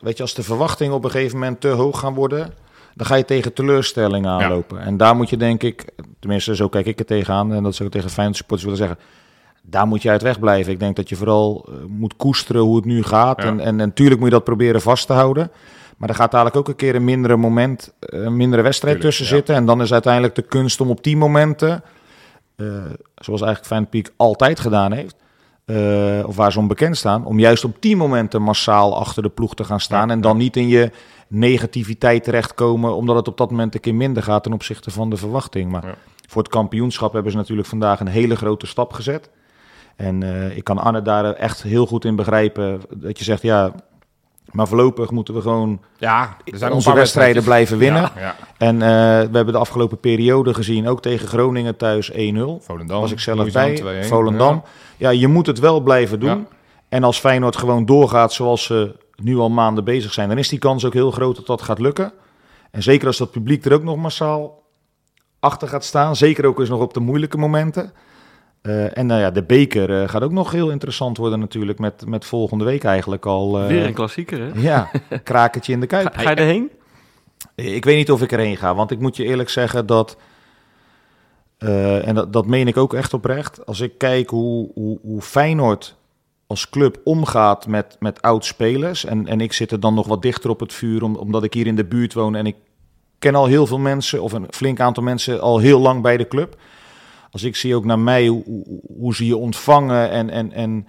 weet 0.00 0.16
je, 0.16 0.22
als 0.22 0.34
de 0.34 0.42
verwachtingen 0.42 0.94
op 0.94 1.04
een 1.04 1.10
gegeven 1.10 1.38
moment 1.38 1.60
te 1.60 1.68
hoog 1.68 1.98
gaan 1.98 2.14
worden, 2.14 2.52
dan 2.94 3.06
ga 3.06 3.14
je 3.14 3.24
tegen 3.24 3.52
teleurstellingen 3.52 4.30
aanlopen. 4.30 4.80
En 4.80 4.96
daar 4.96 5.16
moet 5.16 5.30
je 5.30 5.36
denk 5.36 5.62
ik, 5.62 5.84
tenminste 6.20 6.56
zo 6.56 6.68
kijk 6.68 6.86
ik 6.86 6.98
er 6.98 7.04
tegenaan, 7.04 7.52
en 7.54 7.62
dat 7.62 7.74
zou 7.74 7.88
ik 7.88 7.94
tegen 7.94 8.10
Feyenoord 8.10 8.36
supporters 8.36 8.70
willen 8.70 8.86
zeggen, 8.88 9.04
daar 9.70 9.86
moet 9.86 10.02
je 10.02 10.10
uit 10.10 10.22
weg 10.22 10.38
blijven. 10.38 10.72
Ik 10.72 10.78
denk 10.78 10.96
dat 10.96 11.08
je 11.08 11.16
vooral 11.16 11.66
eh, 11.68 11.74
moet 11.88 12.16
koesteren 12.16 12.62
hoe 12.62 12.76
het 12.76 12.84
nu 12.84 13.02
gaat. 13.02 13.42
Ja. 13.42 13.48
En, 13.48 13.60
en 13.60 13.76
natuurlijk 13.76 14.20
moet 14.20 14.28
je 14.28 14.34
dat 14.34 14.44
proberen 14.44 14.80
vast 14.80 15.06
te 15.06 15.12
houden. 15.12 15.50
Maar 15.96 16.08
er 16.08 16.14
gaat 16.14 16.30
dadelijk 16.30 16.56
ook 16.56 16.68
een 16.68 16.76
keer 16.76 16.94
een 16.94 17.04
mindere 17.04 17.36
moment, 17.36 17.92
eh, 18.00 18.22
een 18.22 18.36
mindere 18.36 18.62
wedstrijd 18.62 18.94
Tuurlijk, 18.94 19.16
tussen 19.16 19.34
ja. 19.34 19.40
zitten. 19.40 19.54
En 19.54 19.66
dan 19.66 19.82
is 19.82 19.92
uiteindelijk 19.92 20.34
de 20.34 20.42
kunst 20.42 20.80
om 20.80 20.90
op 20.90 21.04
die 21.04 21.16
momenten, 21.16 21.82
eh, 22.56 22.66
zoals 23.14 23.40
eigenlijk 23.42 23.90
Peak 23.90 24.12
altijd 24.16 24.60
gedaan 24.60 24.92
heeft, 24.92 25.16
of 26.26 26.36
waar 26.36 26.52
ze 26.52 26.58
onbekend 26.58 26.96
staan, 26.96 27.24
om 27.24 27.38
juist 27.38 27.64
op 27.64 27.76
die 27.80 27.96
momenten 27.96 28.42
massaal 28.42 28.98
achter 28.98 29.22
de 29.22 29.28
ploeg 29.28 29.54
te 29.54 29.64
gaan 29.64 29.80
staan. 29.80 30.06
Ja, 30.06 30.12
en 30.12 30.20
dan 30.20 30.36
niet 30.36 30.56
in 30.56 30.68
je 30.68 30.90
negativiteit 31.28 32.24
terechtkomen, 32.24 32.94
omdat 32.94 33.16
het 33.16 33.28
op 33.28 33.36
dat 33.36 33.50
moment 33.50 33.74
een 33.74 33.80
keer 33.80 33.94
minder 33.94 34.22
gaat 34.22 34.42
ten 34.42 34.52
opzichte 34.52 34.90
van 34.90 35.10
de 35.10 35.16
verwachting. 35.16 35.70
Maar 35.70 35.96
voor 36.28 36.42
het 36.42 36.50
kampioenschap 36.50 37.12
hebben 37.12 37.32
ze 37.32 37.38
natuurlijk 37.38 37.68
vandaag 37.68 38.00
een 38.00 38.06
hele 38.06 38.36
grote 38.36 38.66
stap 38.66 38.92
gezet. 38.92 39.30
En 40.00 40.22
eh, 40.22 40.56
ik 40.56 40.64
kan 40.64 40.78
Anne 40.78 41.02
daar 41.02 41.24
echt 41.24 41.62
heel 41.62 41.86
goed 41.86 42.04
in 42.04 42.16
begrijpen. 42.16 42.80
Dat 42.94 43.18
je 43.18 43.24
zegt, 43.24 43.42
ja, 43.42 43.72
maar 44.50 44.68
voorlopig 44.68 45.10
moeten 45.10 45.34
we 45.34 45.40
gewoon 45.40 45.80
Ja, 45.98 46.36
er 46.44 46.58
zijn 46.58 46.72
onze 46.72 46.92
wedstrijden 46.92 47.42
blijven 47.42 47.78
winnen. 47.78 48.02
Ja, 48.02 48.20
ja. 48.20 48.36
En 48.58 48.74
eh, 48.74 48.88
we 49.30 49.36
hebben 49.36 49.52
de 49.52 49.58
afgelopen 49.58 50.00
periode 50.00 50.54
gezien, 50.54 50.88
ook 50.88 51.02
tegen 51.02 51.28
Groningen 51.28 51.76
thuis 51.76 52.12
1-0. 52.12 52.14
Volendam. 52.14 53.00
was 53.00 53.10
ik 53.10 53.20
zelf 53.20 53.36
Louisane 53.36 53.82
bij, 53.82 54.04
2-1. 54.04 54.06
Volendam. 54.06 54.62
Ja. 54.96 55.10
je 55.10 55.28
moet 55.28 55.46
het 55.46 55.58
wel 55.58 55.80
blijven 55.80 56.20
doen. 56.20 56.46
En 56.88 57.04
als 57.04 57.18
Feyenoord 57.18 57.56
gewoon 57.56 57.86
doorgaat 57.86 58.32
zoals 58.32 58.64
ze 58.64 58.96
nu 59.16 59.36
al 59.38 59.50
maanden 59.50 59.84
bezig 59.84 60.12
zijn, 60.12 60.28
dan 60.28 60.38
is 60.38 60.48
die 60.48 60.58
kans 60.58 60.84
ook 60.84 60.92
heel 60.92 61.10
groot 61.10 61.36
dat 61.36 61.46
dat 61.46 61.62
gaat 61.62 61.78
lukken. 61.78 62.12
En 62.70 62.82
zeker 62.82 63.06
als 63.06 63.16
dat 63.16 63.30
publiek 63.30 63.64
er 63.64 63.72
ook 63.72 63.82
nog 63.82 63.96
massaal 63.96 64.62
achter 65.40 65.68
gaat 65.68 65.84
staan. 65.84 66.16
Zeker 66.16 66.46
ook 66.46 66.60
eens 66.60 66.68
nog 66.68 66.80
op 66.80 66.94
de 66.94 67.00
moeilijke 67.00 67.38
momenten. 67.38 67.92
Eh, 68.62 68.96
en 68.98 69.06
nou 69.06 69.20
ja, 69.20 69.30
de 69.30 69.42
beker 69.42 70.02
eh, 70.02 70.08
gaat 70.08 70.22
ook 70.22 70.32
nog 70.32 70.50
heel 70.52 70.70
interessant 70.70 71.16
worden 71.16 71.38
natuurlijk. 71.40 71.78
Met, 71.78 72.06
met 72.06 72.24
volgende 72.24 72.64
week 72.64 72.84
eigenlijk 72.84 73.26
al. 73.26 73.60
eh, 73.60 73.66
Weer 73.66 73.84
een 73.86 73.94
klassieker, 73.94 74.40
hè. 74.40 74.60
ja, 74.60 74.90
krakertje 75.24 75.72
in 75.72 75.80
de 75.80 75.86
kuip. 75.86 76.14
Ga 76.14 76.30
je 76.30 76.36
erheen? 76.36 76.70
Ik 77.54 77.84
weet 77.84 77.96
niet 77.96 78.10
of 78.10 78.22
ik 78.22 78.32
erheen 78.32 78.56
ga, 78.56 78.74
want 78.74 78.90
ik 78.90 78.98
moet 79.00 79.16
je 79.16 79.24
eerlijk 79.24 79.48
zeggen 79.48 79.86
dat. 79.86 80.16
en 81.58 82.14
dat, 82.14 82.32
dat 82.32 82.46
meen 82.46 82.68
ik 82.68 82.76
ook 82.76 82.94
echt 82.94 83.14
oprecht. 83.14 83.66
Als 83.66 83.80
ik 83.80 83.98
kijk 83.98 84.30
hoe, 84.30 84.70
hoe, 84.74 84.98
hoe 85.02 85.20
Feyenoord 85.20 85.96
als 86.46 86.70
club 86.70 87.00
omgaat 87.04 87.66
met, 87.66 87.96
met 87.98 88.22
oud-spelers. 88.22 89.04
En, 89.04 89.26
en 89.26 89.40
ik 89.40 89.52
zit 89.52 89.70
er 89.72 89.80
dan 89.80 89.94
nog 89.94 90.06
wat 90.06 90.22
dichter 90.22 90.50
op 90.50 90.60
het 90.60 90.72
vuur, 90.72 91.02
om, 91.02 91.16
omdat 91.16 91.44
ik 91.44 91.54
hier 91.54 91.66
in 91.66 91.76
de 91.76 91.84
buurt 91.84 92.14
woon. 92.14 92.34
En 92.34 92.46
ik 92.46 92.56
ken 93.18 93.34
al 93.34 93.46
heel 93.46 93.66
veel 93.66 93.78
mensen, 93.78 94.22
of 94.22 94.32
een 94.32 94.46
flink 94.50 94.80
aantal 94.80 95.02
mensen, 95.02 95.40
al 95.40 95.58
heel 95.58 95.80
lang 95.80 96.02
bij 96.02 96.16
de 96.16 96.28
club. 96.28 96.56
Als 97.30 97.42
ik 97.42 97.56
zie 97.56 97.74
ook 97.74 97.84
naar 97.84 97.98
mij, 97.98 98.26
hoe, 98.26 98.64
hoe, 98.98 99.14
ze 99.14 99.26
je 99.26 99.36
ontvangen 99.36 100.10
en, 100.10 100.30
en, 100.30 100.52
en 100.52 100.86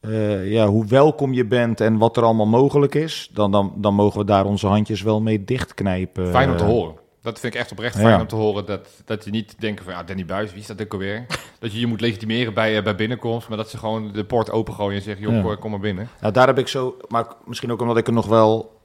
eh, 0.00 0.50
ja, 0.52 0.66
hoe 0.66 0.86
welkom 0.86 1.32
je 1.32 1.44
bent 1.46 1.80
en 1.80 1.98
wat 1.98 2.16
er 2.16 2.22
allemaal 2.22 2.46
mogelijk 2.46 2.94
is, 2.94 3.30
dan, 3.32 3.50
dan, 3.50 3.72
dan 3.76 3.94
mogen 3.94 4.18
we 4.20 4.26
daar 4.26 4.44
onze 4.44 4.66
handjes 4.66 5.02
wel 5.02 5.20
mee 5.20 5.44
dichtknijpen. 5.44 6.28
Fijn 6.28 6.50
om 6.50 6.56
te 6.56 6.64
Eh, 6.64 6.68
horen. 6.70 6.94
Dat 7.22 7.40
vind 7.40 7.54
ik 7.54 7.60
echt 7.60 7.72
oprecht 7.72 7.94
Ja. 7.94 8.00
fijn 8.00 8.20
om 8.20 8.26
te 8.26 8.34
horen. 8.36 8.66
Dat, 8.66 8.88
dat 9.04 9.24
je 9.24 9.30
niet 9.30 9.54
denkt 9.58 9.82
van, 9.84 9.92
ja, 9.92 10.02
Danny 10.02 10.24
Buis, 10.24 10.50
wie 10.52 10.60
is 10.60 10.66
dat 10.66 10.82
ook 10.82 10.92
alweer? 10.92 11.26
dat 11.60 11.72
je 11.72 11.80
je 11.80 11.86
moet 11.86 12.00
legitimeren 12.00 12.54
bij, 12.54 12.76
eh, 12.76 12.82
bij 12.84 12.94
binnenkomst. 12.94 13.48
Maar 13.48 13.56
dat 13.56 13.70
ze 13.70 13.78
gewoon 13.78 14.12
de 14.12 14.24
poort 14.24 14.50
opengooien 14.50 14.96
en 14.96 15.02
zeggen, 15.02 15.24
joh, 15.32 15.44
Ja. 15.50 15.54
kom- 15.56 15.70
maar 15.70 15.80
binnen. 15.80 16.08
Nou, 16.20 16.32
daar 16.32 16.46
heb 16.46 16.58
ik 16.58 16.68
zo, 16.68 16.96
maar 17.08 17.26
misschien 17.44 17.72
ook 17.72 17.80
omdat 17.80 17.96
ik 17.96 18.06
er 18.06 18.12
nog 18.12 18.26
wel 18.26 18.80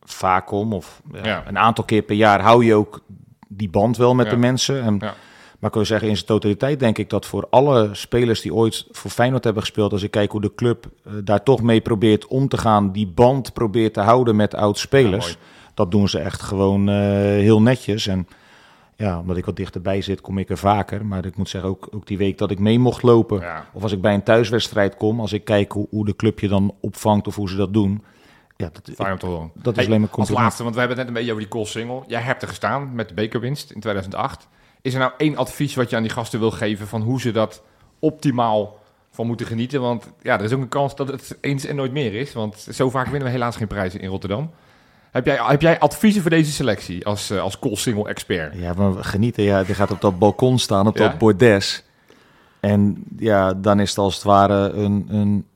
vaak 0.00 0.46
kom, 0.46 0.72
of 0.72 1.02
ja, 1.22 1.44
een 1.46 1.58
aantal 1.58 1.84
keer 1.84 2.02
per 2.02 2.16
jaar 2.16 2.40
hou 2.40 2.64
je 2.64 2.74
ook 2.74 3.00
die 3.48 3.68
band 3.70 3.96
wel 3.96 4.14
met 4.14 4.30
de 4.30 4.36
mensen. 4.36 4.82
En, 4.82 4.96
Ja. 5.00 5.14
Maar 5.58 5.70
ik 5.70 5.76
wil 5.76 5.84
zeggen, 5.84 6.08
in 6.08 6.14
zijn 6.14 6.26
totaliteit 6.26 6.80
denk 6.80 6.98
ik 6.98 7.10
dat 7.10 7.26
voor 7.26 7.46
alle 7.50 7.88
spelers 7.92 8.40
die 8.40 8.54
ooit 8.54 8.86
voor 8.90 9.10
Feyenoord 9.10 9.44
hebben 9.44 9.62
gespeeld, 9.62 9.92
als 9.92 10.02
ik 10.02 10.10
kijk 10.10 10.30
hoe 10.30 10.40
de 10.40 10.54
club 10.54 10.86
eh, 11.04 11.12
daar 11.24 11.42
toch 11.42 11.62
mee 11.62 11.80
probeert 11.80 12.26
om 12.26 12.48
te 12.48 12.58
gaan, 12.58 12.92
die 12.92 13.06
band 13.06 13.52
probeert 13.52 13.94
te 13.94 14.00
houden 14.00 14.36
met 14.36 14.54
oud-spelers, 14.54 15.36
dat 15.74 15.90
doen 15.90 16.08
ze 16.08 16.18
echt 16.18 16.42
gewoon 16.42 16.88
eh, 16.88 16.94
heel 17.20 17.62
netjes. 17.62 18.06
En 18.06 18.28
ja, 18.96 19.18
omdat 19.18 19.36
ik 19.36 19.44
wat 19.44 19.56
dichterbij 19.56 20.00
zit, 20.00 20.20
kom 20.20 20.38
ik 20.38 20.50
er 20.50 20.58
vaker. 20.58 21.06
Maar 21.06 21.24
ik 21.24 21.36
moet 21.36 21.48
zeggen, 21.48 21.70
ook, 21.70 21.88
ook 21.90 22.06
die 22.06 22.18
week 22.18 22.38
dat 22.38 22.50
ik 22.50 22.58
mee 22.58 22.78
mocht 22.78 23.02
lopen, 23.02 23.40
Ja. 23.40 23.66
of 23.72 23.82
als 23.82 23.92
ik 23.92 24.00
bij 24.00 24.14
een 24.14 24.22
thuiswedstrijd 24.22 24.96
kom, 24.96 25.20
als 25.20 25.32
ik 25.32 25.44
kijk 25.44 25.72
hoe, 25.72 25.86
hoe 25.90 26.04
de 26.04 26.16
club 26.16 26.40
je 26.40 26.48
dan 26.48 26.74
opvangt 26.80 27.26
of 27.26 27.34
hoe 27.34 27.48
ze 27.48 27.56
dat 27.56 27.72
doen. 27.72 28.02
Ja, 28.56 28.64
dat, 28.72 28.74
dat 28.74 28.88
is 28.88 28.96
Hey, 28.96 29.86
alleen 29.86 30.00
maar 30.00 30.10
Als 30.10 30.28
laatste, 30.28 30.62
want 30.62 30.74
we 30.74 30.80
hebben 30.80 30.98
het 30.98 31.06
net 31.06 31.16
een 31.16 31.22
beetje 31.22 31.30
over 31.30 31.42
die 31.42 31.52
Cool 31.52 31.66
Single. 31.66 32.02
Jij 32.06 32.20
hebt 32.20 32.42
er 32.42 32.48
gestaan 32.48 32.94
met 32.94 33.08
de 33.08 33.14
bekerwinst 33.14 33.70
in 33.70 33.80
2008. 33.80 34.48
Is 34.86 34.92
er 34.94 34.98
nou 35.00 35.12
één 35.16 35.36
advies 35.36 35.74
wat 35.74 35.90
je 35.90 35.96
aan 35.96 36.02
die 36.02 36.10
gasten 36.10 36.38
wil 36.38 36.50
geven 36.50 36.86
van 36.86 37.02
hoe 37.02 37.20
ze 37.20 37.30
dat 37.30 37.62
optimaal 37.98 38.78
van 39.10 39.26
moeten 39.26 39.46
genieten? 39.46 39.80
Want 39.80 40.12
ja, 40.22 40.38
er 40.38 40.44
is 40.44 40.52
ook 40.52 40.60
een 40.60 40.68
kans 40.68 40.96
dat 40.96 41.08
het 41.08 41.38
eens 41.40 41.64
en 41.64 41.76
nooit 41.76 41.92
meer 41.92 42.14
is. 42.14 42.32
Want 42.32 42.66
zo 42.72 42.90
vaak 42.90 43.04
winnen 43.06 43.24
we 43.24 43.30
helaas 43.30 43.56
geen 43.56 43.66
prijzen 43.66 44.00
in 44.00 44.08
Rotterdam. 44.08 44.50
Heb 45.10 45.26
jij, 45.26 45.38
heb 45.42 45.62
jij 45.62 45.78
adviezen 45.78 46.22
voor 46.22 46.30
deze 46.30 46.52
selectie 46.52 47.06
als, 47.06 47.30
eh, 47.30 47.40
als 47.40 47.58
Cool 47.58 47.76
Single 47.76 48.08
expert? 48.08 48.54
Ja, 48.58 48.72
maar 48.72 49.04
genieten. 49.04 49.44
Ja, 49.44 49.62
die 49.64 49.74
gaat 49.74 49.90
op 49.90 50.00
dat 50.00 50.18
balkon 50.18 50.58
staan, 50.58 50.86
op 50.86 50.96
Ja? 50.96 51.08
dat 51.08 51.18
bordes. 51.18 51.84
En 52.60 53.04
ja, 53.18 53.54
dan 53.54 53.80
is 53.80 53.88
het 53.88 53.98
als 53.98 54.14
het 54.14 54.24
ware 54.24 54.70
een, 54.70 55.06
een, 55.08 55.46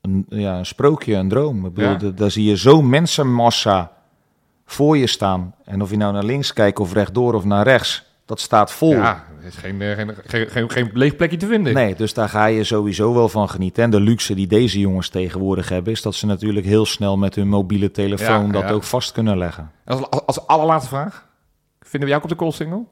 een, 0.00 0.26
ja, 0.28 0.58
een 0.58 0.66
sprookje, 0.66 1.14
een 1.14 1.28
droom. 1.28 1.66
Ik 1.66 1.74
bedoel, 1.74 2.08
Ja. 2.10 2.16
daar 2.16 2.30
zie 2.30 2.44
je 2.44 2.56
zo'n 2.56 2.88
mensenmassa 2.88 3.92
voor 4.66 4.96
je 4.96 5.06
staan. 5.06 5.54
En 5.64 5.82
of 5.82 5.90
je 5.90 5.96
nou 5.96 6.12
naar 6.12 6.24
links 6.24 6.52
kijkt 6.52 6.78
of 6.78 6.92
rechtdoor 6.92 7.34
of 7.34 7.44
naar 7.44 7.64
rechts, 7.64 8.06
dat 8.28 8.40
staat 8.40 8.72
vol. 8.72 8.90
Ja, 8.92 9.24
er 9.40 9.46
is 9.46 9.56
geen, 9.56 9.82
eh, 9.82 9.94
geen, 9.96 10.10
geen, 10.26 10.48
geen, 10.50 10.70
geen 10.70 10.90
leeg 10.92 11.16
plekje 11.16 11.36
te 11.36 11.46
vinden. 11.46 11.74
Nee, 11.74 11.94
dus 11.94 12.14
daar 12.14 12.28
ga 12.28 12.46
je 12.46 12.64
sowieso 12.64 13.14
wel 13.14 13.28
van 13.28 13.48
genieten. 13.48 13.82
En 13.82 13.90
de 13.90 14.00
luxe 14.00 14.34
die 14.34 14.46
deze 14.46 14.78
jongens 14.80 15.08
tegenwoordig 15.08 15.68
hebben, 15.68 15.92
is 15.92 16.02
dat 16.02 16.14
ze 16.14 16.26
natuurlijk 16.26 16.66
heel 16.66 16.86
snel 16.86 17.16
met 17.16 17.34
hun 17.34 17.48
mobiele 17.48 17.90
telefoon 17.90 18.46
Ja, 18.46 18.52
dat 18.52 18.62
ja. 18.62 18.70
ook 18.70 18.82
vast 18.82 19.12
kunnen 19.12 19.38
leggen. 19.38 19.70
Als, 19.84 20.10
als, 20.10 20.26
als 20.26 20.46
allerlaatste 20.46 20.88
vraag. 20.88 21.28
Vinden 21.80 22.00
we 22.00 22.14
jou 22.14 22.16
ook 22.16 22.22
op 22.22 22.28
de 22.30 22.36
Cool 22.36 22.52
Single? 22.52 22.84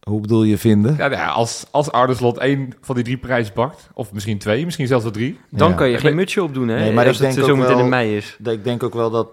Hoe 0.00 0.20
bedoel 0.20 0.42
je 0.42 0.58
vinden? 0.58 0.90
Ja, 0.92 0.96
nou 1.08 1.12
ja, 1.12 1.26
als, 1.28 1.66
als 1.70 1.92
Ardeslot 1.92 2.38
één 2.38 2.72
van 2.80 2.94
die 2.94 3.04
drie 3.04 3.16
prijzen 3.18 3.52
pakt, 3.52 3.88
of 3.94 4.12
misschien 4.12 4.38
twee, 4.38 4.64
misschien 4.64 4.86
zelfs 4.86 5.02
wel 5.04 5.12
drie. 5.12 5.38
Dan 5.50 5.68
Ja. 5.70 5.74
kan 5.74 5.88
je 5.88 5.98
geen 5.98 6.14
mutsje 6.14 6.42
opdoen, 6.42 6.68
hè? 6.68 6.78
Nee, 6.78 6.92
maar 6.92 7.06
als 7.06 7.16
ik 7.20 7.22
het 7.26 7.34
denk 7.34 7.46
zo 7.46 7.52
ook 7.52 7.58
meteen 7.58 7.74
wel- 7.74 7.84
in 7.84 7.90
mei 7.90 8.16
is. 8.16 8.36
Dat- 8.38 8.54
Ik 8.54 8.64
denk 8.64 8.82
ook 8.82 8.94
wel 8.94 9.10
dat 9.10 9.28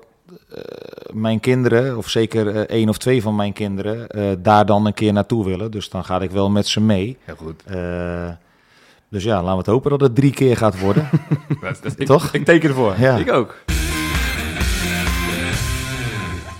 mijn 1.14 1.40
kinderen, 1.40 1.98
of 1.98 2.10
zeker 2.10 2.48
eh, 2.56 2.62
één 2.62 2.90
of 2.90 2.98
twee 2.98 3.22
van 3.22 3.36
mijn 3.36 3.54
kinderen, 3.54 4.08
eh, 4.10 4.32
daar 4.40 4.66
dan 4.66 4.86
een 4.86 4.94
keer 4.94 5.14
naartoe 5.14 5.46
willen. 5.46 5.72
Dus 5.72 5.90
dan 5.90 6.04
ga 6.06 6.20
ik 6.22 6.32
wel 6.32 6.50
met 6.50 6.68
ze 6.68 6.82
mee. 6.82 7.18
Heel 7.24 7.36
goed. 7.36 7.64
Eh, 7.64 8.30
dus 9.10 9.24
ja, 9.24 9.34
laten 9.36 9.52
we 9.52 9.58
het 9.58 9.66
hopen 9.66 9.90
dat 9.90 10.02
het 10.02 10.16
drie 10.16 10.32
keer 10.34 10.58
gaat 10.58 10.80
worden. 10.80 11.10
Dat, 11.62 11.80
dat- 11.84 12.00
ik, 12.00 12.06
Toch? 12.06 12.34
Ik 12.34 12.46
teken 12.46 12.70
ervoor. 12.70 12.96
ja. 13.00 13.16
Ik 13.18 13.32
ook. 13.32 13.56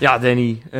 Ja, 0.00 0.18
Danny, 0.18 0.58
eh, 0.64 0.70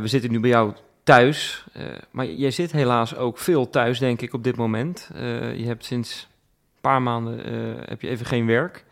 zitten 0.04 0.30
nu 0.30 0.40
bij 0.40 0.50
jou 0.50 0.72
thuis. 1.04 1.64
eh, 1.72 1.82
maar 2.10 2.26
jij 2.26 2.50
zit 2.50 2.72
helaas 2.72 3.16
ook 3.16 3.38
veel 3.38 3.70
thuis, 3.70 3.98
denk 3.98 4.20
ik, 4.20 4.32
op 4.34 4.44
dit 4.44 4.56
moment. 4.56 5.10
Eh, 5.14 5.56
je 5.58 5.66
hebt 5.66 5.84
sinds 5.84 6.28
een 6.74 6.80
paar 6.80 7.02
maanden 7.02 7.44
eh, 7.44 7.52
heb 7.88 8.00
je 8.00 8.08
even 8.08 8.26
geen 8.26 8.46
werk. 8.46 8.84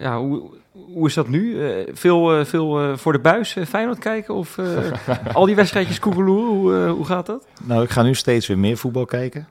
Ja, 0.00 0.18
hoe, 0.18 0.42
hoe 0.72 1.06
is 1.06 1.14
dat 1.14 1.28
nu? 1.28 1.68
Eh, 1.68 1.94
veel 1.94 2.38
eh, 2.38 2.44
veel 2.44 2.80
eh, 2.80 2.96
voor 2.96 3.12
de 3.12 3.18
buis 3.18 3.56
Feyenoord 3.68 3.98
kijken? 3.98 4.34
Of 4.34 4.58
al 5.32 5.46
die 5.46 5.54
wedstrijdjes 5.54 5.98
koekeloer? 5.98 6.46
Hoe, 6.46 6.86
hoe 6.88 7.04
gaat 7.04 7.26
dat? 7.26 7.46
Nou, 7.62 7.82
ik 7.82 7.90
ga 7.90 8.02
nu 8.02 8.14
steeds 8.14 8.46
weer 8.46 8.58
meer 8.58 8.76
voetbal 8.76 9.04
kijken. 9.04 9.48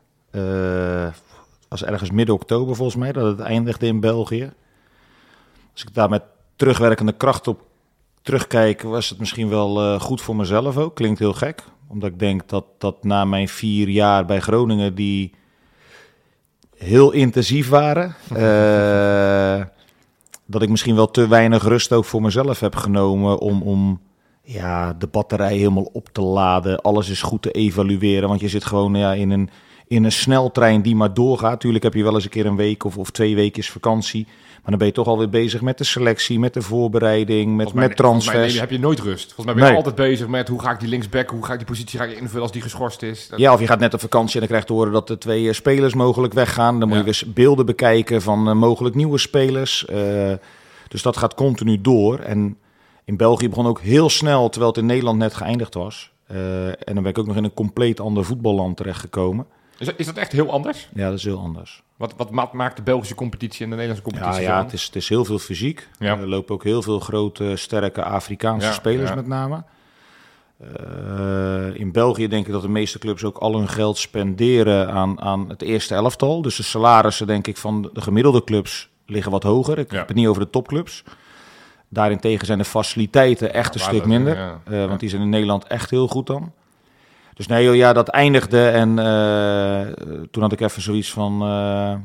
Was 1.67 1.83
ergens 1.83 2.11
midden 2.11 2.35
oktober 2.35 2.75
volgens 2.75 2.97
mij 2.97 3.11
dat 3.11 3.37
het 3.37 3.39
eindigde 3.39 3.85
in 3.85 3.99
België. 3.99 4.51
Als 5.71 5.83
ik 5.83 5.93
daar 5.93 6.09
met 6.09 6.23
terugwerkende 6.55 7.13
kracht 7.13 7.47
op 7.47 7.61
terugkijk, 8.21 8.81
was 8.81 9.09
het 9.09 9.19
misschien 9.19 9.49
wel 9.49 9.99
goed 9.99 10.21
voor 10.21 10.35
mezelf 10.35 10.77
ook. 10.77 10.95
Klinkt 10.95 11.19
heel 11.19 11.33
gek, 11.33 11.63
omdat 11.87 12.09
ik 12.09 12.19
denk 12.19 12.49
dat, 12.49 12.65
dat 12.77 13.03
na 13.03 13.25
mijn 13.25 13.47
vier 13.47 13.89
jaar 13.89 14.25
bij 14.25 14.39
Groningen 14.39 14.95
die 14.95 15.33
heel 16.77 17.11
intensief 17.11 17.69
waren. 17.69 18.15
Dat 20.49 20.61
ik 20.61 20.69
misschien 20.69 20.95
wel 20.95 21.11
te 21.11 21.27
weinig 21.27 21.63
rust 21.63 21.93
ook 21.93 22.05
voor 22.05 22.21
mezelf 22.21 22.59
heb 22.59 22.75
genomen 22.75 23.39
om, 23.39 23.61
om 23.61 24.01
ja, 24.43 24.93
de 24.93 25.07
batterij 25.07 25.57
helemaal 25.57 25.89
op 25.93 26.09
te 26.11 26.21
laden. 26.21 26.81
Alles 26.81 27.09
is 27.09 27.21
goed 27.21 27.41
te 27.41 27.51
evalueren, 27.51 28.29
want 28.29 28.39
je 28.39 28.49
zit 28.49 28.65
gewoon 28.65 28.93
ja, 28.93 29.13
in, 29.13 29.29
een, 29.29 29.49
in 29.89 30.03
een 30.03 30.11
sneltrein 30.11 30.81
die 30.81 30.95
maar 30.95 31.13
doorgaat. 31.13 31.59
Tuurlijk 31.59 31.83
heb 31.83 31.93
je 31.93 32.03
wel 32.03 32.13
eens 32.13 32.23
een 32.23 32.29
keer 32.29 32.45
een 32.45 32.55
week 32.55 32.83
of, 32.83 32.97
of 32.97 33.09
twee 33.11 33.35
weken 33.35 33.63
vakantie. 33.63 34.25
Maar 34.25 34.69
dan 34.69 34.77
ben 34.77 34.87
je 34.87 34.93
toch 34.93 35.07
alweer 35.07 35.29
bezig 35.29 35.61
met 35.61 35.77
de 35.77 35.83
selectie, 35.83 36.39
met 36.39 36.53
de 36.53 36.61
voorbereiding, 36.61 37.55
met, 37.55 37.73
mij- 37.73 37.87
met 37.87 37.97
volgens 37.99 38.25
mij 38.25 38.33
transfers. 38.33 38.59
heb 38.59 38.71
je 38.71 38.79
nooit 38.79 38.99
rust. 38.99 39.33
Volgens 39.33 39.45
mij 39.45 39.53
ben 39.55 39.63
je 39.63 39.69
Nee. 39.69 39.77
altijd 39.77 39.95
bezig 39.95 40.27
met 40.27 40.47
hoe 40.47 40.61
ga 40.61 40.71
ik 40.71 40.79
die 40.79 40.89
linksback, 40.89 41.29
hoe 41.29 41.45
ga 41.45 41.51
ik 41.51 41.57
die 41.59 41.67
positie 41.67 41.99
ga 41.99 42.05
ik 42.05 42.17
invullen 42.19 42.41
als 42.41 42.51
die 42.51 42.61
geschorst 42.61 43.01
is. 43.01 43.27
Dat- 43.27 43.39
Ja, 43.39 43.53
of 43.53 43.59
je 43.59 43.67
gaat 43.67 43.79
net 43.79 43.93
op 43.93 43.99
vakantie 43.99 44.33
en 44.33 44.39
dan 44.39 44.47
krijgt 44.47 44.67
te 44.67 44.73
horen 44.73 44.91
dat 44.91 45.07
de 45.07 45.17
twee 45.17 45.47
eh, 45.47 45.53
spelers 45.53 45.93
mogelijk 45.93 46.33
weggaan. 46.33 46.79
Dan 46.79 46.87
moet 46.87 46.97
Ja. 46.97 47.03
je 47.03 47.07
eens 47.07 47.33
beelden 47.33 47.65
bekijken 47.65 48.21
van 48.21 48.47
eh, 48.49 48.53
mogelijk 48.55 48.95
nieuwe 48.95 49.17
spelers. 49.17 49.85
Eh, 49.85 50.33
dus 50.87 51.01
dat 51.01 51.17
gaat 51.17 51.33
continu 51.35 51.81
door. 51.81 52.19
En 52.19 52.57
in 53.05 53.17
België 53.17 53.49
begon 53.49 53.67
ook 53.67 53.79
heel 53.81 54.09
snel, 54.09 54.49
terwijl 54.49 54.71
het 54.71 54.81
in 54.81 54.87
Nederland 54.87 55.17
net 55.17 55.33
geëindigd 55.33 55.73
was. 55.73 56.11
En 56.27 56.93
dan 56.93 57.03
ben 57.03 57.05
ik 57.05 57.17
ook 57.17 57.27
nog 57.27 57.35
in 57.35 57.43
een 57.43 57.53
compleet 57.53 57.99
ander 57.99 58.25
voetballand 58.25 58.77
terechtgekomen. 58.77 59.45
Is, 59.79 59.85
dat, 59.85 59.95
is 59.97 60.05
dat 60.05 60.17
echt 60.17 60.31
heel 60.31 60.51
anders? 60.51 60.89
Ja, 60.93 61.09
dat 61.09 61.17
is 61.17 61.23
heel 61.23 61.39
anders. 61.39 61.83
Wat, 61.97 62.13
wat 62.17 62.31
ma- 62.31 62.49
maakt 62.51 62.75
de 62.75 62.81
Belgische 62.83 63.15
competitie 63.15 63.63
en 63.63 63.69
de 63.69 63.75
Nederlandse 63.75 64.09
Ja, 64.09 64.17
competitie 64.17 64.47
ja 64.49 64.57
zo 64.59 64.63
het, 64.63 64.73
is, 64.73 64.83
het 64.85 64.95
is 64.95 65.09
heel 65.09 65.25
veel 65.25 65.39
fysiek. 65.39 65.87
Ja. 65.99 66.17
Er 66.17 66.27
lopen 66.27 66.55
ook 66.55 66.63
heel 66.63 66.81
veel 66.81 66.99
grote, 66.99 67.55
sterke 67.55 68.03
Afrikaanse 68.03 68.67
Ja, 68.67 68.73
spelers 68.73 69.09
ja. 69.09 69.15
met 69.15 69.27
name. 69.27 69.63
Eh, 70.59 71.79
in 71.79 71.91
België 71.91 72.27
denk 72.27 72.45
ik 72.45 72.51
dat 72.51 72.61
de 72.61 72.69
meeste 72.69 72.99
clubs 72.99 73.23
ook 73.23 73.37
al 73.37 73.55
hun 73.57 73.67
geld 73.67 73.97
spenderen 73.97 74.91
aan, 74.91 75.21
aan 75.21 75.49
het 75.49 75.61
eerste 75.61 75.95
elftal. 75.95 76.41
Dus 76.41 76.55
de 76.55 76.63
salarissen 76.63 77.27
denk 77.27 77.47
ik 77.47 77.57
van 77.57 77.89
de 77.93 78.01
gemiddelde 78.01 78.43
clubs 78.43 78.89
liggen 79.05 79.31
wat 79.31 79.43
hoger. 79.43 79.77
Ik 79.77 79.91
Ja. 79.91 79.97
heb 79.97 80.07
het 80.07 80.17
niet 80.17 80.27
over 80.27 80.41
de 80.41 80.49
topclubs. 80.49 81.03
Daarentegen 81.89 82.45
zijn 82.45 82.57
de 82.57 82.65
faciliteiten 82.65 83.53
echt 83.53 83.75
een 83.75 83.81
Ja, 83.81 83.87
stuk 83.87 84.05
minder. 84.05 84.35
ja. 84.37 84.61
Eh, 84.65 84.85
want 84.85 84.99
die 84.99 85.09
zijn 85.09 85.21
in 85.21 85.29
Nederland 85.29 85.67
echt 85.67 85.89
heel 85.89 86.07
goed 86.07 86.27
dan. 86.27 86.51
Dus 87.39 87.47
nee, 87.47 87.75
ja, 87.75 87.93
dat 87.93 88.07
eindigde. 88.07 88.67
En 88.67 88.99
eh, 88.99 89.87
toen 90.31 90.43
had 90.43 90.51
ik 90.51 90.59
even 90.59 90.81
zoiets 90.81 91.11
van... 91.11 91.41
eh, 91.41 91.95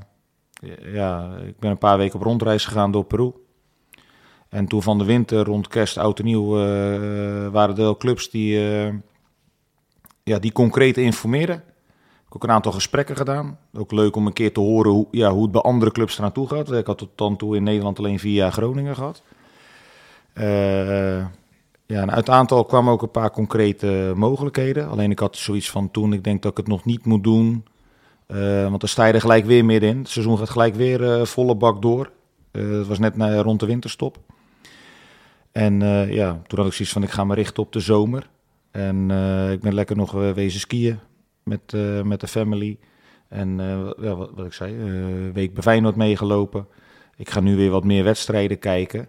ja, 0.93 1.37
ik 1.47 1.59
ben 1.59 1.71
een 1.71 1.79
paar 1.79 1.99
weken 1.99 2.15
op 2.15 2.23
rondreis 2.25 2.65
gegaan 2.65 2.91
door 2.91 3.05
Peru. 3.05 3.33
En 4.49 4.67
toen 4.67 4.83
van 4.83 4.99
de 4.99 5.05
winter 5.05 5.45
rond 5.45 5.69
kerst, 5.69 5.99
oud 5.99 6.19
en 6.19 6.25
nieuw, 6.25 6.59
eh, 6.59 7.49
waren 7.49 7.77
er 7.77 7.83
wel 7.83 7.97
clubs 7.97 8.31
die, 8.31 8.59
ja, 10.23 10.39
die 10.39 10.53
concreet 10.53 10.97
informeerden. 10.97 11.57
Ik 11.57 11.63
heb 12.25 12.35
ook 12.35 12.45
een 12.45 12.51
aantal 12.51 12.73
gesprekken 12.73 13.17
gedaan. 13.17 13.59
Ook 13.73 13.93
leuk 13.93 14.17
om 14.17 14.27
een 14.27 14.33
keer 14.33 14.53
te 14.53 14.61
horen 14.61 14.91
hoe, 14.91 15.07
ja, 15.11 15.31
hoe 15.31 15.43
het 15.43 15.53
bij 15.53 15.61
andere 15.61 15.93
clubs 15.93 16.19
eraan 16.19 16.33
toe 16.33 16.49
gaat. 16.49 16.73
Ik 16.73 16.87
had 16.87 16.99
tot 16.99 17.11
dan 17.15 17.37
toe 17.37 17.57
in 17.57 17.63
Nederland 17.63 17.99
alleen 17.99 18.19
jaar 18.23 18.53
Groningen 18.53 18.95
gehad. 18.95 19.23
Eh, 20.33 21.25
ja, 21.95 22.07
uit 22.07 22.17
het 22.27 22.31
aantal 22.31 22.65
kwamen 22.65 22.93
ook 22.93 23.03
een 23.03 23.11
paar 23.11 23.31
concrete 23.31 24.13
mogelijkheden. 24.17 24.89
Alleen 24.89 25.11
ik 25.11 25.19
had 25.19 25.37
zoiets 25.37 25.71
van 25.71 25.91
toen, 25.91 26.13
ik 26.13 26.25
denk 26.25 26.43
dat 26.43 26.51
ik 26.51 26.57
het 26.57 26.67
nog 26.67 26.85
niet 26.85 27.05
moet 27.05 27.25
doen. 27.25 27.65
Eh, 28.27 28.69
want 28.69 28.81
dan 28.81 28.89
sta 28.89 29.05
je 29.05 29.13
er 29.13 29.21
gelijk 29.21 29.45
weer 29.45 29.65
middenin. 29.65 29.99
Het 29.99 30.09
seizoen 30.09 30.39
gaat 30.39 30.51
gelijk 30.51 30.75
weer 30.75 31.13
eh, 31.13 31.25
volle 31.25 31.55
bak 31.55 31.83
door. 31.83 32.11
Eh, 32.51 32.71
Het 32.71 32.87
was 32.87 32.99
net 32.99 33.17
na, 33.17 33.43
rond 33.43 33.61
de 33.61 33.67
winterstop. 33.67 34.19
En 35.53 35.81
ja, 36.11 36.43
toen 36.47 36.59
had 36.59 36.67
ik 36.67 36.73
zoiets 36.73 36.93
van, 36.93 37.03
ik 37.03 37.11
ga 37.11 37.25
me 37.25 37.35
richten 37.35 37.63
op 37.63 37.73
de 37.73 37.81
zomer. 37.81 38.29
En 38.71 39.11
ik 39.53 39.61
ben 39.61 39.75
lekker 39.75 39.97
nog 39.97 40.13
wezen 40.13 40.61
skiën 40.61 40.99
met, 41.43 41.73
met 42.05 42.21
de 42.21 42.27
family. 42.27 42.79
En 43.29 43.57
wat, 43.97 44.31
wat 44.35 44.47
ik 44.47 44.53
zei, 44.53 44.75
week 45.33 45.55
bij 45.55 45.63
Feyenoord 45.63 45.97
meegelopen. 45.97 46.67
Ik 47.17 47.31
ga 47.31 47.41
nu 47.41 47.57
weer 47.57 47.71
wat 47.71 47.85
meer 47.85 48.05
wedstrijden 48.05 48.59
kijken. 48.59 49.09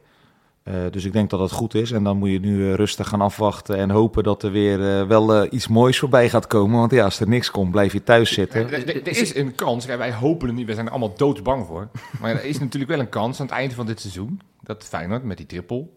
Eh, 0.66 0.76
dus 0.92 1.06
ik 1.06 1.14
denk 1.14 1.30
dat 1.30 1.40
dat 1.40 1.52
goed 1.52 1.74
is. 1.74 1.92
En 1.92 2.04
dan 2.04 2.18
moet 2.18 2.30
je 2.30 2.40
nu 2.40 2.70
eh, 2.70 2.74
rustig 2.74 3.08
gaan 3.08 3.22
afwachten 3.22 3.78
en 3.78 3.90
hopen 3.90 4.24
dat 4.24 4.44
er 4.44 4.52
weer 4.52 5.00
eh, 5.00 5.08
wel 5.08 5.54
iets 5.54 5.68
moois 5.68 6.00
voorbij 6.00 6.30
gaat 6.30 6.48
komen. 6.48 6.80
Want 6.80 6.92
ja, 6.92 7.04
als 7.04 7.20
er 7.20 7.28
niks 7.28 7.52
komt, 7.52 7.72
blijf 7.72 7.94
je 7.94 8.04
thuis 8.04 8.34
zitten. 8.34 8.70
Er, 8.72 9.08
is 9.08 9.36
een 9.36 9.56
kans, 9.56 9.86
wij 9.86 10.14
hopen 10.14 10.48
het 10.48 10.58
niet, 10.58 10.68
we 10.68 10.74
zijn 10.74 10.86
er 10.86 10.92
allemaal 10.92 11.16
doodsbang 11.16 11.66
voor. 11.66 11.90
Maar 12.22 12.32
er 12.32 12.46
is 12.46 12.60
natuurlijk 12.60 12.92
wel 12.92 13.00
een 13.00 13.10
kans 13.10 13.40
aan 13.40 13.46
het 13.46 13.56
eind 13.56 13.74
van 13.74 13.86
dit 13.86 14.00
seizoen 14.00 14.42
dat 14.62 14.84
Feyenoord 14.84 15.24
met 15.24 15.38
die 15.38 15.46
triple 15.46 15.88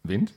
wint. 0.00 0.32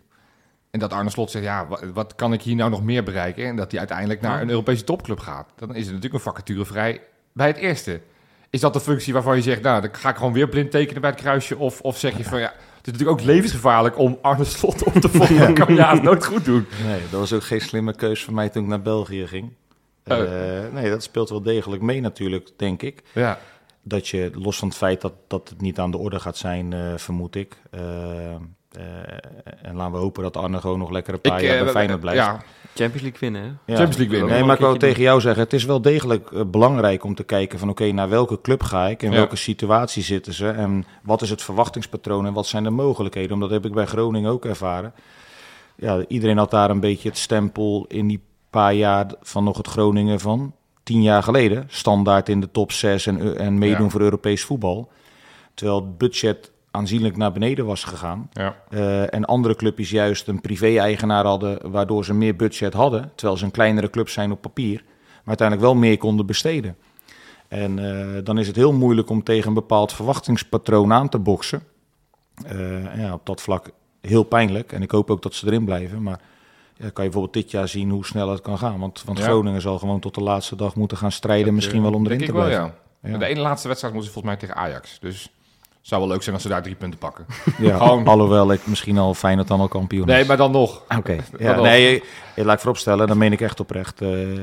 En 0.71 0.79
dat 0.79 0.93
Arne 0.93 1.09
Slot 1.09 1.31
zegt, 1.31 1.45
ja, 1.45 1.67
wat, 1.93 2.15
kan 2.15 2.33
ik 2.33 2.41
hier 2.41 2.55
nou 2.55 2.69
nog 2.69 2.83
meer 2.83 3.03
bereiken? 3.03 3.45
En 3.45 3.55
dat 3.55 3.69
hij 3.69 3.79
uiteindelijk 3.79 4.21
naar 4.21 4.41
een 4.41 4.49
Europese 4.49 4.83
topclub 4.83 5.19
gaat. 5.19 5.49
Dan 5.55 5.75
is 5.75 5.85
er 5.85 5.93
natuurlijk 5.93 6.13
een 6.13 6.31
vacature 6.31 6.65
vrij 6.65 7.01
bij 7.33 7.47
het 7.47 7.57
eerste. 7.57 8.01
Is 8.49 8.59
dat 8.59 8.73
de 8.73 8.79
functie 8.79 9.13
waarvan 9.13 9.35
je 9.35 9.41
zegt, 9.41 9.61
nou, 9.61 9.81
dan 9.81 9.95
ga 9.95 10.09
ik 10.09 10.15
gewoon 10.15 10.33
weer 10.33 10.49
blind 10.49 10.71
tekenen 10.71 11.01
bij 11.01 11.09
het 11.09 11.19
kruisje? 11.19 11.57
Of, 11.57 11.81
of 11.81 11.97
zeg 11.97 12.17
je 12.17 12.23
van, 12.23 12.39
ja, 12.39 12.53
het 12.53 12.72
is 12.85 12.91
natuurlijk 12.91 13.19
ook 13.19 13.25
levensgevaarlijk 13.25 13.97
om 13.97 14.17
Arne 14.21 14.43
Slot 14.43 14.83
op 14.83 14.93
te 14.93 15.09
volgen. 15.09 15.37
Dat 15.55 15.65
kan 15.65 15.75
je 15.75 16.01
nooit 16.01 16.25
goed 16.25 16.45
doen. 16.45 16.65
Nee, 16.85 17.01
dat 17.11 17.19
was 17.19 17.33
ook 17.33 17.43
geen 17.43 17.61
slimme 17.61 17.95
keus 17.95 18.23
van 18.23 18.33
mij 18.33 18.49
toen 18.49 18.63
ik 18.63 18.69
naar 18.69 18.81
België 18.81 19.27
ging. 19.27 19.51
Oh. 20.05 20.17
Eh, 20.17 20.73
nee, 20.73 20.89
dat 20.89 21.03
speelt 21.03 21.29
wel 21.29 21.41
degelijk 21.41 21.81
mee 21.81 22.01
natuurlijk, 22.01 22.49
denk 22.55 22.81
ik. 22.81 23.03
Ja, 23.13 23.39
Dat 23.81 24.07
je, 24.07 24.31
los 24.33 24.57
van 24.57 24.67
het 24.67 24.77
feit 24.77 25.01
dat, 25.01 25.13
dat 25.27 25.49
het 25.49 25.61
niet 25.61 25.79
aan 25.79 25.91
de 25.91 25.97
orde 25.97 26.19
gaat 26.19 26.37
zijn, 26.37 26.73
eh, 26.73 26.79
vermoed 26.95 27.35
ik. 27.35 27.57
Eh, 27.71 28.33
en 29.61 29.75
laten 29.75 29.91
we 29.91 29.97
hopen 29.97 30.23
dat 30.23 30.37
Arne 30.37 30.59
gewoon 30.59 30.79
nog 30.79 30.89
lekker 30.89 31.13
een 31.13 31.21
paar 31.21 31.41
ik, 31.41 31.49
jaar 31.49 31.63
bij 31.63 31.73
Feyenoord 31.73 31.99
blijft. 31.99 32.19
Ja, 32.19 32.43
Champions 32.75 33.01
League 33.01 33.19
winnen, 33.19 33.41
hè? 33.41 33.47
Ja. 33.47 33.55
Champions 33.65 33.97
League 33.97 34.09
winnen. 34.17 34.29
Nee, 34.33 34.43
maar 34.43 34.53
ik 34.55 34.59
wou 34.61 34.71
Keertje 34.71 34.87
tegen 34.87 35.03
jou 35.03 35.21
zeggen, 35.21 35.43
het 35.43 35.53
is 35.53 35.65
wel 35.65 35.81
degelijk 35.81 36.31
eh, 36.31 36.41
belangrijk 36.47 37.03
om 37.03 37.15
te 37.15 37.23
kijken 37.23 37.59
van 37.59 37.69
oké, 37.69 37.91
naar 37.91 38.09
welke 38.09 38.41
club 38.41 38.63
ga 38.63 38.87
ik, 38.87 39.03
in 39.03 39.11
Ja. 39.11 39.17
welke 39.17 39.35
situatie 39.35 40.03
zitten 40.03 40.33
ze 40.33 40.49
en 40.49 40.85
wat 41.03 41.21
is 41.21 41.29
het 41.29 41.41
verwachtingspatroon 41.41 42.25
en 42.25 42.33
wat 42.33 42.47
zijn 42.47 42.63
de 42.63 42.69
mogelijkheden. 42.69 43.31
Omdat 43.31 43.49
heb 43.49 43.65
ik 43.65 43.73
bij 43.73 43.85
Groningen 43.85 44.31
ook 44.31 44.45
ervaren. 44.45 44.93
Ja, 45.75 46.05
iedereen 46.07 46.37
had 46.37 46.51
daar 46.51 46.69
een 46.69 46.79
beetje 46.79 47.09
het 47.09 47.17
stempel 47.17 47.85
in 47.87 48.07
die 48.07 48.21
paar 48.49 48.73
jaar 48.73 49.05
van 49.21 49.43
nog 49.43 49.57
het 49.57 49.67
Groningen 49.67 50.19
van 50.19 50.53
tien 50.83 51.01
jaar 51.01 51.23
geleden. 51.23 51.65
Standaard 51.67 52.29
in 52.29 52.39
de 52.39 52.51
top 52.51 52.71
6 52.71 53.05
en, 53.07 53.37
en 53.37 53.57
meedoen 53.57 53.83
Ja. 53.83 53.89
voor 53.89 54.01
Europees 54.01 54.43
voetbal. 54.43 54.91
Terwijl 55.53 55.77
het 55.79 55.97
budget 55.97 56.51
aanzienlijk 56.73 57.17
naar 57.17 57.31
beneden 57.31 57.65
was 57.65 57.83
gegaan. 57.83 58.29
ja. 58.31 58.55
Eh, 58.69 59.13
en 59.13 59.25
andere 59.25 59.55
clubjes 59.55 59.89
juist 59.89 60.27
een 60.27 60.41
privé-eigenaar 60.41 61.25
hadden, 61.25 61.71
waardoor 61.71 62.05
ze 62.05 62.13
meer 62.13 62.35
budget 62.35 62.73
hadden. 62.73 63.11
Terwijl 63.15 63.37
ze 63.37 63.45
een 63.45 63.51
kleinere 63.51 63.89
club 63.89 64.09
zijn 64.09 64.31
op 64.31 64.41
papier, 64.41 64.83
maar 64.83 65.27
uiteindelijk 65.37 65.67
wel 65.67 65.75
meer 65.75 65.97
konden 65.97 66.25
besteden. 66.25 66.75
En 67.47 67.79
eh, 67.79 68.23
dan 68.23 68.37
is 68.37 68.47
het 68.47 68.55
heel 68.55 68.73
moeilijk 68.73 69.09
om 69.09 69.23
tegen 69.23 69.47
een 69.47 69.53
bepaald 69.53 69.93
verwachtingspatroon 69.93 70.93
aan 70.93 71.09
te 71.09 71.19
boksen. 71.19 71.63
Eh, 72.45 72.97
ja, 72.97 73.13
op 73.13 73.25
dat 73.25 73.41
vlak 73.41 73.69
heel 74.01 74.23
pijnlijk. 74.23 74.71
En 74.71 74.81
ik 74.81 74.91
hoop 74.91 75.11
ook 75.11 75.21
dat 75.21 75.33
ze 75.33 75.47
erin 75.47 75.65
blijven. 75.65 76.03
Maar 76.03 76.19
ja, 76.77 76.89
kan 76.89 77.03
je 77.03 77.09
bijvoorbeeld 77.11 77.33
dit 77.33 77.51
jaar 77.51 77.67
zien 77.67 77.89
hoe 77.89 78.05
snel 78.05 78.29
het 78.29 78.41
kan 78.41 78.57
gaan. 78.57 78.79
Want, 78.79 79.03
want 79.05 79.17
Ja. 79.17 79.23
Groningen 79.23 79.61
zal 79.61 79.79
gewoon 79.79 79.99
tot 79.99 80.15
de 80.15 80.21
laatste 80.23 80.55
dag 80.55 80.75
moeten 80.75 80.97
gaan 80.97 81.11
strijden. 81.11 81.53
misschien 81.53 81.81
wel 81.81 81.93
om 81.93 82.05
erin 82.05 82.17
te 82.17 82.23
ik 82.23 82.31
wel, 82.31 82.43
blijven. 82.45 82.73
ja. 83.01 83.17
De 83.17 83.25
ene 83.25 83.39
laatste 83.39 83.67
wedstrijd 83.67 83.93
moeten 83.93 84.13
ze 84.13 84.19
volgens 84.19 84.39
mij 84.39 84.47
tegen 84.47 84.61
Ajax. 84.63 84.99
Dus 84.99 85.29
zou 85.83 86.01
wel 86.01 86.09
leuk 86.09 86.21
zijn 86.23 86.33
als 86.35 86.43
ze 86.43 86.49
daar 86.49 86.61
drie 86.61 86.75
punten 86.75 86.99
pakken. 86.99 87.25
Ja, 87.57 87.77
Gewoon- 87.77 88.07
Alhoewel 88.07 88.51
ik 88.51 88.67
misschien 88.67 88.97
al 88.97 89.13
fijn 89.13 89.37
dat 89.37 89.47
dan 89.47 89.59
al 89.59 89.67
kampioen 89.67 90.07
is. 90.07 90.13
Nee, 90.13 90.25
maar 90.25 90.37
dan 90.37 90.51
nog. 90.51 90.83
Oké, 90.97 91.15
Wat 91.31 91.39
ja, 91.39 91.61
nee, 91.61 92.03
eh, 92.35 92.45
laat 92.45 92.53
ik 92.53 92.59
vooropstellen, 92.59 93.07
dan 93.07 93.17
meen 93.17 93.31
ik 93.31 93.41
echt 93.41 93.59
oprecht. 93.59 94.01
Eh, 94.01 94.39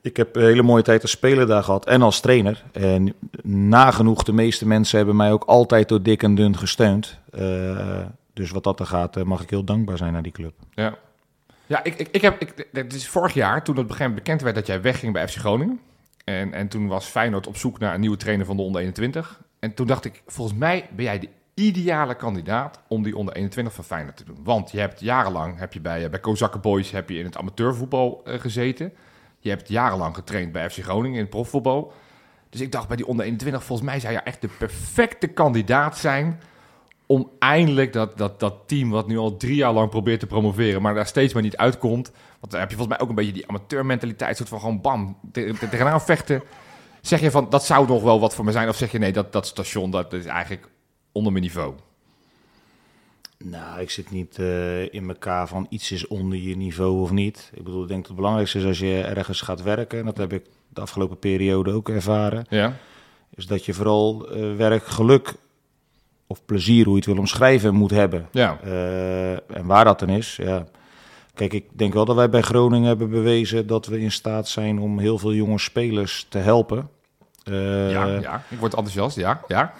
ik 0.00 0.16
heb 0.16 0.36
een 0.36 0.42
hele 0.42 0.62
mooie 0.62 0.82
tijd 0.82 1.02
als 1.02 1.10
speler 1.10 1.46
daar 1.46 1.62
gehad 1.62 1.86
en 1.86 2.02
als 2.02 2.20
trainer. 2.20 2.62
En 2.72 3.14
nagenoeg, 3.42 4.22
de 4.22 4.32
meeste 4.32 4.66
mensen 4.66 4.96
hebben 4.96 5.16
mij 5.16 5.32
ook 5.32 5.44
altijd 5.44 5.88
door 5.88 6.02
dik 6.02 6.22
en 6.22 6.34
dun 6.34 6.58
gesteund. 6.58 7.18
Eh, 7.30 7.98
dus 8.32 8.50
wat 8.50 8.64
dat 8.64 8.80
er 8.80 8.86
gaat, 8.86 9.16
eh, 9.16 9.22
mag 9.22 9.42
ik 9.42 9.50
heel 9.50 9.64
dankbaar 9.64 9.96
zijn 9.96 10.12
naar 10.12 10.22
die 10.22 10.32
club. 10.32 10.52
Ja, 10.74 10.94
ja 11.66 11.84
ik, 11.84 11.94
ik, 11.94 12.08
ik 12.10 12.22
heb, 12.22 12.40
ik, 12.40 12.68
het 12.72 12.94
is 12.94 13.08
vorig 13.08 13.34
jaar, 13.34 13.64
toen 13.64 13.76
het 13.76 13.86
begin 13.86 14.14
bekend 14.14 14.42
werd 14.42 14.54
dat 14.54 14.66
jij 14.66 14.82
wegging 14.82 15.12
bij 15.12 15.28
FC 15.28 15.36
Groningen. 15.36 15.80
En, 16.24 16.52
en 16.52 16.68
toen 16.68 16.86
was 16.86 17.06
Feyenoord 17.06 17.46
op 17.46 17.56
zoek 17.56 17.78
naar 17.78 17.94
een 17.94 18.00
nieuwe 18.00 18.16
trainer 18.16 18.46
van 18.46 18.56
de 18.56 18.62
onder 18.62 18.80
21. 18.80 19.40
En 19.62 19.74
toen 19.74 19.86
dacht 19.86 20.04
ik, 20.04 20.22
volgens 20.26 20.58
mij 20.58 20.88
ben 20.92 21.04
jij 21.04 21.18
de 21.18 21.28
ideale 21.54 22.14
kandidaat 22.14 22.80
om 22.88 23.02
die 23.02 23.16
onder 23.16 23.34
21 23.34 23.74
van 23.74 23.84
Feyenoord 23.84 24.16
te 24.16 24.24
doen. 24.24 24.38
Want 24.44 24.70
je 24.70 24.78
hebt 24.80 25.00
jarenlang, 25.00 25.58
heb 25.58 25.72
je 25.72 25.80
bij, 25.80 26.04
eh, 26.04 26.10
bij 26.10 26.20
Kozakke 26.20 26.58
Boys 26.58 26.90
heb 26.90 27.08
je 27.10 27.18
in 27.18 27.24
het 27.24 27.36
amateurvoetbal 27.36 28.20
eh, 28.24 28.40
gezeten. 28.40 28.92
Je 29.38 29.48
hebt 29.48 29.68
jarenlang 29.68 30.14
getraind 30.14 30.52
bij 30.52 30.70
FC 30.70 30.82
Groningen 30.82 31.16
in 31.16 31.20
het 31.22 31.30
profvoetbal. 31.30 31.92
Dus 32.50 32.60
ik 32.60 32.72
dacht 32.72 32.88
bij 32.88 32.96
die 32.96 33.06
onder 33.06 33.24
21, 33.24 33.64
volgens 33.64 33.88
mij 33.88 34.00
zou 34.00 34.12
je 34.12 34.18
echt 34.18 34.40
de 34.40 34.48
perfecte 34.58 35.26
kandidaat 35.26 35.98
zijn 35.98 36.40
om 37.06 37.30
eindelijk 37.38 37.92
dat, 37.92 38.18
dat, 38.18 38.40
dat 38.40 38.54
team 38.66 38.90
wat 38.90 39.06
nu 39.08 39.18
al 39.18 39.36
drie 39.36 39.54
jaar 39.56 39.72
lang 39.72 39.90
probeert 39.90 40.20
te 40.20 40.26
promoveren, 40.26 40.82
maar 40.82 40.94
daar 40.94 41.06
steeds 41.06 41.32
maar 41.34 41.42
niet 41.42 41.56
uitkomt. 41.56 42.10
Want 42.40 42.52
dan 42.52 42.60
heb 42.60 42.70
je 42.70 42.76
volgens 42.76 42.96
mij 42.96 43.04
ook 43.04 43.08
een 43.10 43.14
beetje 43.24 43.32
die 43.32 43.48
amateurmentaliteit, 43.48 44.36
soort 44.36 44.48
van 44.48 44.60
gewoon 44.60 44.80
bam, 44.80 45.18
te- 45.32 45.54
te- 45.58 45.68
tegenaan 45.68 46.00
vechten. 46.00 46.42
Zeg 47.02 47.20
je 47.20 47.30
van, 47.30 47.46
dat 47.50 47.64
zou 47.64 47.86
nog 47.86 48.02
wel 48.02 48.20
wat 48.20 48.34
voor 48.34 48.44
me 48.44 48.52
zijn? 48.52 48.68
Of 48.68 48.76
zeg 48.76 48.92
je 48.92 48.98
nee, 48.98 49.12
dat, 49.12 49.32
dat 49.32 49.46
station, 49.46 49.90
dat 49.90 50.12
is 50.12 50.24
eigenlijk 50.24 50.68
onder 51.12 51.32
mijn 51.32 51.44
niveau? 51.44 51.74
Nou, 53.44 53.80
ik 53.80 53.90
zit 53.90 54.10
niet 54.10 54.38
eh, 54.38 54.94
in 54.94 55.08
elkaar 55.08 55.48
van 55.48 55.66
iets 55.68 55.90
is 55.90 56.06
onder 56.06 56.38
je 56.38 56.56
niveau 56.56 57.00
of 57.00 57.10
niet. 57.10 57.50
Ik 57.54 57.64
bedoel, 57.64 57.82
ik 57.82 57.88
denk 57.88 58.00
dat 58.00 58.08
het 58.08 58.16
belangrijkste 58.16 58.58
is 58.58 58.64
als 58.64 58.78
je 58.78 59.00
ergens 59.00 59.40
gaat 59.40 59.62
werken. 59.62 59.98
En 59.98 60.04
dat 60.04 60.16
heb 60.16 60.32
ik 60.32 60.44
de 60.68 60.80
afgelopen 60.80 61.18
periode 61.18 61.72
ook 61.72 61.88
ervaren. 61.88 62.46
Ja, 62.48 62.76
is 63.34 63.46
dat 63.46 63.64
je 63.64 63.74
vooral 63.74 64.28
eh, 64.28 64.56
werk, 64.56 64.86
geluk 64.86 65.34
of 66.26 66.44
plezier, 66.44 66.84
hoe 66.84 66.92
je 66.92 66.98
het 66.98 67.08
wil 67.08 67.18
omschrijven, 67.18 67.74
moet 67.74 67.90
hebben. 67.90 68.28
Ja. 68.30 68.58
Eh, 68.62 69.32
en 69.32 69.66
waar 69.66 69.84
dat 69.84 69.98
dan 69.98 70.08
is, 70.08 70.36
ja. 70.36 70.66
Kijk, 71.34 71.52
ik 71.52 71.64
denk 71.72 71.92
wel 71.94 72.04
dat 72.04 72.16
wij 72.16 72.28
bij 72.30 72.42
Groningen 72.42 72.86
hebben 72.88 73.10
bewezen 73.10 73.66
dat 73.66 73.86
we 73.86 74.00
in 74.00 74.12
staat 74.12 74.48
zijn 74.48 74.78
om 74.78 74.98
heel 74.98 75.18
veel 75.18 75.34
jonge 75.34 75.58
spelers 75.58 76.26
te 76.28 76.38
helpen. 76.38 76.88
eh, 77.44 77.90
ja, 77.90 78.06
ja, 78.06 78.42
ik 78.48 78.58
word 78.58 78.74
enthousiast. 78.74 79.16
Ja, 79.16 79.40
ja, 79.48 79.72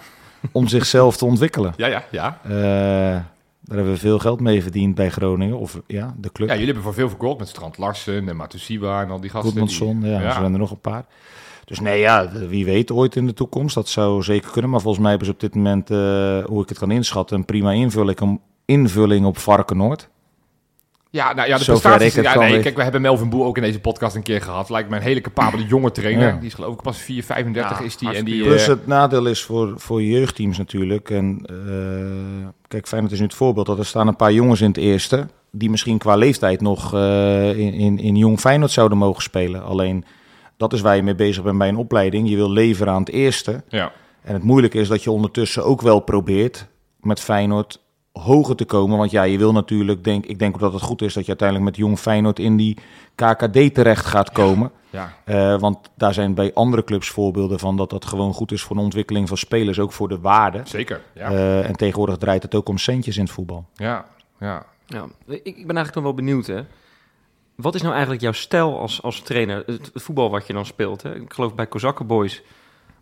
Om 0.51 0.67
zichzelf 0.67 1.17
te 1.17 1.25
ontwikkelen. 1.25 1.73
ja, 1.77 1.87
ja. 1.87 2.03
ja. 2.11 2.39
Eh, 2.43 2.51
daar 3.65 3.75
hebben 3.77 3.93
we 3.93 3.99
veel 3.99 4.19
geld 4.19 4.39
mee 4.39 4.61
verdiend 4.61 4.95
bij 4.95 5.09
Groningen. 5.09 5.57
Of 5.57 5.81
ja, 5.87 6.13
de 6.17 6.31
club. 6.31 6.47
Ja, 6.47 6.53
jullie 6.53 6.65
hebben 6.67 6.83
voor 6.83 6.93
veel 6.93 7.09
verkocht 7.09 7.39
met 7.39 7.47
Strand 7.47 7.77
Larsen 7.77 8.29
en 8.29 8.35
Matusiwa 8.35 9.01
en 9.01 9.09
al 9.09 9.19
die 9.19 9.29
gasten. 9.29 9.51
die- 9.53 9.59
Goedmanson, 9.77 10.09
ja, 10.11 10.21
er 10.21 10.31
zijn 10.33 10.53
er 10.53 10.59
nog 10.59 10.71
een 10.71 10.79
paar. 10.79 11.05
Dus 11.65 11.79
nee, 11.79 11.99
ja, 11.99 12.31
wie 12.47 12.65
weet 12.65 12.91
ooit 12.91 13.15
in 13.15 13.25
de 13.25 13.33
toekomst. 13.33 13.75
Dat 13.75 13.89
zou 13.89 14.23
zeker 14.23 14.51
kunnen. 14.51 14.71
Maar 14.71 14.81
volgens 14.81 15.01
mij 15.01 15.09
hebben 15.09 15.27
ze 15.29 15.33
op 15.33 15.39
dit 15.39 15.55
moment, 15.55 15.89
eh, 15.89 15.97
hoe 16.45 16.61
ik 16.61 16.69
het 16.69 16.77
kan 16.77 16.91
inschatten, 16.91 17.37
een 17.37 17.45
prima 17.45 17.71
invulling, 17.71 18.39
invulling 18.65 19.25
op 19.25 19.37
Varkenoord. 19.37 20.09
Ja, 21.13 21.33
nou 21.33 21.47
ja, 21.47 21.57
de 21.57 21.65
prestaties... 21.65 22.07
ik 22.07 22.23
het 22.23 22.33
Ja, 22.33 22.39
nee, 22.39 22.59
kijk, 22.59 22.75
we 22.75 22.83
hebben 22.83 23.01
Melvin 23.01 23.29
Boer 23.29 23.45
ook 23.45 23.57
in 23.57 23.63
deze 23.63 23.79
podcast 23.79 24.15
een 24.15 24.23
keer 24.23 24.41
gehad. 24.41 24.69
Lijkt 24.69 24.89
me 24.89 24.95
een 24.95 25.01
hele 25.01 25.21
capabele 25.21 25.65
jonge 25.65 25.91
trainer. 25.91 26.27
Ja. 26.27 26.35
Die 26.35 26.47
is 26.47 26.53
geloof 26.53 26.73
ik 26.73 26.81
pas 26.81 26.97
4, 26.97 27.23
35 27.23 27.79
Ja, 27.79 27.85
is 27.85 27.97
die. 27.97 28.13
En 28.13 28.25
die 28.25 28.35
jong. 28.35 28.49
Plus 28.49 28.61
eh, 28.61 28.67
het 28.67 28.87
nadeel 28.87 29.25
is 29.25 29.43
voor, 29.43 29.73
voor 29.75 30.03
jeugdteams 30.03 30.57
natuurlijk. 30.57 31.09
En 31.09 31.45
eh, 31.45 32.47
kijk, 32.67 32.87
Feyenoord 32.87 33.13
is 33.13 33.19
nu 33.19 33.25
het 33.25 33.35
voorbeeld 33.35 33.65
dat 33.65 33.79
er 33.79 33.85
staan 33.85 34.07
een 34.07 34.15
paar 34.15 34.33
jongens 34.33 34.61
in 34.61 34.67
het 34.67 34.77
eerste. 34.77 35.27
Die 35.51 35.69
misschien 35.69 35.97
qua 35.97 36.15
leeftijd 36.15 36.61
nog 36.61 36.93
eh, 36.93 37.57
in, 37.57 37.73
in, 37.73 37.99
in 37.99 38.15
jong 38.15 38.39
Feyenoord 38.39 38.71
zouden 38.71 38.97
mogen 38.97 39.23
spelen. 39.23 39.63
Alleen 39.63 40.05
dat 40.57 40.73
is 40.73 40.81
waar 40.81 40.95
je 40.95 41.03
mee 41.03 41.15
bezig 41.15 41.43
bent 41.43 41.57
bij 41.57 41.67
een 41.67 41.77
opleiding. 41.77 42.29
Je 42.29 42.35
wil 42.35 42.51
leveren 42.51 42.93
aan 42.93 42.99
het 42.99 43.11
eerste. 43.11 43.63
ja. 43.69 43.91
En 44.21 44.33
het 44.33 44.43
moeilijke 44.43 44.79
is 44.79 44.87
dat 44.87 45.03
je 45.03 45.11
ondertussen 45.11 45.65
ook 45.65 45.81
wel 45.81 45.99
probeert 45.99 46.67
met 46.99 47.19
Feyenoord 47.19 47.82
hoger 48.13 48.55
te 48.55 48.65
komen. 48.65 48.97
Want 48.97 49.11
ja, 49.11 49.23
je 49.23 49.37
wil 49.37 49.51
natuurlijk, 49.51 50.03
denk, 50.03 50.25
ik 50.25 50.39
denk 50.39 50.53
ook 50.53 50.59
dat 50.59 50.73
het 50.73 50.81
goed 50.81 51.01
is 51.01 51.13
dat 51.13 51.23
je 51.23 51.29
uiteindelijk 51.29 51.69
met 51.69 51.77
jong 51.77 51.99
Feyenoord 51.99 52.39
in 52.39 52.57
die 52.57 52.77
KKD 53.15 53.73
terecht 53.73 54.05
gaat 54.05 54.31
komen. 54.31 54.71
Ja. 54.89 55.13
Eh, 55.23 55.59
want 55.59 55.77
daar 55.95 56.13
zijn 56.13 56.33
bij 56.33 56.53
andere 56.53 56.83
clubs 56.83 57.09
voorbeelden 57.09 57.59
van 57.59 57.77
dat 57.77 57.89
dat 57.89 58.05
gewoon 58.05 58.33
goed 58.33 58.51
is 58.51 58.61
voor 58.61 58.75
de 58.75 58.81
ontwikkeling 58.81 59.27
van 59.27 59.37
spelers, 59.37 59.79
ook 59.79 59.91
voor 59.91 60.09
de 60.09 60.19
waarde. 60.19 60.61
Zeker. 60.63 61.01
Ja. 61.13 61.31
Eh, 61.31 61.69
en 61.69 61.75
tegenwoordig 61.75 62.17
draait 62.17 62.43
het 62.43 62.55
ook 62.55 62.69
om 62.69 62.77
centjes 62.77 63.17
in 63.17 63.23
het 63.23 63.31
voetbal. 63.31 63.65
ja. 63.75 64.05
Ja. 64.39 64.65
Ja, 64.85 65.05
ik, 65.25 65.41
ik 65.43 65.67
ben 65.67 65.75
eigenlijk 65.75 65.95
nog 65.95 66.03
wel 66.03 66.13
benieuwd, 66.13 66.47
hè. 66.47 66.61
Wat 67.55 67.75
is 67.75 67.81
nou 67.81 67.93
eigenlijk 67.93 68.23
jouw 68.23 68.31
stijl 68.31 68.79
als, 68.79 69.01
als 69.01 69.21
trainer? 69.21 69.63
Het, 69.65 69.89
het 69.93 70.03
voetbal 70.03 70.29
wat 70.29 70.47
je 70.47 70.53
dan 70.53 70.65
speelt, 70.65 71.01
hè? 71.01 71.15
Ik 71.15 71.33
geloof 71.33 71.55
bij 71.55 71.67
Kozakken 71.67 72.07
Boys 72.07 72.41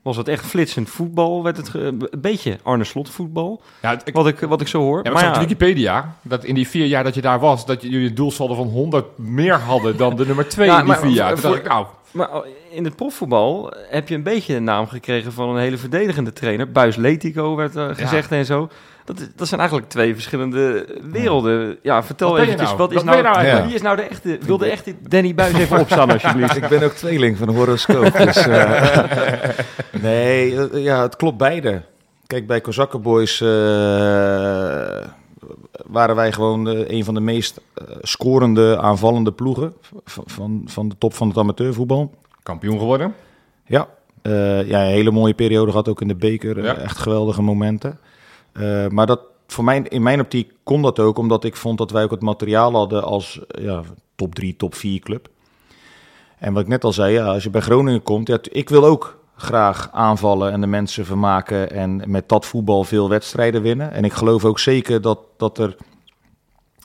was 0.01 0.17
het 0.17 0.27
echt 0.27 0.45
flitsend 0.45 0.89
voetbal. 0.89 1.43
Werd 1.43 1.57
het 1.57 1.73
een 1.73 2.09
beetje 2.17 2.57
Arne 2.63 2.83
Slot 2.83 3.09
voetbal, 3.09 3.61
ja 3.81 3.89
het- 3.89 4.01
ik, 4.07 4.13
wat 4.13 4.27
ik, 4.27 4.39
wat 4.39 4.61
ik 4.61 4.67
zo 4.67 4.79
hoor. 4.81 4.97
Ja, 4.97 5.03
maar 5.03 5.11
maar 5.11 5.21
staat 5.21 5.35
ja, 5.35 5.41
op 5.41 5.47
Wikipedia 5.47 6.15
dat 6.21 6.43
in 6.43 6.55
die 6.55 6.67
vier 6.67 6.85
jaar 6.85 7.03
dat 7.03 7.15
je 7.15 7.21
daar 7.21 7.39
was, 7.39 7.65
dat 7.65 7.81
jullie 7.81 8.07
een 8.09 8.15
doelsaldo 8.15 8.53
van 8.53 8.67
100 8.67 9.17
meer 9.17 9.53
hadden 9.59 9.97
dan 9.97 10.15
de 10.15 10.25
nummer 10.25 10.47
2 10.49 10.67
Ja, 10.67 10.73
in 10.73 10.79
die 10.79 10.87
maar 10.87 10.99
vier 11.01 11.09
jaar. 11.11 11.37
Voor- 11.37 11.49
dacht 11.49 11.61
ik, 11.63 11.67
nou, 11.67 11.85
maar 12.11 12.29
in 12.71 12.83
het 12.83 12.95
profvoetbal 12.95 13.73
heb 13.89 14.07
je 14.09 14.15
een 14.15 14.23
beetje 14.23 14.53
de 14.53 14.59
naam 14.59 14.87
gekregen 14.87 15.31
van 15.33 15.49
een 15.49 15.57
hele 15.61 15.77
verdedigende 15.77 16.33
trainer. 16.33 16.71
Buis 16.71 16.95
Letico 16.95 17.55
werd 17.55 17.75
eh, 17.75 17.87
gezegd 17.93 18.31
en 18.31 18.45
zo. 18.45 18.69
Dat, 19.05 19.19
is- 19.19 19.27
dat 19.35 19.47
zijn 19.47 19.59
eigenlijk 19.59 19.89
twee 19.89 20.13
verschillende 20.13 20.85
werelden. 21.11 21.77
Ja, 21.81 22.03
vertel 22.03 22.29
Wat 22.31 22.39
eventjes, 22.39 22.65
nou? 22.67 22.77
wat 22.77 22.89
is 22.89 22.95
Wat 22.95 23.05
nou, 23.05 23.21
nou 23.23 23.65
wie 23.65 23.73
is 23.75 23.81
nou 23.81 23.95
de 23.95 24.01
echte, 24.01 24.37
wil 24.41 24.57
de 24.57 24.65
echte 24.69 24.95
Danny 25.07 25.33
Buis 25.35 25.53
even 25.53 25.79
opstaan 25.85 26.11
alsjeblieft? 26.11 26.55
Ik 26.55 26.67
ben 26.67 26.83
ook 26.83 26.91
tweeling 26.93 27.37
van 27.37 27.47
de 27.47 27.53
horoscoop. 27.53 28.17
Dus, 28.17 28.35
eh, 28.47 29.09
nee, 30.01 30.67
eh, 30.69 30.83
ja, 30.83 31.01
het 31.01 31.15
klopt 31.15 31.37
beide. 31.37 31.81
Kijk, 32.27 32.47
bij 32.47 32.61
Kozakken 32.61 33.01
Boys 33.01 33.41
eh, 33.41 33.47
waren 35.85 36.15
wij 36.15 36.31
gewoon 36.31 36.65
een 36.67 37.03
van 37.05 37.13
de 37.13 37.19
meest 37.19 37.61
scorende, 38.01 38.77
aanvallende 38.79 39.31
ploegen 39.31 39.73
van, 40.05 40.23
van, 40.25 40.61
van 40.65 40.89
de 40.89 40.95
top 40.97 41.13
van 41.13 41.27
het 41.27 41.37
amateurvoetbal. 41.37 42.11
kampioen 42.43 42.79
geworden. 42.79 43.13
Ja, 43.65 43.87
eh, 44.21 44.67
ja, 44.67 44.81
een 44.81 44.87
hele 44.91 45.11
mooie 45.11 45.33
periode 45.33 45.71
gehad, 45.71 45.87
ook 45.87 46.01
in 46.01 46.07
de 46.07 46.15
beker. 46.15 46.63
Ja. 46.63 46.75
Echt 46.75 46.97
geweldige 46.97 47.41
momenten. 47.41 47.99
Eh, 48.53 48.87
maar 48.87 49.07
dat, 49.07 49.21
voor 49.47 49.63
mij, 49.63 49.85
in 49.89 50.03
mijn 50.03 50.19
optiek 50.19 50.51
kon 50.63 50.81
dat 50.81 50.99
ook, 50.99 51.17
omdat 51.17 51.43
ik 51.43 51.55
vond 51.55 51.77
dat 51.77 51.91
wij 51.91 52.03
ook 52.03 52.11
het 52.11 52.21
materiaal 52.21 52.73
hadden 52.73 53.03
als 53.03 53.41
ja, 53.47 53.81
top 54.15 54.35
3, 54.35 54.55
top 54.55 54.75
4 54.75 54.99
club. 54.99 55.29
En 56.37 56.53
wat 56.53 56.61
ik 56.61 56.67
net 56.67 56.83
al 56.83 56.93
zei, 56.93 57.13
ja, 57.13 57.25
als 57.25 57.43
je 57.43 57.49
bij 57.49 57.61
Groningen 57.61 58.03
komt, 58.03 58.27
ja, 58.27 58.37
ik 58.41 58.69
wil 58.69 58.85
ook 58.85 59.19
graag 59.35 59.89
aanvallen 59.91 60.51
en 60.51 60.61
de 60.61 60.67
mensen 60.67 61.05
vermaken 61.05 61.71
en 61.71 62.03
met 62.05 62.29
dat 62.29 62.45
voetbal 62.45 62.83
veel 62.83 63.09
wedstrijden 63.09 63.61
winnen. 63.61 63.91
En 63.91 64.03
ik 64.03 64.13
geloof 64.13 64.45
ook 64.45 64.59
zeker 64.59 65.01
dat, 65.01 65.19
dat, 65.37 65.57
er, 65.57 65.75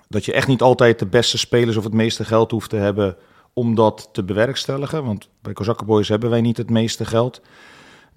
dat 0.08 0.24
je 0.24 0.32
echt 0.32 0.48
niet 0.48 0.62
altijd 0.62 0.98
de 0.98 1.06
beste 1.06 1.38
spelers 1.38 1.76
of 1.76 1.84
het 1.84 1.92
meeste 1.92 2.24
geld 2.24 2.50
hoeft 2.50 2.70
te 2.70 2.76
hebben 2.76 3.16
om 3.52 3.74
dat 3.74 4.08
te 4.12 4.24
bewerkstelligen. 4.24 5.04
Want 5.04 5.28
bij 5.42 5.52
Kozakkenboys 5.52 6.08
hebben 6.08 6.30
wij 6.30 6.40
niet 6.40 6.56
het 6.56 6.70
meeste 6.70 7.04
geld. 7.04 7.40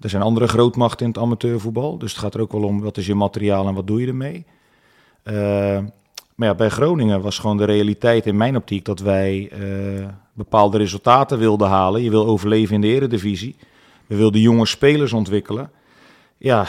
Er 0.00 0.10
zijn 0.10 0.22
andere 0.22 0.48
grootmachten 0.48 1.06
in 1.06 1.12
het 1.12 1.22
amateurvoetbal. 1.22 1.98
Dus 1.98 2.12
het 2.12 2.20
gaat 2.20 2.34
er 2.34 2.40
ook 2.40 2.52
wel 2.52 2.62
om 2.62 2.80
wat 2.80 2.96
is 2.96 3.06
je 3.06 3.14
materiaal 3.14 3.68
en 3.68 3.74
wat 3.74 3.86
doe 3.86 4.00
je 4.00 4.06
ermee. 4.06 4.44
Eh, 5.22 5.34
maar 6.34 6.48
ja, 6.48 6.54
bij 6.54 6.68
Groningen 6.68 7.20
was 7.20 7.38
gewoon 7.38 7.56
de 7.56 7.64
realiteit 7.64 8.26
in 8.26 8.36
mijn 8.36 8.56
optiek 8.56 8.84
dat 8.84 9.00
wij 9.00 9.48
eh, 9.50 10.08
bepaalde 10.32 10.78
resultaten 10.78 11.38
wilden 11.38 11.68
halen. 11.68 12.02
Je 12.02 12.10
wil 12.10 12.26
overleven 12.26 12.74
in 12.74 12.80
de 12.80 12.86
eredivisie. 12.86 13.56
We 14.06 14.16
wilden 14.16 14.40
jonge 14.40 14.66
spelers 14.66 15.12
ontwikkelen. 15.12 15.70
Ja, 16.36 16.66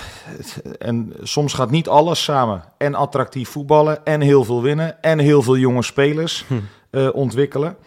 en 0.79 1.13
soms 1.21 1.53
gaat 1.53 1.71
niet 1.71 1.87
alles 1.87 2.23
samen. 2.23 2.63
En 2.77 2.95
attractief 2.95 3.49
voetballen, 3.49 4.05
en 4.05 4.21
heel 4.21 4.43
veel 4.43 4.61
winnen, 4.61 5.01
en 5.01 5.19
heel 5.19 5.41
veel 5.41 5.57
jonge 5.57 5.83
spelers 5.83 6.45
eh, 6.89 7.09
ontwikkelen. 7.13 7.77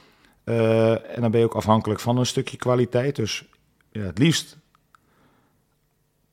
En 0.44 1.20
dan 1.20 1.30
ben 1.30 1.40
je 1.40 1.46
ook 1.46 1.54
afhankelijk 1.54 2.00
van 2.00 2.16
een 2.18 2.26
stukje 2.26 2.56
kwaliteit. 2.56 3.16
Dus 3.16 3.44
ja, 3.92 4.00
het 4.00 4.18
liefst 4.18 4.58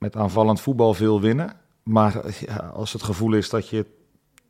met 0.01 0.15
aanvallend 0.15 0.61
voetbal 0.61 0.93
veel 0.93 1.21
winnen. 1.21 1.53
Maar 1.83 2.21
ja, 2.45 2.71
als 2.73 2.93
het 2.93 3.03
gevoel 3.03 3.33
is 3.33 3.49
dat 3.49 3.69
je 3.69 3.85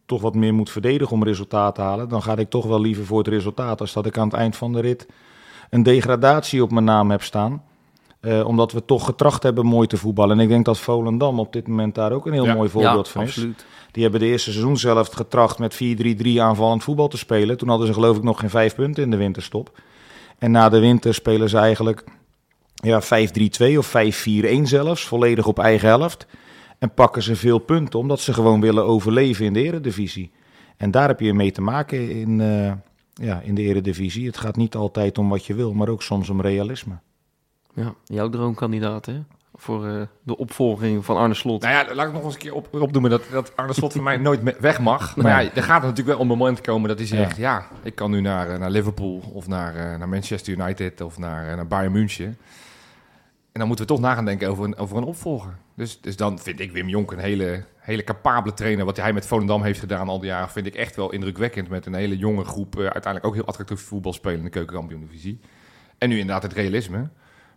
toch 0.05 0.21
wat 0.21 0.35
meer 0.35 0.53
moet 0.53 0.69
verdedigen 0.69 1.13
om 1.15 1.23
resultaat 1.23 1.75
te 1.75 1.81
halen, 1.81 2.09
dan 2.09 2.23
ga 2.23 2.35
ik 2.37 2.49
toch 2.49 2.65
wel 2.65 2.81
liever 2.81 3.05
voor 3.05 3.17
het 3.17 3.27
resultaat. 3.27 3.81
Als 3.81 3.93
dat 3.93 4.05
ik 4.05 4.17
aan 4.17 4.27
het 4.27 4.37
eind 4.37 4.55
van 4.55 4.73
de 4.73 4.79
rit 4.79 5.07
een 5.69 5.83
degradatie 5.83 6.63
op 6.63 6.71
mijn 6.71 6.85
naam 6.85 7.11
heb 7.11 7.23
staan. 7.23 7.63
Eh, 8.19 8.47
omdat 8.47 8.71
we 8.71 8.85
toch 8.85 9.05
getracht 9.05 9.43
hebben 9.43 9.65
mooi 9.65 9.87
te 9.87 9.97
voetballen. 9.97 10.37
En 10.37 10.43
ik 10.43 10.49
denk 10.49 10.65
dat 10.65 10.79
Volendam 10.79 11.39
op 11.39 11.53
dit 11.53 11.67
moment 11.67 11.95
daar 11.95 12.11
ook 12.11 12.25
een 12.25 12.33
heel 12.33 12.45
Ja. 12.45 12.53
mooi 12.53 12.69
voorbeeld 12.69 13.05
ja, 13.05 13.11
van 13.11 13.21
is. 13.21 13.27
absoluut. 13.27 13.65
Die 13.91 14.03
hebben 14.03 14.21
de 14.21 14.27
eerste 14.27 14.51
seizoen 14.51 14.77
zelf 14.77 15.07
getracht 15.07 15.59
met 15.59 15.73
4-3-3 15.73 16.41
aanvallend 16.41 16.83
voetbal 16.83 17.07
te 17.07 17.17
spelen. 17.17 17.57
Toen 17.57 17.69
hadden 17.69 17.87
ze 17.87 17.93
geloof 17.93 18.17
ik 18.17 18.23
nog 18.23 18.39
geen 18.39 18.49
vijf 18.49 18.75
punten 18.75 19.03
in 19.03 19.11
de 19.11 19.17
winterstop. 19.17 19.79
En 20.37 20.51
na 20.51 20.69
de 20.69 20.79
winter 20.79 21.13
spelen 21.13 21.49
ze 21.49 21.57
eigenlijk 21.57 22.03
ja, 22.81 23.01
5-3-2 23.01 23.77
of 23.77 23.93
5-4-1 23.97 24.61
zelfs, 24.61 25.05
volledig 25.05 25.45
op 25.45 25.59
eigen 25.59 25.87
helft. 25.87 26.25
En 26.79 26.93
pakken 26.93 27.23
ze 27.23 27.35
veel 27.35 27.57
punten, 27.57 27.99
omdat 27.99 28.19
ze 28.19 28.33
gewoon 28.33 28.61
willen 28.61 28.85
overleven 28.85 29.45
in 29.45 29.53
de 29.53 29.61
eredivisie. 29.63 30.31
En 30.77 30.91
daar 30.91 31.07
heb 31.07 31.19
je 31.19 31.33
mee 31.33 31.51
te 31.51 31.61
maken 31.61 32.09
in, 32.09 32.41
eh, 32.41 32.71
ja, 33.13 33.41
in 33.41 33.55
de 33.55 33.61
eredivisie. 33.61 34.25
Het 34.25 34.37
gaat 34.37 34.55
niet 34.55 34.75
altijd 34.75 35.17
om 35.17 35.29
wat 35.29 35.45
je 35.45 35.53
wil, 35.53 35.73
maar 35.73 35.89
ook 35.89 36.01
soms 36.01 36.29
om 36.29 36.41
realisme. 36.41 36.99
Ja, 37.73 37.93
jouw 38.05 38.29
droomkandidaat, 38.29 39.05
hè? 39.05 39.19
Voor 39.53 39.87
eh, 39.87 40.01
de 40.23 40.37
opvolging 40.37 41.05
van 41.05 41.17
Arne 41.17 41.33
Slot. 41.33 41.61
Nou 41.61 41.73
ja, 41.73 41.95
laat 41.95 42.07
ik 42.07 42.13
nog 42.13 42.23
eens 42.23 42.33
een 42.33 42.39
keer 42.39 42.53
op, 42.53 42.67
opdoemen 42.71 43.09
dat, 43.09 43.23
dat 43.31 43.55
Arne 43.55 43.73
Slot 43.73 43.93
voor 43.93 44.03
mij 44.03 44.17
nooit 44.27 44.59
weg 44.59 44.79
mag. 44.79 45.15
Maar 45.15 45.43
ja, 45.43 45.51
er 45.53 45.63
gaat 45.63 45.81
er 45.81 45.87
natuurlijk 45.87 46.17
wel 46.17 46.19
een 46.19 46.37
moment 46.37 46.61
komen 46.61 46.89
dat 46.89 46.97
hij 46.97 47.07
zegt... 47.07 47.37
ja, 47.37 47.67
ik 47.83 47.95
kan 47.95 48.11
nu 48.11 48.21
naar, 48.21 48.49
eh, 48.49 48.59
naar 48.59 48.69
Liverpool 48.69 49.21
of 49.33 49.47
naar, 49.47 49.75
eh, 49.75 49.97
naar 49.97 50.09
Manchester 50.09 50.53
United 50.53 51.01
of 51.01 51.17
naar, 51.17 51.55
naar 51.55 51.67
Bayern 51.67 51.91
München. 51.91 52.37
En 53.51 53.59
dan 53.59 53.67
moeten 53.67 53.85
we 53.85 53.91
toch 53.91 54.01
na 54.01 54.13
gaan 54.13 54.25
denken 54.25 54.49
over 54.49 54.63
een, 54.65 54.77
over 54.77 54.97
een 54.97 55.03
opvolger. 55.03 55.55
Dus, 55.75 56.01
dus 56.01 56.15
dan 56.15 56.39
vind 56.39 56.59
ik 56.59 56.71
Wim 56.71 56.89
Jonk 56.89 57.11
een 57.11 57.19
hele, 57.19 57.63
hele 57.79 58.03
capabele 58.03 58.53
trainer. 58.53 58.85
Wat 58.85 58.97
hij 58.97 59.13
met 59.13 59.25
Volendam 59.27 59.63
heeft 59.63 59.79
gedaan 59.79 60.07
al 60.09 60.19
die 60.19 60.29
jaren... 60.29 60.49
vind 60.49 60.65
ik 60.65 60.75
echt 60.75 60.95
wel 60.95 61.11
indrukwekkend. 61.11 61.69
Met 61.69 61.85
een 61.85 61.93
hele 61.93 62.17
jonge 62.17 62.43
groep, 62.43 62.75
eh, 62.75 62.81
uiteindelijk 62.81 63.25
ook 63.25 63.33
heel 63.33 63.45
attractief 63.45 63.79
voetbal 63.81 64.13
spelen... 64.13 64.37
in 64.37 64.43
de 64.43 64.49
keukenkampioen-divisie. 64.49 65.39
En 65.97 66.09
nu 66.09 66.19
inderdaad 66.19 66.43
het 66.43 66.53
realisme. 66.53 67.09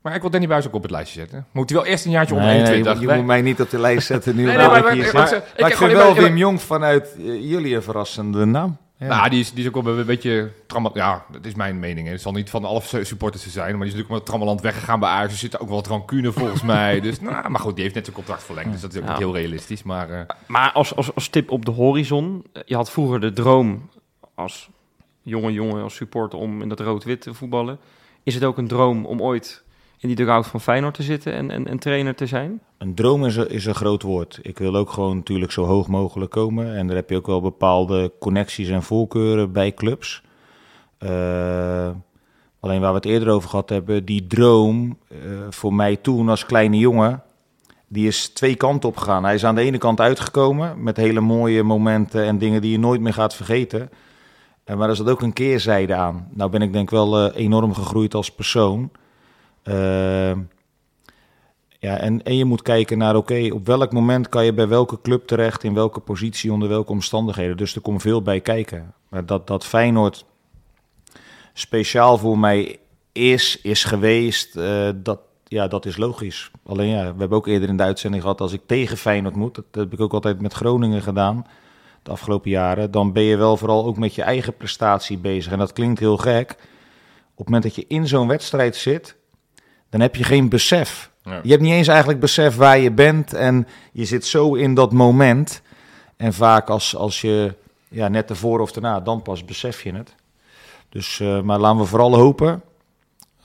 Maar 0.02 0.14
ik 0.14 0.20
wil 0.20 0.30
Danny 0.30 0.46
Buis 0.46 0.66
ook 0.66 0.74
op 0.74 0.82
het 0.82 0.90
lijstje 0.90 1.20
zetten. 1.20 1.46
Moet 1.52 1.70
hij 1.70 1.78
wel 1.78 1.88
eerst 1.88 2.04
een 2.04 2.10
jaartje 2.10 2.34
onder 2.34 2.50
21. 2.50 3.00
je, 3.00 3.14
moet 3.16 3.26
mij 3.26 3.42
niet 3.42 3.60
op 3.60 3.70
de 3.70 3.78
lijst 3.80 4.06
zetten 4.06 4.36
nu. 4.36 4.44
Nee, 4.44 4.56
nee, 4.56 4.66
maar- 4.66 4.92
hier 4.92 5.12
maar- 5.12 5.28
zit. 5.28 5.38
maar- 5.38 5.52
Maar, 5.58 5.70
ik- 5.70 5.76
vind 5.76 5.92
wel 5.92 6.14
Wim 6.14 6.36
Jong 6.36 6.60
vanuit 6.62 7.14
eh, 7.18 7.50
jullie 7.50 7.74
een 7.74 7.82
verrassende 7.82 8.44
naam. 8.44 8.76
Ja. 8.98 9.06
Nou, 9.06 9.28
die 9.30 9.40
is, 9.40 9.52
die 9.52 9.64
is 9.68 9.72
ook 9.72 9.82
wel 9.84 9.98
een 9.98 10.06
beetje... 10.06 10.52
Trauma, 10.66 10.90
ja, 10.94 11.24
dat 11.30 11.44
is 11.46 11.54
mijn 11.54 11.78
mening. 11.78 12.06
hè. 12.06 12.12
Het 12.12 12.22
zal 12.22 12.32
niet 12.32 12.50
van 12.50 12.64
alle 12.64 12.80
supporters 13.02 13.42
te 13.42 13.50
zijn. 13.50 13.64
Maar 13.70 13.72
die 13.78 13.86
is 13.86 13.92
natuurlijk 13.92 14.18
met 14.18 14.26
Trammeland 14.26 14.60
weggegaan 14.60 15.00
bij 15.00 15.08
Ajax. 15.08 15.32
Er 15.32 15.38
zit 15.38 15.58
ook 15.60 15.66
wel 15.68 15.76
wat 15.76 15.86
rancune 15.86 16.32
volgens 16.32 16.62
mij. 16.74 17.00
Dus, 17.00 17.20
nou, 17.20 17.48
maar 17.50 17.60
goed, 17.60 17.74
die 17.74 17.82
heeft 17.82 17.94
net 17.94 18.04
zijn 18.04 18.16
contract 18.16 18.42
verlengd. 18.42 18.72
Dus 18.72 18.80
dat 18.80 18.92
is 18.92 18.98
ook 18.98 19.04
Ja. 19.04 19.10
niet 19.10 19.18
heel 19.18 19.34
realistisch. 19.34 19.82
Maar 19.82 20.10
eh, 20.10 20.20
Maar 20.46 20.72
als, 20.72 20.96
als, 20.96 21.14
als 21.14 21.28
tip 21.28 21.50
op 21.50 21.64
de 21.64 21.70
horizon. 21.70 22.44
eh, 22.52 22.62
Je 22.66 22.74
had 22.74 22.90
vroeger 22.90 23.20
de 23.20 23.32
droom 23.32 23.88
als 24.34 24.68
jonge 25.22 25.52
jongen, 25.52 25.82
als 25.82 25.94
supporter 25.94 26.38
om 26.38 26.62
in 26.62 26.68
dat 26.68 26.80
rood-wit 26.80 27.20
te 27.20 27.34
voetballen. 27.34 27.78
Is 28.22 28.34
het 28.34 28.44
ook 28.44 28.58
een 28.58 28.68
droom 28.68 29.06
om 29.06 29.22
ooit 29.22 29.62
in 30.04 30.10
die 30.10 30.24
dugout 30.24 30.46
van 30.46 30.60
Feyenoord 30.60 30.94
te 30.94 31.02
zitten 31.02 31.32
en, 31.32 31.50
en, 31.50 31.66
en 31.68 31.78
trainer 31.78 32.14
te 32.14 32.26
zijn? 32.26 32.60
Een 32.78 32.94
droom 32.94 33.24
is 33.24 33.36
is 33.36 33.66
een 33.66 33.74
groot 33.74 34.02
woord. 34.02 34.38
Ik 34.42 34.58
wil 34.58 34.76
ook 34.76 34.90
gewoon 34.90 35.16
natuurlijk 35.16 35.52
zo 35.52 35.64
hoog 35.64 35.88
mogelijk 35.88 36.30
komen. 36.30 36.76
En 36.76 36.86
daar 36.86 36.96
heb 36.96 37.10
je 37.10 37.16
ook 37.16 37.26
wel 37.26 37.40
bepaalde 37.40 38.12
connecties 38.20 38.68
en 38.68 38.82
voorkeuren 38.82 39.52
bij 39.52 39.74
clubs. 39.74 40.22
Uh, 40.98 41.08
alleen 42.60 42.80
waar 42.80 42.90
we 42.90 42.96
het 42.96 43.04
eerder 43.04 43.28
over 43.28 43.48
gehad 43.48 43.68
hebben, 43.68 44.04
die 44.04 44.26
droom 44.26 44.98
uh, 45.08 45.18
voor 45.50 45.74
mij 45.74 45.96
toen 45.96 46.28
als 46.28 46.46
kleine 46.46 46.78
jongen, 46.78 47.22
die 47.88 48.06
is 48.06 48.28
twee 48.28 48.54
kanten 48.54 48.88
op 48.88 48.96
gegaan. 48.96 49.24
Hij 49.24 49.34
is 49.34 49.44
aan 49.44 49.54
de 49.54 49.60
ene 49.60 49.78
kant 49.78 50.00
uitgekomen 50.00 50.82
met 50.82 50.96
hele 50.96 51.20
mooie 51.20 51.62
momenten 51.62 52.24
en 52.24 52.38
dingen 52.38 52.60
die 52.60 52.70
je 52.70 52.78
nooit 52.78 53.00
meer 53.00 53.14
gaat 53.14 53.34
vergeten. 53.34 53.90
En 54.64 54.78
maar 54.78 54.88
er 54.88 54.96
zat 54.96 55.10
ook 55.10 55.22
een 55.22 55.32
keerzijde 55.32 55.94
aan. 55.94 56.28
Nou 56.30 56.50
ben 56.50 56.62
ik 56.62 56.72
denk 56.72 56.90
wel 56.90 57.30
enorm 57.30 57.74
gegroeid 57.74 58.14
als 58.14 58.30
persoon. 58.30 58.90
Uh, 59.64 60.32
ja, 61.78 61.96
en, 61.96 62.22
en 62.22 62.36
je 62.36 62.44
moet 62.44 62.62
kijken 62.62 62.98
naar, 62.98 63.16
oké, 63.16 63.48
op 63.52 63.66
welk 63.66 63.92
moment 63.92 64.28
kan 64.28 64.44
je 64.44 64.52
bij 64.52 64.68
welke 64.68 65.00
club 65.00 65.26
terecht, 65.26 65.64
in 65.64 65.74
welke 65.74 66.00
positie, 66.00 66.52
onder 66.52 66.68
welke 66.68 66.92
omstandigheden. 66.92 67.56
Dus 67.56 67.74
er 67.74 67.80
komt 67.80 68.02
veel 68.02 68.22
bij 68.22 68.40
kijken. 68.40 68.94
Maar 69.08 69.26
dat, 69.26 69.46
dat 69.46 69.64
Feyenoord 69.64 70.24
speciaal 71.52 72.18
voor 72.18 72.38
mij 72.38 72.78
is, 73.12 73.60
is 73.60 73.84
geweest, 73.84 74.56
uh, 74.56 74.88
dat, 74.96 75.20
ja, 75.44 75.68
dat 75.68 75.86
is 75.86 75.96
logisch. 75.96 76.50
Alleen 76.66 76.88
ja, 76.88 77.12
we 77.12 77.18
hebben 77.18 77.38
ook 77.38 77.46
eerder 77.46 77.68
in 77.68 77.76
de 77.76 77.82
uitzending 77.82 78.22
gehad, 78.22 78.40
als 78.40 78.52
ik 78.52 78.60
tegen 78.66 78.96
Feyenoord 78.96 79.36
moet, 79.36 79.54
dat 79.54 79.64
heb 79.70 79.92
ik 79.92 80.00
ook 80.00 80.12
altijd 80.12 80.40
met 80.40 80.52
Groningen 80.52 81.02
gedaan, 81.02 81.46
de 82.02 82.10
afgelopen 82.10 82.50
jaren, 82.50 82.90
dan 82.90 83.12
ben 83.12 83.22
je 83.22 83.36
wel 83.36 83.56
vooral 83.56 83.84
ook 83.84 83.96
met 83.96 84.14
je 84.14 84.22
eigen 84.22 84.56
prestatie 84.56 85.18
bezig. 85.18 85.52
En 85.52 85.58
dat 85.58 85.72
klinkt 85.72 85.98
heel 86.00 86.16
gek. 86.16 86.50
Op 86.50 87.36
het 87.36 87.46
moment 87.46 87.62
dat 87.62 87.74
je 87.74 87.84
in 87.88 88.08
zo'n 88.08 88.28
wedstrijd 88.28 88.76
zit, 88.76 89.16
dan 89.94 90.02
heb 90.02 90.16
je 90.16 90.24
geen 90.24 90.48
besef. 90.48 91.10
Ja. 91.22 91.40
Je 91.42 91.50
hebt 91.50 91.62
niet 91.62 91.72
eens 91.72 91.88
eigenlijk 91.88 92.20
besef 92.20 92.56
waar 92.56 92.78
je 92.78 92.90
bent 92.90 93.32
en 93.32 93.66
je 93.92 94.04
zit 94.04 94.26
zo 94.26 94.54
in 94.54 94.74
dat 94.74 94.92
moment. 94.92 95.62
En 96.16 96.32
vaak 96.32 96.68
als, 96.68 96.96
als 96.96 97.20
je 97.20 97.54
ja, 97.88 98.08
net 98.08 98.30
ervoor 98.30 98.60
of 98.60 98.72
daarna, 98.72 99.00
dan 99.00 99.22
pas 99.22 99.44
besef 99.44 99.82
je 99.82 99.92
het. 99.92 100.14
Dus, 100.88 101.18
uh, 101.18 101.40
maar 101.40 101.58
laten 101.58 101.78
we 101.78 101.84
vooral 101.84 102.14
hopen 102.14 102.62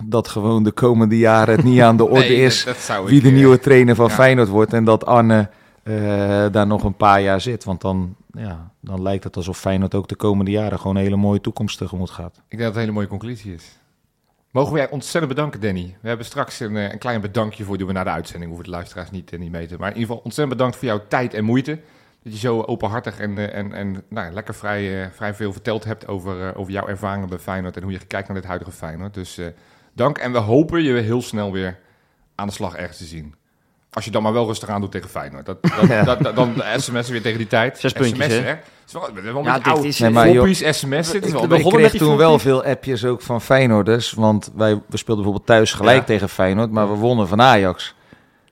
dat 0.03 0.27
gewoon 0.27 0.63
de 0.63 0.71
komende 0.71 1.17
jaren 1.17 1.55
het 1.55 1.63
niet 1.63 1.81
aan 1.81 1.97
de 1.97 2.07
orde 2.15 2.27
nee, 2.27 2.43
is 2.43 2.67
wie 3.05 3.21
de 3.21 3.31
nieuwe 3.31 3.59
trainer 3.59 3.95
van 3.95 4.07
ja. 4.07 4.13
Feyenoord 4.13 4.47
wordt. 4.47 4.73
En 4.73 4.83
dat 4.83 5.05
Arne 5.05 5.49
uh, 5.83 5.95
daar 6.51 6.67
nog 6.67 6.83
een 6.83 6.97
paar 6.97 7.21
jaar 7.21 7.41
zit. 7.41 7.63
Want 7.63 7.81
dan, 7.81 8.15
ja, 8.31 8.71
dan 8.79 9.01
lijkt 9.01 9.23
het 9.23 9.35
alsof 9.35 9.57
Feyenoord 9.57 9.95
ook 9.95 10.07
de 10.07 10.15
komende 10.15 10.51
jaren 10.51 10.79
gewoon 10.79 10.95
een 10.95 11.03
hele 11.03 11.15
mooie 11.15 11.41
toekomst 11.41 11.77
tegemoet 11.77 12.09
gaat. 12.09 12.35
Ik 12.35 12.57
denk 12.57 12.61
dat 12.61 12.67
het 12.67 12.75
een 12.75 12.81
hele 12.81 12.93
mooie 12.93 13.07
conclusie 13.07 13.53
is. 13.53 13.79
Mogen 14.51 14.73
wij 14.73 14.89
ontzettend 14.89 15.35
bedanken, 15.35 15.61
Danny. 15.61 15.97
We 16.01 16.07
hebben 16.07 16.25
straks 16.25 16.59
een, 16.59 16.75
een 16.75 16.97
klein 16.97 17.21
bedankje 17.21 17.63
voor 17.63 17.77
doen 17.77 17.87
we 17.87 17.93
na 17.93 18.03
de 18.03 18.09
uitzending. 18.09 18.47
Hoeven 18.47 18.69
de 18.69 18.75
luisteraars 18.75 19.11
niet, 19.11 19.37
niet 19.37 19.51
mee. 19.51 19.67
Maar 19.77 19.89
in 19.89 19.97
ieder 19.97 19.99
geval 19.99 20.17
ontzettend 20.17 20.57
bedankt 20.57 20.75
voor 20.75 20.87
jouw 20.87 21.07
tijd 21.07 21.33
en 21.33 21.43
moeite. 21.43 21.79
Dat 22.23 22.33
je 22.33 22.39
zo 22.39 22.61
openhartig 22.61 23.19
en, 23.19 23.53
en, 23.53 23.73
en 23.73 24.03
nou, 24.09 24.33
lekker 24.33 24.55
vrij, 24.55 25.11
vrij 25.11 25.33
veel 25.33 25.51
verteld 25.51 25.83
hebt 25.83 26.07
over, 26.07 26.55
over 26.55 26.71
jouw 26.71 26.87
ervaringen 26.87 27.29
bij 27.29 27.39
Feyenoord. 27.39 27.77
En 27.77 27.83
hoe 27.83 27.91
je 27.91 28.05
kijkt 28.05 28.27
naar 28.27 28.37
dit 28.37 28.45
huidige 28.45 28.71
Feyenoord. 28.71 29.13
Dus 29.13 29.39
dank. 29.93 30.17
En 30.17 30.31
we 30.31 30.37
hopen 30.37 30.83
je 30.83 30.93
heel 30.93 31.21
snel 31.21 31.51
weer 31.51 31.79
aan 32.35 32.47
de 32.47 32.53
slag 32.53 32.75
ergens 32.75 32.97
te 32.97 33.05
zien. 33.05 33.38
Als 33.93 34.05
je 34.05 34.11
dan 34.11 34.23
maar 34.23 34.33
wel 34.33 34.45
rustig 34.45 34.69
aan 34.69 34.81
doet 34.81 34.91
tegen 34.91 35.09
Feyenoord. 35.09 35.45
Dat, 35.45 35.57
dat, 35.79 35.87
ja. 35.89 36.03
dat, 36.03 36.19
dat, 36.21 36.35
dan 36.35 36.63
sms'en 36.77 37.11
weer 37.11 37.21
tegen 37.21 37.37
die 37.37 37.47
tijd. 37.47 37.79
Zes 37.79 37.93
puntjes, 37.93 38.17
SMS, 38.25 38.33
hè? 38.37 38.41
hè? 38.41 38.49
Het 38.49 38.59
is 38.85 39.23
wel, 39.23 39.33
wel 39.33 39.43
Ja, 39.43 39.59
oude 39.63 39.87
is- 39.87 39.99
Nee, 39.99 40.09
maar 40.09 40.27
joh, 40.27 40.35
foppies, 40.37 40.77
sms. 40.77 41.11
Dit 41.11 41.25
is 41.25 41.31
wel 41.31 41.43
Ik, 41.43 41.49
een 41.51 41.55
ik 41.57 41.63
beetje- 41.63 41.77
kreeg 41.77 41.91
die 41.91 41.99
toen 41.99 42.17
wel 42.17 42.39
veel 42.39 42.63
appjes 42.63 43.05
ook 43.05 43.21
van 43.21 43.41
Feyenoorders. 43.41 44.11
Want 44.11 44.51
wij 44.55 44.73
we 44.73 44.97
speelden 44.97 45.23
bijvoorbeeld 45.23 45.45
thuis 45.45 45.73
gelijk 45.73 45.97
Ja. 45.99 46.03
tegen 46.03 46.29
Feyenoord, 46.29 46.71
maar 46.71 46.89
we 46.89 46.95
wonnen 46.95 47.27
van 47.27 47.41
Ajax. 47.41 47.95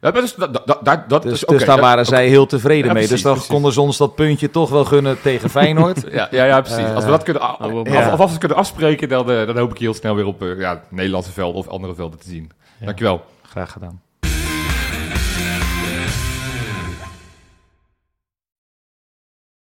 Ja, 0.02 0.12
dat 0.12 0.24
is, 0.24 0.36
dat, 0.36 0.54
dat, 0.54 0.80
dat, 0.86 1.10
dat 1.10 1.24
Dus, 1.24 1.32
is 1.32 1.40
dus 1.40 1.58
daar 1.66 1.68
dat- 1.76 1.80
waren 1.86 2.06
zij 2.06 2.28
heel 2.28 2.46
tevreden 2.46 2.86
Ja, 2.88 2.94
mee. 2.94 2.94
precies, 2.94 3.10
dus 3.12 3.22
dan 3.22 3.32
precies. 3.34 3.52
konden 3.52 3.74
ze 3.74 3.82
ons 3.82 3.98
dat 3.98 4.16
puntje 4.16 4.50
toch 4.50 4.70
wel 4.70 4.86
gunnen 4.86 5.22
tegen 5.22 5.50
Feyenoord. 5.50 6.04
Ja, 6.12 6.28
ja, 6.32 6.46
ja 6.46 6.62
precies. 6.62 6.78
Eh, 6.86 6.96
Als 6.96 7.04
we 7.04 7.10
dat 7.10 7.24
kunnen, 7.24 7.42
af, 7.44 7.58
ja. 7.84 8.04
af, 8.06 8.12
af, 8.12 8.20
af- 8.20 8.38
kunnen 8.38 8.58
afspreken, 8.58 9.10
dan, 9.10 9.32
eh, 9.32 9.46
dan 9.48 9.58
hoop 9.58 9.72
ik 9.72 9.78
je 9.78 9.84
heel 9.84 9.94
snel 9.94 10.16
weer 10.16 10.26
op 10.26 10.42
eh, 10.42 10.60
ja, 10.60 10.82
Nederlandse 10.90 11.32
velden 11.32 11.56
of 11.58 11.68
andere 11.68 11.96
velden 11.96 12.20
te 12.20 12.30
zien. 12.30 12.52
Ja. 12.80 12.86
Dankjewel. 12.86 13.26
Graag 13.42 13.72
gedaan. 13.72 14.02